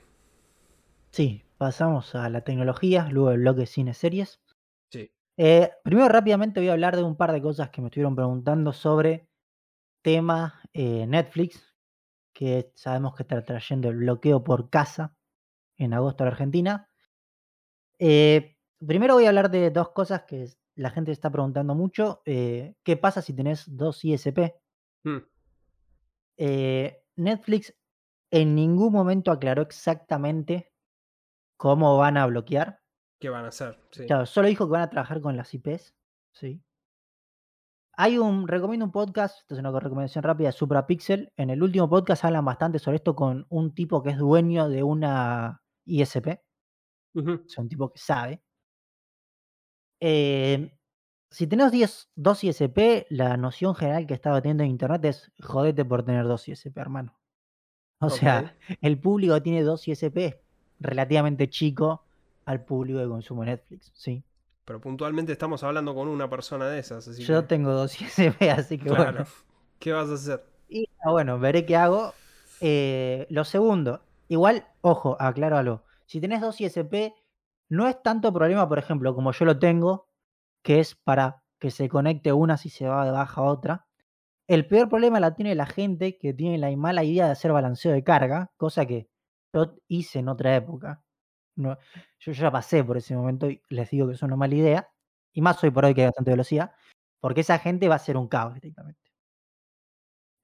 Sí, 1.10 1.42
pasamos 1.56 2.14
a 2.14 2.28
la 2.28 2.42
tecnología, 2.42 3.08
luego 3.10 3.30
el 3.30 3.40
bloque 3.40 3.66
cine 3.66 3.94
series. 3.94 4.40
Sí. 4.90 5.10
Eh, 5.38 5.70
primero 5.82 6.08
rápidamente 6.08 6.60
voy 6.60 6.68
a 6.68 6.72
hablar 6.72 6.96
de 6.96 7.02
un 7.02 7.16
par 7.16 7.32
de 7.32 7.40
cosas 7.40 7.70
que 7.70 7.80
me 7.80 7.88
estuvieron 7.88 8.16
preguntando 8.16 8.72
sobre 8.72 9.28
tema 10.02 10.60
eh, 10.72 11.06
Netflix, 11.06 11.74
que 12.36 12.70
sabemos 12.74 13.14
que 13.14 13.22
está 13.22 13.42
trayendo 13.42 13.88
el 13.88 13.96
bloqueo 13.96 14.44
por 14.44 14.68
casa 14.68 15.16
en 15.78 15.94
agosto 15.94 16.22
a 16.22 16.26
la 16.26 16.32
Argentina. 16.32 16.90
Eh, 17.98 18.58
primero 18.86 19.14
voy 19.14 19.24
a 19.24 19.28
hablar 19.28 19.50
de 19.50 19.70
dos 19.70 19.92
cosas 19.92 20.24
que 20.24 20.46
la 20.74 20.90
gente 20.90 21.12
está 21.12 21.30
preguntando 21.30 21.74
mucho. 21.74 22.20
Eh, 22.26 22.74
¿Qué 22.82 22.98
pasa 22.98 23.22
si 23.22 23.32
tenés 23.32 23.64
dos 23.74 24.04
ISP? 24.04 24.54
Hmm. 25.02 25.20
Eh, 26.36 27.02
Netflix 27.16 27.74
en 28.30 28.54
ningún 28.54 28.92
momento 28.92 29.32
aclaró 29.32 29.62
exactamente 29.62 30.70
cómo 31.56 31.96
van 31.96 32.18
a 32.18 32.26
bloquear. 32.26 32.82
¿Qué 33.18 33.30
van 33.30 33.46
a 33.46 33.48
hacer? 33.48 33.80
Sí. 33.92 34.04
Claro, 34.04 34.26
solo 34.26 34.48
dijo 34.48 34.66
que 34.66 34.72
van 34.72 34.82
a 34.82 34.90
trabajar 34.90 35.22
con 35.22 35.38
las 35.38 35.54
IPs. 35.54 35.94
Sí. 36.32 36.62
Hay 37.98 38.18
un, 38.18 38.46
recomiendo 38.46 38.84
un 38.84 38.92
podcast, 38.92 39.38
esto 39.40 39.54
es 39.54 39.60
una 39.60 39.78
recomendación 39.80 40.22
rápida, 40.22 40.52
Suprapixel. 40.52 41.32
En 41.36 41.48
el 41.50 41.62
último 41.62 41.88
podcast 41.88 42.24
hablan 42.24 42.44
bastante 42.44 42.78
sobre 42.78 42.96
esto 42.96 43.14
con 43.16 43.46
un 43.48 43.74
tipo 43.74 44.02
que 44.02 44.10
es 44.10 44.18
dueño 44.18 44.68
de 44.68 44.82
una 44.82 45.62
ISP. 45.86 46.40
Uh 47.14 47.20
-huh. 47.22 47.48
Sea, 47.48 47.62
un 47.62 47.68
tipo 47.68 47.90
que 47.90 47.98
sabe. 47.98 48.42
Eh, 50.00 50.70
si 51.30 51.46
tenés 51.46 51.72
10, 51.72 52.10
dos 52.14 52.44
ISP, 52.44 53.06
la 53.10 53.36
noción 53.36 53.74
general 53.74 54.06
que 54.06 54.14
estaba 54.14 54.42
teniendo 54.42 54.62
en 54.64 54.70
internet 54.70 55.04
es 55.06 55.32
jodete 55.40 55.84
por 55.84 56.04
tener 56.04 56.24
dos 56.26 56.46
ISP, 56.48 56.76
hermano. 56.78 57.18
O 58.00 58.08
Okay. 58.08 58.18
sea, 58.18 58.56
el 58.82 59.00
público 59.00 59.34
que 59.36 59.40
tiene 59.40 59.62
dos 59.62 59.88
ISP 59.88 60.16
es 60.18 60.36
relativamente 60.80 61.48
chico 61.48 62.04
al 62.44 62.64
público 62.64 63.00
que 63.00 63.08
consume 63.08 63.46
Netflix, 63.46 63.90
¿sí? 63.94 64.22
Pero 64.66 64.80
puntualmente 64.80 65.30
estamos 65.32 65.62
hablando 65.62 65.94
con 65.94 66.08
una 66.08 66.28
persona 66.28 66.66
de 66.68 66.80
esas, 66.80 67.06
así 67.08 67.22
Yo 67.22 67.42
que... 67.42 67.46
tengo 67.46 67.72
dos 67.72 68.00
ISP, 68.00 68.42
así 68.50 68.78
que 68.78 68.90
Claro. 68.90 69.12
bueno. 69.12 69.26
¿Qué 69.78 69.92
vas 69.92 70.10
a 70.10 70.14
hacer? 70.14 70.44
Y 70.68 70.88
ah, 71.04 71.12
bueno, 71.12 71.38
veré 71.38 71.64
qué 71.64 71.76
hago. 71.76 72.12
Eh, 72.60 73.26
lo 73.30 73.44
segundo, 73.44 74.02
igual, 74.28 74.66
ojo, 74.80 75.16
aclaro 75.20 75.56
algo. 75.56 75.84
Si 76.06 76.20
tenés 76.20 76.40
dos 76.40 76.60
ISP, 76.60 77.14
no 77.68 77.86
es 77.86 78.02
tanto 78.02 78.32
problema, 78.32 78.68
por 78.68 78.78
ejemplo, 78.78 79.14
como 79.14 79.32
yo 79.32 79.44
lo 79.44 79.58
tengo, 79.58 80.08
que 80.62 80.80
es 80.80 80.96
para 80.96 81.44
que 81.60 81.70
se 81.70 81.88
conecte 81.88 82.32
una 82.32 82.56
si 82.56 82.68
se 82.68 82.88
va 82.88 83.04
de 83.04 83.12
baja 83.12 83.40
a 83.40 83.44
otra. 83.44 83.86
El 84.48 84.66
peor 84.66 84.88
problema 84.88 85.20
la 85.20 85.34
tiene 85.34 85.54
la 85.54 85.66
gente 85.66 86.18
que 86.18 86.34
tiene 86.34 86.58
la 86.58 86.74
mala 86.76 87.04
idea 87.04 87.26
de 87.26 87.32
hacer 87.32 87.52
balanceo 87.52 87.92
de 87.92 88.02
carga, 88.02 88.50
cosa 88.56 88.86
que 88.86 89.08
yo 89.52 89.76
hice 89.88 90.18
en 90.20 90.28
otra 90.28 90.56
época. 90.56 91.04
No, 91.56 91.76
yo 92.20 92.32
ya 92.32 92.50
pasé 92.50 92.84
por 92.84 92.96
ese 92.98 93.16
momento 93.16 93.48
y 93.50 93.62
les 93.70 93.90
digo 93.90 94.06
que 94.06 94.14
es 94.14 94.22
una 94.22 94.36
mala 94.36 94.54
idea. 94.54 94.90
Y 95.32 95.40
más 95.42 95.62
hoy 95.64 95.70
por 95.70 95.84
hoy 95.84 95.94
que 95.94 96.02
hay 96.02 96.06
bastante 96.08 96.30
velocidad, 96.30 96.72
porque 97.20 97.40
esa 97.42 97.58
gente 97.58 97.88
va 97.88 97.96
a 97.96 97.98
ser 97.98 98.16
un 98.16 98.28
caos 98.28 98.54
directamente. 98.54 99.10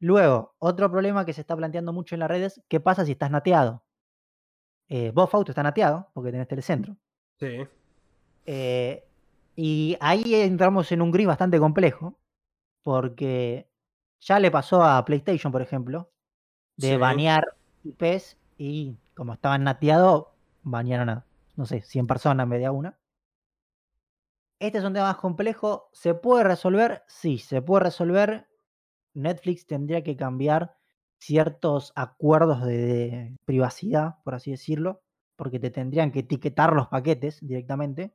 Luego, 0.01 0.55
otro 0.59 0.91
problema 0.91 1.25
que 1.25 1.33
se 1.33 1.43
está 1.43 1.57
planteando 1.57 1.93
mucho 1.93 2.15
en 2.15 2.21
las 2.21 2.29
redes, 2.29 2.63
¿qué 2.69 2.81
pasa 2.81 3.05
si 3.05 3.13
estás 3.13 3.31
nateado? 3.31 3.85
Eh, 4.89 5.11
vos, 5.15 5.31
Fausto, 5.31 5.53
estás 5.53 5.65
nateado 5.65 6.11
porque 6.13 6.33
tenés 6.33 6.49
telecentro. 6.49 6.97
Sí. 7.39 7.67
Eh, 8.47 9.05
y 9.57 9.97
ahí 10.01 10.35
entramos 10.35 10.91
en 10.93 11.03
un 11.03 11.11
gris 11.11 11.27
bastante 11.27 11.59
complejo, 11.59 12.19
porque 12.83 13.69
ya 14.21 14.41
le 14.41 14.51
pasó 14.51 14.83
a 14.85 15.05
PlayStation, 15.05 15.53
por 15.53 15.63
ejemplo, 15.63 16.11
de 16.77 16.91
Sí. 16.91 16.97
banear 16.97 17.45
IPs 17.85 18.39
y 18.59 18.97
como 19.15 19.35
estaban 19.35 19.65
nateados, 19.65 20.29
banearon 20.63 21.09
a, 21.09 21.27
no 21.57 21.67
sé, 21.67 21.83
100 21.83 22.07
personas 22.07 22.45
en 22.45 22.51
vez 22.51 22.61
de 22.61 22.67
a 22.67 22.73
una. 22.73 22.99
Este 24.59 24.79
es 24.79 24.85
un 24.85 24.93
tema 24.93 25.07
más 25.07 25.17
complejo. 25.17 25.89
¿Se 25.93 26.15
puede 26.15 26.45
resolver? 26.45 27.03
Sí, 27.09 27.39
se 27.39 27.63
puede 27.63 27.85
resolver. 27.85 28.49
Netflix 29.15 29.67
tendría 29.67 30.03
que 30.03 30.17
cambiar 30.17 30.77
ciertos 31.19 31.93
acuerdos 31.95 32.65
de, 32.65 32.77
de 32.77 33.37
privacidad, 33.45 34.17
por 34.25 34.35
así 34.35 34.51
decirlo, 34.51 35.03
porque 35.37 35.59
te 35.59 35.71
tendrían 35.71 36.13
que 36.13 36.21
etiquetar 36.21 36.73
los 36.73 36.89
paquetes 36.89 37.39
directamente. 37.41 38.15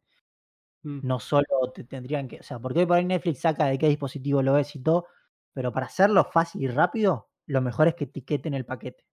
Mm. 0.83 0.99
No 1.03 1.19
solo 1.19 1.45
te 1.73 1.83
tendrían 1.83 2.27
que, 2.27 2.39
o 2.39 2.43
sea, 2.43 2.59
porque 2.59 2.79
hoy 2.79 2.85
por 2.85 2.97
ahí 2.97 3.05
Netflix 3.05 3.39
saca 3.41 3.65
de 3.65 3.77
qué 3.77 3.87
dispositivo 3.89 4.41
lo 4.41 4.53
ves 4.53 4.75
y 4.75 4.79
todo, 4.79 5.07
pero 5.53 5.71
para 5.71 5.87
hacerlo 5.87 6.23
fácil 6.31 6.63
y 6.63 6.67
rápido, 6.67 7.29
lo 7.45 7.61
mejor 7.61 7.87
es 7.87 7.95
que 7.95 8.05
etiqueten 8.05 8.53
el 8.53 8.65
paquete. 8.65 9.05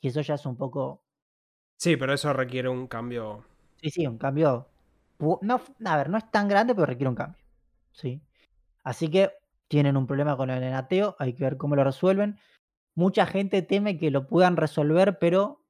Y 0.00 0.08
eso 0.08 0.20
ya 0.20 0.34
es 0.34 0.46
un 0.46 0.56
poco, 0.56 1.03
Sí, 1.78 1.96
pero 1.96 2.12
eso 2.14 2.32
requiere 2.32 2.68
un 2.68 2.86
cambio. 2.86 3.44
sí, 3.76 3.90
sí, 3.90 4.06
un 4.06 4.18
cambio. 4.18 4.68
No, 5.42 5.60
a 5.84 5.96
ver, 5.96 6.10
no 6.10 6.18
es 6.18 6.30
tan 6.30 6.48
grande, 6.48 6.74
pero 6.74 6.86
requiere 6.86 7.08
un 7.08 7.14
cambio. 7.14 7.42
Sí. 7.92 8.22
Así 8.84 9.10
que 9.10 9.32
tienen 9.68 9.96
un 9.96 10.06
problema 10.06 10.36
con 10.36 10.50
el 10.50 10.62
enateo, 10.62 11.16
hay 11.18 11.34
que 11.34 11.44
ver 11.44 11.56
cómo 11.58 11.76
lo 11.76 11.84
resuelven. 11.84 12.38
Mucha 12.96 13.26
gente 13.26 13.62
teme 13.62 13.98
que 13.98 14.10
lo 14.10 14.28
puedan 14.28 14.56
resolver, 14.56 15.18
pero 15.20 15.64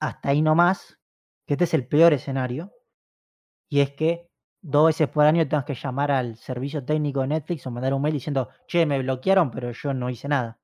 hasta 0.00 0.30
ahí 0.30 0.42
nomás, 0.42 0.98
que 1.46 1.54
este 1.54 1.64
es 1.64 1.74
el 1.74 1.88
peor 1.88 2.12
escenario. 2.14 2.72
Y 3.70 3.80
es 3.80 3.92
que 3.92 4.28
dos 4.62 4.88
veces 4.88 5.08
por 5.08 5.26
año 5.26 5.48
tengas 5.48 5.64
que 5.64 5.74
llamar 5.74 6.10
al 6.12 6.36
servicio 6.36 6.84
técnico 6.84 7.22
de 7.22 7.28
Netflix 7.28 7.66
o 7.66 7.70
mandar 7.70 7.94
un 7.94 8.02
mail 8.02 8.14
diciendo, 8.14 8.50
che, 8.68 8.86
me 8.86 9.00
bloquearon, 9.00 9.50
pero 9.50 9.72
yo 9.72 9.94
no 9.94 10.10
hice 10.10 10.28
nada. 10.28 10.60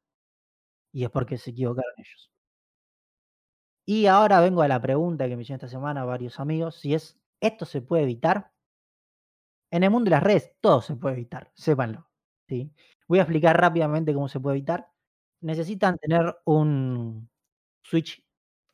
Y 0.93 1.05
es 1.05 1.11
porque 1.11 1.39
se 1.39 1.51
equivocaron 1.51 1.93
ellos. 1.99 2.31
Y 3.89 4.07
ahora 4.07 4.41
vengo 4.41 4.63
a 4.63 4.69
la 4.69 4.81
pregunta 4.83 5.29
que 5.29 5.37
me 5.37 5.43
hicieron 5.43 5.59
esta 5.65 5.69
semana 5.69 6.05
varios 6.05 6.41
amigos, 6.41 6.75
si 6.75 6.93
es, 6.95 7.21
¿esto 7.41 7.65
se 7.65 7.83
puede 7.83 8.03
evitar? 8.03 8.51
En 9.73 9.83
el 9.83 9.91
mundo 9.91 10.05
de 10.07 10.11
las 10.17 10.23
redes 10.23 10.53
todo 10.61 10.81
se 10.83 10.95
puede 10.97 11.15
evitar, 11.17 11.51
sépanlo, 11.55 12.09
¿sí? 12.49 12.73
Voy 13.09 13.19
a 13.19 13.23
explicar 13.23 13.61
rápidamente 13.61 14.15
cómo 14.15 14.29
se 14.29 14.41
puede 14.41 14.57
evitar. 14.59 14.89
Necesitan 15.41 15.99
tener 15.99 16.37
un 16.45 17.29
switch 17.83 18.25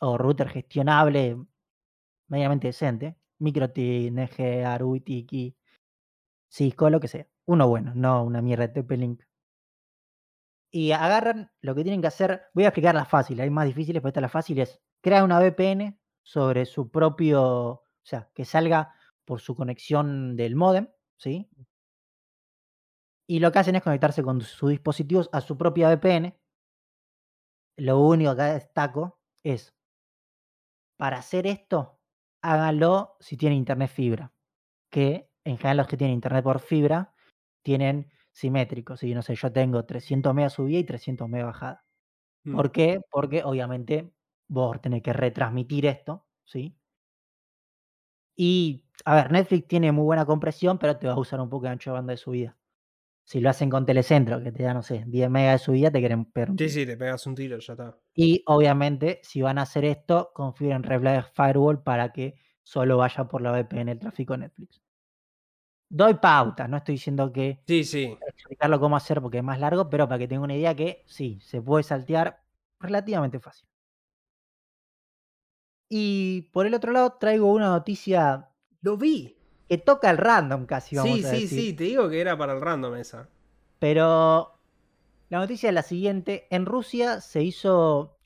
o 0.01 0.19
router 0.19 0.49
gestionable 0.49 1.37
medianamente 2.29 2.69
decente, 2.69 3.17
MikroTik, 3.41 4.13
NG, 4.13 4.65
Aru, 4.67 5.01
Tiki, 5.01 5.57
Cisco, 6.51 6.91
lo 6.91 7.01
que 7.01 7.09
sea. 7.09 7.27
Uno 7.47 7.69
bueno, 7.69 7.93
no 7.95 8.25
una 8.25 8.43
mierda 8.43 8.69
de 8.69 8.75
TP-Link. 8.83 9.23
Y 10.75 10.93
agarran 10.93 11.51
lo 11.61 11.75
que 11.75 11.83
tienen 11.83 12.01
que 12.01 12.07
hacer, 12.09 12.45
voy 12.55 12.65
a 12.65 12.69
explicar 12.69 12.95
las 12.95 13.07
fáciles, 13.09 13.43
hay 13.45 13.51
más 13.51 13.67
difíciles, 13.67 14.01
pero 14.01 14.09
esta 14.09 14.21
la 14.23 14.31
fácil 14.31 14.59
es 14.59 14.81
crear 15.03 15.25
una 15.25 15.41
VPN 15.41 15.99
sobre 16.23 16.67
su 16.67 16.91
propio, 16.91 17.43
o 17.45 17.85
sea, 18.05 18.31
que 18.35 18.45
salga 18.45 18.95
por 19.25 19.41
su 19.41 19.55
conexión 19.57 20.37
del 20.37 20.57
modem, 20.57 20.89
¿sí? 21.19 21.49
Y 23.29 23.39
lo 23.41 23.53
que 23.53 23.59
hacen 23.61 23.77
es 23.77 23.83
conectarse 23.83 24.23
con 24.23 24.41
sus 24.41 24.71
dispositivos 24.71 25.29
a 25.33 25.41
su 25.41 25.57
propia 25.57 25.89
VPN. 25.89 26.35
Lo 27.79 28.01
único 28.01 28.37
que 28.37 28.43
destaco 28.43 29.19
es, 29.43 29.75
para 30.97 31.19
hacer 31.19 31.47
esto, 31.47 32.01
háganlo 32.43 33.17
si 33.21 33.37
tienen 33.37 33.59
internet 33.59 33.91
fibra, 33.91 34.33
que 34.91 35.31
en 35.45 35.59
general 35.59 35.79
los 35.79 35.89
que 35.89 35.97
tienen 35.99 36.15
internet 36.15 36.45
por 36.45 36.61
fibra 36.61 37.15
tienen 37.63 38.11
simétricos, 38.33 39.03
y 39.05 39.15
no 39.15 39.23
sé, 39.23 39.35
yo 39.37 39.53
tengo 39.53 39.85
300 39.87 40.35
megas 40.35 40.55
subida 40.55 40.79
y 40.81 40.85
300 40.85 41.29
megas 41.29 41.49
bajada. 41.49 41.85
Mm. 42.45 42.57
¿Por 42.57 42.73
qué? 42.73 43.01
Porque 43.11 43.45
obviamente 43.45 44.13
vos 44.53 44.81
tenés 44.81 45.03
que 45.03 45.13
retransmitir 45.13 45.87
esto, 45.87 46.27
¿sí? 46.45 46.77
Y, 48.37 48.85
a 49.05 49.15
ver, 49.15 49.33
Netflix 49.33 49.69
tiene 49.69 49.93
muy 49.93 50.05
buena 50.05 50.25
compresión, 50.27 50.79
pero 50.79 50.97
te 50.97 51.07
va 51.07 51.15
a 51.15 51.19
usar 51.19 51.41
un 51.41 51.49
poco 51.49 51.65
de 51.65 51.71
ancho 51.71 51.91
de 51.91 51.95
banda 51.95 52.13
de 52.13 52.17
subida. 52.17 52.57
Si 53.25 53.41
lo 53.41 53.51
hacen 53.51 53.71
con 53.71 53.87
Telecentro, 53.87 54.43
que 54.43 54.53
te 54.53 54.65
da, 54.65 54.75
no 54.75 54.83
sé, 54.83 55.05
10 55.07 55.31
megas 55.31 55.61
de 55.61 55.65
subida, 55.67 55.91
te 55.91 56.01
quieren 56.01 56.21
un 56.21 56.59
Sí, 56.59 56.69
sí, 56.71 56.87
te 56.87 56.97
pegas 56.97 57.27
un 57.27 57.35
tiro, 57.35 57.59
ya 57.59 57.73
está. 57.75 57.99
Y 58.15 58.43
obviamente, 58.47 59.21
si 59.23 59.43
van 59.43 59.59
a 59.59 59.63
hacer 59.63 59.85
esto, 59.85 60.33
configuren 60.35 60.83
Reflex 60.83 61.31
Firewall 61.35 61.83
para 61.83 62.11
que 62.13 62.37
solo 62.63 62.97
vaya 62.99 63.25
por 63.29 63.43
la 63.43 63.53
VPN 63.53 63.93
el 63.93 63.99
tráfico 63.99 64.35
Netflix. 64.37 64.83
Doy 65.89 66.15
pautas, 66.15 66.69
no 66.69 66.79
estoy 66.79 66.95
diciendo 66.95 67.33
que 67.33 67.63
Sí, 67.67 67.85
sí. 67.85 68.19
explicarlo 68.27 68.81
cómo 68.81 68.97
hacer 68.97 69.21
porque 69.21 69.39
es 69.39 69.45
más 69.45 69.61
largo, 69.61 69.91
pero 69.91 70.09
para 70.09 70.19
que 70.19 70.29
tengan 70.29 70.45
una 70.45 70.57
idea 70.57 70.75
que 70.77 71.05
sí, 71.07 71.41
se 71.43 71.61
puede 71.63 71.85
saltear 71.85 72.43
relativamente 72.81 73.41
fácil. 73.41 73.69
Y 75.95 76.49
por 76.53 76.65
el 76.67 76.73
otro 76.73 76.91
lado, 76.91 77.19
traigo 77.21 77.53
una 77.53 77.69
noticia 77.69 78.49
Lo 78.81 78.97
vi. 78.97 79.37
que 79.69 79.77
toca 79.77 80.09
el 80.09 80.17
random 80.17 80.65
casi, 80.65 80.97
vamos 80.97 81.19
Sí, 81.19 81.25
a 81.25 81.29
sí, 81.29 81.41
decir. 81.43 81.61
sí, 81.61 81.73
te 81.75 81.85
digo 81.85 82.09
que 82.09 82.19
era 82.19 82.39
para 82.39 82.55
el 82.55 82.63
random 82.63 82.95
esa. 82.97 83.29
Pero 83.79 84.59
la 85.29 85.39
noticia 85.39 85.69
es 85.69 85.75
la 85.75 85.83
siguiente. 85.83 86.47
En 86.51 86.65
Rusia 86.65 87.21
se 87.21 87.43
hizo 87.43 88.17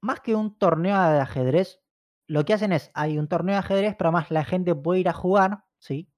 más 0.00 0.20
que 0.20 0.36
un 0.36 0.54
torneo 0.56 0.94
de 1.10 1.18
ajedrez. 1.18 1.80
Lo 2.28 2.44
que 2.44 2.54
hacen 2.54 2.72
es, 2.72 2.92
hay 2.94 3.18
un 3.18 3.26
torneo 3.26 3.54
de 3.54 3.60
ajedrez, 3.60 3.96
pero 3.98 4.12
más 4.12 4.30
la 4.30 4.44
gente 4.44 4.76
puede 4.76 5.00
ir 5.00 5.08
a 5.08 5.12
jugar, 5.12 5.64
¿sí? 5.78 6.08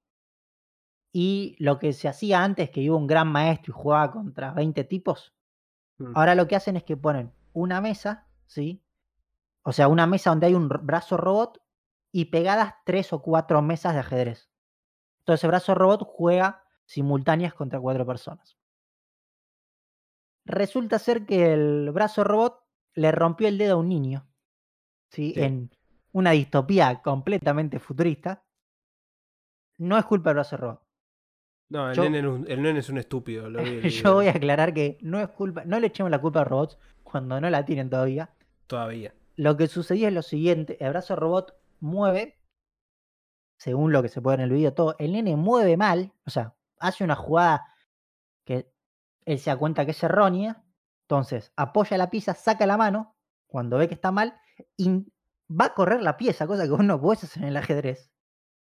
Y 1.13 1.57
lo 1.59 1.79
que 1.79 1.93
se 1.95 2.09
hacía 2.09 2.45
antes, 2.45 2.69
que 2.71 2.81
iba 2.83 2.95
un 2.97 3.07
gran 3.07 3.29
maestro 3.29 3.73
y 3.73 3.81
jugaba 3.81 4.13
contra 4.13 4.53
20 4.53 4.85
tipos, 4.85 5.33
Mm. 5.99 6.13
ahora 6.15 6.35
lo 6.35 6.47
que 6.49 6.57
hacen 6.57 6.77
es 6.77 6.85
que 6.85 6.97
ponen 6.97 7.33
una 7.53 7.81
mesa, 7.81 8.27
¿sí? 8.47 8.83
O 9.63 9.73
sea, 9.73 9.89
una 9.89 10.07
mesa 10.07 10.31
donde 10.31 10.47
hay 10.47 10.55
un 10.55 10.69
brazo 10.69 11.17
robot 11.17 11.63
y 12.13 12.27
pegadas 12.27 12.75
tres 12.85 13.13
o 13.13 13.23
cuatro 13.23 13.63
mesas 13.63 13.95
de 13.95 14.01
ajedrez. 14.01 14.51
Entonces, 15.21 15.45
el 15.45 15.51
brazo 15.51 15.75
robot 15.75 16.03
juega 16.05 16.65
simultáneas 16.87 17.55
contra 17.55 17.81
cuatro 17.81 18.07
personas. 18.07 18.57
Resulta 20.45 20.99
ser 20.99 21.27
que 21.27 21.53
el 21.53 21.91
brazo 21.93 22.25
robot 22.25 22.65
le 22.95 23.13
rompió 23.13 23.47
el 23.49 23.59
dedo 23.59 23.75
a 23.75 23.79
un 23.79 23.89
niño, 23.89 24.27
¿sí? 25.11 25.33
Sí. 25.35 25.43
En 25.43 25.71
una 26.13 26.33
distopía 26.33 27.01
completamente 27.03 27.79
futurista. 27.79 28.43
No 29.79 29.97
es 29.97 30.05
culpa 30.05 30.31
del 30.31 30.35
brazo 30.37 30.57
robot. 30.57 30.83
No, 31.69 31.89
el, 31.91 31.97
Yo- 31.97 32.11
nene, 32.11 32.45
el 32.49 32.63
nene 32.63 32.81
es 32.81 32.89
un 32.89 32.99
estúpido. 32.99 33.49
Lo 33.49 33.63
vi 33.63 33.69
el 33.71 33.91
Yo 33.91 34.15
voy 34.15 34.27
a 34.27 34.33
aclarar 34.33 34.75
que 34.75 34.99
no 35.03 35.21
es 35.21 35.29
culpa, 35.29 35.65
no 35.65 35.79
le 35.79 35.87
echemos 35.87 36.11
la 36.11 36.21
culpa 36.21 36.41
a 36.41 36.45
robots 36.45 36.79
cuando 37.05 37.41
no 37.41 37.49
la 37.49 37.65
tienen 37.65 37.89
todavía. 37.89 38.31
Todavía. 38.67 39.15
Lo 39.37 39.57
que 39.57 39.69
sucedió 39.69 40.09
es 40.09 40.15
lo 40.15 40.23
siguiente, 40.23 40.77
el 40.85 40.91
brazo 40.91 41.17
robot 41.17 41.57
mueve, 41.81 42.39
según 43.57 43.93
lo 43.93 44.03
que 44.03 44.09
se 44.09 44.21
puede 44.21 44.37
en 44.37 44.43
el 44.43 44.51
video 44.51 44.75
todo, 44.75 44.97
el 44.99 45.13
nene 45.13 45.37
mueve 45.37 45.77
mal, 45.77 46.13
o 46.27 46.31
sea, 46.31 46.57
hace 46.79 47.05
una 47.05 47.17
jugada 47.17 47.67
que 48.45 48.73
él 49.25 49.39
se 49.39 49.51
da 49.51 49.57
cuenta 49.57 49.85
que 49.85 49.93
es 49.93 50.03
errónea, 50.03 50.65
entonces 51.03 51.53
apoya 51.57 51.97
la 51.99 52.11
pieza, 52.11 52.35
saca 52.35 52.67
la 52.67 52.77
mano, 52.77 53.17
cuando 53.47 53.79
ve 53.79 53.89
que 53.89 53.95
está 53.95 54.11
mal, 54.13 54.39
y 54.77 55.07
va 55.51 55.67
a 55.67 55.75
correr 55.75 56.03
la 56.03 56.17
pieza, 56.17 56.47
cosa 56.47 56.65
que 56.65 56.71
vos 56.71 56.85
no 56.85 57.01
podés 57.01 57.25
hacer 57.25 57.43
en 57.43 57.49
el 57.51 57.57
ajedrez, 57.57 58.11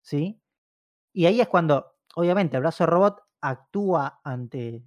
¿sí? 0.02 0.42
Y 1.12 1.26
ahí 1.26 1.40
es 1.40 1.48
cuando, 1.48 1.96
obviamente, 2.14 2.56
el 2.56 2.62
brazo 2.62 2.86
robot 2.86 3.22
actúa 3.40 4.20
ante 4.24 4.84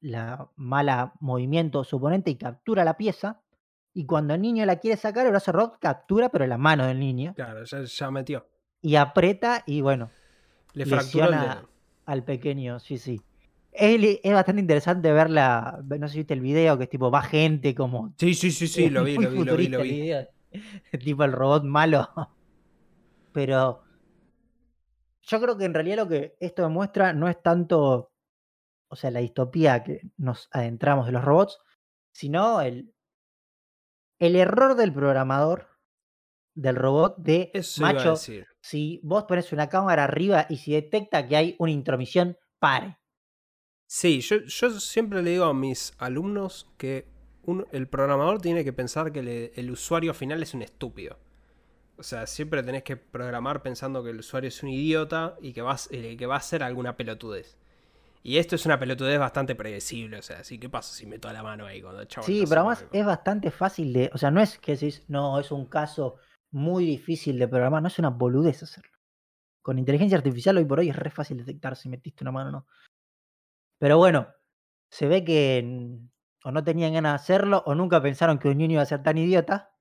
la 0.00 0.50
mala 0.56 1.14
movimiento 1.20 1.80
de 1.80 1.84
su 1.84 1.96
oponente 1.96 2.30
y 2.30 2.36
captura 2.36 2.84
la 2.84 2.96
pieza, 2.96 3.42
y 4.00 4.06
cuando 4.06 4.32
el 4.32 4.40
niño 4.40 4.64
la 4.64 4.76
quiere 4.76 4.96
sacar, 4.96 5.26
el 5.26 5.32
brazo 5.32 5.52
robot 5.52 5.78
captura, 5.78 6.30
pero 6.30 6.46
la 6.46 6.56
mano 6.56 6.86
del 6.86 6.98
niño, 6.98 7.34
Claro, 7.34 7.62
ya, 7.64 7.82
ya 7.82 8.10
metió. 8.10 8.48
y 8.80 8.96
aprieta, 8.96 9.62
y 9.66 9.82
bueno, 9.82 10.10
Le 10.72 10.86
dedo. 10.86 11.68
al 12.06 12.24
pequeño, 12.24 12.78
sí, 12.80 12.96
sí. 12.96 13.20
Es, 13.72 14.22
bastante 14.32 14.62
interesante 14.62 15.12
ver 15.12 15.28
la, 15.28 15.82
no 15.86 16.08
sé 16.08 16.12
si 16.14 16.18
viste 16.20 16.32
el 16.32 16.40
video, 16.40 16.78
que 16.78 16.84
es 16.84 16.90
tipo, 16.90 17.10
va 17.10 17.20
gente 17.20 17.74
como... 17.74 18.14
Sí, 18.16 18.32
sí, 18.32 18.50
sí, 18.50 18.68
sí, 18.68 18.88
lo 18.88 19.04
vi, 19.04 19.16
lo 19.18 19.30
vi, 19.30 19.44
lo 19.44 19.56
vi, 19.56 19.68
lo 19.68 19.82
vi. 19.82 20.12
tipo 21.04 21.22
el 21.24 21.32
robot 21.32 21.64
malo. 21.64 22.08
Pero 23.32 23.82
yo 25.20 25.40
creo 25.42 25.58
que 25.58 25.66
en 25.66 25.74
realidad 25.74 25.98
lo 25.98 26.08
que 26.08 26.36
esto 26.40 26.62
demuestra 26.62 27.12
no 27.12 27.28
es 27.28 27.42
tanto, 27.42 28.12
o 28.88 28.96
sea, 28.96 29.10
la 29.10 29.20
distopía 29.20 29.84
que 29.84 30.00
nos 30.16 30.48
adentramos 30.52 31.04
de 31.04 31.12
los 31.12 31.22
robots, 31.22 31.58
sino 32.12 32.62
el, 32.62 32.94
el 34.20 34.36
error 34.36 34.76
del 34.76 34.92
programador, 34.92 35.68
del 36.54 36.76
robot, 36.76 37.16
de 37.18 37.50
Eso 37.54 37.82
macho, 37.82 38.10
decir. 38.12 38.46
si 38.60 39.00
vos 39.02 39.24
pones 39.24 39.52
una 39.52 39.68
cámara 39.68 40.04
arriba 40.04 40.46
y 40.48 40.58
si 40.58 40.72
detecta 40.72 41.26
que 41.26 41.36
hay 41.36 41.56
una 41.58 41.72
intromisión, 41.72 42.36
pare. 42.58 42.98
Sí, 43.86 44.20
yo, 44.20 44.36
yo 44.46 44.70
siempre 44.78 45.22
le 45.22 45.30
digo 45.30 45.44
a 45.46 45.54
mis 45.54 45.94
alumnos 45.98 46.68
que 46.78 47.08
un- 47.42 47.66
el 47.72 47.88
programador 47.88 48.40
tiene 48.40 48.62
que 48.62 48.72
pensar 48.72 49.10
que 49.10 49.22
le- 49.22 49.52
el 49.56 49.70
usuario 49.70 50.14
final 50.14 50.42
es 50.42 50.54
un 50.54 50.62
estúpido. 50.62 51.18
O 51.96 52.02
sea, 52.02 52.26
siempre 52.26 52.62
tenés 52.62 52.82
que 52.82 52.96
programar 52.96 53.62
pensando 53.62 54.02
que 54.04 54.10
el 54.10 54.20
usuario 54.20 54.48
es 54.48 54.62
un 54.62 54.68
idiota 54.70 55.36
y 55.40 55.52
que 55.52 55.62
eh, 55.90 56.16
que 56.16 56.26
va 56.26 56.34
a 56.34 56.38
hacer 56.38 56.62
alguna 56.62 56.96
pelotudez. 56.96 57.58
Y 58.22 58.36
esto 58.38 58.54
es 58.56 58.66
una 58.66 58.78
pelotudez 58.78 59.18
bastante 59.18 59.54
predecible, 59.54 60.18
o 60.18 60.22
sea, 60.22 60.40
así 60.40 60.58
¿qué 60.58 60.68
pasa 60.68 60.92
si 60.94 61.06
meto 61.06 61.32
la 61.32 61.42
mano 61.42 61.66
ahí 61.66 61.80
cuando 61.80 62.02
el 62.02 62.08
chabón 62.08 62.26
Sí, 62.26 62.44
pero 62.48 62.60
además 62.62 62.82
algo? 62.82 62.90
es 62.92 63.04
bastante 63.06 63.50
fácil 63.50 63.92
de, 63.92 64.10
o 64.12 64.18
sea, 64.18 64.30
no 64.30 64.40
es 64.42 64.58
que 64.58 64.72
decís, 64.72 65.04
no, 65.08 65.38
es 65.40 65.50
un 65.52 65.66
caso 65.66 66.16
muy 66.50 66.84
difícil 66.84 67.38
de 67.38 67.48
programar, 67.48 67.80
no 67.82 67.88
es 67.88 67.98
una 67.98 68.10
boludez 68.10 68.62
hacerlo. 68.62 68.92
Con 69.62 69.78
inteligencia 69.78 70.18
artificial 70.18 70.56
hoy 70.58 70.64
por 70.64 70.80
hoy 70.80 70.90
es 70.90 70.96
re 70.96 71.10
fácil 71.10 71.38
detectar 71.38 71.76
si 71.76 71.88
metiste 71.88 72.24
una 72.24 72.32
mano 72.32 72.48
o 72.50 72.52
no. 72.52 72.66
Pero 73.78 73.96
bueno, 73.98 74.28
se 74.90 75.06
ve 75.08 75.24
que 75.24 75.98
o 76.44 76.50
no 76.50 76.64
tenían 76.64 76.92
ganas 76.94 77.12
de 77.12 77.16
hacerlo 77.16 77.62
o 77.66 77.74
nunca 77.74 78.02
pensaron 78.02 78.38
que 78.38 78.48
un 78.48 78.58
niño 78.58 78.74
iba 78.74 78.82
a 78.82 78.86
ser 78.86 79.02
tan 79.02 79.16
idiota, 79.18 79.74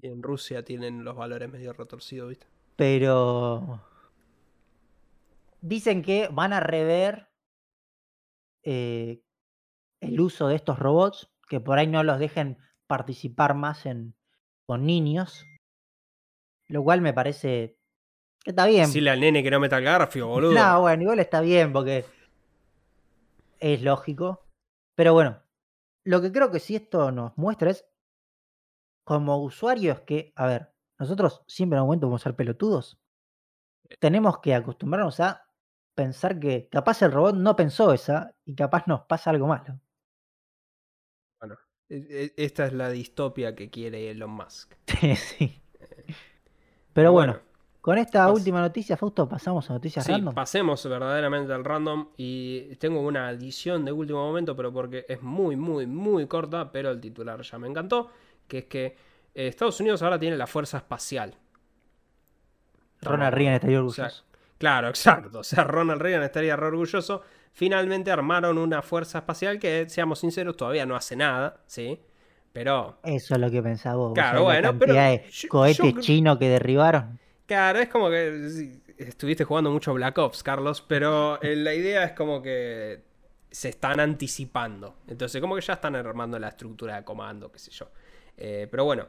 Y 0.00 0.08
en 0.08 0.22
Rusia 0.22 0.62
tienen 0.64 1.04
los 1.04 1.16
valores 1.16 1.50
medio 1.50 1.72
retorcidos, 1.72 2.28
¿viste? 2.30 2.46
pero 2.76 3.80
dicen 5.62 6.02
que 6.02 6.28
van 6.30 6.52
a 6.52 6.60
rever 6.60 7.25
eh, 8.66 9.22
el 10.00 10.20
uso 10.20 10.48
de 10.48 10.56
estos 10.56 10.78
robots, 10.78 11.30
que 11.48 11.60
por 11.60 11.78
ahí 11.78 11.86
no 11.86 12.02
los 12.02 12.18
dejen 12.18 12.58
participar 12.88 13.54
más 13.54 13.86
en, 13.86 14.16
con 14.66 14.84
niños, 14.84 15.46
lo 16.66 16.82
cual 16.82 17.00
me 17.00 17.14
parece 17.14 17.78
que 18.42 18.50
está 18.50 18.66
bien. 18.66 18.86
Decirle 18.86 19.10
al 19.10 19.20
nene 19.20 19.44
que 19.44 19.52
no 19.52 19.60
meta 19.60 19.78
el 19.78 19.84
garfio, 19.84 20.26
boludo. 20.26 20.52
No, 20.52 20.80
bueno, 20.80 21.02
igual 21.04 21.20
está 21.20 21.40
bien 21.40 21.72
porque 21.72 22.04
es 23.60 23.82
lógico. 23.82 24.44
Pero 24.96 25.12
bueno, 25.12 25.40
lo 26.04 26.20
que 26.20 26.32
creo 26.32 26.50
que 26.50 26.58
sí 26.58 26.74
esto 26.74 27.12
nos 27.12 27.38
muestra 27.38 27.70
es, 27.70 27.86
como 29.04 29.38
usuarios 29.38 30.00
que, 30.00 30.32
a 30.34 30.46
ver, 30.46 30.72
nosotros 30.98 31.44
siempre 31.46 31.76
en 31.76 31.82
un 31.82 31.86
momento 31.86 32.08
vamos 32.08 32.22
a 32.22 32.24
ser 32.24 32.34
pelotudos. 32.34 32.98
Tenemos 34.00 34.40
que 34.40 34.54
acostumbrarnos 34.54 35.20
a 35.20 35.45
pensar 35.96 36.38
que 36.40 36.68
capaz 36.70 37.02
el 37.02 37.12
robot 37.12 37.36
no 37.36 37.56
pensó 37.56 37.92
esa 37.94 38.36
y 38.44 38.54
capaz 38.56 38.86
nos 38.88 39.02
pasa 39.02 39.30
algo 39.30 39.48
malo. 39.48 39.80
Bueno, 41.40 41.56
E- 41.88 42.34
Esta 42.36 42.66
es 42.66 42.72
la 42.74 42.90
distopia 42.90 43.54
que 43.54 43.70
quiere 43.70 44.10
Elon 44.10 44.30
Musk. 44.30 44.74
sí. 45.16 45.60
Pero 46.92 47.12
bueno, 47.12 47.32
Bueno, 47.34 47.42
con 47.80 47.98
esta 47.98 48.28
pas- 48.28 48.32
última 48.32 48.60
noticia, 48.60 48.96
Fausto, 48.96 49.28
pasamos 49.28 49.70
a 49.70 49.74
noticias 49.74 50.04
Sí, 50.04 50.12
random. 50.12 50.34
pasemos 50.34 50.84
verdaderamente 50.88 51.52
al 51.52 51.64
random 51.64 52.08
y 52.16 52.74
tengo 52.76 53.00
una 53.00 53.28
adición 53.28 53.84
de 53.84 53.92
último 53.92 54.20
momento, 54.26 54.54
pero 54.56 54.72
porque 54.72 55.04
es 55.08 55.22
muy, 55.22 55.56
muy, 55.56 55.86
muy 55.86 56.26
corta, 56.26 56.70
pero 56.72 56.90
el 56.90 57.00
titular 57.00 57.40
ya 57.42 57.58
me 57.58 57.68
encantó, 57.68 58.10
que 58.48 58.58
es 58.58 58.64
que 58.66 58.84
eh, 59.34 59.48
Estados 59.48 59.80
Unidos 59.80 60.02
ahora 60.02 60.18
tiene 60.18 60.36
la 60.36 60.46
fuerza 60.46 60.78
espacial. 60.78 61.36
Ronald 63.00 63.34
Reagan 63.34 63.54
sea, 63.60 63.78
orgulloso. 63.78 64.24
Claro, 64.58 64.88
exacto. 64.90 65.40
O 65.40 65.44
sea, 65.44 65.64
Ronald 65.64 66.00
Reagan 66.00 66.22
estaría 66.22 66.56
re 66.56 66.66
orgulloso. 66.66 67.22
Finalmente 67.52 68.10
armaron 68.10 68.58
una 68.58 68.82
fuerza 68.82 69.18
espacial 69.18 69.58
que, 69.58 69.88
seamos 69.88 70.18
sinceros, 70.18 70.56
todavía 70.56 70.84
no 70.84 70.94
hace 70.94 71.16
nada, 71.16 71.60
¿sí? 71.66 71.98
Pero, 72.52 72.98
Eso 73.02 73.34
es 73.34 73.40
lo 73.40 73.50
que 73.50 73.62
pensaba 73.62 73.96
vos. 73.96 74.14
Claro, 74.14 74.44
¿sabés 74.44 74.62
la 74.62 74.70
bueno, 74.72 74.78
pero 74.78 74.94
de 74.94 75.24
yo- 75.30 75.66
yo- 75.68 76.00
chinos 76.00 76.38
que 76.38 76.48
derribaron. 76.48 77.18
claro, 77.46 77.78
es 77.78 77.88
como 77.88 78.08
que 78.10 78.72
estuviste 78.98 79.44
jugando 79.44 79.70
mucho 79.70 79.92
Black 79.94 80.16
Ops, 80.18 80.42
Carlos, 80.42 80.82
pero 80.86 81.40
eh, 81.42 81.54
la 81.56 81.74
idea 81.74 82.04
es 82.04 82.12
como 82.12 82.40
que 82.42 83.02
se 83.50 83.68
están 83.70 84.00
anticipando. 84.00 84.96
Entonces, 85.06 85.40
como 85.40 85.54
que 85.54 85.60
ya 85.62 85.74
están 85.74 85.96
armando 85.96 86.38
la 86.38 86.48
estructura 86.48 86.96
de 86.96 87.04
comando, 87.04 87.50
qué 87.52 87.58
sé 87.58 87.70
yo. 87.70 87.88
Eh, 88.38 88.68
pero 88.70 88.84
bueno, 88.84 89.06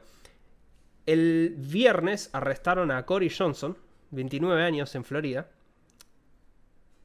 el 1.06 1.54
viernes 1.58 2.30
arrestaron 2.32 2.90
a 2.90 3.04
Cory 3.06 3.30
Johnson, 3.30 3.76
29 4.10 4.62
años 4.62 4.94
en 4.94 5.04
Florida, 5.04 5.48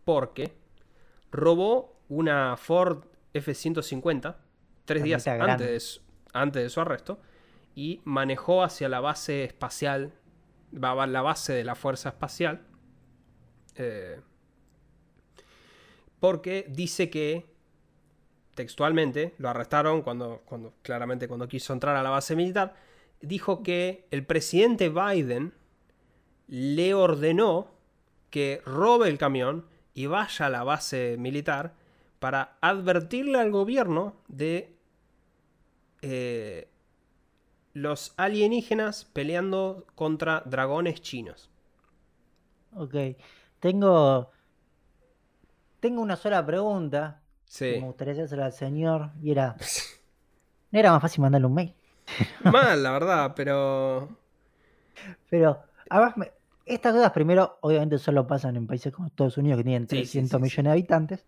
porque 0.06 0.54
robó 1.32 2.00
una 2.10 2.58
Ford 2.58 3.06
F-150 3.34 4.36
tres 4.86 5.04
días 5.04 5.28
antes 5.28 5.68
de, 5.68 5.80
su, 5.80 6.02
antes 6.34 6.64
de 6.64 6.70
su 6.70 6.82
arresto 6.82 7.20
y 7.76 8.02
manejó 8.04 8.64
hacia 8.64 8.90
la 8.90 9.00
base 9.00 9.44
espacial, 9.44 10.14
la 10.72 11.22
base 11.22 11.54
de 11.54 11.64
la 11.64 11.76
Fuerza 11.76 12.10
Espacial, 12.10 12.62
eh, 13.76 14.20
porque 16.20 16.66
dice 16.70 17.10
que 17.10 17.46
textualmente 18.54 19.34
lo 19.40 19.50
arrestaron 19.50 20.04
cuando, 20.04 20.44
cuando 20.46 20.76
claramente 20.84 21.28
cuando 21.28 21.48
quiso 21.48 21.74
entrar 21.74 21.96
a 21.96 22.04
la 22.04 22.12
base 22.12 22.36
militar, 22.36 22.76
dijo 23.22 23.64
que 23.64 24.06
el 24.12 24.26
presidente 24.26 24.90
Biden 24.90 25.54
le 26.48 26.94
ordenó 26.94 27.68
que 28.30 28.62
robe 28.66 29.10
el 29.10 29.18
camión 29.18 29.66
y 29.94 30.08
vaya 30.08 30.48
a 30.48 30.50
la 30.50 30.64
base 30.64 31.16
militar 31.20 31.74
para 32.20 32.58
advertirle 32.62 33.40
al 33.40 33.52
gobierno 33.52 34.16
de 34.28 34.76
eh, 36.02 36.68
los 37.74 38.14
alienígenas 38.18 39.06
peleando 39.06 39.86
contra 39.96 40.42
dragones 40.46 41.02
chinos. 41.02 41.50
Ok. 42.76 42.96
Tengo. 43.60 44.32
Tengo 45.80 46.02
una 46.02 46.16
sola 46.16 46.46
pregunta. 46.46 47.20
que 47.46 47.52
Sí. 47.52 47.66
me 47.80 47.86
gustaría 47.88 48.24
hacerla 48.24 48.46
al 48.48 48.54
señor. 48.54 49.12
Y 49.22 49.32
era. 49.32 49.56
¿No 50.72 50.80
era 50.80 50.92
más 50.92 51.02
fácil 51.02 51.22
mandarle 51.22 51.48
un 51.48 51.54
mail? 51.54 51.74
Mal, 52.44 52.82
la 52.82 52.92
verdad, 52.92 53.34
pero... 53.36 54.10
Pero, 55.30 55.62
además, 55.94 56.18
me- 56.18 56.32
estas 56.66 56.94
dudas 56.94 57.12
primero, 57.12 57.58
obviamente, 57.62 57.98
solo 57.98 58.26
pasan 58.28 58.56
en 58.56 58.68
países 58.68 58.94
como 58.94 59.08
Estados 59.08 59.38
Unidos, 59.38 59.58
que 59.58 59.64
tienen 59.64 59.88
Sí, 59.88 59.98
sí, 59.98 60.02
300 60.04 60.30
sí, 60.30 60.38
sí. 60.38 60.42
millones 60.44 60.64
de 60.66 60.72
habitantes 60.72 61.26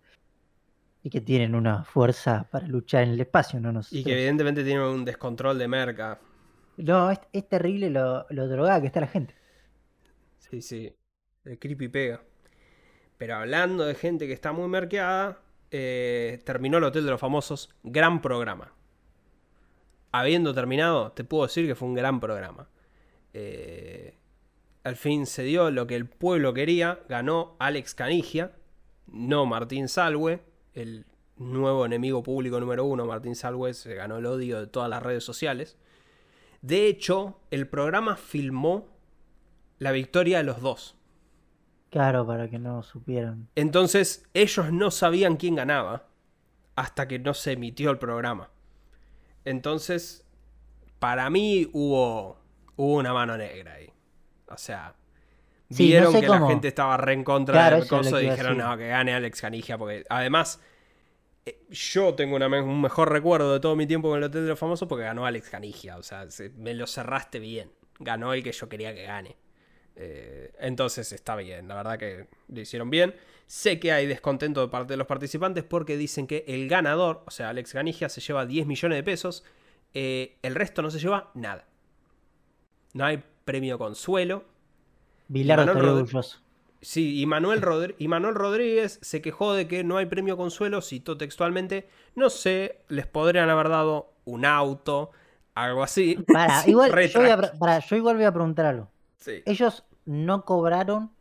y 1.04 1.10
que 1.10 1.22
tienen 1.22 1.56
una 1.56 1.84
fuerza 1.84 2.48
para 2.52 2.68
luchar 2.68 3.04
en 3.04 3.10
el 3.10 3.22
espacio, 3.22 3.60
¿no? 3.60 3.70
Y 3.70 3.74
Nosotros. 3.74 4.04
que 4.06 4.14
evidentemente 4.14 4.64
tiene 4.64 4.88
un 4.88 5.04
descontrol 5.06 5.58
de 5.60 5.68
merca. 5.68 6.20
No, 6.78 7.12
es, 7.12 7.20
es 7.32 7.48
terrible 7.48 7.90
lo, 7.90 8.26
lo 8.30 8.48
drogada 8.48 8.82
que 8.82 8.88
está 8.88 9.00
la 9.02 9.08
gente. 9.08 9.36
Sí, 10.40 10.62
sí. 10.62 10.96
El 11.44 11.60
creepy 11.60 11.88
pega. 11.90 12.22
Pero 13.18 13.36
hablando 13.36 13.86
de 13.86 13.96
gente 13.96 14.28
que 14.28 14.34
está 14.34 14.52
muy 14.52 14.68
merqueada, 14.68 15.40
eh, 15.72 16.42
terminó 16.44 16.78
el 16.80 16.84
Hotel 16.86 17.06
de 17.06 17.12
los 17.12 17.20
Famosos. 17.22 17.74
Gran 17.84 18.22
programa. 18.22 18.74
Habiendo 20.12 20.54
terminado, 20.54 21.12
te 21.12 21.24
puedo 21.24 21.44
decir 21.44 21.68
que 21.68 21.76
fue 21.76 21.88
un 21.88 21.94
gran 21.94 22.20
programa. 22.20 22.68
Eh, 23.34 24.16
al 24.86 24.96
fin 24.96 25.26
se 25.26 25.42
dio 25.42 25.72
lo 25.72 25.88
que 25.88 25.96
el 25.96 26.08
pueblo 26.08 26.54
quería. 26.54 27.00
Ganó 27.10 27.56
Alex 27.58 27.96
Canigia, 27.96 28.52
no 29.08 29.48
Martín 29.48 29.88
Salwe, 29.90 30.42
el 30.76 31.08
nuevo 31.38 31.88
enemigo 31.88 32.22
público 32.22 32.60
número 32.60 32.86
uno. 32.86 33.08
Martín 33.08 33.36
Salwe 33.36 33.74
se 33.74 33.96
ganó 33.96 34.18
el 34.18 34.28
odio 34.28 34.60
de 34.60 34.68
todas 34.68 34.88
las 34.88 35.02
redes 35.02 35.24
sociales. 35.24 35.76
De 36.62 36.86
hecho, 36.86 37.40
el 37.50 37.68
programa 37.68 38.16
filmó 38.16 38.88
la 39.80 39.92
victoria 39.92 40.38
de 40.38 40.44
los 40.44 40.62
dos. 40.62 40.96
Claro, 41.90 42.28
para 42.28 42.48
que 42.48 42.60
no 42.60 42.84
supieran. 42.84 43.48
Entonces, 43.56 44.30
ellos 44.36 44.72
no 44.72 44.92
sabían 44.92 45.38
quién 45.38 45.56
ganaba 45.56 46.10
hasta 46.76 47.08
que 47.08 47.18
no 47.18 47.34
se 47.34 47.54
emitió 47.54 47.90
el 47.90 47.98
programa. 47.98 48.52
Entonces, 49.46 50.28
para 51.00 51.28
mí 51.32 51.72
hubo, 51.74 52.38
hubo 52.76 52.98
una 52.98 53.14
mano 53.14 53.36
negra 53.36 53.74
ahí. 53.74 53.95
O 54.50 54.58
sea, 54.58 54.96
Sí, 55.70 55.84
no 55.84 55.88
vieron 55.90 56.14
sé 56.14 56.22
que 56.22 56.28
cómo- 56.28 56.40
la 56.46 56.48
gente 56.52 56.68
estaba 56.68 56.98
re 56.98 57.14
en 57.14 57.24
contra 57.24 57.54
Claro, 57.54 57.78
del 57.80 57.88
coso 57.88 58.22
y 58.22 58.30
dijeron, 58.30 58.58
no, 58.58 58.78
que 58.78 58.88
gane 58.88 59.14
Alex 59.14 59.42
Canigia. 59.42 59.78
Porque 59.78 60.04
además, 60.10 60.62
eh, 61.46 61.60
yo 61.70 62.14
tengo 62.14 62.36
una 62.36 62.48
un 62.48 62.82
mejor 62.82 63.12
recuerdo 63.12 63.54
de 63.54 63.60
todo 63.60 63.76
mi 63.76 63.88
tiempo 63.88 64.10
con 64.10 64.18
el 64.20 64.24
Hotel 64.26 64.44
de 64.44 64.50
los 64.50 64.60
Famosos 64.60 64.88
porque 64.88 65.04
ganó 65.06 65.26
Alex 65.26 65.50
Canigia. 65.50 65.98
O 65.98 66.04
sea, 66.04 66.30
se- 66.30 66.50
me 66.52 66.74
lo 66.76 66.86
cerraste 66.88 67.40
bien. 67.40 67.72
Ganó 68.00 68.34
el 68.34 68.44
que 68.44 68.52
yo 68.52 68.70
quería 68.70 68.94
que 68.94 69.04
gane. 69.04 69.36
Eh, 69.96 70.52
entonces 70.60 71.12
está 71.14 71.36
bien, 71.38 71.68
la 71.70 71.76
verdad 71.76 71.98
que 71.98 72.28
lo 72.50 72.60
hicieron 72.62 72.90
bien. 72.90 73.16
Sé 73.48 73.80
que 73.80 73.92
hay 73.94 74.06
descontento 74.08 74.60
de 74.62 74.68
parte 74.68 74.94
de 74.94 74.98
los 74.98 75.08
participantes 75.08 75.64
porque 75.64 75.96
dicen 75.98 76.28
que 76.28 76.44
el 76.48 76.68
ganador, 76.68 77.24
o 77.26 77.32
sea, 77.32 77.50
Alex 77.50 77.74
Ganigia, 77.74 78.10
se 78.10 78.20
lleva 78.20 78.46
10 78.46 78.68
millones 78.68 78.98
de 78.98 79.04
pesos. 79.04 79.44
eh, 79.98 80.38
el 80.42 80.56
resto 80.56 80.82
no 80.82 80.92
se 80.92 81.00
lleva 81.00 81.32
nada. 81.36 81.66
No 82.94 83.06
hay 83.06 83.24
premio 83.46 83.78
consuelo. 83.78 84.44
Rodri- 85.30 85.78
orgulloso. 85.78 86.40
Sí, 86.82 87.20
y 87.20 87.26
Manuel, 87.26 87.96
y 87.98 88.08
Manuel 88.08 88.36
Rodríguez 88.36 89.00
se 89.02 89.22
quejó 89.22 89.54
de 89.54 89.68
que 89.68 89.84
no 89.84 89.98
hay 89.98 90.06
premio 90.06 90.38
consuelo, 90.38 90.82
citó 90.82 91.18
textualmente. 91.18 91.88
No 92.14 92.30
sé, 92.30 92.82
les 92.90 93.08
podrían 93.08 93.50
haber 93.50 93.70
dado 93.70 94.12
un 94.26 94.46
auto, 94.46 95.10
algo 95.56 95.82
así. 95.82 96.16
Para, 96.32 96.60
Sí, 96.64 96.72
igual, 96.72 96.92
yo, 97.08 97.22
voy 97.22 97.30
a, 97.30 97.38
pará, 97.58 97.80
yo 97.80 97.96
igual 97.96 98.18
voy 98.18 98.26
a 98.26 98.32
preguntar 98.32 98.66
algo. 98.68 98.92
Sí. 99.18 99.42
¿Ellos 99.46 99.84
no 100.06 100.46
cobraron 100.46 101.12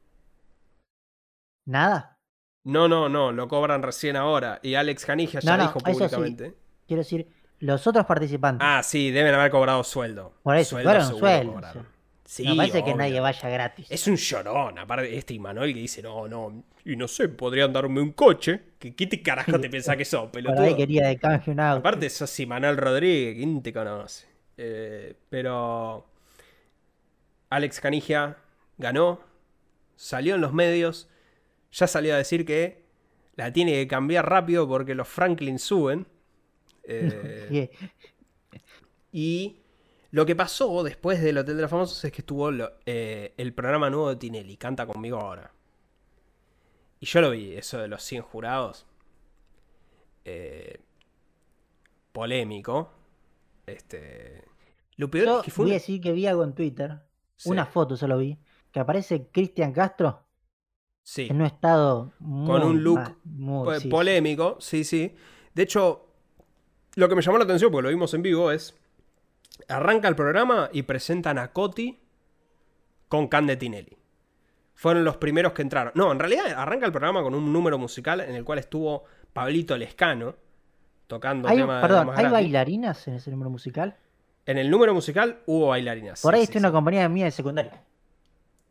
nada? 1.65 2.19
No, 2.65 2.89
no, 2.89 3.09
no, 3.09 3.33
lo 3.33 3.49
cobran 3.49 3.83
recién 3.83 4.17
ahora. 4.17 4.59
Y 4.63 4.75
Alex 4.75 5.05
Canigia 5.05 5.41
ya 5.41 5.53
No, 5.53 5.57
no, 5.59 5.63
dijo 5.69 5.81
sí. 5.81 5.93
públicamente. 5.93 6.55
Quiero 6.87 7.03
decir, 7.03 7.29
los 7.61 7.87
otros 7.87 8.05
participantes. 8.07 8.67
Ah, 8.69 8.83
sí, 8.83 9.11
deben 9.11 9.35
haber 9.35 9.51
cobrado 9.51 9.83
sueldo. 9.85 10.35
Por 10.43 10.57
eso, 10.57 10.77
Sueldo 10.77 10.91
cobraron 10.91 11.19
sueldo. 11.19 11.87
Sí, 12.25 12.45
no 12.45 12.57
parece 12.57 12.83
que 12.83 12.95
nadie 12.95 13.21
vaya 13.21 13.49
gratis. 13.49 13.87
Es 13.91 14.07
un 14.07 14.17
llorón, 14.17 14.79
aparte 14.79 15.15
este 15.17 15.35
Imanol 15.35 15.75
que 15.75 15.81
dice, 15.81 16.03
no, 16.03 16.27
no, 16.27 16.65
y 16.85 16.97
no 16.97 17.07
sé, 17.07 17.29
podrían 17.29 17.73
darme 17.73 18.01
un 18.01 18.13
coche. 18.13 18.61
¿Qué, 18.79 18.95
qué 18.95 19.07
te 19.07 19.23
carajo 19.23 19.61
te 19.61 19.69
pensás 19.69 19.97
que 19.97 20.05
sos, 20.05 20.23
Por 20.23 20.31
pelotudo? 20.33 20.63
ahí 20.63 20.75
quería 20.75 21.07
de 21.09 21.19
canje 21.19 21.51
un 21.51 21.61
auto. 21.61 21.81
Aparte 21.81 22.09
sos 22.09 22.41
Imanol 22.41 22.77
Rodríguez, 22.79 23.37
¿quién 23.37 23.63
te 23.63 23.73
conoce? 23.73 24.27
Eh, 24.57 25.15
pero 25.29 26.07
Alex 27.51 27.81
Canigia 27.81 28.39
ganó, 28.79 29.21
salió 29.97 30.35
en 30.37 30.41
los 30.41 30.53
medios, 30.53 31.09
ya 31.73 31.87
salió 31.87 32.15
a 32.15 32.19
decir 32.19 32.47
que 32.47 32.85
la 33.37 33.53
tiene 33.53 33.73
que 33.73 33.89
cambiar 33.89 34.29
rápido 34.29 34.67
porque 34.67 34.95
los 34.95 35.09
Franklin 35.09 35.59
suben. 35.59 36.07
Eh, 36.87 37.71
y 39.11 39.57
lo 40.15 40.24
que 40.27 40.36
pasó 40.36 40.85
después 40.85 41.20
del 41.20 41.39
Hotel 41.39 41.57
de 41.57 41.62
los 41.62 41.70
Famosos 41.73 42.05
es 42.05 42.12
que 42.12 42.23
estuvo 42.23 42.51
lo- 42.53 42.70
eh, 42.86 43.35
el 43.36 43.53
programa 43.53 43.91
nuevo 43.91 44.11
de 44.11 44.16
Tinelli, 44.16 44.57
Canta 44.57 44.86
conmigo 44.86 45.19
ahora. 45.19 45.53
Y 47.01 47.07
yo 47.07 47.20
lo 47.20 47.31
vi, 47.32 47.55
eso 47.55 47.78
de 47.78 47.89
los 47.89 48.01
100 48.03 48.23
jurados. 48.23 48.86
Eh, 50.24 50.78
polémico. 52.12 52.91
Este, 53.66 54.45
lo 54.97 55.11
peor 55.11 55.24
Yo 55.27 55.39
es 55.41 55.45
que 55.47 55.51
fue 55.51 55.65
voy 55.65 55.73
a 55.73 55.74
decir 55.74 56.01
que 56.01 56.12
vi 56.12 56.27
algo 56.27 56.45
en 56.45 56.55
Twitter, 56.55 57.01
Sí, 57.36 57.51
una 57.51 57.66
foto 57.66 57.97
solo 57.97 58.19
vi, 58.19 58.39
que 58.70 58.78
aparece 58.81 59.27
Cristian 59.32 59.73
Castro 59.73 60.24
sí. 61.03 61.27
en 61.28 61.36
un 61.41 61.47
estado 61.47 62.12
muy 62.20 62.61
un 62.62 62.85
look 62.85 62.99
mal, 63.01 63.16
muy- 63.24 63.65
Po- 63.65 63.81
sí, 63.81 63.89
polémico, 63.89 64.57
sí, 64.61 64.85
sí. 64.85 65.15
De 65.55 65.62
hecho, 65.65 66.07
lo 66.95 67.09
que 67.09 67.16
me 67.16 67.23
llamó 67.23 67.39
la 67.39 67.45
atención, 67.45 67.73
porque 67.73 67.82
lo 67.85 67.89
vimos 67.89 68.15
en 68.15 68.23
vivo, 68.23 68.53
es. 68.53 68.78
Arranca 69.68 70.09
el 70.09 70.16
programa 70.16 70.68
y 70.72 70.82
presentan 70.82 71.39
a 71.39 71.52
Coti 71.52 71.98
con 73.09 73.28
Cande 73.28 73.56
Tinelli. 73.56 73.97
Fueron 74.74 75.05
los 75.05 75.16
primeros 75.18 75.52
que 75.52 75.62
entraron. 75.62 75.93
No, 75.94 76.10
en 76.10 76.18
realidad 76.18 76.47
arranca 76.56 76.86
el 76.86 76.93
programa 76.93 77.22
con 77.22 77.35
un 77.35 77.52
número 77.52 77.78
musical 77.78 78.20
en 78.20 78.35
el 78.35 78.44
cual 78.44 78.59
estuvo 78.59 79.05
Pablito 79.32 79.76
Lescano, 79.76 80.35
tocando 81.06 81.48
Hay, 81.48 81.59
perdón, 81.62 82.09
¿hay 82.10 82.14
gratis. 82.16 82.31
bailarinas 82.32 83.09
en 83.09 83.14
ese 83.14 83.31
número 83.31 83.51
musical? 83.51 83.97
En 84.47 84.59
el 84.59 84.68
número 84.70 84.93
musical 84.93 85.39
hubo 85.47 85.68
bailarinas. 85.68 86.20
Por 86.22 86.35
ahí 86.35 86.40
sí, 86.40 86.44
estoy 86.44 86.59
en 86.59 86.62
una 86.64 86.68
sí. 86.70 86.74
compañía 86.74 87.09
mía 87.09 87.24
de 87.26 87.31
secundaria. 87.31 87.82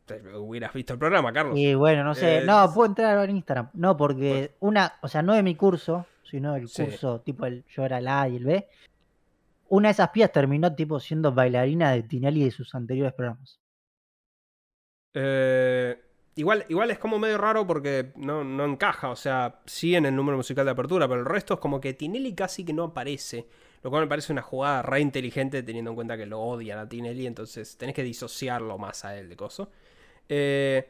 Te- 0.05 0.21
Hubieras 0.35 0.73
visto 0.73 0.93
el 0.93 0.99
programa, 0.99 1.31
Carlos. 1.31 1.57
Y 1.57 1.73
bueno, 1.73 2.03
no 2.03 2.13
sé. 2.13 2.39
Eh, 2.39 2.45
no, 2.45 2.71
puedo 2.73 2.87
entrar 2.87 3.29
en 3.29 3.37
Instagram. 3.37 3.69
No, 3.73 3.95
porque 3.95 4.51
una, 4.59 4.95
o 5.01 5.07
sea, 5.07 5.21
no 5.21 5.33
de 5.33 5.41
mi 5.43 5.55
curso, 5.55 6.05
sino 6.29 6.53
del 6.53 6.69
curso, 6.69 7.21
tipo 7.21 7.45
el 7.45 7.63
yo 7.69 7.85
era 7.85 7.99
el 7.99 8.07
A 8.09 8.27
y 8.27 8.35
el 8.35 8.43
B. 8.43 8.67
Una 9.69 9.89
de 9.89 9.93
esas 9.93 10.09
pías 10.09 10.31
terminó 10.31 10.73
tipo 10.75 10.99
siendo 10.99 11.31
bailarina 11.31 11.91
de 11.91 12.03
Tinelli 12.03 12.43
de 12.43 12.51
sus 12.51 12.75
anteriores 12.75 13.13
programas. 13.13 13.59
Eh, 15.13 15.99
igual, 16.35 16.65
igual 16.69 16.91
es 16.91 16.99
como 16.99 17.19
medio 17.19 17.37
raro 17.37 17.65
porque 17.65 18.11
no, 18.15 18.43
no 18.43 18.65
encaja. 18.65 19.09
O 19.09 19.15
sea, 19.15 19.61
sí 19.65 19.95
en 19.95 20.05
el 20.05 20.15
número 20.15 20.37
musical 20.37 20.65
de 20.65 20.71
apertura, 20.71 21.07
pero 21.07 21.21
el 21.21 21.25
resto 21.25 21.55
es 21.55 21.59
como 21.59 21.79
que 21.79 21.93
Tinelli 21.93 22.33
casi 22.35 22.63
que 22.63 22.73
no 22.73 22.83
aparece. 22.83 23.47
Lo 23.81 23.89
cual 23.89 24.03
me 24.03 24.07
parece 24.07 24.31
una 24.31 24.41
jugada 24.41 24.81
re 24.81 25.01
inteligente 25.01 25.61
teniendo 25.61 25.91
en 25.91 25.95
cuenta 25.95 26.17
que 26.17 26.25
lo 26.25 26.39
odian 26.39 26.79
a 26.79 26.87
Tinelli. 26.87 27.27
Entonces 27.27 27.77
tenés 27.77 27.95
que 27.95 28.03
disociarlo 28.03 28.77
más 28.77 29.05
a 29.05 29.17
él 29.17 29.29
de 29.29 29.35
coso. 29.35 29.71
Eh, 30.29 30.87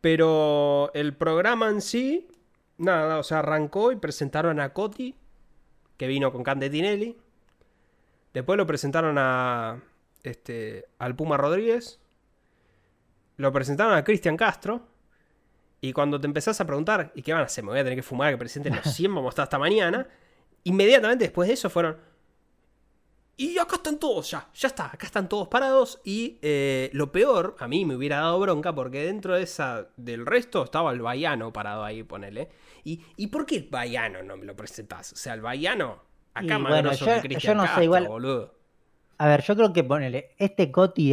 pero 0.00 0.92
el 0.94 1.16
programa 1.16 1.68
en 1.68 1.80
sí, 1.80 2.28
nada, 2.76 3.18
o 3.18 3.22
sea, 3.22 3.40
arrancó 3.40 3.90
y 3.90 3.96
presentaron 3.96 4.60
a 4.60 4.72
Coti, 4.72 5.14
que 5.96 6.06
vino 6.06 6.32
con 6.32 6.44
Cande 6.44 6.70
Tinelli. 6.70 7.16
Después 8.38 8.56
lo 8.56 8.68
presentaron 8.68 9.16
a 9.18 9.82
este, 10.22 10.86
al 11.00 11.16
Puma 11.16 11.36
Rodríguez. 11.36 11.98
Lo 13.36 13.52
presentaron 13.52 13.94
a 13.94 14.04
Cristian 14.04 14.36
Castro. 14.36 14.86
Y 15.80 15.92
cuando 15.92 16.20
te 16.20 16.28
empezás 16.28 16.60
a 16.60 16.64
preguntar, 16.64 17.10
¿y 17.16 17.22
qué 17.22 17.32
van 17.32 17.42
a 17.42 17.46
hacer? 17.46 17.64
Me 17.64 17.70
voy 17.70 17.80
a 17.80 17.82
tener 17.82 17.98
que 17.98 18.04
fumar 18.04 18.30
que 18.30 18.38
presenten 18.38 18.76
los 18.76 18.94
100, 18.94 19.12
vamos 19.12 19.30
a 19.30 19.30
estar 19.30 19.42
hasta 19.42 19.58
mañana. 19.58 20.06
Inmediatamente 20.62 21.24
después 21.24 21.48
de 21.48 21.54
eso 21.54 21.68
fueron. 21.68 21.96
Y 23.36 23.58
acá 23.58 23.74
están 23.74 23.98
todos 23.98 24.30
ya, 24.30 24.48
ya 24.54 24.68
está, 24.68 24.86
acá 24.86 25.06
están 25.08 25.28
todos 25.28 25.48
parados. 25.48 26.00
Y 26.04 26.38
eh, 26.40 26.90
lo 26.92 27.10
peor, 27.10 27.56
a 27.58 27.66
mí 27.66 27.84
me 27.84 27.96
hubiera 27.96 28.18
dado 28.18 28.38
bronca 28.38 28.72
porque 28.72 29.04
dentro 29.04 29.34
de 29.34 29.42
esa, 29.42 29.88
del 29.96 30.24
resto 30.24 30.62
estaba 30.62 30.92
el 30.92 31.00
Baiano 31.00 31.52
parado 31.52 31.82
ahí, 31.82 32.04
ponele. 32.04 32.50
¿Y, 32.84 33.02
¿y 33.16 33.26
por 33.26 33.46
qué 33.46 33.56
el 33.56 33.68
Baiano 33.68 34.22
no 34.22 34.36
me 34.36 34.46
lo 34.46 34.54
presentás? 34.54 35.12
O 35.12 35.16
sea, 35.16 35.34
el 35.34 35.40
Baiano, 35.40 36.06
acá 36.38 36.56
Y 36.56 36.62
más 36.62 36.72
bueno, 36.72 36.92
yo- 36.92 37.54
no 37.54 37.66
sé, 37.74 37.84
igual- 37.84 38.08
boludo. 38.08 38.54
A 39.18 39.26
ver, 39.28 39.42
yo 39.42 39.56
creo 39.56 39.72
que 39.72 39.82
ponele, 39.84 40.34
este 40.38 40.70
Coti, 40.70 41.12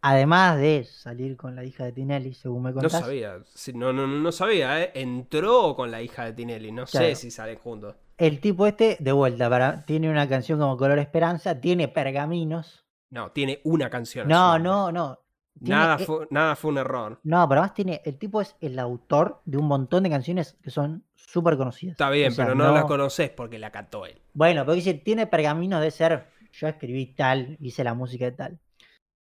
además 0.00 0.58
de 0.58 0.84
salir 0.84 1.36
con 1.36 1.54
la 1.54 1.64
hija 1.64 1.84
de 1.84 1.92
Tinelli, 1.92 2.34
según 2.34 2.62
me 2.62 2.70
No 2.70 2.80
contás, 2.80 3.00
sabía, 3.00 3.38
sí, 3.54 3.72
no, 3.72 3.92
no, 3.92 4.06
no 4.06 4.32
sabía, 4.32 4.80
¿eh? 4.82 4.90
Entró 4.94 5.74
con 5.76 5.90
la 5.90 6.00
hija 6.02 6.24
de 6.24 6.32
Tinelli, 6.32 6.72
no 6.72 6.86
sé 6.86 7.14
si 7.14 7.30
salen 7.30 7.56
juntos. 7.58 7.94
el 8.18 8.40
tipo 8.40 8.66
este, 8.66 8.96
de 9.00 9.12
vuelta, 9.12 9.50
para, 9.50 9.84
tiene 9.84 10.10
una 10.10 10.28
canción 10.28 10.58
como 10.58 10.76
Color 10.76 10.98
Esperanza, 10.98 11.60
tiene 11.60 11.88
pergaminos. 11.88 12.84
No, 13.10 13.30
tiene 13.32 13.60
una 13.64 13.90
canción. 13.90 14.26
No, 14.28 14.58
no, 14.58 14.90
no. 14.92 15.18
Tiene- 15.62 15.76
Nada 15.80 15.96
eh, 16.00 16.04
fue, 16.06 16.26
nada 16.30 16.56
fue 16.56 16.70
un 16.70 16.78
error. 16.78 17.20
No, 17.24 17.46
pero 17.48 17.60
además 17.60 17.74
tiene, 17.74 18.00
el 18.06 18.16
tipo 18.18 18.40
es 18.40 18.56
el 18.60 18.78
autor 18.78 19.42
de 19.44 19.58
un 19.58 19.66
montón 19.66 20.02
de 20.04 20.08
canciones 20.10 20.56
que 20.62 20.70
son 20.70 21.04
súper 21.32 21.56
conocidas. 21.56 21.92
Está 21.94 22.10
bien, 22.10 22.28
O 22.30 22.34
sea, 22.34 22.44
pero 22.44 22.54
no, 22.56 22.72
la 22.74 22.82
conoces 22.84 23.30
porque 23.30 23.58
la 23.58 23.70
cantó 23.70 24.04
él. 24.06 24.20
Bueno, 24.34 24.62
pero 24.64 24.74
dice, 24.74 24.94
tiene 24.94 25.26
pergaminos 25.26 25.80
de 25.80 25.90
ser, 25.90 26.26
yo 26.52 26.68
escribí 26.68 27.06
tal, 27.06 27.56
hice 27.60 27.82
la 27.84 27.94
música 27.94 28.26
de 28.26 28.32
tal. 28.32 28.60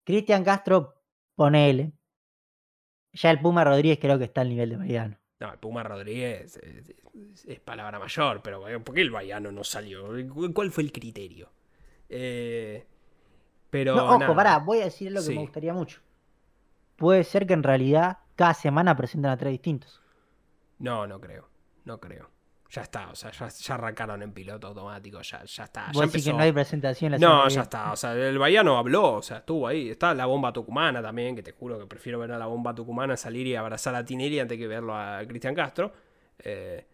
Cristian 0.05 0.43
Castro, 0.43 0.95
ponele. 1.35 1.91
Ya 3.13 3.31
el 3.31 3.39
Puma 3.41 3.63
Rodríguez 3.63 3.99
creo 3.99 4.17
que 4.17 4.26
está 4.26 4.41
al 4.41 4.49
nivel 4.49 4.69
de 4.69 4.77
Mariano. 4.77 5.17
No, 5.39 5.51
el 5.51 5.59
Puma 5.59 5.84
Rodríguez 5.84 6.57
es, 6.57 6.89
es- 6.89 7.45
es 7.45 7.59
palabra 7.59 7.99
mayor, 7.99 8.41
pero 8.41 8.61
¿por 8.84 8.95
qué 8.95 9.01
el 9.01 9.09
Baiano 9.11 9.51
no 9.51 9.63
salió? 9.63 10.07
¿Cuál 10.53 10.71
fue 10.71 10.84
el 10.84 10.91
criterio? 10.91 11.49
Eh, 12.07 12.85
pero. 13.69 13.95
No, 13.95 14.05
ojo, 14.05 14.19
nada. 14.19 14.35
pará, 14.35 14.57
voy 14.59 14.80
a 14.81 14.85
decir 14.85 15.11
lo 15.11 15.19
que 15.19 15.27
Sí. 15.27 15.34
me 15.35 15.41
gustaría 15.41 15.73
mucho. 15.73 15.99
Puede 16.95 17.23
ser 17.23 17.45
que 17.47 17.53
en 17.53 17.63
realidad 17.63 18.19
cada 18.35 18.53
semana 18.53 18.95
presentan 18.95 19.31
a 19.31 19.38
tres 19.38 19.51
distintos. 19.51 20.01
No, 20.77 21.07
no 21.07 21.19
creo. 21.19 21.48
No 21.89 21.99
creo. 21.99 22.29
Ya 22.69 22.83
está, 22.83 23.09
o 23.09 23.15
sea, 23.15 23.31
ya, 23.31 23.47
ya 23.47 23.73
arrancaron 23.73 24.21
en 24.21 24.31
piloto 24.31 24.67
automático, 24.67 25.19
ya, 25.23 25.43
ya 25.43 25.63
está. 25.63 25.91
Ya 25.91 26.07
que 26.07 26.33
no 26.33 26.39
hay 26.39 26.51
presentación 26.51 27.13
la 27.13 27.17
No, 27.17 27.49
ya 27.49 27.63
está. 27.63 27.91
O 27.91 27.95
sea, 27.95 28.13
el 28.13 28.37
Baiano 28.37 28.77
habló, 28.77 29.13
o 29.15 29.21
sea, 29.23 29.37
estuvo 29.37 29.67
ahí. 29.67 29.89
Está 29.89 30.13
la 30.13 30.27
bomba 30.27 30.53
tucumana 30.53 31.01
también, 31.01 31.35
que 31.35 31.41
te 31.41 31.51
juro 31.51 31.79
que 31.79 31.87
prefiero 31.87 32.19
ver 32.19 32.31
a 32.31 32.37
la 32.37 32.45
bomba 32.45 32.75
tucumana 32.75 33.17
salir 33.17 33.47
y 33.47 33.55
abrazar 33.55 33.95
a 33.95 34.05
Tinelli 34.05 34.39
antes 34.39 34.55
que 34.55 34.67
verlo 34.67 34.95
a 34.95 35.25
Cristian 35.27 35.55
Castro. 35.55 35.91
Eh, 36.37 36.85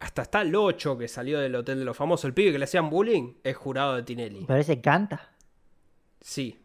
hasta 0.00 0.22
está 0.22 0.40
el 0.40 0.56
8 0.56 0.96
que 0.96 1.08
salió 1.08 1.40
del 1.40 1.54
Hotel 1.56 1.80
de 1.80 1.84
los 1.84 1.94
Famosos. 1.94 2.24
El 2.24 2.32
pibe 2.32 2.50
que 2.50 2.58
le 2.58 2.64
hacían 2.64 2.88
bullying 2.88 3.34
es 3.44 3.54
jurado 3.54 3.96
de 3.96 4.04
Tinelli. 4.04 4.46
Pero 4.46 4.60
ese 4.60 4.80
canta. 4.80 5.28
Sí. 6.22 6.58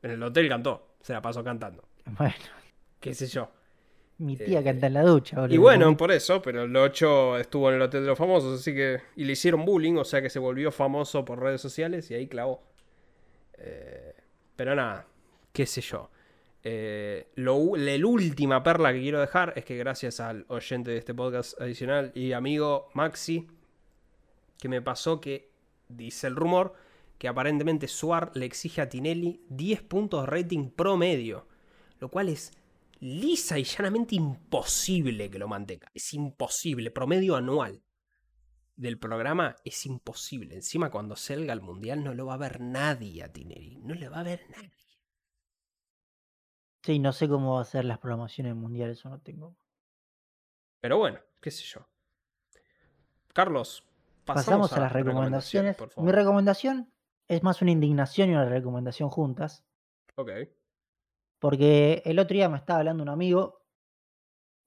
En 0.00 0.12
el 0.12 0.22
hotel 0.22 0.48
cantó. 0.48 0.96
Se 1.02 1.12
la 1.12 1.20
pasó 1.20 1.44
cantando. 1.44 1.84
Bueno, 2.06 2.34
Qué 2.98 3.14
sé 3.14 3.26
yo. 3.26 3.50
Mi 4.22 4.36
tía 4.36 4.60
Eh, 4.60 4.64
canta 4.64 4.86
en 4.86 4.94
la 4.94 5.02
ducha. 5.02 5.40
boludo. 5.40 5.54
Y 5.54 5.58
bueno, 5.58 5.96
por 5.96 6.12
eso, 6.12 6.40
pero 6.40 6.62
el 6.62 6.74
8 6.76 7.38
estuvo 7.38 7.68
en 7.68 7.76
el 7.76 7.82
Hotel 7.82 8.02
de 8.02 8.06
los 8.08 8.18
Famosos, 8.18 8.60
así 8.60 8.74
que. 8.74 9.00
Y 9.16 9.24
le 9.24 9.32
hicieron 9.32 9.64
bullying, 9.64 9.96
o 9.96 10.04
sea 10.04 10.22
que 10.22 10.30
se 10.30 10.38
volvió 10.38 10.70
famoso 10.70 11.24
por 11.24 11.40
redes 11.40 11.60
sociales 11.60 12.10
y 12.10 12.14
ahí 12.14 12.26
clavó. 12.26 12.62
Eh, 13.58 14.14
pero 14.56 14.74
nada, 14.74 15.06
qué 15.52 15.66
sé 15.66 15.80
yo. 15.80 16.10
Eh, 16.64 17.26
lo 17.34 17.74
la 17.74 18.06
última 18.06 18.62
perla 18.62 18.92
que 18.92 19.00
quiero 19.00 19.20
dejar 19.20 19.52
es 19.56 19.64
que 19.64 19.76
gracias 19.76 20.20
al 20.20 20.44
oyente 20.48 20.92
de 20.92 20.98
este 20.98 21.12
podcast 21.12 21.60
adicional 21.60 22.12
y 22.14 22.32
amigo 22.32 22.88
Maxi, 22.94 23.48
que 24.60 24.68
me 24.68 24.80
pasó 24.80 25.20
que 25.20 25.50
dice 25.88 26.28
el 26.28 26.36
rumor 26.36 26.74
que 27.18 27.26
aparentemente 27.28 27.88
Suar 27.88 28.30
le 28.34 28.46
exige 28.46 28.80
a 28.80 28.88
Tinelli 28.88 29.42
10 29.48 29.82
puntos 29.82 30.20
de 30.22 30.26
rating 30.26 30.70
promedio, 30.70 31.46
lo 31.98 32.08
cual 32.08 32.28
es 32.28 32.52
lisa 33.02 33.58
y 33.58 33.64
llanamente 33.64 34.14
imposible 34.14 35.28
que 35.28 35.38
lo 35.38 35.48
mantenga. 35.48 35.90
Es 35.92 36.14
imposible, 36.14 36.92
promedio 36.92 37.34
anual 37.34 37.82
del 38.76 38.96
programa 38.98 39.56
es 39.64 39.84
imposible. 39.86 40.54
Encima 40.54 40.90
cuando 40.90 41.16
salga 41.16 41.52
al 41.52 41.60
mundial 41.60 42.04
no 42.04 42.14
lo 42.14 42.26
va 42.26 42.34
a 42.34 42.38
ver 42.38 42.60
nadie 42.60 43.24
a 43.24 43.32
Tinelli, 43.32 43.78
no 43.78 43.94
le 43.94 44.08
va 44.08 44.20
a 44.20 44.22
ver 44.22 44.48
nadie. 44.50 44.70
Sí, 46.82 47.00
no 47.00 47.12
sé 47.12 47.28
cómo 47.28 47.56
va 47.56 47.62
a 47.62 47.64
ser 47.64 47.84
las 47.84 47.98
promociones 47.98 48.54
mundiales, 48.54 48.98
eso 48.98 49.08
no 49.08 49.20
tengo. 49.20 49.56
Pero 50.80 50.98
bueno, 50.98 51.18
qué 51.40 51.50
sé 51.50 51.64
yo. 51.64 51.88
Carlos, 53.32 53.84
pasamos, 54.24 54.70
Pasamos, 54.70 54.72
a, 54.74 54.80
las 54.80 54.92
recomendaciones. 54.92 55.76
por 55.76 56.00
Mi 56.00 56.12
recomendación 56.12 56.92
es 57.26 57.42
más 57.42 57.62
una 57.62 57.72
indignación 57.72 58.30
y 58.30 58.34
una 58.34 58.48
recomendación 58.48 59.10
juntas. 59.10 59.64
Ok. 60.14 60.30
Porque 61.42 62.02
el 62.04 62.20
otro 62.20 62.36
día 62.36 62.48
me 62.48 62.56
estaba 62.56 62.78
hablando 62.78 63.02
un 63.02 63.08
amigo 63.08 63.64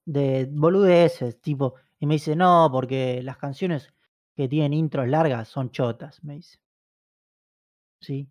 de 0.04 0.46
boludeces, 0.52 1.40
tipo, 1.40 1.76
y 1.98 2.04
me 2.04 2.16
dice, 2.16 2.36
no, 2.36 2.68
porque 2.70 3.22
las 3.22 3.38
canciones 3.38 3.94
que 4.34 4.46
tienen 4.46 4.74
intros 4.74 5.08
largas 5.08 5.48
son 5.48 5.70
chotas, 5.70 6.22
me 6.22 6.34
dice. 6.34 6.58
¿Sí? 8.02 8.30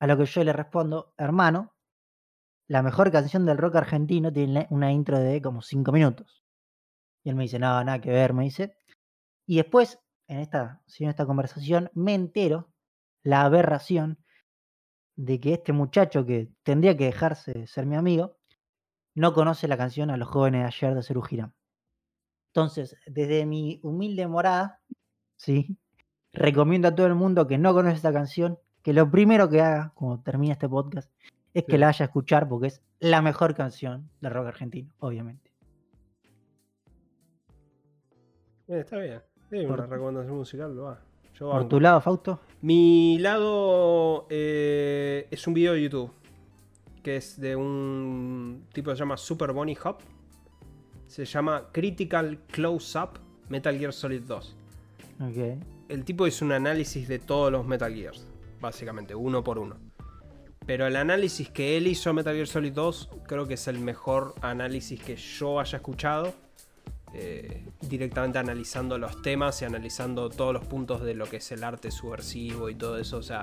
A 0.00 0.06
lo 0.06 0.16
que 0.16 0.24
yo 0.24 0.42
le 0.42 0.54
respondo, 0.54 1.12
hermano, 1.18 1.74
la 2.66 2.82
mejor 2.82 3.12
canción 3.12 3.44
del 3.44 3.58
rock 3.58 3.76
argentino 3.76 4.32
tiene 4.32 4.66
una 4.70 4.90
intro 4.90 5.18
de 5.18 5.42
como 5.42 5.60
5 5.60 5.92
minutos. 5.92 6.42
Y 7.22 7.28
él 7.28 7.34
me 7.34 7.42
dice, 7.42 7.58
no, 7.58 7.84
nada 7.84 8.00
que 8.00 8.10
ver, 8.10 8.32
me 8.32 8.44
dice. 8.44 8.74
Y 9.46 9.56
después, 9.56 9.98
en 10.28 10.38
esta, 10.38 10.82
en 10.98 11.10
esta 11.10 11.26
conversación, 11.26 11.90
me 11.92 12.14
entero 12.14 12.72
la 13.22 13.42
aberración 13.42 14.21
de 15.16 15.40
que 15.40 15.54
este 15.54 15.72
muchacho 15.72 16.24
que 16.24 16.48
tendría 16.62 16.96
que 16.96 17.04
dejarse 17.06 17.52
de 17.52 17.66
ser 17.66 17.86
mi 17.86 17.96
amigo, 17.96 18.36
no 19.14 19.34
conoce 19.34 19.68
la 19.68 19.76
canción 19.76 20.10
a 20.10 20.16
los 20.16 20.28
jóvenes 20.28 20.62
de 20.62 20.66
ayer 20.66 20.94
de 20.94 21.02
Serú 21.02 21.22
Girán. 21.22 21.52
Entonces, 22.54 22.96
desde 23.06 23.44
mi 23.46 23.80
humilde 23.82 24.26
morada, 24.26 24.80
¿sí? 25.36 25.76
recomiendo 26.32 26.88
a 26.88 26.94
todo 26.94 27.06
el 27.06 27.14
mundo 27.14 27.46
que 27.46 27.58
no 27.58 27.74
conoce 27.74 27.96
esta 27.96 28.12
canción, 28.12 28.58
que 28.82 28.92
lo 28.92 29.10
primero 29.10 29.48
que 29.50 29.60
haga 29.60 29.92
cuando 29.94 30.22
termine 30.22 30.52
este 30.54 30.68
podcast 30.68 31.10
es 31.54 31.64
que 31.64 31.76
la 31.76 31.86
vaya 31.86 32.04
a 32.04 32.06
escuchar 32.06 32.48
porque 32.48 32.68
es 32.68 32.82
la 33.00 33.20
mejor 33.20 33.54
canción 33.54 34.08
de 34.22 34.30
rock 34.30 34.46
argentino, 34.46 34.90
obviamente. 34.98 35.52
Eh, 38.68 38.80
está 38.80 38.98
bien. 38.98 39.20
Sí, 39.50 39.66
Por- 39.66 39.80
una 39.80 39.86
recomendación 39.86 40.36
musical 40.36 40.74
lo 40.74 40.84
va. 40.84 41.00
Yo 41.34 41.50
Por 41.50 41.68
tu 41.68 41.80
lado, 41.80 42.00
Fausto, 42.00 42.40
Mi 42.60 43.18
lado 43.18 44.26
eh, 44.30 45.26
es 45.30 45.46
un 45.46 45.54
video 45.54 45.72
de 45.72 45.82
YouTube. 45.82 46.10
Que 47.02 47.16
es 47.16 47.40
de 47.40 47.56
un 47.56 48.66
tipo 48.72 48.90
que 48.90 48.96
se 48.96 49.00
llama 49.00 49.16
Super 49.16 49.52
Bunny 49.52 49.76
Hop. 49.84 49.98
Se 51.06 51.24
llama 51.24 51.68
Critical 51.72 52.38
Close 52.50 52.98
Up 52.98 53.18
Metal 53.48 53.76
Gear 53.76 53.92
Solid 53.92 54.22
2. 54.22 54.56
ok. 55.20 55.62
El 55.88 56.04
tipo 56.04 56.26
hizo 56.26 56.44
un 56.44 56.52
análisis 56.52 57.06
de 57.06 57.18
todos 57.18 57.52
los 57.52 57.66
Metal 57.66 57.92
Gears. 57.92 58.26
Básicamente, 58.60 59.14
uno 59.14 59.42
por 59.44 59.58
uno. 59.58 59.76
Pero 60.64 60.86
el 60.86 60.96
análisis 60.96 61.50
que 61.50 61.76
él 61.76 61.86
hizo 61.88 62.08
a 62.10 62.12
Metal 62.12 62.34
Gear 62.34 62.46
Solid 62.46 62.72
2 62.72 63.08
creo 63.26 63.46
que 63.46 63.54
es 63.54 63.66
el 63.68 63.78
mejor 63.80 64.34
análisis 64.40 65.02
que 65.02 65.16
yo 65.16 65.58
haya 65.58 65.76
escuchado. 65.76 66.32
Eh, 67.14 67.64
directamente 67.82 68.38
analizando 68.38 68.96
los 68.98 69.20
temas 69.22 69.60
y 69.62 69.64
analizando 69.64 70.30
todos 70.30 70.52
los 70.54 70.64
puntos 70.64 71.02
de 71.02 71.14
lo 71.14 71.26
que 71.26 71.36
es 71.36 71.52
el 71.52 71.62
arte 71.64 71.90
subversivo 71.90 72.68
y 72.70 72.74
todo 72.74 72.98
eso. 72.98 73.18
O 73.18 73.22
sea, 73.22 73.42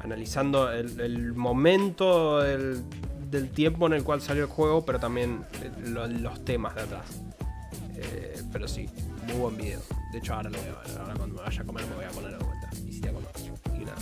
analizando 0.00 0.70
el, 0.72 1.00
el 1.00 1.32
momento 1.34 2.40
del, 2.40 2.82
del 3.30 3.50
tiempo 3.50 3.86
en 3.86 3.94
el 3.94 4.04
cual 4.04 4.20
salió 4.20 4.44
el 4.44 4.48
juego, 4.50 4.84
pero 4.84 4.98
también 4.98 5.44
eh, 5.62 5.70
lo- 5.88 6.06
los 6.06 6.44
temas 6.44 6.74
de 6.74 6.82
atrás. 6.82 7.06
Eh, 7.96 8.42
pero 8.52 8.68
sí, 8.68 8.88
muy 9.26 9.36
buen 9.36 9.56
video. 9.56 9.80
De 10.12 10.18
hecho, 10.18 10.34
ahora 10.34 10.50
lo 10.50 10.58
voy 10.58 10.68
a. 10.68 11.00
Ahora 11.00 11.14
cuando 11.14 11.36
me 11.36 11.42
vaya 11.42 11.62
a 11.62 11.64
comer 11.64 11.84
me 11.86 11.94
voy 11.96 12.04
a 12.04 12.08
poner 12.10 12.30
de 12.38 12.44
vuelta. 12.44 12.68
Y 12.86 12.92
si 12.92 13.00
te. 13.00 13.08
Y 13.08 13.84
nada. 13.84 13.96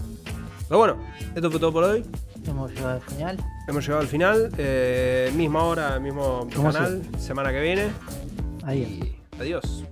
Pero 0.68 0.78
bueno, 0.78 0.96
esto 1.34 1.50
fue 1.50 1.60
todo 1.60 1.72
por 1.72 1.84
hoy. 1.84 2.04
Hemos 2.46 2.70
llegado 2.72 2.90
al 2.94 3.00
final. 3.02 3.38
Hemos 3.68 3.84
llegado 3.84 4.00
al 4.02 4.08
final. 4.08 4.50
Eh, 4.58 5.32
misma 5.36 5.62
hora, 5.64 5.98
mismo 6.00 6.48
¿Cómo 6.54 6.72
canal. 6.72 7.02
Semana 7.18 7.52
que 7.52 7.60
viene. 7.60 7.88
Y 8.66 9.16
adiós. 9.38 9.84